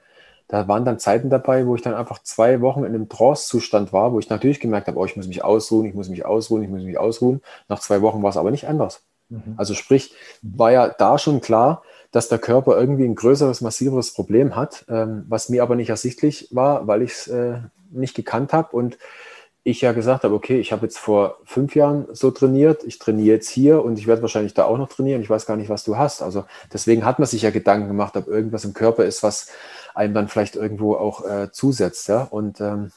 Da 0.49 0.69
waren 0.69 0.85
dann 0.85 1.01
Zeiten 1.01 1.31
dabei, 1.31 1.67
wo 1.67 1.75
ich 1.75 1.83
dann 1.83 1.95
einfach 1.95 2.23
zwei 2.23 2.61
Wochen 2.61 2.81
in 2.81 2.95
einem 2.95 3.09
Trance-Zustand 3.09 3.93
war, 3.93 4.13
wo 4.13 4.21
ich 4.21 4.29
natürlich 4.29 4.61
gemerkt 4.61 4.87
habe, 4.87 4.99
oh, 4.99 5.05
ich 5.05 5.17
muss 5.17 5.27
mich 5.27 5.43
ausruhen, 5.43 5.87
ich 5.87 5.95
muss 5.95 6.09
mich 6.09 6.25
ausruhen, 6.25 6.63
ich 6.63 6.69
muss 6.69 6.83
mich 6.83 6.99
ausruhen. 6.99 7.43
Nach 7.69 7.81
zwei 7.81 8.03
Wochen 8.03 8.23
war 8.23 8.31
es 8.31 8.37
aber 8.37 8.53
nicht 8.53 8.69
anders. 8.69 9.03
Mhm. 9.29 9.55
Also 9.57 9.75
sprich, 9.75 10.15
war 10.43 10.71
ja 10.71 10.89
da 10.89 11.19
schon 11.19 11.41
klar, 11.41 11.83
dass 12.11 12.29
der 12.29 12.39
Körper 12.39 12.79
irgendwie 12.79 13.05
ein 13.05 13.15
größeres, 13.15 13.61
massiveres 13.61 14.13
Problem 14.13 14.57
hat, 14.57 14.85
ähm, 14.89 15.25
was 15.29 15.49
mir 15.49 15.63
aber 15.63 15.77
nicht 15.77 15.91
ersichtlich 15.91 16.49
war, 16.51 16.87
weil 16.87 17.03
ich 17.03 17.13
es 17.13 17.29
äh, 17.29 17.59
nicht 17.91 18.15
gekannt 18.15 18.53
habe 18.53 18.77
und 18.77 18.99
ich 19.67 19.81
ja 19.81 19.91
gesagt 19.91 20.23
habe, 20.23 20.33
okay, 20.33 20.61
ich 20.61 20.71
habe 20.71 20.87
jetzt 20.87 20.97
vor 20.97 21.39
fünf 21.45 21.75
Jahren 21.75 22.07
so 22.13 22.31
trainiert, 22.31 22.85
ich 22.85 23.01
trainiere 23.01 23.35
jetzt 23.35 23.49
hier 23.49 23.85
und 23.85 23.99
ich 23.99 24.07
werde 24.07 24.23
wahrscheinlich 24.23 24.55
da 24.55 24.65
auch 24.65 24.79
noch 24.79 24.89
trainieren. 24.89 25.23
Ich 25.23 25.29
weiß 25.29 25.45
gar 25.45 25.57
nicht, 25.57 25.69
was 25.69 25.83
du 25.83 25.97
hast. 25.97 26.23
Also 26.23 26.45
deswegen 26.73 27.05
hat 27.05 27.19
man 27.19 27.27
sich 27.27 27.43
ja 27.43 27.51
Gedanken 27.51 27.89
gemacht, 27.89 28.17
ob 28.17 28.29
irgendwas 28.29 28.65
im 28.65 28.75
Körper 28.75 29.05
ist, 29.05 29.25
was 29.25 29.49
einem 29.93 30.15
dann 30.15 30.29
vielleicht 30.29 30.55
irgendwo 30.55 30.95
auch 30.95 31.29
äh, 31.29 31.51
zusetzt. 31.51 32.07
Ja? 32.07 32.23
Und 32.23 32.61
ähm, 32.61 32.93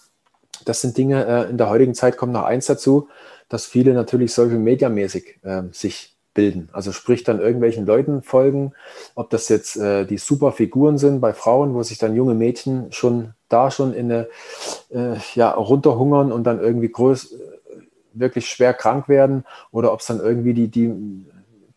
das 0.63 0.81
sind 0.81 0.95
Dinge, 0.95 1.25
äh, 1.25 1.49
in 1.49 1.57
der 1.57 1.71
heutigen 1.71 1.95
Zeit 1.95 2.17
kommt 2.17 2.33
noch 2.33 2.43
eins 2.43 2.67
dazu, 2.67 3.09
dass 3.47 3.65
viele 3.65 3.95
natürlich 3.95 4.31
Social 4.31 4.59
Media 4.59 4.89
mäßig 4.89 5.39
äh, 5.43 5.63
sich 5.71 6.18
bilden. 6.33 6.69
Also 6.71 6.91
sprich 6.91 7.23
dann 7.23 7.39
irgendwelchen 7.39 7.85
Leuten 7.85 8.21
folgen, 8.21 8.73
ob 9.15 9.29
das 9.29 9.49
jetzt 9.49 9.77
äh, 9.77 10.05
die 10.05 10.17
super 10.17 10.51
Figuren 10.51 10.97
sind 10.97 11.21
bei 11.21 11.33
Frauen, 11.33 11.73
wo 11.73 11.83
sich 11.83 11.97
dann 11.97 12.15
junge 12.15 12.35
Mädchen 12.35 12.91
schon 12.91 13.33
da 13.49 13.71
schon 13.71 13.93
in 13.93 14.11
eine, 14.11 14.27
äh, 14.91 15.17
ja, 15.33 15.51
runterhungern 15.51 16.31
und 16.31 16.43
dann 16.43 16.59
irgendwie 16.59 16.89
groß, 16.89 17.33
wirklich 18.13 18.47
schwer 18.47 18.73
krank 18.73 19.09
werden 19.09 19.43
oder 19.71 19.91
ob 19.91 20.01
es 20.01 20.07
dann 20.07 20.19
irgendwie 20.19 20.53
die, 20.53 20.67
die, 20.67 20.93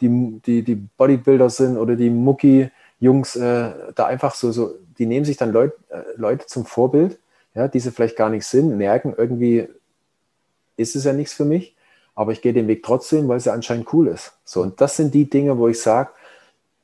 die, 0.01 0.41
die, 0.45 0.63
die 0.63 0.75
Bodybuilder 0.75 1.51
sind 1.51 1.77
oder 1.77 1.97
die 1.97 2.11
Mucki, 2.11 2.71
Jungs 3.01 3.35
äh, 3.35 3.71
da 3.95 4.07
einfach 4.07 4.35
so, 4.35 4.53
so, 4.53 4.77
die 4.99 5.07
nehmen 5.07 5.25
sich 5.25 5.37
dann 5.37 5.53
Leut, 5.53 5.73
äh, 5.89 6.03
Leute 6.17 6.47
zum 6.47 6.67
Vorbild, 6.67 7.19
ja, 7.55 7.67
die 7.67 7.81
sie 7.81 7.91
vielleicht 7.91 8.17
gar 8.17 8.31
nicht 8.31 8.47
sind, 8.47 8.77
merken, 8.77 9.15
irgendwie 9.17 9.69
ist 10.77 10.95
es 10.95 11.05
ja 11.05 11.13
nichts 11.13 11.33
für 11.33 11.45
mich, 11.45 11.75
aber 12.15 12.33
ich 12.33 12.43
gehe 12.43 12.53
den 12.53 12.69
Weg 12.69 12.83
trotzdem, 12.83 13.29
weil 13.29 13.39
es 13.39 13.45
ja 13.45 13.53
anscheinend 13.53 13.93
cool 13.93 14.09
ist. 14.09 14.33
So, 14.45 14.63
und 14.63 14.81
das 14.81 14.97
sind 14.97 15.15
die 15.15 15.29
Dinge, 15.29 15.59
wo 15.59 15.69
ich 15.69 15.81
sage, 15.81 16.11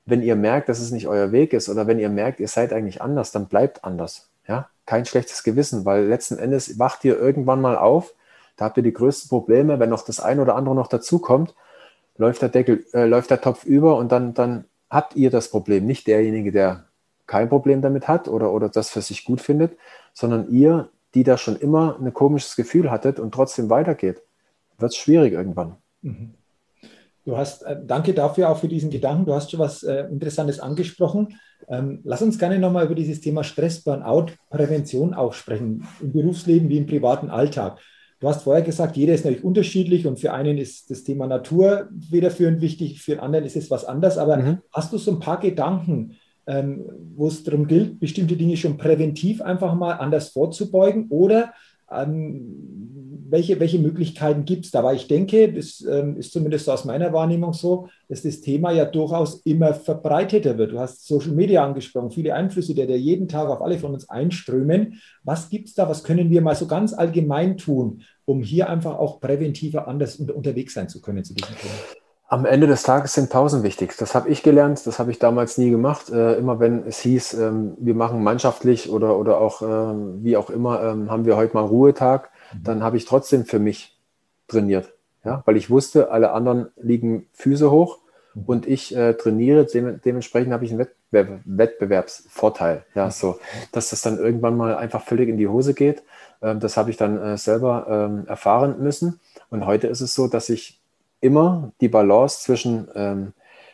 wenn 0.06 0.22
ihr 0.22 0.36
merkt, 0.36 0.68
dass 0.68 0.80
es 0.80 0.90
nicht 0.90 1.06
euer 1.06 1.32
Weg 1.32 1.52
ist 1.52 1.68
oder 1.68 1.86
wenn 1.86 1.98
ihr 1.98 2.08
merkt, 2.08 2.40
ihr 2.40 2.48
seid 2.48 2.72
eigentlich 2.72 3.02
anders, 3.02 3.30
dann 3.30 3.46
bleibt 3.46 3.84
anders. 3.84 4.28
Ja, 4.46 4.68
kein 4.86 5.04
schlechtes 5.04 5.42
Gewissen, 5.42 5.84
weil 5.84 6.06
letzten 6.06 6.38
Endes 6.38 6.78
wacht 6.78 7.04
ihr 7.04 7.18
irgendwann 7.18 7.60
mal 7.60 7.76
auf, 7.76 8.14
da 8.56 8.64
habt 8.64 8.78
ihr 8.78 8.82
die 8.82 8.92
größten 8.92 9.28
Probleme, 9.28 9.78
wenn 9.78 9.90
noch 9.90 10.04
das 10.04 10.20
eine 10.20 10.40
oder 10.40 10.56
andere 10.56 10.74
noch 10.74 10.88
dazukommt, 10.88 11.54
läuft 12.16 12.40
der 12.42 12.48
Deckel, 12.48 12.84
äh, 12.94 13.04
läuft 13.04 13.30
der 13.30 13.40
Topf 13.40 13.64
über 13.64 13.96
und 13.96 14.10
dann, 14.10 14.32
dann 14.32 14.64
habt 14.88 15.14
ihr 15.14 15.30
das 15.30 15.50
Problem, 15.50 15.86
nicht 15.86 16.06
derjenige, 16.06 16.52
der 16.52 16.84
kein 17.26 17.50
Problem 17.50 17.82
damit 17.82 18.08
hat 18.08 18.26
oder, 18.26 18.52
oder 18.52 18.70
das 18.70 18.88
für 18.88 19.02
sich 19.02 19.24
gut 19.24 19.40
findet, 19.42 19.78
sondern 20.14 20.48
ihr, 20.50 20.88
die 21.14 21.22
da 21.22 21.36
schon 21.36 21.56
immer 21.56 21.96
ein 22.00 22.12
komisches 22.14 22.56
Gefühl 22.56 22.90
hattet 22.90 23.20
und 23.20 23.32
trotzdem 23.32 23.70
weitergeht, 23.70 24.22
wird 24.78 24.92
es 24.92 24.96
schwierig 24.96 25.32
irgendwann. 25.32 25.76
Mhm. 26.02 26.34
Du 27.24 27.36
hast, 27.36 27.62
äh, 27.64 27.76
danke 27.84 28.14
dafür 28.14 28.48
auch 28.48 28.58
für 28.58 28.68
diesen 28.68 28.90
Gedanken. 28.90 29.26
Du 29.26 29.34
hast 29.34 29.50
schon 29.50 29.60
was 29.60 29.82
äh, 29.82 30.04
Interessantes 30.10 30.60
angesprochen. 30.60 31.38
Ähm, 31.68 32.00
lass 32.04 32.22
uns 32.22 32.38
gerne 32.38 32.58
nochmal 32.58 32.86
über 32.86 32.94
dieses 32.94 33.20
Thema 33.20 33.44
Stress, 33.44 33.82
Burnout, 33.82 34.28
Prävention 34.48 35.12
auch 35.12 35.34
sprechen, 35.34 35.86
im 36.00 36.12
Berufsleben 36.12 36.68
wie 36.70 36.78
im 36.78 36.86
privaten 36.86 37.28
Alltag. 37.28 37.80
Du 38.20 38.28
hast 38.28 38.42
vorher 38.42 38.62
gesagt, 38.62 38.96
jeder 38.96 39.14
ist 39.14 39.24
natürlich 39.24 39.44
unterschiedlich 39.44 40.06
und 40.06 40.18
für 40.18 40.32
einen 40.32 40.58
ist 40.58 40.90
das 40.90 41.04
Thema 41.04 41.26
Natur 41.26 41.88
federführend 42.10 42.60
wichtig, 42.60 43.02
für 43.02 43.12
den 43.12 43.20
anderen 43.20 43.44
ist 43.44 43.56
es 43.56 43.70
was 43.70 43.84
anderes. 43.84 44.18
Aber 44.18 44.38
mhm. 44.38 44.58
hast 44.72 44.92
du 44.92 44.98
so 44.98 45.12
ein 45.12 45.20
paar 45.20 45.38
Gedanken, 45.38 46.16
ähm, 46.46 46.86
wo 47.14 47.28
es 47.28 47.44
darum 47.44 47.66
gilt, 47.66 48.00
bestimmte 48.00 48.36
Dinge 48.36 48.56
schon 48.56 48.78
präventiv 48.78 49.42
einfach 49.42 49.74
mal 49.74 49.92
anders 49.92 50.30
vorzubeugen 50.30 51.08
oder 51.10 51.52
ähm, 51.90 52.88
welche, 53.30 53.60
welche 53.60 53.78
Möglichkeiten 53.78 54.44
gibt 54.44 54.64
es 54.64 54.70
da? 54.70 54.82
Weil 54.82 54.96
ich 54.96 55.06
denke, 55.06 55.52
das 55.52 55.84
ähm, 55.88 56.16
ist 56.16 56.32
zumindest 56.32 56.68
aus 56.70 56.84
meiner 56.84 57.12
Wahrnehmung 57.12 57.52
so, 57.52 57.88
dass 58.08 58.22
das 58.22 58.40
Thema 58.40 58.72
ja 58.72 58.84
durchaus 58.84 59.42
immer 59.42 59.74
verbreiteter 59.74 60.56
wird. 60.56 60.72
Du 60.72 60.78
hast 60.78 61.06
Social 61.06 61.32
Media 61.32 61.64
angesprochen, 61.64 62.10
viele 62.10 62.34
Einflüsse, 62.34 62.74
die, 62.74 62.86
die 62.86 62.94
jeden 62.94 63.28
Tag 63.28 63.48
auf 63.48 63.60
alle 63.60 63.78
von 63.78 63.92
uns 63.92 64.08
einströmen. 64.08 65.00
Was 65.24 65.50
gibt 65.50 65.68
es 65.68 65.74
da? 65.74 65.88
Was 65.88 66.04
können 66.04 66.30
wir 66.30 66.40
mal 66.40 66.54
so 66.54 66.66
ganz 66.66 66.94
allgemein 66.94 67.56
tun, 67.56 68.02
um 68.24 68.42
hier 68.42 68.68
einfach 68.68 68.98
auch 68.98 69.20
präventiver 69.20 69.88
anders 69.88 70.16
unter, 70.16 70.34
unterwegs 70.34 70.74
sein 70.74 70.88
zu 70.88 71.00
können 71.00 71.24
zu 71.24 71.34
diesem 71.34 71.54
Thema? 71.56 72.07
Am 72.30 72.44
Ende 72.44 72.66
des 72.66 72.82
Tages 72.82 73.14
sind 73.14 73.30
Pausen 73.30 73.62
wichtig. 73.62 73.96
Das 73.96 74.14
habe 74.14 74.28
ich 74.28 74.42
gelernt, 74.42 74.86
das 74.86 74.98
habe 74.98 75.10
ich 75.10 75.18
damals 75.18 75.56
nie 75.56 75.70
gemacht. 75.70 76.10
Äh, 76.10 76.34
immer 76.34 76.60
wenn 76.60 76.86
es 76.86 77.00
hieß, 77.00 77.32
ähm, 77.34 77.74
wir 77.78 77.94
machen 77.94 78.22
mannschaftlich 78.22 78.90
oder, 78.90 79.18
oder 79.18 79.40
auch 79.40 79.62
ähm, 79.62 80.22
wie 80.22 80.36
auch 80.36 80.50
immer, 80.50 80.82
ähm, 80.82 81.10
haben 81.10 81.24
wir 81.24 81.38
heute 81.38 81.54
mal 81.54 81.64
Ruhetag, 81.64 82.28
mhm. 82.52 82.64
dann 82.64 82.82
habe 82.82 82.98
ich 82.98 83.06
trotzdem 83.06 83.46
für 83.46 83.58
mich 83.58 83.98
trainiert. 84.46 84.92
Ja? 85.24 85.42
Weil 85.46 85.56
ich 85.56 85.70
wusste, 85.70 86.10
alle 86.10 86.32
anderen 86.32 86.68
liegen 86.76 87.26
Füße 87.32 87.70
hoch 87.70 88.00
mhm. 88.34 88.42
und 88.44 88.66
ich 88.68 88.94
äh, 88.94 89.14
trainiere. 89.14 89.64
Dem, 89.64 89.98
dementsprechend 90.04 90.52
habe 90.52 90.66
ich 90.66 90.70
einen 90.70 90.80
Wettbewerb, 90.80 91.40
Wettbewerbsvorteil. 91.46 92.84
Ja, 92.94 93.06
mhm. 93.06 93.10
so, 93.10 93.38
dass 93.72 93.88
das 93.88 94.02
dann 94.02 94.18
irgendwann 94.18 94.54
mal 94.54 94.76
einfach 94.76 95.02
völlig 95.02 95.30
in 95.30 95.38
die 95.38 95.48
Hose 95.48 95.72
geht. 95.72 96.02
Ähm, 96.42 96.60
das 96.60 96.76
habe 96.76 96.90
ich 96.90 96.98
dann 96.98 97.18
äh, 97.22 97.38
selber 97.38 97.86
ähm, 97.88 98.26
erfahren 98.26 98.82
müssen. 98.82 99.18
Und 99.48 99.64
heute 99.64 99.86
ist 99.86 100.02
es 100.02 100.12
so, 100.12 100.28
dass 100.28 100.50
ich 100.50 100.77
immer 101.20 101.72
die 101.80 101.88
Balance 101.88 102.42
zwischen, 102.42 102.88
ähm, 102.94 103.32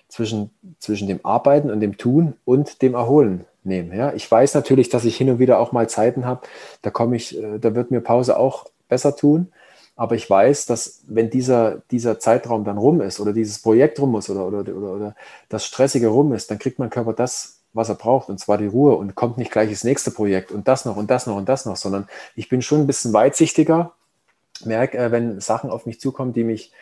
zwischen, 0.08 0.50
zwischen 0.78 1.08
dem 1.08 1.24
Arbeiten 1.24 1.70
und 1.70 1.80
dem 1.80 1.96
Tun 1.96 2.34
und 2.44 2.82
dem 2.82 2.94
Erholen 2.94 3.44
nehmen. 3.64 3.96
Ja? 3.96 4.12
Ich 4.12 4.30
weiß 4.30 4.54
natürlich, 4.54 4.88
dass 4.88 5.04
ich 5.04 5.16
hin 5.16 5.30
und 5.30 5.38
wieder 5.38 5.58
auch 5.58 5.72
mal 5.72 5.88
Zeiten 5.88 6.26
habe, 6.26 6.46
da 6.82 6.90
komme 6.90 7.16
ich, 7.16 7.40
äh, 7.40 7.58
da 7.58 7.74
wird 7.74 7.90
mir 7.90 8.00
Pause 8.00 8.38
auch 8.38 8.66
besser 8.88 9.16
tun. 9.16 9.52
Aber 9.96 10.16
ich 10.16 10.28
weiß, 10.28 10.66
dass 10.66 11.02
wenn 11.06 11.30
dieser, 11.30 11.82
dieser 11.90 12.18
Zeitraum 12.18 12.64
dann 12.64 12.78
rum 12.78 13.00
ist 13.00 13.20
oder 13.20 13.32
dieses 13.32 13.60
Projekt 13.60 14.00
rum 14.00 14.16
ist 14.16 14.28
oder, 14.28 14.46
oder, 14.46 14.60
oder, 14.60 14.92
oder 14.92 15.14
das 15.48 15.64
Stressige 15.66 16.08
rum 16.08 16.32
ist, 16.32 16.50
dann 16.50 16.58
kriegt 16.58 16.80
mein 16.80 16.90
Körper 16.90 17.12
das, 17.12 17.60
was 17.72 17.88
er 17.88 17.94
braucht, 17.94 18.28
und 18.28 18.38
zwar 18.38 18.58
die 18.58 18.66
Ruhe 18.66 18.96
und 18.96 19.14
kommt 19.14 19.38
nicht 19.38 19.52
gleich 19.52 19.70
das 19.70 19.84
nächste 19.84 20.10
Projekt 20.10 20.52
und 20.52 20.66
das 20.68 20.84
noch 20.84 20.96
und 20.96 21.10
das 21.10 21.26
noch 21.26 21.36
und 21.36 21.48
das 21.48 21.66
noch, 21.66 21.76
sondern 21.76 22.08
ich 22.34 22.48
bin 22.48 22.62
schon 22.62 22.80
ein 22.80 22.86
bisschen 22.86 23.12
weitsichtiger, 23.12 23.92
merke, 24.64 24.98
äh, 24.98 25.12
wenn 25.12 25.40
Sachen 25.40 25.70
auf 25.70 25.86
mich 25.86 26.00
zukommen, 26.00 26.32
die 26.32 26.44
mich 26.44 26.72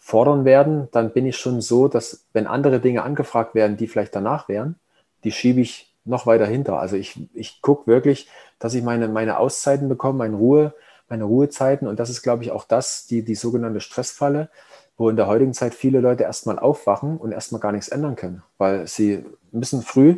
fordern 0.00 0.44
werden, 0.44 0.88
dann 0.92 1.12
bin 1.12 1.26
ich 1.26 1.36
schon 1.36 1.60
so, 1.60 1.86
dass 1.86 2.24
wenn 2.32 2.46
andere 2.46 2.80
Dinge 2.80 3.02
angefragt 3.02 3.54
werden, 3.54 3.76
die 3.76 3.86
vielleicht 3.86 4.16
danach 4.16 4.48
wären, 4.48 4.76
die 5.22 5.30
schiebe 5.30 5.60
ich 5.60 5.94
noch 6.04 6.26
weiter 6.26 6.46
hinter. 6.46 6.80
Also 6.80 6.96
ich, 6.96 7.28
ich 7.34 7.60
gucke 7.60 7.86
wirklich, 7.86 8.28
dass 8.58 8.74
ich 8.74 8.82
meine, 8.82 9.08
meine 9.08 9.38
Auszeiten 9.38 9.88
bekomme, 9.88 10.18
meine 10.18 10.36
Ruhe, 10.36 10.74
meine 11.08 11.24
Ruhezeiten. 11.24 11.86
Und 11.86 12.00
das 12.00 12.08
ist, 12.08 12.22
glaube 12.22 12.42
ich, 12.42 12.50
auch 12.50 12.64
das, 12.64 13.06
die, 13.06 13.22
die 13.22 13.34
sogenannte 13.34 13.82
Stressfalle, 13.82 14.48
wo 14.96 15.10
in 15.10 15.16
der 15.16 15.26
heutigen 15.26 15.52
Zeit 15.52 15.74
viele 15.74 16.00
Leute 16.00 16.24
erstmal 16.24 16.58
aufwachen 16.58 17.18
und 17.18 17.32
erstmal 17.32 17.60
gar 17.60 17.72
nichts 17.72 17.88
ändern 17.88 18.16
können, 18.16 18.42
weil 18.56 18.86
sie 18.86 19.24
müssen 19.52 19.82
früh 19.82 20.16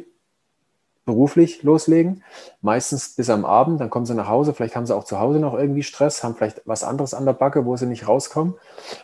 beruflich 1.05 1.63
loslegen, 1.63 2.23
meistens 2.61 3.11
bis 3.11 3.29
am 3.29 3.45
Abend, 3.45 3.81
dann 3.81 3.91
kommen 3.91 4.07
sie 4.07 4.15
nach 4.15 4.29
Hause, 4.29 4.55
vielleicht 4.55 4.77
haben 4.77 4.87
sie 4.87 4.95
auch 4.95 5.05
zu 5.05 5.19
Hause 5.19 5.41
noch 5.41 5.55
irgendwie 5.55 5.83
Stress, 5.83 6.23
haben 6.23 6.37
vielleicht 6.37 6.63
was 6.65 6.85
anderes 6.85 7.13
an 7.13 7.27
der 7.27 7.33
Backe, 7.33 7.67
wo 7.67 7.77
sie 7.77 7.87
nicht 7.87 8.07
rauskommen 8.07 8.55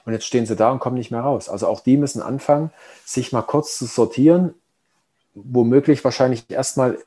und 0.04 0.12
jetzt 0.12 0.24
stehen 0.24 0.46
sie 0.46 0.54
da 0.54 0.70
und 0.70 0.78
kommen 0.78 0.96
nicht 0.96 1.10
mehr 1.10 1.22
raus. 1.22 1.48
Also 1.48 1.66
auch 1.66 1.80
die 1.80 1.96
müssen 1.96 2.22
anfangen, 2.22 2.70
sich 3.04 3.32
mal 3.32 3.42
kurz 3.42 3.78
zu 3.78 3.86
sortieren, 3.86 4.54
womöglich 5.34 6.04
wahrscheinlich 6.04 6.48
erstmal 6.50 6.98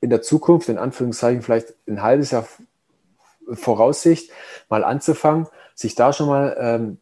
in 0.00 0.10
der 0.10 0.22
Zukunft, 0.22 0.68
in 0.68 0.78
Anführungszeichen 0.78 1.42
vielleicht 1.42 1.74
ein 1.86 2.02
halbes 2.02 2.30
Jahr 2.30 2.46
Voraussicht, 3.52 4.30
mal 4.68 4.84
anzufangen, 4.84 5.46
sich 5.74 5.94
da 5.94 6.12
schon 6.12 6.28
mal 6.28 6.56
ähm, 6.58 6.98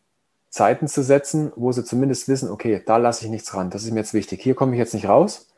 Zeiten 0.51 0.89
zu 0.89 1.03
setzen, 1.03 1.53
wo 1.57 1.73
sie 1.73 1.85
zumindest 1.85 2.29
wissen, 2.29 2.51
okay, 2.51 2.83
da 2.85 2.99
lasse 2.99 3.25
ich 3.25 3.31
nichts 3.31 3.55
ran, 3.55 3.71
das 3.71 3.85
ist 3.85 3.93
mir 3.93 4.01
jetzt 4.01 4.15
wichtig. 4.15 4.43
Hier 4.43 4.55
komme 4.55 4.73
ich 4.73 4.79
jetzt 4.79 4.95
nicht 4.95 5.09
raus, 5.09 5.52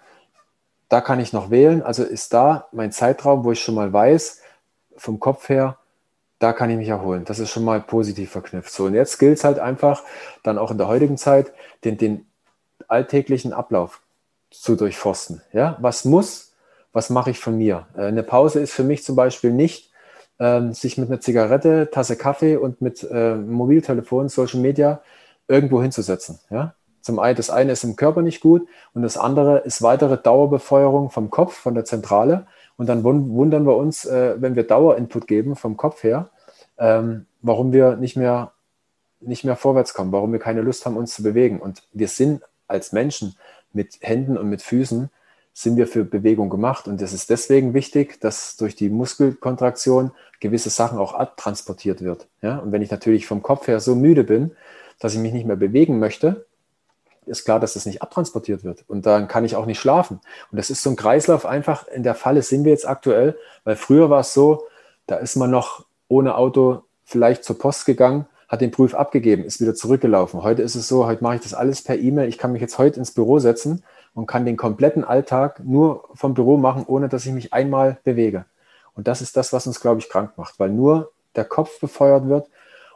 da 0.94 1.00
kann 1.00 1.18
ich 1.18 1.32
noch 1.32 1.50
wählen. 1.50 1.82
Also 1.82 2.04
ist 2.04 2.32
da 2.34 2.68
mein 2.70 2.92
Zeitraum, 2.92 3.42
wo 3.42 3.50
ich 3.50 3.60
schon 3.60 3.74
mal 3.74 3.92
weiß, 3.92 4.42
vom 4.96 5.18
Kopf 5.18 5.48
her, 5.48 5.76
da 6.38 6.52
kann 6.52 6.70
ich 6.70 6.76
mich 6.76 6.88
erholen. 6.88 7.24
Das 7.24 7.40
ist 7.40 7.50
schon 7.50 7.64
mal 7.64 7.80
positiv 7.80 8.30
verknüpft. 8.30 8.70
So, 8.70 8.84
und 8.84 8.94
jetzt 8.94 9.18
gilt 9.18 9.38
es 9.38 9.42
halt 9.42 9.58
einfach, 9.58 10.04
dann 10.44 10.56
auch 10.56 10.70
in 10.70 10.78
der 10.78 10.86
heutigen 10.86 11.16
Zeit, 11.16 11.52
den, 11.82 11.98
den 11.98 12.26
alltäglichen 12.86 13.52
Ablauf 13.52 14.02
zu 14.52 14.76
durchforsten. 14.76 15.42
Ja, 15.52 15.76
was 15.80 16.04
muss, 16.04 16.52
was 16.92 17.10
mache 17.10 17.32
ich 17.32 17.40
von 17.40 17.58
mir? 17.58 17.88
Äh, 17.96 18.02
eine 18.02 18.22
Pause 18.22 18.60
ist 18.60 18.72
für 18.72 18.84
mich 18.84 19.02
zum 19.02 19.16
Beispiel 19.16 19.50
nicht, 19.50 19.90
ähm, 20.38 20.74
sich 20.74 20.96
mit 20.96 21.08
einer 21.08 21.20
Zigarette, 21.20 21.90
Tasse 21.90 22.14
Kaffee 22.14 22.56
und 22.56 22.82
mit 22.82 23.02
äh, 23.02 23.34
Mobiltelefon, 23.34 24.28
Social 24.28 24.60
Media 24.60 25.02
irgendwo 25.48 25.82
hinzusetzen. 25.82 26.38
Ja? 26.50 26.76
Zum 27.04 27.18
einen, 27.18 27.36
das 27.36 27.50
eine 27.50 27.72
ist 27.72 27.84
im 27.84 27.96
Körper 27.96 28.22
nicht 28.22 28.40
gut 28.40 28.66
und 28.94 29.02
das 29.02 29.18
andere 29.18 29.58
ist 29.58 29.82
weitere 29.82 30.16
Dauerbefeuerung 30.16 31.10
vom 31.10 31.28
Kopf, 31.28 31.52
von 31.52 31.74
der 31.74 31.84
Zentrale. 31.84 32.46
Und 32.78 32.88
dann 32.88 33.04
wundern 33.04 33.66
wir 33.66 33.76
uns, 33.76 34.06
äh, 34.06 34.36
wenn 34.40 34.56
wir 34.56 34.66
Dauerinput 34.66 35.26
geben 35.26 35.54
vom 35.54 35.76
Kopf 35.76 36.02
her, 36.02 36.30
ähm, 36.78 37.26
warum 37.42 37.74
wir 37.74 37.96
nicht 37.96 38.16
mehr, 38.16 38.52
nicht 39.20 39.44
mehr 39.44 39.54
vorwärts 39.54 39.92
kommen, 39.92 40.12
warum 40.12 40.32
wir 40.32 40.38
keine 40.38 40.62
Lust 40.62 40.86
haben, 40.86 40.96
uns 40.96 41.12
zu 41.14 41.22
bewegen. 41.22 41.60
Und 41.60 41.82
wir 41.92 42.08
sind 42.08 42.42
als 42.68 42.92
Menschen 42.92 43.36
mit 43.74 43.98
Händen 44.00 44.38
und 44.38 44.48
mit 44.48 44.62
Füßen, 44.62 45.10
sind 45.52 45.76
wir 45.76 45.86
für 45.86 46.04
Bewegung 46.04 46.48
gemacht. 46.48 46.88
Und 46.88 47.02
es 47.02 47.12
ist 47.12 47.28
deswegen 47.28 47.74
wichtig, 47.74 48.18
dass 48.22 48.56
durch 48.56 48.76
die 48.76 48.88
Muskelkontraktion 48.88 50.10
gewisse 50.40 50.70
Sachen 50.70 50.96
auch 50.96 51.12
abtransportiert 51.12 52.00
wird. 52.00 52.28
Ja? 52.40 52.60
Und 52.60 52.72
wenn 52.72 52.80
ich 52.80 52.90
natürlich 52.90 53.26
vom 53.26 53.42
Kopf 53.42 53.68
her 53.68 53.78
so 53.80 53.94
müde 53.94 54.24
bin, 54.24 54.52
dass 55.00 55.12
ich 55.12 55.20
mich 55.20 55.34
nicht 55.34 55.44
mehr 55.44 55.56
bewegen 55.56 55.98
möchte, 55.98 56.46
ist 57.26 57.44
klar, 57.44 57.60
dass 57.60 57.74
das 57.74 57.86
nicht 57.86 58.02
abtransportiert 58.02 58.64
wird. 58.64 58.84
Und 58.88 59.06
dann 59.06 59.28
kann 59.28 59.44
ich 59.44 59.56
auch 59.56 59.66
nicht 59.66 59.78
schlafen. 59.78 60.20
Und 60.50 60.56
das 60.56 60.70
ist 60.70 60.82
so 60.82 60.90
ein 60.90 60.96
Kreislauf 60.96 61.46
einfach. 61.46 61.88
In 61.88 62.02
der 62.02 62.14
Falle 62.14 62.42
sind 62.42 62.64
wir 62.64 62.72
jetzt 62.72 62.88
aktuell, 62.88 63.36
weil 63.64 63.76
früher 63.76 64.10
war 64.10 64.20
es 64.20 64.34
so, 64.34 64.64
da 65.06 65.16
ist 65.16 65.36
man 65.36 65.50
noch 65.50 65.84
ohne 66.08 66.36
Auto 66.36 66.82
vielleicht 67.04 67.44
zur 67.44 67.58
Post 67.58 67.86
gegangen, 67.86 68.26
hat 68.48 68.60
den 68.60 68.70
Prüf 68.70 68.94
abgegeben, 68.94 69.44
ist 69.44 69.60
wieder 69.60 69.74
zurückgelaufen. 69.74 70.42
Heute 70.42 70.62
ist 70.62 70.74
es 70.74 70.88
so, 70.88 71.06
heute 71.06 71.22
mache 71.22 71.36
ich 71.36 71.40
das 71.42 71.54
alles 71.54 71.82
per 71.82 71.98
E-Mail. 71.98 72.28
Ich 72.28 72.38
kann 72.38 72.52
mich 72.52 72.62
jetzt 72.62 72.78
heute 72.78 72.98
ins 72.98 73.10
Büro 73.10 73.38
setzen 73.38 73.82
und 74.14 74.26
kann 74.26 74.44
den 74.44 74.56
kompletten 74.56 75.04
Alltag 75.04 75.60
nur 75.64 76.08
vom 76.14 76.34
Büro 76.34 76.56
machen, 76.56 76.84
ohne 76.86 77.08
dass 77.08 77.26
ich 77.26 77.32
mich 77.32 77.52
einmal 77.52 77.98
bewege. 78.04 78.44
Und 78.94 79.08
das 79.08 79.22
ist 79.22 79.36
das, 79.36 79.52
was 79.52 79.66
uns, 79.66 79.80
glaube 79.80 80.00
ich, 80.00 80.08
krank 80.08 80.32
macht, 80.36 80.58
weil 80.58 80.70
nur 80.70 81.10
der 81.34 81.44
Kopf 81.44 81.80
befeuert 81.80 82.28
wird 82.28 82.48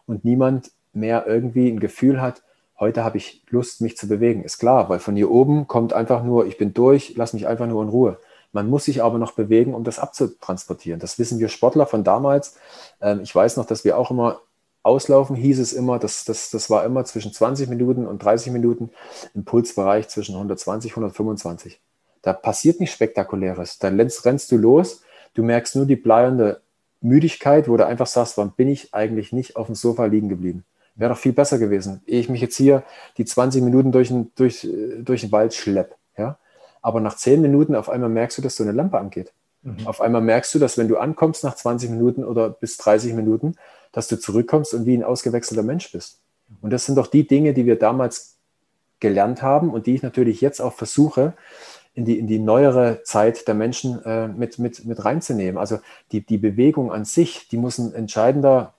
und 0.06 0.24
niemand 0.24 0.70
mehr 0.92 1.26
irgendwie 1.26 1.68
ein 1.68 1.80
Gefühl 1.80 2.20
hat, 2.20 2.42
heute 2.80 3.04
habe 3.04 3.16
ich 3.18 3.42
Lust, 3.50 3.80
mich 3.80 3.96
zu 3.96 4.08
bewegen. 4.08 4.44
Ist 4.44 4.58
klar, 4.58 4.88
weil 4.88 4.98
von 4.98 5.16
hier 5.16 5.30
oben 5.30 5.66
kommt 5.66 5.92
einfach 5.92 6.22
nur, 6.22 6.46
ich 6.46 6.58
bin 6.58 6.74
durch, 6.74 7.14
lass 7.16 7.32
mich 7.32 7.46
einfach 7.46 7.66
nur 7.66 7.82
in 7.82 7.88
Ruhe. 7.88 8.18
Man 8.52 8.70
muss 8.70 8.84
sich 8.84 9.02
aber 9.02 9.18
noch 9.18 9.32
bewegen, 9.32 9.74
um 9.74 9.84
das 9.84 9.98
abzutransportieren. 9.98 11.00
Das 11.00 11.18
wissen 11.18 11.38
wir 11.38 11.48
Sportler 11.48 11.86
von 11.86 12.04
damals. 12.04 12.56
Ähm, 13.00 13.20
ich 13.22 13.34
weiß 13.34 13.56
noch, 13.56 13.66
dass 13.66 13.84
wir 13.84 13.98
auch 13.98 14.10
immer 14.10 14.40
auslaufen, 14.82 15.36
hieß 15.36 15.58
es 15.58 15.72
immer, 15.72 15.98
das, 15.98 16.24
das, 16.24 16.50
das 16.50 16.70
war 16.70 16.84
immer 16.84 17.04
zwischen 17.04 17.32
20 17.32 17.68
Minuten 17.68 18.06
und 18.06 18.24
30 18.24 18.52
Minuten 18.52 18.90
im 19.34 19.44
Pulsbereich 19.44 20.08
zwischen 20.08 20.34
120 20.34 20.96
und 20.96 21.02
125. 21.02 21.80
Da 22.22 22.32
passiert 22.32 22.80
nichts 22.80 22.94
Spektakuläres. 22.94 23.78
Dann 23.78 23.96
rennst, 23.96 24.24
rennst 24.24 24.50
du 24.50 24.56
los, 24.56 25.02
du 25.34 25.42
merkst 25.42 25.76
nur 25.76 25.84
die 25.84 25.96
bleiernde 25.96 26.62
Müdigkeit, 27.00 27.68
wo 27.68 27.76
du 27.76 27.86
einfach 27.86 28.06
sagst, 28.06 28.38
wann 28.38 28.52
bin 28.52 28.68
ich 28.68 28.94
eigentlich 28.94 29.32
nicht 29.32 29.56
auf 29.56 29.66
dem 29.66 29.74
Sofa 29.74 30.06
liegen 30.06 30.28
geblieben? 30.28 30.64
Wäre 30.98 31.14
doch 31.14 31.18
viel 31.18 31.32
besser 31.32 31.58
gewesen, 31.58 32.02
ehe 32.06 32.20
ich 32.20 32.28
mich 32.28 32.40
jetzt 32.40 32.56
hier 32.56 32.82
die 33.16 33.24
20 33.24 33.62
Minuten 33.62 33.92
durch 33.92 34.08
den, 34.08 34.32
durch, 34.34 34.68
durch 34.98 35.22
den 35.22 35.32
Wald 35.32 35.54
schlepp. 35.54 35.94
Ja? 36.16 36.38
Aber 36.82 37.00
nach 37.00 37.16
10 37.16 37.40
Minuten 37.40 37.74
auf 37.76 37.88
einmal 37.88 38.10
merkst 38.10 38.36
du, 38.36 38.42
dass 38.42 38.56
so 38.56 38.64
eine 38.64 38.72
Lampe 38.72 38.98
angeht. 38.98 39.32
Mhm. 39.62 39.86
Auf 39.86 40.00
einmal 40.00 40.22
merkst 40.22 40.54
du, 40.54 40.58
dass 40.58 40.76
wenn 40.76 40.88
du 40.88 40.96
ankommst 40.96 41.44
nach 41.44 41.54
20 41.54 41.90
Minuten 41.90 42.24
oder 42.24 42.50
bis 42.50 42.76
30 42.78 43.14
Minuten, 43.14 43.54
dass 43.92 44.08
du 44.08 44.18
zurückkommst 44.18 44.74
und 44.74 44.86
wie 44.86 44.96
ein 44.96 45.04
ausgewechselter 45.04 45.62
Mensch 45.62 45.90
bist. 45.92 46.20
Und 46.60 46.72
das 46.72 46.84
sind 46.84 46.96
doch 46.96 47.06
die 47.06 47.26
Dinge, 47.26 47.54
die 47.54 47.64
wir 47.64 47.78
damals 47.78 48.36
gelernt 49.00 49.42
haben 49.42 49.70
und 49.70 49.86
die 49.86 49.94
ich 49.94 50.02
natürlich 50.02 50.40
jetzt 50.40 50.60
auch 50.60 50.72
versuche, 50.72 51.34
in 51.94 52.04
die, 52.04 52.18
in 52.18 52.26
die 52.26 52.38
neuere 52.38 53.02
Zeit 53.02 53.48
der 53.48 53.54
Menschen 53.54 54.04
äh, 54.04 54.28
mit, 54.28 54.58
mit, 54.58 54.84
mit 54.84 55.04
reinzunehmen. 55.04 55.58
Also 55.58 55.80
die, 56.12 56.24
die 56.24 56.38
Bewegung 56.38 56.92
an 56.92 57.04
sich, 57.04 57.48
die 57.48 57.56
muss 57.56 57.78
ein 57.78 57.92
entscheidender 57.94 58.74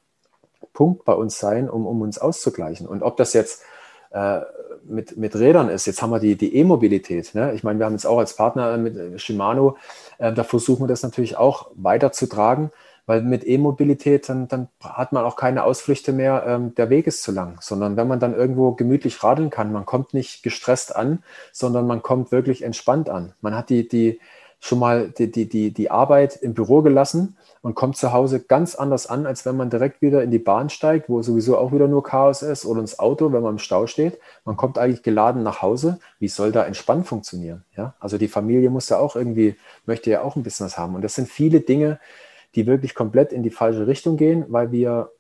Punkt 0.79 1.03
bei 1.03 1.11
uns 1.11 1.37
sein, 1.37 1.69
um, 1.69 1.85
um 1.85 2.01
uns 2.01 2.19
auszugleichen. 2.19 2.87
Und 2.87 3.03
ob 3.03 3.17
das 3.17 3.33
jetzt 3.33 3.63
äh, 4.11 4.39
mit, 4.85 5.17
mit 5.17 5.35
Rädern 5.35 5.67
ist, 5.67 5.85
jetzt 5.87 6.01
haben 6.01 6.11
wir 6.11 6.19
die, 6.19 6.37
die 6.37 6.55
E-Mobilität. 6.55 7.35
Ne? 7.35 7.51
Ich 7.53 7.65
meine, 7.65 7.79
wir 7.79 7.85
haben 7.85 7.91
jetzt 7.91 8.05
auch 8.05 8.17
als 8.17 8.33
Partner 8.37 8.77
mit 8.77 9.19
Shimano, 9.21 9.75
äh, 10.19 10.31
da 10.31 10.45
versuchen 10.45 10.83
wir 10.83 10.87
das 10.87 11.03
natürlich 11.03 11.35
auch 11.35 11.69
weiterzutragen, 11.75 12.71
weil 13.07 13.21
mit 13.23 13.45
E-Mobilität, 13.45 14.29
dann, 14.29 14.47
dann 14.47 14.69
hat 14.81 15.11
man 15.11 15.25
auch 15.25 15.35
keine 15.35 15.65
Ausflüchte 15.65 16.13
mehr, 16.13 16.45
ähm, 16.47 16.73
der 16.75 16.89
Weg 16.89 17.07
ist 17.07 17.23
zu 17.23 17.33
lang, 17.33 17.57
sondern 17.59 17.97
wenn 17.97 18.07
man 18.07 18.21
dann 18.21 18.33
irgendwo 18.33 18.71
gemütlich 18.71 19.21
radeln 19.21 19.49
kann, 19.49 19.73
man 19.73 19.85
kommt 19.85 20.13
nicht 20.13 20.43
gestresst 20.43 20.95
an, 20.95 21.23
sondern 21.51 21.87
man 21.87 22.01
kommt 22.01 22.31
wirklich 22.31 22.61
entspannt 22.61 23.09
an. 23.09 23.33
Man 23.41 23.53
hat 23.53 23.69
die, 23.69 23.85
die, 23.85 24.21
schon 24.59 24.79
mal 24.79 25.09
die, 25.09 25.31
die, 25.31 25.47
die, 25.47 25.71
die 25.71 25.89
Arbeit 25.89 26.35
im 26.35 26.53
Büro 26.53 26.81
gelassen 26.81 27.37
und 27.61 27.75
kommt 27.75 27.97
zu 27.97 28.11
Hause 28.11 28.41
ganz 28.41 28.75
anders 28.75 29.07
an, 29.07 29.25
als 29.25 29.45
wenn 29.45 29.55
man 29.55 29.69
direkt 29.69 30.01
wieder 30.01 30.21
in 30.21 30.31
die 30.31 30.39
Bahn 30.39 30.69
steigt, 30.69 31.09
wo 31.09 31.21
sowieso 31.21 31.57
auch 31.57 31.71
wieder 31.71 31.87
nur 31.87 32.03
Chaos 32.03 32.41
ist, 32.41 32.65
oder 32.65 32.81
ins 32.81 32.99
Auto, 32.99 33.31
wenn 33.31 33.41
man 33.41 33.53
im 33.55 33.59
Stau 33.59 33.87
steht. 33.87 34.19
Man 34.45 34.57
kommt 34.57 34.77
eigentlich 34.77 35.03
geladen 35.03 35.43
nach 35.43 35.61
Hause. 35.61 35.99
Wie 36.19 36.27
soll 36.27 36.51
da 36.51 36.65
entspannt 36.65 37.07
funktionieren? 37.07 37.63
Ja? 37.75 37.95
Also 37.99 38.17
die 38.17 38.27
Familie 38.27 38.69
muss 38.69 38.89
ja 38.89 38.97
auch 38.97 39.15
irgendwie, 39.15 39.55
möchte 39.85 40.09
ja 40.09 40.21
auch 40.21 40.35
ein 40.35 40.43
bisschen 40.43 40.65
was 40.65 40.77
haben. 40.77 40.95
Und 40.95 41.03
das 41.03 41.15
sind 41.15 41.29
viele 41.29 41.61
Dinge, 41.61 41.99
die 42.55 42.67
wirklich 42.67 42.95
komplett 42.95 43.31
in 43.31 43.43
die 43.43 43.51
falsche 43.51 43.87
Richtung 43.87 44.17
gehen, 44.17 44.45
weil 44.49 44.71
wir 44.71 45.11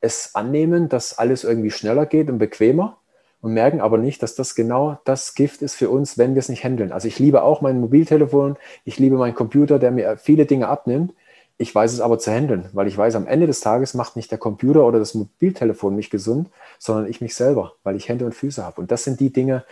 es 0.00 0.34
annehmen, 0.34 0.88
dass 0.88 1.16
alles 1.16 1.44
irgendwie 1.44 1.70
schneller 1.70 2.06
geht 2.06 2.28
und 2.28 2.38
bequemer 2.38 2.98
und 3.42 3.52
merken 3.52 3.80
aber 3.80 3.98
nicht, 3.98 4.22
dass 4.22 4.34
das 4.36 4.54
genau 4.54 4.98
das 5.04 5.34
Gift 5.34 5.62
ist 5.62 5.74
für 5.74 5.90
uns, 5.90 6.16
wenn 6.16 6.34
wir 6.34 6.38
es 6.38 6.48
nicht 6.48 6.64
handeln. 6.64 6.92
Also 6.92 7.08
ich 7.08 7.18
liebe 7.18 7.42
auch 7.42 7.60
mein 7.60 7.80
Mobiltelefon, 7.80 8.56
ich 8.84 8.98
liebe 8.98 9.16
meinen 9.16 9.34
Computer, 9.34 9.78
der 9.78 9.90
mir 9.90 10.16
viele 10.16 10.46
Dinge 10.46 10.68
abnimmt. 10.68 11.12
Ich 11.58 11.74
weiß 11.74 11.92
es 11.92 12.00
aber 12.00 12.18
zu 12.18 12.30
handeln, 12.32 12.70
weil 12.72 12.86
ich 12.86 12.96
weiß, 12.96 13.14
am 13.16 13.26
Ende 13.26 13.46
des 13.46 13.60
Tages 13.60 13.94
macht 13.94 14.16
nicht 14.16 14.30
der 14.30 14.38
Computer 14.38 14.86
oder 14.86 15.00
das 15.00 15.14
Mobiltelefon 15.14 15.94
mich 15.94 16.08
gesund, 16.08 16.48
sondern 16.78 17.10
ich 17.10 17.20
mich 17.20 17.34
selber, 17.34 17.74
weil 17.82 17.96
ich 17.96 18.08
Hände 18.08 18.24
und 18.24 18.34
Füße 18.34 18.64
habe. 18.64 18.80
Und 18.80 18.90
das 18.90 19.04
sind 19.04 19.20
die 19.20 19.32
Dinge, 19.32 19.64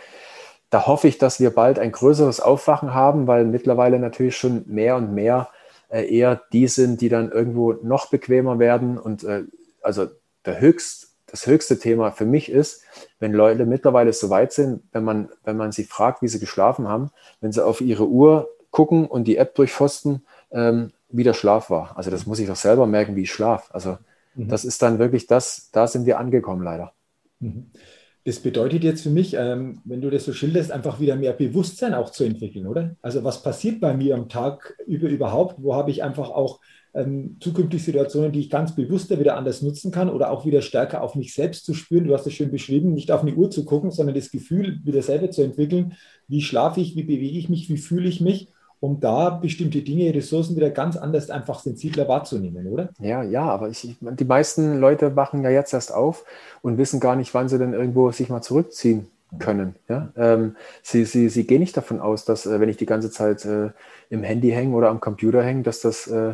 da 0.69 0.85
hoffe 0.85 1.07
ich, 1.07 1.17
dass 1.17 1.39
wir 1.39 1.49
bald 1.49 1.79
ein 1.79 1.91
größeres 1.91 2.39
Aufwachen 2.39 2.93
haben, 2.93 3.27
weil 3.27 3.45
mittlerweile 3.45 3.99
natürlich 3.99 4.37
schon 4.37 4.63
mehr 4.67 4.95
und 4.97 5.13
mehr 5.13 5.49
äh, 5.89 6.13
eher 6.13 6.41
die 6.51 6.67
sind, 6.67 7.01
die 7.01 7.09
dann 7.09 7.31
irgendwo 7.31 7.73
noch 7.73 8.09
bequemer 8.09 8.59
werden. 8.59 8.97
Und 8.97 9.23
äh, 9.23 9.43
also 9.81 10.07
der 10.45 10.59
höchst 10.59 11.10
das 11.31 11.47
höchste 11.47 11.79
Thema 11.79 12.11
für 12.11 12.25
mich 12.25 12.51
ist, 12.51 12.83
wenn 13.19 13.31
Leute 13.33 13.65
mittlerweile 13.65 14.11
so 14.13 14.29
weit 14.29 14.51
sind, 14.51 14.83
wenn 14.91 15.03
man, 15.03 15.29
wenn 15.43 15.57
man 15.57 15.71
sie 15.71 15.85
fragt, 15.85 16.21
wie 16.21 16.27
sie 16.27 16.39
geschlafen 16.39 16.87
haben, 16.87 17.11
wenn 17.39 17.51
sie 17.51 17.65
auf 17.65 17.81
ihre 17.81 18.07
Uhr 18.07 18.49
gucken 18.69 19.07
und 19.07 19.25
die 19.25 19.37
App 19.37 19.55
durchforsten, 19.55 20.25
ähm, 20.51 20.91
wie 21.09 21.23
der 21.23 21.33
Schlaf 21.33 21.69
war. 21.69 21.97
Also 21.97 22.11
das 22.11 22.25
muss 22.25 22.39
ich 22.39 22.47
doch 22.47 22.55
selber 22.55 22.85
merken, 22.85 23.15
wie 23.15 23.23
ich 23.23 23.31
schlafe. 23.31 23.73
Also 23.73 23.97
mhm. 24.35 24.49
das 24.49 24.65
ist 24.65 24.81
dann 24.81 24.99
wirklich 24.99 25.27
das, 25.27 25.69
da 25.71 25.87
sind 25.87 26.05
wir 26.05 26.19
angekommen 26.19 26.63
leider. 26.63 26.93
Mhm. 27.39 27.71
Das 28.23 28.39
bedeutet 28.39 28.83
jetzt 28.83 29.01
für 29.01 29.09
mich, 29.09 29.33
ähm, 29.33 29.81
wenn 29.83 30.01
du 30.01 30.11
das 30.11 30.25
so 30.25 30.33
schilderst, 30.33 30.71
einfach 30.71 30.99
wieder 30.99 31.15
mehr 31.15 31.33
Bewusstsein 31.33 31.95
auch 31.95 32.11
zu 32.11 32.23
entwickeln, 32.23 32.67
oder? 32.67 32.95
Also 33.01 33.23
was 33.23 33.41
passiert 33.41 33.81
bei 33.81 33.95
mir 33.95 34.13
am 34.13 34.29
Tag 34.29 34.77
über 34.85 35.07
überhaupt? 35.07 35.55
Wo 35.57 35.73
habe 35.73 35.89
ich 35.89 36.03
einfach 36.03 36.29
auch 36.29 36.59
ähm, 36.93 37.37
zukünftig 37.39 37.83
Situationen, 37.83 38.31
die 38.31 38.41
ich 38.41 38.49
ganz 38.49 38.75
bewusster 38.75 39.19
wieder 39.19 39.37
anders 39.37 39.61
nutzen 39.61 39.91
kann 39.91 40.09
oder 40.09 40.31
auch 40.31 40.45
wieder 40.45 40.61
stärker 40.61 41.01
auf 41.01 41.15
mich 41.15 41.33
selbst 41.33 41.65
zu 41.65 41.73
spüren. 41.73 42.05
Du 42.05 42.13
hast 42.13 42.27
es 42.27 42.33
schön 42.33 42.51
beschrieben, 42.51 42.93
nicht 42.93 43.11
auf 43.11 43.21
eine 43.21 43.33
Uhr 43.33 43.49
zu 43.49 43.65
gucken, 43.65 43.91
sondern 43.91 44.15
das 44.15 44.31
Gefühl 44.31 44.79
wieder 44.83 45.01
selber 45.01 45.31
zu 45.31 45.41
entwickeln. 45.41 45.93
Wie 46.27 46.41
schlafe 46.41 46.81
ich, 46.81 46.95
wie 46.95 47.03
bewege 47.03 47.37
ich 47.37 47.49
mich, 47.49 47.69
wie 47.69 47.77
fühle 47.77 48.09
ich 48.09 48.21
mich? 48.21 48.49
um 48.81 48.99
da 48.99 49.29
bestimmte 49.29 49.83
Dinge, 49.83 50.13
Ressourcen 50.13 50.55
wieder 50.55 50.71
ganz 50.71 50.97
anders 50.97 51.29
einfach 51.29 51.59
sensibler 51.59 52.07
wahrzunehmen, 52.07 52.65
oder? 52.67 52.89
Ja, 52.99 53.21
ja, 53.21 53.43
aber 53.43 53.69
ich, 53.69 53.95
die 54.01 54.25
meisten 54.25 54.79
Leute 54.79 55.15
wachen 55.15 55.43
ja 55.43 55.51
jetzt 55.51 55.71
erst 55.71 55.93
auf 55.93 56.25
und 56.63 56.79
wissen 56.79 56.99
gar 56.99 57.15
nicht, 57.15 57.31
wann 57.35 57.47
sie 57.47 57.59
denn 57.59 57.73
irgendwo 57.73 58.11
sich 58.11 58.29
mal 58.29 58.41
zurückziehen 58.41 59.05
können. 59.37 59.75
Ja? 59.87 60.11
Ähm, 60.17 60.55
sie, 60.81 61.05
sie, 61.05 61.29
sie 61.29 61.45
gehen 61.45 61.59
nicht 61.59 61.77
davon 61.77 61.99
aus, 61.99 62.25
dass, 62.25 62.47
äh, 62.47 62.59
wenn 62.59 62.69
ich 62.69 62.77
die 62.77 62.87
ganze 62.87 63.11
Zeit 63.11 63.45
äh, 63.45 63.69
im 64.09 64.23
Handy 64.23 64.49
hänge 64.49 64.75
oder 64.75 64.89
am 64.89 64.99
Computer 64.99 65.43
hänge, 65.43 65.61
dass 65.61 65.81
das 65.81 66.07
äh, 66.07 66.33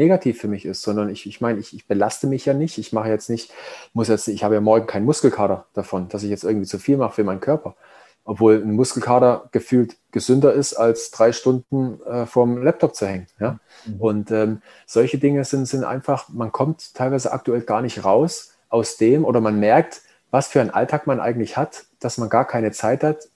negativ 0.00 0.40
für 0.40 0.48
mich 0.48 0.64
ist, 0.64 0.82
sondern 0.82 1.10
ich, 1.10 1.26
ich 1.26 1.40
meine, 1.40 1.60
ich, 1.60 1.74
ich 1.74 1.86
belaste 1.86 2.26
mich 2.26 2.46
ja 2.46 2.54
nicht. 2.54 2.78
Ich 2.78 2.92
mache 2.92 3.10
jetzt 3.10 3.28
nicht, 3.28 3.52
muss 3.92 4.08
jetzt, 4.08 4.28
ich 4.28 4.42
habe 4.42 4.54
ja 4.54 4.60
morgen 4.60 4.86
keinen 4.86 5.04
Muskelkater 5.04 5.66
davon, 5.74 6.08
dass 6.08 6.22
ich 6.22 6.30
jetzt 6.30 6.42
irgendwie 6.42 6.66
zu 6.66 6.78
viel 6.78 6.96
mache 6.96 7.14
für 7.14 7.24
meinen 7.24 7.40
Körper. 7.40 7.76
Obwohl 8.24 8.62
ein 8.62 8.72
Muskelkater 8.72 9.48
gefühlt 9.52 9.96
gesünder 10.10 10.52
ist, 10.52 10.74
als 10.74 11.10
drei 11.10 11.32
Stunden 11.32 12.00
äh, 12.02 12.26
vorm 12.26 12.62
Laptop 12.62 12.94
zu 12.94 13.06
hängen. 13.06 13.26
Ja? 13.38 13.58
Mhm. 13.84 14.00
Und 14.00 14.30
ähm, 14.30 14.62
solche 14.86 15.18
Dinge 15.18 15.44
sind, 15.44 15.66
sind 15.66 15.84
einfach, 15.84 16.28
man 16.30 16.50
kommt 16.50 16.94
teilweise 16.94 17.32
aktuell 17.32 17.60
gar 17.60 17.82
nicht 17.82 18.04
raus 18.04 18.52
aus 18.68 18.96
dem 18.96 19.24
oder 19.24 19.40
man 19.40 19.60
merkt, 19.60 20.00
was 20.30 20.48
für 20.48 20.60
einen 20.60 20.70
Alltag 20.70 21.06
man 21.06 21.20
eigentlich 21.20 21.56
hat, 21.56 21.84
dass 21.98 22.16
man 22.18 22.28
gar 22.28 22.46
keine 22.46 22.72
Zeit 22.72 23.02
hat, 23.02 23.28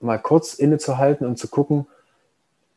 mal 0.00 0.18
kurz 0.18 0.54
innezuhalten 0.54 1.26
und 1.26 1.38
zu 1.38 1.48
gucken, 1.48 1.86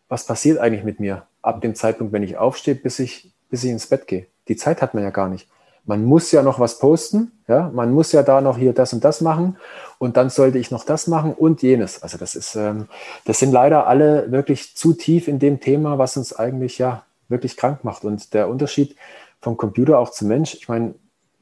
was 0.10 0.26
passiert 0.26 0.58
eigentlich 0.58 0.84
mit 0.84 1.00
mir 1.00 1.28
ab 1.42 1.62
dem 1.62 1.76
Zeitpunkt, 1.76 2.14
wenn 2.14 2.24
ich 2.24 2.38
aufstehe, 2.38 2.76
bis 2.76 3.00
ich, 3.00 3.32
bis 3.50 3.64
ich 3.64 3.72
ins 3.72 3.88
Bett 3.88 4.08
gehe. 4.08 4.28
Die 4.48 4.56
Zeit 4.56 4.82
hat 4.82 4.94
man 4.94 5.04
ja 5.04 5.10
gar 5.10 5.30
nicht. 5.30 5.48
Man 5.84 6.06
muss 6.06 6.32
ja 6.32 6.44
noch 6.44 6.60
was 6.60 6.78
posten, 6.78 7.32
ja, 7.48 7.72
man 7.74 7.92
muss 7.92 8.12
ja 8.12 8.22
da 8.22 8.40
noch 8.40 8.58
hier 8.58 8.72
das 8.74 8.94
und 8.94 9.04
das 9.04 9.20
machen 9.20 9.58
und 9.98 10.16
dann 10.16 10.30
sollte 10.30 10.60
ich 10.60 10.70
noch 10.70 10.84
das 10.84 11.08
machen 11.08 11.34
und 11.34 11.64
jenes. 11.64 12.04
Also 12.04 12.20
das 12.20 12.36
ist, 12.36 12.56
ähm, 12.56 12.88
das 13.26 13.40
sind 13.40 13.52
leider 13.52 13.88
alle 13.88 14.32
wirklich 14.32 14.76
zu 14.76 14.94
tief 14.94 15.28
in 15.28 15.40
dem 15.40 15.60
Thema, 15.60 15.98
was 15.98 16.18
uns 16.18 16.34
eigentlich 16.34 16.78
ja 16.78 17.04
wirklich 17.30 17.58
krank 17.58 17.84
macht. 17.84 18.04
Und 18.04 18.36
der 18.36 18.48
Unterschied 18.48 18.96
vom 19.40 19.58
Computer 19.58 19.98
auch 19.98 20.12
zum 20.12 20.28
Mensch, 20.28 20.54
ich 20.54 20.70
meine, 20.70 20.94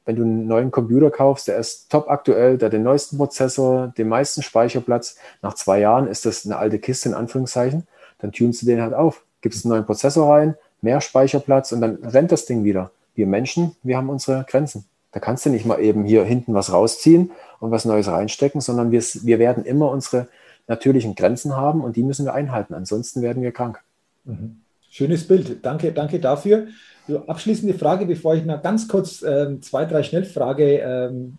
wenn 0.06 0.16
du 0.16 0.24
einen 0.24 0.48
neuen 0.48 0.72
Computer 0.72 1.12
kaufst, 1.12 1.50
der 1.50 1.58
ist 1.58 1.92
top 1.92 2.10
aktuell, 2.10 2.58
der 2.58 2.68
hat 2.68 2.74
den 2.74 2.84
neuesten 2.84 3.18
Prozessor, 3.18 3.94
den 3.98 4.08
meisten 4.08 4.42
Speicherplatz, 4.42 5.18
nach 5.42 5.56
zwei 5.56 5.80
Jahren 5.80 6.08
ist 6.08 6.26
das 6.26 6.46
eine 6.46 6.56
alte 6.56 6.80
Kiste 6.80 7.10
in 7.10 7.16
Anführungszeichen 7.16 7.86
dann 8.20 8.32
tunst 8.32 8.62
du 8.62 8.66
den 8.66 8.82
halt 8.82 8.94
auf, 8.94 9.24
gibst 9.42 9.66
einen 9.66 9.72
neuen 9.74 9.86
Prozessor 9.86 10.34
rein, 10.34 10.56
mehr 10.82 11.02
Speicherplatz 11.02 11.72
und 11.72 11.82
dann 11.82 11.96
rennt 12.04 12.32
das 12.32 12.46
Ding 12.46 12.64
wieder. 12.64 12.92
Wir 13.16 13.28
Menschen, 13.28 13.76
wir 13.84 13.98
haben 13.98 14.10
unsere 14.10 14.46
Grenzen. 14.48 14.86
Da 15.12 15.20
kannst 15.20 15.46
du 15.46 15.50
nicht 15.50 15.66
mal 15.66 15.80
eben 15.80 16.04
hier 16.06 16.24
hinten 16.24 16.54
was 16.54 16.72
rausziehen 16.72 17.32
und 17.60 17.72
was 17.72 17.86
Neues 17.86 18.08
reinstecken, 18.08 18.62
sondern 18.62 18.92
wir, 18.92 19.02
wir 19.02 19.40
werden 19.40 19.66
immer 19.66 19.90
unsere 19.90 20.28
natürlichen 20.68 21.16
Grenzen 21.16 21.58
haben 21.58 21.84
und 21.84 21.96
die 21.96 22.04
müssen 22.04 22.26
wir 22.26 22.34
einhalten. 22.34 22.74
Ansonsten 22.76 23.22
werden 23.22 23.42
wir 23.42 23.52
krank. 23.52 23.82
Mhm. 24.26 24.62
Schönes 24.90 25.28
Bild. 25.28 25.66
Danke, 25.66 25.92
danke 25.92 26.20
dafür. 26.20 26.68
So, 27.08 27.26
abschließende 27.26 27.74
Frage, 27.74 28.06
bevor 28.06 28.36
ich 28.36 28.46
noch 28.46 28.62
ganz 28.62 28.88
kurz 28.88 29.24
ähm, 29.24 29.62
zwei, 29.62 29.86
drei 29.86 30.04
Schnellfrage 30.04 30.78
ähm, 30.78 31.38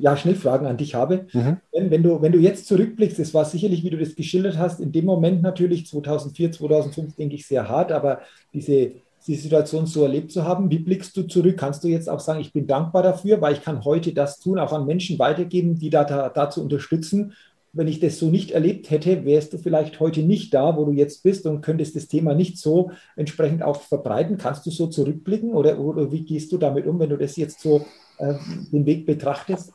ja, 0.00 0.16
Schnellfragen 0.16 0.66
an 0.66 0.76
dich 0.76 0.94
habe. 0.94 1.26
Mhm. 1.32 1.58
Wenn, 1.72 1.90
wenn, 1.90 2.02
du, 2.02 2.22
wenn 2.22 2.32
du 2.32 2.38
jetzt 2.38 2.66
zurückblickst, 2.66 3.18
es 3.18 3.34
war 3.34 3.44
sicherlich, 3.44 3.82
wie 3.84 3.90
du 3.90 3.98
das 3.98 4.14
geschildert 4.14 4.58
hast, 4.58 4.80
in 4.80 4.92
dem 4.92 5.04
Moment 5.04 5.42
natürlich 5.42 5.86
2004, 5.86 6.52
2005, 6.52 7.16
denke 7.16 7.34
ich, 7.34 7.46
sehr 7.46 7.68
hart, 7.68 7.92
aber 7.92 8.20
diese, 8.52 8.92
diese 9.26 9.42
Situation 9.42 9.86
so 9.86 10.02
erlebt 10.02 10.32
zu 10.32 10.44
haben, 10.44 10.70
wie 10.70 10.78
blickst 10.78 11.16
du 11.16 11.24
zurück? 11.24 11.56
Kannst 11.56 11.84
du 11.84 11.88
jetzt 11.88 12.08
auch 12.08 12.20
sagen, 12.20 12.40
ich 12.40 12.52
bin 12.52 12.66
dankbar 12.66 13.02
dafür, 13.02 13.40
weil 13.40 13.54
ich 13.54 13.62
kann 13.62 13.84
heute 13.84 14.12
das 14.12 14.38
tun, 14.38 14.58
auch 14.58 14.72
an 14.72 14.86
Menschen 14.86 15.18
weitergeben, 15.18 15.78
die 15.78 15.90
da, 15.90 16.04
da 16.04 16.28
dazu 16.28 16.62
unterstützen 16.62 17.32
wenn 17.72 17.88
ich 17.88 18.00
das 18.00 18.18
so 18.18 18.26
nicht 18.26 18.50
erlebt 18.50 18.90
hätte, 18.90 19.24
wärst 19.24 19.52
du 19.52 19.58
vielleicht 19.58 19.98
heute 19.98 20.22
nicht 20.22 20.52
da, 20.52 20.76
wo 20.76 20.84
du 20.84 20.92
jetzt 20.92 21.22
bist 21.22 21.46
und 21.46 21.62
könntest 21.62 21.96
das 21.96 22.06
Thema 22.06 22.34
nicht 22.34 22.58
so 22.58 22.90
entsprechend 23.16 23.62
auch 23.62 23.80
verbreiten. 23.80 24.36
Kannst 24.36 24.66
du 24.66 24.70
so 24.70 24.88
zurückblicken 24.88 25.52
oder, 25.52 25.78
oder 25.78 26.12
wie 26.12 26.24
gehst 26.24 26.52
du 26.52 26.58
damit 26.58 26.86
um, 26.86 26.98
wenn 27.00 27.08
du 27.08 27.16
das 27.16 27.36
jetzt 27.36 27.60
so 27.60 27.86
äh, 28.22 28.34
den 28.72 28.86
Weg 28.86 29.06
betrachtest? 29.06 29.72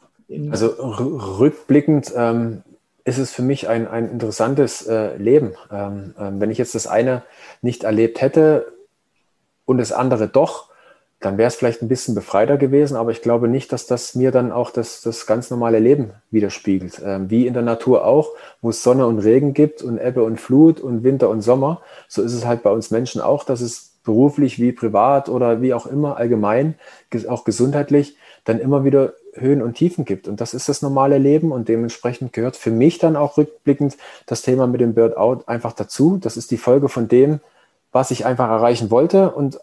Also 0.52 0.68
rückblickend 0.68 2.14
ähm, 2.16 2.64
ist 3.06 3.18
es 3.18 3.32
für 3.32 3.42
mich 3.42 3.70
ein, 3.70 3.88
ein 3.88 4.10
interessantes 4.10 4.86
äh, 4.88 5.16
Leben. 5.18 5.54
Ähm, 5.72 6.14
äh, 6.18 6.32
wenn 6.40 6.52
ich 6.52 6.58
jetzt 6.58 6.76
das 6.76 6.88
eine 6.88 7.24
nicht 7.62 7.84
erlebt 7.84 8.22
hätte 8.22 8.74
und 9.66 9.78
das 9.78 9.92
andere 9.92 10.28
doch, 10.28 10.70
dann 11.20 11.38
wäre 11.38 11.48
es 11.48 11.56
vielleicht 11.56 11.82
ein 11.82 11.88
bisschen 11.88 12.14
befreiter 12.14 12.58
gewesen, 12.58 12.96
aber 12.96 13.12
ich 13.12 13.22
glaube 13.22 13.48
nicht, 13.48 13.72
dass 13.72 13.88
das 13.88 14.14
mir 14.14 14.32
dann 14.32 14.52
auch 14.52 14.70
das, 14.70 15.02
das 15.02 15.26
ganz 15.26 15.50
normale 15.50 15.80
Leben 15.80 16.12
widerspiegelt. 16.30 17.02
Ähm, 17.04 17.30
wie 17.30 17.48
in 17.48 17.54
der 17.54 17.64
Natur 17.64 18.06
auch, 18.06 18.32
wo 18.62 18.70
es 18.70 18.84
Sonne 18.84 19.08
und 19.08 19.20
Regen 19.20 19.54
gibt 19.54 19.82
und 19.82 20.00
Ebbe 20.00 20.24
und 20.24 20.40
Flut 20.40 20.80
und 20.80 21.04
Winter 21.04 21.30
und 21.30 21.42
Sommer, 21.42 21.82
so 22.08 22.22
ist 22.22 22.34
es 22.34 22.46
halt 22.46 22.62
bei 22.62 22.70
uns 22.70 22.92
Menschen 22.92 23.22
auch, 23.22 23.44
dass 23.44 23.62
es 23.62 23.98
beruflich 24.04 24.60
wie 24.60 24.72
privat 24.72 25.28
oder 25.28 25.62
wie 25.62 25.74
auch 25.74 25.86
immer 25.86 26.18
allgemein, 26.18 26.76
auch 27.28 27.44
gesundheitlich, 27.44 28.16
dann 28.48 28.60
immer 28.60 28.86
wieder 28.86 29.14
Höhen 29.34 29.62
und 29.62 29.74
Tiefen 29.74 30.06
gibt. 30.06 30.28
Und 30.28 30.40
das 30.40 30.54
ist 30.54 30.70
das 30.70 30.82
normale 30.82 31.18
Leben 31.18 31.52
und 31.52 31.68
dementsprechend 31.68 32.32
gehört 32.32 32.56
für 32.56 32.72
mich 32.72 32.98
dann 32.98 33.18
auch 33.18 33.38
rückblickend 33.38 33.98
das 34.26 34.42
Thema 34.42 34.68
mit 34.68 34.80
dem 34.80 34.94
Burnout 34.94 35.44
einfach 35.48 35.74
dazu. 35.74 36.18
Das 36.18 36.38
ist 36.38 36.50
die 36.50 36.58
Folge 36.58 36.88
von 36.88 37.10
dem, 37.10 37.42
was 37.92 38.10
ich 38.10 38.26
einfach 38.26 38.48
erreichen 38.48 38.90
wollte 38.90 39.32
und 39.32 39.60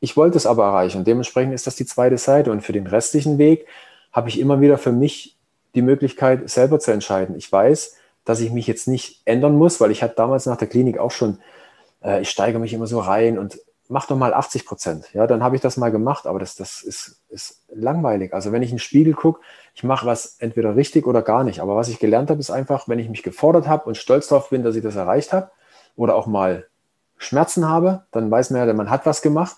ich 0.00 0.18
wollte 0.18 0.36
es 0.36 0.44
aber 0.44 0.64
erreichen. 0.66 0.98
Und 0.98 1.06
dementsprechend 1.06 1.54
ist 1.54 1.66
das 1.66 1.76
die 1.76 1.86
zweite 1.86 2.18
Seite. 2.18 2.52
Und 2.52 2.60
für 2.60 2.74
den 2.74 2.86
restlichen 2.86 3.38
Weg 3.38 3.66
habe 4.12 4.28
ich 4.28 4.38
immer 4.38 4.60
wieder 4.60 4.76
für 4.76 4.92
mich 4.92 5.36
die 5.74 5.80
Möglichkeit, 5.80 6.48
selber 6.50 6.78
zu 6.78 6.90
entscheiden. 6.90 7.36
Ich 7.36 7.50
weiß, 7.50 7.96
dass 8.26 8.40
ich 8.40 8.50
mich 8.50 8.66
jetzt 8.66 8.86
nicht 8.86 9.22
ändern 9.24 9.56
muss, 9.56 9.80
weil 9.80 9.90
ich 9.90 10.02
hatte 10.02 10.14
damals 10.14 10.44
nach 10.44 10.58
der 10.58 10.68
Klinik 10.68 10.98
auch 10.98 11.10
schon, 11.10 11.38
äh, 12.04 12.20
ich 12.20 12.28
steige 12.28 12.58
mich 12.58 12.74
immer 12.74 12.86
so 12.86 13.00
rein 13.00 13.38
und 13.38 13.58
mach 13.88 14.06
doch 14.06 14.16
mal 14.16 14.34
80 14.34 14.66
Prozent. 14.66 15.12
Ja, 15.12 15.26
dann 15.26 15.42
habe 15.42 15.56
ich 15.56 15.62
das 15.62 15.76
mal 15.76 15.90
gemacht, 15.90 16.26
aber 16.26 16.38
das, 16.38 16.56
das 16.56 16.82
ist, 16.82 17.20
ist 17.28 17.62
langweilig. 17.68 18.32
Also 18.32 18.52
wenn 18.52 18.62
ich 18.62 18.70
in 18.70 18.76
den 18.76 18.80
Spiegel 18.80 19.14
gucke, 19.14 19.40
ich 19.74 19.84
mache 19.84 20.06
was 20.06 20.36
entweder 20.38 20.76
richtig 20.76 21.06
oder 21.06 21.22
gar 21.22 21.44
nicht. 21.44 21.60
Aber 21.60 21.76
was 21.76 21.88
ich 21.88 21.98
gelernt 21.98 22.30
habe, 22.30 22.40
ist 22.40 22.50
einfach, 22.50 22.88
wenn 22.88 22.98
ich 22.98 23.08
mich 23.08 23.22
gefordert 23.22 23.68
habe 23.68 23.84
und 23.84 23.96
stolz 23.96 24.28
darauf 24.28 24.50
bin, 24.50 24.62
dass 24.62 24.76
ich 24.76 24.82
das 24.82 24.96
erreicht 24.96 25.32
habe 25.32 25.50
oder 25.96 26.14
auch 26.14 26.26
mal 26.26 26.66
Schmerzen 27.18 27.68
habe, 27.68 28.02
dann 28.10 28.30
weiß 28.30 28.50
man 28.50 28.66
ja, 28.66 28.74
man 28.74 28.90
hat 28.90 29.06
was 29.06 29.22
gemacht 29.22 29.56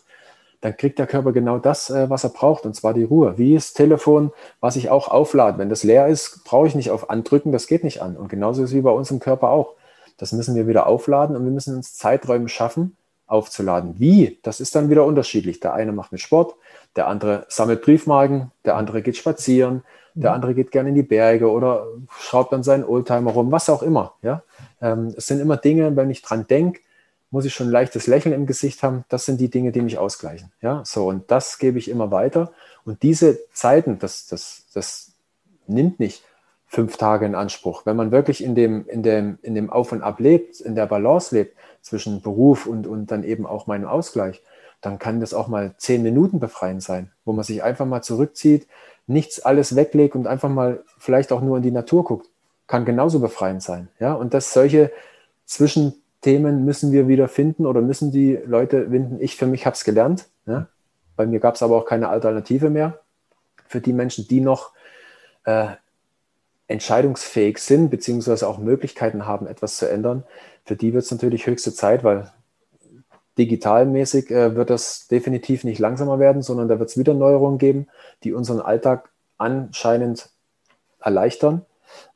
dann 0.60 0.76
kriegt 0.76 0.98
der 0.98 1.06
Körper 1.06 1.32
genau 1.32 1.58
das, 1.58 1.90
äh, 1.90 2.10
was 2.10 2.24
er 2.24 2.30
braucht, 2.30 2.66
und 2.66 2.74
zwar 2.74 2.94
die 2.94 3.04
Ruhe. 3.04 3.38
Wie 3.38 3.54
das 3.54 3.72
Telefon, 3.74 4.32
was 4.60 4.76
ich 4.76 4.90
auch 4.90 5.08
auflade. 5.08 5.58
Wenn 5.58 5.68
das 5.68 5.84
leer 5.84 6.08
ist, 6.08 6.44
brauche 6.44 6.66
ich 6.66 6.74
nicht 6.74 6.90
auf 6.90 7.10
Andrücken, 7.10 7.52
das 7.52 7.66
geht 7.66 7.84
nicht 7.84 8.02
an. 8.02 8.16
Und 8.16 8.28
genauso 8.28 8.62
ist 8.62 8.70
es 8.70 8.76
wie 8.76 8.80
bei 8.80 8.90
uns 8.90 9.10
im 9.10 9.20
Körper 9.20 9.50
auch. 9.50 9.74
Das 10.16 10.32
müssen 10.32 10.56
wir 10.56 10.66
wieder 10.66 10.86
aufladen 10.88 11.36
und 11.36 11.44
wir 11.44 11.52
müssen 11.52 11.76
uns 11.76 11.94
Zeiträume 11.94 12.48
schaffen, 12.48 12.96
aufzuladen. 13.28 13.94
Wie? 13.98 14.38
Das 14.42 14.60
ist 14.60 14.74
dann 14.74 14.90
wieder 14.90 15.04
unterschiedlich. 15.04 15.60
Der 15.60 15.74
eine 15.74 15.92
macht 15.92 16.12
mit 16.12 16.20
Sport, 16.20 16.56
der 16.96 17.06
andere 17.06 17.46
sammelt 17.48 17.82
Briefmarken, 17.82 18.50
der 18.64 18.76
andere 18.76 19.02
geht 19.02 19.16
spazieren, 19.16 19.84
der 20.14 20.32
andere 20.32 20.54
geht 20.54 20.72
gerne 20.72 20.88
in 20.88 20.96
die 20.96 21.02
Berge 21.04 21.48
oder 21.48 21.86
schraubt 22.18 22.52
dann 22.52 22.64
seinen 22.64 22.82
Oldtimer 22.82 23.30
rum, 23.30 23.52
was 23.52 23.70
auch 23.70 23.82
immer. 23.82 24.14
Ja? 24.22 24.42
Ähm, 24.82 25.14
es 25.16 25.28
sind 25.28 25.38
immer 25.38 25.56
Dinge, 25.56 25.94
wenn 25.94 26.10
ich 26.10 26.22
dran 26.22 26.46
denke, 26.48 26.80
muss 27.30 27.44
ich 27.44 27.54
schon 27.54 27.68
ein 27.68 27.72
leichtes 27.72 28.06
Lächeln 28.06 28.34
im 28.34 28.46
Gesicht 28.46 28.82
haben. 28.82 29.04
Das 29.08 29.26
sind 29.26 29.40
die 29.40 29.50
Dinge, 29.50 29.70
die 29.70 29.82
mich 29.82 29.98
ausgleichen. 29.98 30.50
Ja, 30.60 30.82
so 30.84 31.06
und 31.06 31.30
das 31.30 31.58
gebe 31.58 31.78
ich 31.78 31.88
immer 31.88 32.10
weiter. 32.10 32.52
Und 32.84 33.02
diese 33.02 33.38
Zeiten, 33.52 33.98
das, 33.98 34.26
das, 34.26 34.64
das 34.72 35.12
nimmt 35.66 36.00
nicht 36.00 36.24
fünf 36.68 36.98
Tage 36.98 37.26
in 37.26 37.34
Anspruch. 37.34 37.86
Wenn 37.86 37.96
man 37.96 38.12
wirklich 38.12 38.44
in 38.44 38.54
dem, 38.54 38.86
in 38.86 39.02
dem, 39.02 39.38
in 39.42 39.54
dem 39.54 39.70
Auf 39.70 39.90
und 39.92 40.02
Ab 40.02 40.20
lebt, 40.20 40.60
in 40.60 40.74
der 40.74 40.86
Balance 40.86 41.34
lebt 41.34 41.56
zwischen 41.82 42.20
Beruf 42.20 42.66
und, 42.66 42.86
und 42.86 43.10
dann 43.10 43.24
eben 43.24 43.46
auch 43.46 43.66
meinem 43.66 43.86
Ausgleich, 43.86 44.42
dann 44.80 44.98
kann 44.98 45.20
das 45.20 45.34
auch 45.34 45.48
mal 45.48 45.74
zehn 45.78 46.02
Minuten 46.02 46.38
befreiend 46.38 46.82
sein, 46.82 47.10
wo 47.24 47.32
man 47.32 47.44
sich 47.44 47.62
einfach 47.62 47.86
mal 47.86 48.02
zurückzieht, 48.02 48.68
nichts 49.06 49.40
alles 49.40 49.74
weglegt 49.74 50.14
und 50.14 50.26
einfach 50.26 50.50
mal 50.50 50.84
vielleicht 50.98 51.32
auch 51.32 51.40
nur 51.40 51.56
in 51.56 51.62
die 51.62 51.70
Natur 51.70 52.04
guckt. 52.04 52.28
Kann 52.66 52.84
genauso 52.84 53.18
befreiend 53.18 53.62
sein. 53.62 53.88
Ja, 53.98 54.12
und 54.12 54.34
dass 54.34 54.52
solche 54.52 54.92
zwischen 55.46 55.94
Themen 56.20 56.64
müssen 56.64 56.92
wir 56.92 57.08
wieder 57.08 57.28
finden 57.28 57.64
oder 57.64 57.80
müssen 57.80 58.12
die 58.12 58.38
Leute 58.44 58.90
finden. 58.90 59.16
Ich 59.20 59.36
für 59.36 59.46
mich 59.46 59.64
habe 59.64 59.74
es 59.74 59.84
gelernt. 59.84 60.26
Ja? 60.46 60.66
Bei 61.16 61.26
mir 61.26 61.40
gab 61.40 61.54
es 61.54 61.62
aber 61.62 61.76
auch 61.76 61.86
keine 61.86 62.10
Alternative 62.10 62.68
mehr. 62.68 63.00
Für 63.66 63.80
die 63.80 63.92
Menschen, 63.92 64.28
die 64.28 64.40
noch 64.40 64.72
äh, 65.44 65.68
entscheidungsfähig 66.68 67.58
sind, 67.58 67.90
beziehungsweise 67.90 68.46
auch 68.46 68.58
Möglichkeiten 68.58 69.26
haben, 69.26 69.46
etwas 69.46 69.78
zu 69.78 69.90
ändern, 69.90 70.22
für 70.64 70.76
die 70.76 70.92
wird 70.92 71.04
es 71.04 71.10
natürlich 71.10 71.46
höchste 71.46 71.72
Zeit, 71.72 72.04
weil 72.04 72.30
digitalmäßig 73.38 74.30
äh, 74.30 74.54
wird 74.54 74.68
das 74.68 75.08
definitiv 75.08 75.64
nicht 75.64 75.78
langsamer 75.78 76.18
werden, 76.18 76.42
sondern 76.42 76.68
da 76.68 76.78
wird 76.78 76.90
es 76.90 76.98
wieder 76.98 77.14
Neuerungen 77.14 77.58
geben, 77.58 77.86
die 78.22 78.34
unseren 78.34 78.60
Alltag 78.60 79.10
anscheinend 79.38 80.28
erleichtern, 81.00 81.64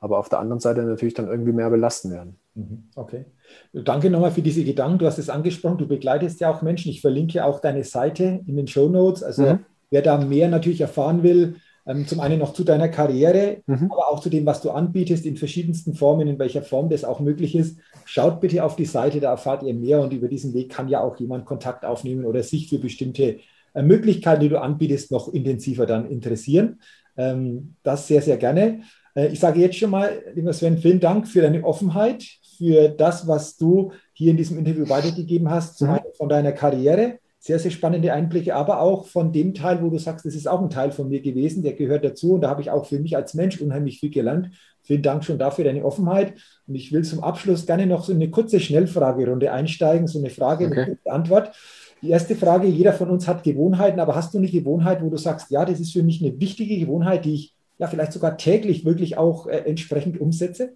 aber 0.01 0.19
auf 0.19 0.29
der 0.29 0.41
anderen 0.41 0.61
Seite 0.61 0.83
natürlich 0.83 1.15
dann 1.15 1.29
irgendwie 1.29 1.53
mehr 1.53 1.71
belasten 1.71 2.11
werden. 2.11 2.37
Mhm. 2.55 2.85
Okay. 2.95 3.25
Danke 3.73 4.11
nochmal 4.11 4.33
für 4.33 4.43
diese 4.43 4.65
Gedanken. 4.65 4.99
Du 4.99 5.07
hast 5.07 5.19
es 5.19 5.31
angesprochen, 5.31 5.79
du 5.79 5.87
begleitest 5.87 6.41
ja 6.41 6.51
auch 6.51 6.61
Menschen. 6.61 6.91
Ich 6.91 7.01
verlinke 7.01 7.45
auch 7.45 7.61
deine 7.61 7.85
Seite 7.85 8.41
in 8.47 8.57
den 8.57 8.67
Show 8.67 8.89
Notes. 8.89 9.23
Also 9.23 9.43
mhm. 9.43 9.59
wer 9.91 10.03
da 10.03 10.19
mehr 10.19 10.49
natürlich 10.49 10.81
erfahren 10.81 11.23
will, 11.23 11.57
zum 12.07 12.21
einen 12.21 12.39
noch 12.39 12.53
zu 12.53 12.63
deiner 12.63 12.89
Karriere, 12.89 13.63
mhm. 13.67 13.91
aber 13.91 14.09
auch 14.09 14.21
zu 14.21 14.31
dem, 14.31 14.47
was 14.47 14.63
du 14.63 14.71
anbietest 14.71 15.27
in 15.27 15.37
verschiedensten 15.37 15.95
Formen, 15.95 16.29
in 16.29 16.39
welcher 16.39 16.63
Form 16.63 16.89
das 16.89 17.03
auch 17.03 17.19
möglich 17.19 17.57
ist. 17.57 17.79
Schaut 18.05 18.41
bitte 18.41 18.65
auf 18.65 18.77
die 18.77 18.85
Seite, 18.85 19.19
da 19.19 19.31
erfahrt 19.31 19.65
ihr 19.65 19.75
mehr 19.75 20.01
und 20.01 20.13
über 20.13 20.29
diesen 20.29 20.55
Weg 20.55 20.71
kann 20.71 20.89
ja 20.89 21.01
auch 21.01 21.17
jemand 21.19 21.45
Kontakt 21.45 21.85
aufnehmen 21.85 22.25
oder 22.25 22.43
sich 22.43 22.69
für 22.69 22.79
bestimmte 22.79 23.39
äh, 23.75 23.83
Möglichkeiten, 23.83 24.43
die 24.43 24.49
du 24.49 24.61
anbietest, 24.61 25.11
noch 25.11 25.33
intensiver 25.33 25.87
dann 25.87 26.09
interessieren. 26.09 26.81
Ähm, 27.17 27.75
das 27.83 28.07
sehr, 28.07 28.23
sehr 28.23 28.37
gerne. 28.37 28.83
Äh, 29.15 29.29
ich 29.29 29.41
sage 29.41 29.61
jetzt 29.61 29.77
schon 29.77 29.91
mal, 29.91 30.23
lieber 30.35 30.53
Sven, 30.53 30.79
vielen 30.79 31.01
Dank 31.01 31.27
für 31.27 31.43
deine 31.43 31.65
Offenheit, 31.65 32.25
für 32.59 32.89
das, 32.91 33.27
was 33.27 33.57
du 33.57 33.93
hier 34.13 34.31
in 34.31 34.37
diesem 34.37 34.59
Interview 34.59 34.89
weitergegeben 34.89 35.51
hast, 35.51 35.79
zum 35.79 35.89
mhm. 35.89 35.95
einen 35.95 36.15
von 36.17 36.29
deiner 36.29 36.53
Karriere. 36.53 37.19
Sehr, 37.45 37.59
sehr 37.59 37.73
spannende 37.73 38.13
Einblicke, 38.13 38.55
aber 38.55 38.81
auch 38.81 39.07
von 39.07 39.33
dem 39.33 39.53
Teil, 39.53 39.83
wo 39.83 39.91
du 39.91 39.99
sagst, 39.99 40.25
das 40.25 40.37
ist 40.37 40.47
auch 40.47 40.63
ein 40.63 40.71
Teil 40.71 40.93
von 40.93 41.09
mir 41.09 41.21
gewesen, 41.21 41.65
der 41.65 41.73
gehört 41.73 42.05
dazu. 42.05 42.35
Und 42.35 42.43
da 42.43 42.49
habe 42.49 42.63
ich 42.63 42.71
auch 42.71 42.87
für 42.87 43.01
mich 43.01 43.17
als 43.17 43.35
Mensch 43.35 43.61
unheimlich 43.61 43.99
viel 43.99 44.11
gelernt. 44.11 44.51
Vielen 44.83 45.03
Dank 45.03 45.25
schon 45.25 45.41
dafür, 45.41 45.65
deine 45.65 45.85
Offenheit. 45.85 46.35
Und 46.69 46.77
ich 46.77 46.93
will 46.93 47.03
zum 47.03 47.19
Abschluss 47.25 47.67
gerne 47.67 47.87
noch 47.87 48.05
so 48.05 48.13
eine 48.13 48.31
kurze 48.31 48.61
Schnellfragerunde 48.61 49.51
einsteigen, 49.51 50.07
so 50.07 50.21
eine 50.21 50.31
Frage, 50.31 50.67
okay. 50.67 50.85
kurze 50.85 51.11
Antwort. 51.11 51.53
Die 52.01 52.11
erste 52.11 52.37
Frage, 52.37 52.69
jeder 52.69 52.93
von 52.93 53.11
uns 53.11 53.27
hat 53.27 53.43
Gewohnheiten, 53.43 53.99
aber 53.99 54.15
hast 54.15 54.35
du 54.35 54.39
eine 54.39 54.49
Gewohnheit, 54.49 55.03
wo 55.03 55.11
du 55.11 55.17
sagst, 55.17 55.51
ja, 55.51 55.65
das 55.65 55.81
ist 55.81 55.93
für 55.93 56.05
mich 56.05 56.25
eine 56.25 56.39
wichtige 56.39 56.79
Gewohnheit, 56.79 57.25
die 57.25 57.35
ich 57.35 57.55
ja 57.79 57.89
vielleicht 57.89 58.13
sogar 58.13 58.37
täglich 58.37 58.85
wirklich 58.85 59.19
auch 59.19 59.49
äh, 59.49 59.65
entsprechend 59.67 60.21
umsetze? 60.21 60.75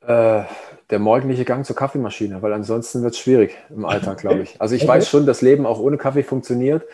Äh, 0.00 0.44
der 0.90 0.98
morgendliche 0.98 1.44
Gang 1.44 1.66
zur 1.66 1.76
Kaffeemaschine, 1.76 2.42
weil 2.42 2.52
ansonsten 2.52 3.02
wird 3.02 3.14
es 3.14 3.18
schwierig 3.18 3.56
im 3.70 3.84
Alltag, 3.84 4.18
glaube 4.18 4.40
ich. 4.40 4.60
Also 4.60 4.74
ich 4.74 4.82
okay. 4.82 4.92
weiß 4.92 5.08
schon, 5.08 5.26
dass 5.26 5.42
Leben 5.42 5.66
auch 5.66 5.80
ohne 5.80 5.96
Kaffee 5.96 6.22
funktioniert, 6.22 6.84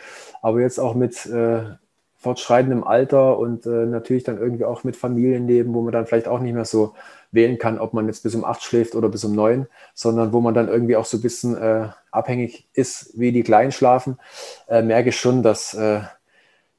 aber 0.40 0.61
jetzt 0.61 0.78
auch 0.78 0.95
mit 0.95 1.26
äh, 1.26 1.62
fortschreitendem 2.16 2.84
Alter 2.84 3.38
und 3.38 3.66
äh, 3.66 3.86
natürlich 3.86 4.24
dann 4.24 4.38
irgendwie 4.38 4.64
auch 4.64 4.84
mit 4.84 4.97
Familienleben, 4.97 5.74
wo 5.74 5.82
man 5.82 5.93
dann 5.93 6.07
vielleicht 6.07 6.28
auch 6.28 6.38
nicht 6.38 6.55
mehr 6.55 6.64
so 6.64 6.95
wählen 7.32 7.59
kann, 7.59 7.78
ob 7.78 7.95
man 7.95 8.07
jetzt 8.07 8.22
bis 8.22 8.34
um 8.34 8.45
acht 8.45 8.62
schläft 8.62 8.95
oder 8.95 9.09
bis 9.09 9.24
um 9.24 9.34
neun, 9.34 9.66
sondern 9.95 10.32
wo 10.32 10.40
man 10.40 10.55
dann 10.55 10.68
irgendwie 10.68 10.97
auch 10.97 11.05
so 11.05 11.18
ein 11.18 11.22
bisschen 11.22 11.57
äh, 11.57 11.88
abhängig 12.11 12.68
ist, 12.74 13.18
wie 13.18 13.32
die 13.32 13.43
Kleinen 13.43 13.72
schlafen, 13.72 14.18
äh, 14.68 14.82
merke 14.82 15.09
ich 15.09 15.16
schon, 15.16 15.43
dass 15.43 15.74
äh, 15.74 16.01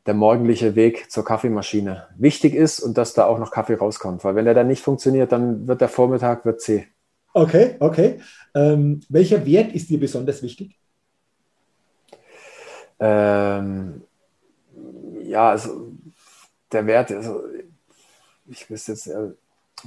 der 0.06 0.14
morgendliche 0.14 0.76
Weg 0.76 1.12
zur 1.12 1.26
Kaffeemaschine 1.26 2.08
wichtig 2.18 2.56
ist 2.56 2.80
und 2.80 2.98
dass 2.98 3.14
da 3.14 3.26
auch 3.26 3.40
noch 3.40 3.52
Kaffee 3.52 3.76
rauskommt. 3.76 4.24
Weil 4.24 4.36
wenn 4.36 4.46
der 4.46 4.54
dann 4.54 4.68
nicht 4.68 4.84
funktioniert, 4.84 5.32
dann 5.32 5.68
wird 5.68 5.82
der 5.82 5.90
Vormittag 5.90 6.46
wird 6.46 6.62
zäh. 6.62 6.88
Okay, 7.34 7.76
okay. 7.80 8.20
Ähm, 8.54 9.02
welcher 9.10 9.44
Wert 9.46 9.74
ist 9.74 9.90
dir 9.90 10.00
besonders 10.00 10.44
wichtig? 10.44 10.78
Ähm, 13.00 14.04
ja, 15.24 15.50
also 15.50 15.92
der 16.72 16.86
Wert, 16.86 17.12
also 17.12 17.44
ich 18.48 18.70
wüsste 18.70 18.92
jetzt, 18.92 19.08
äh, 19.08 19.32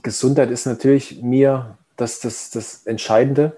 Gesundheit 0.03 0.51
ist 0.51 0.67
natürlich 0.67 1.23
mir 1.23 1.79
das, 1.97 2.21
das, 2.21 2.51
das 2.51 2.85
Entscheidende, 2.87 3.57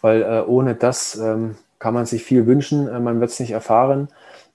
weil 0.00 0.22
äh, 0.22 0.42
ohne 0.46 0.74
das 0.76 1.16
ähm, 1.16 1.56
kann 1.78 1.92
man 1.94 2.06
sich 2.06 2.22
viel 2.22 2.46
wünschen, 2.46 2.88
äh, 2.88 3.00
man 3.00 3.20
wird 3.20 3.30
es 3.30 3.40
nicht 3.40 3.50
erfahren. 3.50 4.08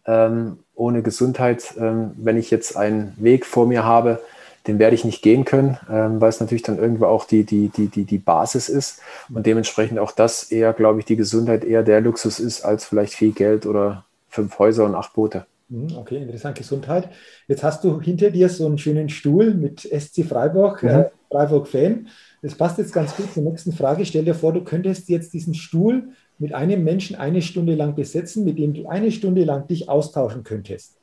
Ähm, 0.06 0.60
ohne 0.74 1.04
Gesundheit, 1.04 1.76
ähm, 1.78 2.12
wenn 2.16 2.38
ich 2.38 2.50
jetzt 2.50 2.78
einen 2.78 3.14
Weg 3.18 3.46
vor 3.46 3.68
mir 3.68 3.84
habe, 3.84 4.22
den 4.68 4.80
werde 4.80 4.96
ich 4.96 5.06
nicht 5.06 5.22
gehen 5.22 5.46
können, 5.46 5.78
ähm, 5.90 6.22
weil 6.22 6.30
es 6.30 6.40
natürlich 6.40 6.64
dann 6.64 6.78
irgendwo 6.78 7.06
auch 7.06 7.26
die, 7.26 7.44
die, 7.44 7.70
die, 7.70 7.88
die, 7.88 8.06
die 8.06 8.18
Basis 8.18 8.70
ist 8.70 9.02
und 9.34 9.46
dementsprechend 9.46 10.00
auch 10.00 10.12
das 10.12 10.52
eher, 10.52 10.74
glaube 10.74 11.00
ich, 11.00 11.06
die 11.06 11.16
Gesundheit 11.16 11.64
eher 11.64 11.84
der 11.84 12.02
Luxus 12.02 12.40
ist 12.40 12.62
als 12.62 12.86
vielleicht 12.86 13.14
viel 13.14 13.32
Geld 13.32 13.66
oder 13.66 14.06
fünf 14.30 14.58
Häuser 14.60 14.86
und 14.86 14.96
acht 14.96 15.14
Boote. 15.14 15.46
Mhm, 15.70 15.98
okay, 15.98 16.18
interessant, 16.18 16.58
Gesundheit. 16.58 17.10
Jetzt 17.48 17.64
hast 17.64 17.84
du 17.84 18.02
hinter 18.02 18.32
dir 18.32 18.50
so 18.50 18.66
einen 18.66 18.78
schönen 18.78 19.10
Stuhl 19.10 19.54
mit 19.54 19.82
SC 19.82 20.26
Freiburg, 20.26 20.84
mhm. 20.84 20.90
äh, 20.90 21.10
Freiburg-Fan. 21.32 22.08
Das 22.42 22.56
passt 22.56 22.78
jetzt 22.80 22.94
ganz 22.94 23.16
gut 23.16 23.32
zur 23.34 23.44
nächsten 23.44 23.72
Frage. 23.72 24.06
Stell 24.06 24.26
dir 24.26 24.34
vor, 24.34 24.54
du 24.54 24.64
könntest 24.64 25.10
jetzt 25.10 25.34
diesen 25.34 25.54
Stuhl 25.54 26.10
mit 26.40 26.54
einem 26.54 26.84
Menschen 26.84 27.16
eine 27.16 27.42
Stunde 27.42 27.76
lang 27.76 27.96
besetzen, 27.96 28.46
mit 28.46 28.58
dem 28.58 28.74
du 28.74 28.88
eine 28.88 29.12
Stunde 29.12 29.44
lang 29.44 29.68
dich 29.68 29.90
austauschen 29.90 30.44
könntest. 30.44 30.99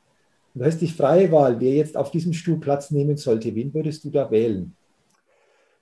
Du 0.57 0.65
hast 0.65 0.79
die 0.79 0.87
freie 0.87 1.31
Wahl, 1.31 1.59
wer 1.59 1.73
jetzt 1.73 1.95
auf 1.95 2.09
diesem 2.09 2.33
Stuhl 2.33 2.59
Platz 2.59 2.89
nehmen 2.89 3.15
sollte. 3.17 3.53
Wen 3.53 3.73
würdest 3.75 4.03
du 4.03 4.09
da 4.09 4.31
wählen? 4.31 4.75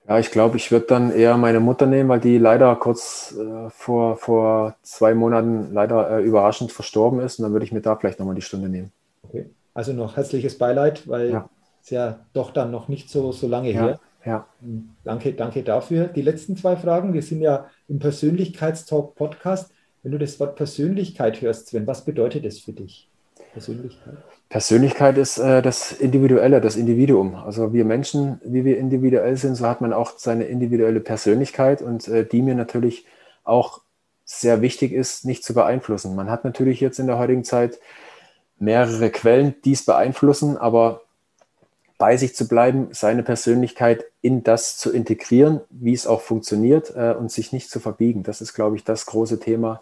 Ja, 0.06 0.18
ich 0.18 0.30
glaube, 0.30 0.58
ich 0.58 0.70
würde 0.70 0.86
dann 0.86 1.10
eher 1.10 1.36
meine 1.38 1.60
Mutter 1.60 1.86
nehmen, 1.86 2.10
weil 2.10 2.20
die 2.20 2.36
leider 2.36 2.76
kurz 2.76 3.34
äh, 3.38 3.70
vor, 3.70 4.18
vor 4.18 4.76
zwei 4.82 5.14
Monaten 5.14 5.72
leider 5.72 6.18
äh, 6.18 6.22
überraschend 6.22 6.72
verstorben 6.72 7.20
ist. 7.20 7.38
Und 7.38 7.44
dann 7.44 7.52
würde 7.52 7.64
ich 7.64 7.72
mir 7.72 7.80
da 7.80 7.96
vielleicht 7.96 8.18
nochmal 8.18 8.34
die 8.34 8.42
Stunde 8.42 8.68
nehmen. 8.68 8.92
Okay. 9.22 9.46
Also 9.72 9.94
noch 9.94 10.16
herzliches 10.16 10.58
Beileid, 10.58 11.08
weil 11.08 11.30
ja. 11.30 11.48
es 11.82 11.88
ja 11.88 12.20
doch 12.34 12.50
dann 12.50 12.70
noch 12.70 12.88
nicht 12.88 13.08
so, 13.08 13.32
so 13.32 13.48
lange 13.48 13.72
ja. 13.72 13.80
her. 13.80 14.00
Ja. 14.26 14.46
Hm, 14.60 14.90
danke, 15.04 15.32
danke 15.32 15.62
dafür. 15.62 16.08
Die 16.08 16.22
letzten 16.22 16.54
zwei 16.54 16.76
Fragen. 16.76 17.14
Wir 17.14 17.22
sind 17.22 17.40
ja 17.40 17.66
im 17.88 17.98
Persönlichkeitstalk 17.98 19.14
Podcast. 19.14 19.72
Wenn 20.02 20.12
du 20.12 20.18
das 20.18 20.38
Wort 20.38 20.54
Persönlichkeit 20.54 21.40
hörst, 21.40 21.68
Sven, 21.68 21.86
was 21.86 22.04
bedeutet 22.04 22.44
das 22.44 22.58
für 22.58 22.72
dich? 22.72 23.08
Persönlichkeit? 23.56 24.14
Persönlichkeit 24.50 25.16
ist 25.16 25.38
äh, 25.38 25.62
das 25.62 25.92
Individuelle, 25.92 26.60
das 26.60 26.76
Individuum. 26.76 27.36
Also 27.36 27.72
wir 27.72 27.86
Menschen, 27.86 28.38
wie 28.44 28.66
wir 28.66 28.76
individuell 28.76 29.36
sind, 29.38 29.54
so 29.54 29.66
hat 29.66 29.80
man 29.80 29.94
auch 29.94 30.18
seine 30.18 30.44
individuelle 30.44 31.00
Persönlichkeit 31.00 31.80
und 31.80 32.06
äh, 32.06 32.26
die 32.26 32.42
mir 32.42 32.54
natürlich 32.54 33.06
auch 33.44 33.80
sehr 34.26 34.60
wichtig 34.60 34.92
ist, 34.92 35.24
nicht 35.24 35.42
zu 35.42 35.54
beeinflussen. 35.54 36.14
Man 36.14 36.28
hat 36.30 36.44
natürlich 36.44 36.80
jetzt 36.80 36.98
in 36.98 37.06
der 37.06 37.18
heutigen 37.18 37.44
Zeit 37.44 37.78
mehrere 38.58 39.08
Quellen, 39.10 39.54
die 39.64 39.72
es 39.72 39.86
beeinflussen, 39.86 40.58
aber 40.58 41.00
bei 41.96 42.18
sich 42.18 42.36
zu 42.36 42.46
bleiben, 42.46 42.88
seine 42.90 43.22
Persönlichkeit 43.22 44.04
in 44.20 44.42
das 44.42 44.76
zu 44.76 44.92
integrieren, 44.92 45.62
wie 45.70 45.94
es 45.94 46.06
auch 46.06 46.20
funktioniert 46.20 46.94
äh, 46.94 47.14
und 47.18 47.32
sich 47.32 47.52
nicht 47.52 47.70
zu 47.70 47.80
verbiegen. 47.80 48.22
Das 48.22 48.42
ist, 48.42 48.52
glaube 48.52 48.76
ich, 48.76 48.84
das 48.84 49.06
große 49.06 49.40
Thema, 49.40 49.80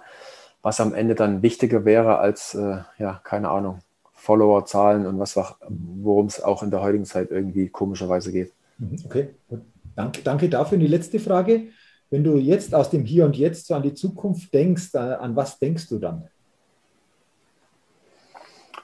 was 0.65 0.81
am 0.81 0.95
Ende 0.95 1.15
dann 1.15 1.43
wichtiger 1.43 1.85
wäre 1.85 2.19
als, 2.19 2.55
äh, 2.55 2.79
ja, 2.99 3.21
keine 3.23 3.51
Ahnung, 3.51 3.81
Follower-Zahlen 4.15 5.07
und 5.07 5.19
was, 5.19 5.37
worum 5.69 6.27
es 6.27 6.43
auch 6.43 6.63
in 6.63 6.71
der 6.71 6.81
heutigen 6.81 7.05
Zeit 7.05 7.31
irgendwie 7.31 7.69
komischerweise 7.69 8.33
geht. 8.33 8.51
Mhm, 8.79 8.97
okay, 9.05 9.29
danke, 9.95 10.23
danke 10.23 10.49
dafür. 10.49 10.77
Und 10.77 10.81
die 10.81 10.89
letzte 10.89 11.21
Frage. 11.21 11.67
Wenn 12.11 12.23
du 12.23 12.37
jetzt 12.37 12.75
aus 12.75 12.91
dem 12.91 13.05
Hier 13.05 13.25
und 13.25 13.37
Jetzt 13.37 13.67
so 13.67 13.75
an 13.75 13.83
die 13.83 13.95
Zukunft 13.95 14.55
denkst, 14.55 14.95
äh, 14.95 14.99
an 14.99 15.37
was 15.37 15.59
denkst 15.59 15.89
du 15.89 15.99
dann? 15.99 16.29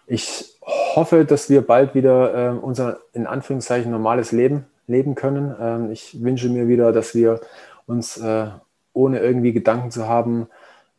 Ich 0.06 0.58
hoffe, 0.66 1.24
dass 1.24 1.48
wir 1.48 1.62
bald 1.62 1.94
wieder 1.94 2.34
äh, 2.34 2.58
unser 2.58 2.98
in 3.12 3.26
Anführungszeichen 3.26 3.90
normales 3.90 4.32
Leben 4.32 4.66
leben 4.86 5.14
können. 5.14 5.54
Ähm, 5.60 5.92
ich 5.92 6.20
wünsche 6.22 6.48
mir 6.48 6.66
wieder, 6.66 6.92
dass 6.92 7.14
wir 7.14 7.40
uns 7.86 8.16
äh, 8.16 8.48
ohne 8.92 9.20
irgendwie 9.20 9.52
Gedanken 9.52 9.90
zu 9.90 10.08
haben, 10.08 10.48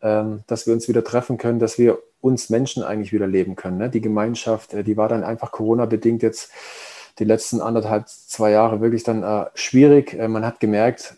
dass 0.01 0.65
wir 0.65 0.73
uns 0.73 0.87
wieder 0.87 1.03
treffen 1.03 1.37
können, 1.37 1.59
dass 1.59 1.77
wir 1.77 1.99
uns 2.21 2.49
Menschen 2.49 2.83
eigentlich 2.83 3.11
wieder 3.11 3.27
leben 3.27 3.55
können. 3.55 3.77
Ne? 3.77 3.89
Die 3.89 4.01
Gemeinschaft, 4.01 4.73
äh, 4.73 4.83
die 4.83 4.95
war 4.95 5.09
dann 5.09 5.23
einfach 5.23 5.51
Corona-bedingt 5.51 6.21
jetzt 6.23 6.51
die 7.19 7.25
letzten 7.25 7.59
anderthalb, 7.59 8.07
zwei 8.07 8.51
Jahre 8.51 8.79
wirklich 8.79 9.03
dann 9.03 9.23
äh, 9.23 9.45
schwierig. 9.55 10.13
Äh, 10.13 10.27
man 10.27 10.45
hat 10.45 10.59
gemerkt, 10.59 11.15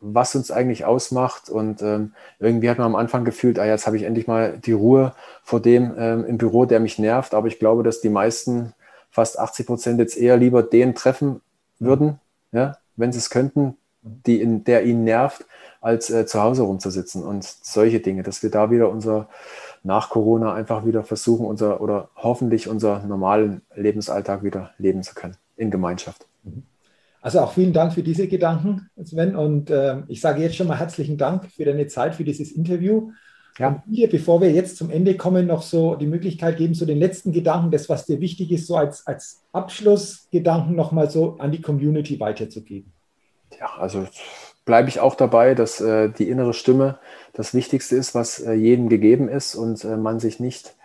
was 0.00 0.34
uns 0.34 0.50
eigentlich 0.50 0.84
ausmacht. 0.84 1.50
Und 1.50 1.82
ähm, 1.82 2.14
irgendwie 2.38 2.70
hat 2.70 2.78
man 2.78 2.86
am 2.86 2.96
Anfang 2.96 3.24
gefühlt, 3.24 3.58
ah, 3.58 3.66
jetzt 3.66 3.86
habe 3.86 3.96
ich 3.96 4.04
endlich 4.04 4.26
mal 4.26 4.58
die 4.58 4.72
Ruhe 4.72 5.14
vor 5.42 5.60
dem 5.60 5.94
ähm, 5.98 6.24
im 6.24 6.38
Büro, 6.38 6.64
der 6.64 6.80
mich 6.80 6.98
nervt. 6.98 7.34
Aber 7.34 7.46
ich 7.46 7.58
glaube, 7.58 7.82
dass 7.82 8.00
die 8.00 8.08
meisten, 8.08 8.74
fast 9.10 9.38
80 9.38 9.66
Prozent, 9.66 10.00
jetzt 10.00 10.16
eher 10.16 10.36
lieber 10.36 10.62
den 10.62 10.94
treffen 10.94 11.40
würden, 11.78 12.18
ja, 12.52 12.78
wenn 12.96 13.12
sie 13.12 13.18
es 13.18 13.30
könnten, 13.30 13.76
die 14.02 14.40
in, 14.40 14.64
der 14.64 14.84
ihn 14.84 15.04
nervt, 15.04 15.44
als 15.88 16.10
äh, 16.10 16.26
zu 16.26 16.42
Hause 16.42 16.62
rumzusitzen 16.62 17.24
und 17.24 17.42
solche 17.44 18.00
Dinge, 18.00 18.22
dass 18.22 18.42
wir 18.42 18.50
da 18.50 18.70
wieder 18.70 18.90
unser 18.90 19.28
nach 19.82 20.10
Corona 20.10 20.52
einfach 20.52 20.84
wieder 20.84 21.02
versuchen, 21.02 21.46
unser 21.46 21.80
oder 21.80 22.10
hoffentlich 22.14 22.68
unser 22.68 23.04
normalen 23.06 23.62
Lebensalltag 23.74 24.42
wieder 24.42 24.70
leben 24.76 25.02
zu 25.02 25.14
können 25.14 25.36
in 25.56 25.70
Gemeinschaft. 25.70 26.26
Mhm. 26.44 26.64
Also 27.22 27.40
auch 27.40 27.52
vielen 27.52 27.72
Dank 27.72 27.94
für 27.94 28.02
diese 28.02 28.28
Gedanken, 28.28 28.90
Sven. 29.02 29.34
Und 29.34 29.70
äh, 29.70 30.02
ich 30.08 30.20
sage 30.20 30.42
jetzt 30.42 30.56
schon 30.56 30.68
mal 30.68 30.78
herzlichen 30.78 31.16
Dank 31.16 31.46
für 31.50 31.64
deine 31.64 31.86
Zeit, 31.86 32.14
für 32.14 32.24
dieses 32.24 32.52
Interview. 32.52 33.10
Ja. 33.58 33.68
Und 33.68 33.82
dir, 33.86 34.08
bevor 34.08 34.40
wir 34.40 34.52
jetzt 34.52 34.76
zum 34.76 34.90
Ende 34.90 35.16
kommen, 35.16 35.46
noch 35.46 35.62
so 35.62 35.96
die 35.96 36.06
Möglichkeit 36.06 36.58
geben, 36.58 36.74
so 36.74 36.86
den 36.86 36.98
letzten 36.98 37.32
Gedanken, 37.32 37.70
das, 37.70 37.88
was 37.88 38.04
dir 38.04 38.20
wichtig 38.20 38.52
ist, 38.52 38.66
so 38.66 38.76
als, 38.76 39.06
als 39.06 39.42
Abschlussgedanken 39.52 40.76
nochmal 40.76 41.10
so 41.10 41.38
an 41.38 41.50
die 41.50 41.62
Community 41.62 42.20
weiterzugeben. 42.20 42.92
Ja, 43.58 43.70
also 43.78 44.06
bleibe 44.68 44.90
ich 44.90 45.00
auch 45.00 45.14
dabei, 45.14 45.54
dass 45.54 45.80
äh, 45.80 46.10
die 46.10 46.28
innere 46.28 46.52
Stimme 46.52 46.98
das 47.32 47.54
Wichtigste 47.54 47.96
ist, 47.96 48.14
was 48.14 48.38
äh, 48.38 48.52
jedem 48.52 48.90
gegeben 48.90 49.30
ist 49.30 49.54
und 49.54 49.82
äh, 49.82 49.96
man 49.96 50.20
sich 50.20 50.40
nicht 50.40 50.76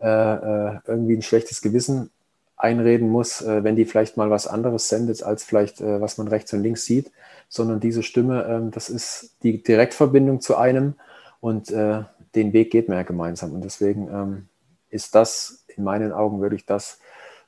äh, 0.00 0.06
äh, 0.06 0.78
irgendwie 0.86 1.16
ein 1.16 1.22
schlechtes 1.22 1.60
Gewissen 1.60 2.08
einreden 2.56 3.10
muss, 3.10 3.42
äh, 3.42 3.62
wenn 3.62 3.76
die 3.76 3.84
vielleicht 3.84 4.16
mal 4.16 4.30
was 4.30 4.46
anderes 4.46 4.88
sendet, 4.88 5.22
als 5.22 5.44
vielleicht, 5.44 5.82
was 5.82 6.16
man 6.16 6.28
rechts 6.28 6.50
und 6.54 6.62
links 6.62 6.86
sieht, 6.86 7.12
sondern 7.50 7.78
diese 7.78 8.02
Stimme, 8.02 8.42
äh, 8.44 8.70
das 8.70 8.88
ist 8.88 9.36
die 9.42 9.62
Direktverbindung 9.62 10.40
zu 10.40 10.56
einem 10.56 10.94
und 11.40 11.70
den 11.70 12.52
Weg 12.54 12.70
geht 12.70 12.88
man 12.88 12.96
ja 12.96 13.04
gemeinsam. 13.04 13.52
Und 13.52 13.62
deswegen 13.62 14.08
ähm, 14.08 14.48
ist 14.88 15.14
das 15.14 15.66
in 15.76 15.84
meinen 15.84 16.12
Augen 16.12 16.40
wirklich 16.40 16.64
das, 16.64 17.00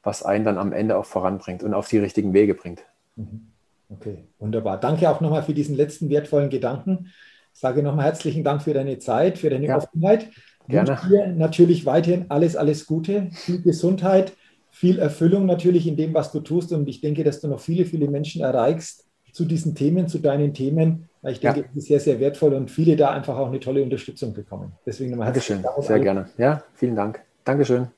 was 0.03 0.22
einen 0.22 0.45
dann 0.45 0.59
am 0.59 0.74
Ende 0.74 0.99
auch 0.99 1.07
voranbringt 1.07 1.62
und 1.62 1.72
auf 1.72 1.89
die 1.89 1.99
richtigen 1.99 2.34
Wege 2.34 2.53
bringt. 2.53 2.84
Mhm. 3.16 3.49
Okay, 3.91 4.28
wunderbar. 4.39 4.78
Danke 4.78 5.09
auch 5.09 5.20
nochmal 5.20 5.43
für 5.43 5.55
diesen 5.55 5.76
letzten 5.76 6.11
wertvollen 6.11 6.51
Gedanken. 6.51 7.09
Ich 7.55 7.61
sage 7.61 7.82
nochmal 7.82 8.07
herzlichen 8.07 8.45
Dank 8.45 8.62
für 8.62 8.74
deine 8.74 8.99
Zeit, 8.99 9.39
für 9.39 9.51
deine 9.51 9.66
ja. 9.66 9.76
Offenheit. 9.76 10.28
Gerne. 10.68 10.99
Ich 11.03 11.09
dir 11.09 11.26
natürlich 11.28 11.86
weiterhin 11.86 12.26
alles, 12.28 12.55
alles 12.55 12.86
Gute, 12.86 13.28
viel 13.32 13.62
Gesundheit 13.62 14.32
viel 14.70 14.99
Erfüllung 14.99 15.47
natürlich 15.47 15.86
in 15.86 15.97
dem, 15.97 16.14
was 16.14 16.32
du 16.32 16.41
tust. 16.41 16.72
Und 16.72 16.89
ich 16.89 17.01
denke, 17.01 17.24
dass 17.24 17.41
du 17.41 17.49
noch 17.49 17.61
viele, 17.61 17.84
viele 17.84 18.09
Menschen 18.09 18.43
erreichst 18.43 19.07
zu 19.32 19.45
diesen 19.45 19.74
Themen, 19.74 20.09
zu 20.09 20.18
deinen 20.18 20.55
Themen. 20.55 21.09
Ich 21.22 21.41
denke, 21.41 21.61
ja. 21.61 21.66
das 21.66 21.76
ist 21.76 21.89
sehr, 21.89 22.01
sehr 22.01 22.20
wertvoll 22.20 22.55
und 22.55 22.70
viele 22.70 22.97
da 22.97 23.11
einfach 23.11 23.36
auch 23.36 23.49
eine 23.49 23.61
tolle 23.61 23.82
Unterstützung 23.82 24.32
bekommen. 24.32 24.72
Deswegen 24.86 25.11
nochmal 25.11 25.26
Dankeschön, 25.26 25.62
Dank 25.62 25.82
sehr 25.82 25.99
gerne. 25.99 26.26
Ja, 26.39 26.62
vielen 26.74 26.95
Dank. 26.95 27.20
Dankeschön. 27.45 27.89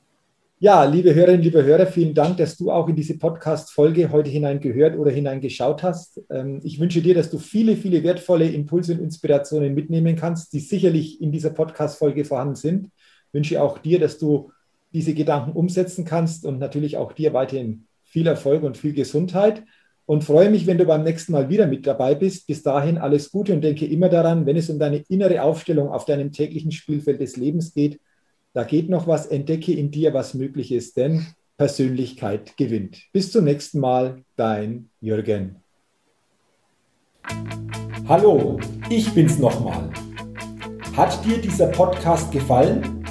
Ja, 0.62 0.84
liebe 0.84 1.14
Hörerinnen, 1.14 1.40
liebe 1.40 1.64
Hörer, 1.64 1.86
vielen 1.86 2.12
Dank, 2.12 2.36
dass 2.36 2.58
du 2.58 2.70
auch 2.70 2.86
in 2.86 2.94
diese 2.94 3.16
Podcast-Folge 3.16 4.12
heute 4.12 4.28
hineingehört 4.28 4.94
oder 4.98 5.10
hineingeschaut 5.10 5.82
hast. 5.82 6.20
Ähm, 6.28 6.60
ich 6.62 6.78
wünsche 6.78 7.00
dir, 7.00 7.14
dass 7.14 7.30
du 7.30 7.38
viele, 7.38 7.76
viele 7.76 8.02
wertvolle 8.02 8.46
Impulse 8.46 8.92
und 8.92 9.00
Inspirationen 9.00 9.72
mitnehmen 9.72 10.16
kannst, 10.16 10.52
die 10.52 10.60
sicherlich 10.60 11.22
in 11.22 11.32
dieser 11.32 11.48
Podcast-Folge 11.48 12.26
vorhanden 12.26 12.56
sind. 12.56 12.88
Ich 13.28 13.32
wünsche 13.32 13.62
auch 13.62 13.78
dir, 13.78 13.98
dass 13.98 14.18
du 14.18 14.52
diese 14.92 15.14
Gedanken 15.14 15.52
umsetzen 15.52 16.04
kannst 16.04 16.44
und 16.44 16.58
natürlich 16.58 16.98
auch 16.98 17.14
dir 17.14 17.32
weiterhin 17.32 17.86
viel 18.04 18.26
Erfolg 18.26 18.62
und 18.62 18.76
viel 18.76 18.92
Gesundheit. 18.92 19.62
Und 20.04 20.24
freue 20.24 20.50
mich, 20.50 20.66
wenn 20.66 20.76
du 20.76 20.84
beim 20.84 21.04
nächsten 21.04 21.32
Mal 21.32 21.48
wieder 21.48 21.68
mit 21.68 21.86
dabei 21.86 22.14
bist. 22.14 22.46
Bis 22.46 22.62
dahin 22.62 22.98
alles 22.98 23.30
Gute 23.30 23.54
und 23.54 23.62
denke 23.62 23.86
immer 23.86 24.10
daran, 24.10 24.44
wenn 24.44 24.58
es 24.58 24.68
um 24.68 24.78
deine 24.78 25.04
innere 25.08 25.40
Aufstellung 25.40 25.88
auf 25.88 26.04
deinem 26.04 26.32
täglichen 26.32 26.70
Spielfeld 26.70 27.18
des 27.18 27.38
Lebens 27.38 27.72
geht, 27.72 27.98
da 28.52 28.64
geht 28.64 28.90
noch 28.90 29.06
was, 29.06 29.26
entdecke 29.26 29.72
in 29.72 29.90
dir, 29.90 30.12
was 30.12 30.34
möglich 30.34 30.72
ist, 30.72 30.96
denn 30.96 31.26
Persönlichkeit 31.56 32.56
gewinnt. 32.56 33.02
Bis 33.12 33.30
zum 33.30 33.44
nächsten 33.44 33.78
Mal, 33.78 34.24
dein 34.34 34.90
Jürgen. 35.00 35.56
Hallo, 38.08 38.58
ich 38.88 39.12
bin's 39.12 39.38
nochmal. 39.38 39.90
Hat 40.96 41.24
dir 41.24 41.38
dieser 41.38 41.68
Podcast 41.68 42.32
gefallen? 42.32 43.04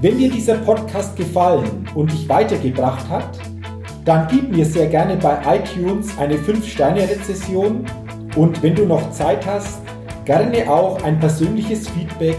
Wenn 0.00 0.18
dir 0.18 0.30
dieser 0.30 0.56
Podcast 0.56 1.14
gefallen 1.16 1.88
und 1.94 2.10
dich 2.10 2.28
weitergebracht 2.28 3.08
hat, 3.08 3.38
dann 4.04 4.26
gib 4.26 4.50
mir 4.50 4.66
sehr 4.66 4.88
gerne 4.88 5.16
bei 5.16 5.58
iTunes 5.58 6.18
eine 6.18 6.36
5-Sterne-Rezession 6.36 7.86
und 8.34 8.60
wenn 8.60 8.74
du 8.74 8.86
noch 8.86 9.12
Zeit 9.12 9.46
hast, 9.46 9.80
gerne 10.24 10.68
auch 10.68 11.00
ein 11.04 11.20
persönliches 11.20 11.88
Feedback, 11.88 12.38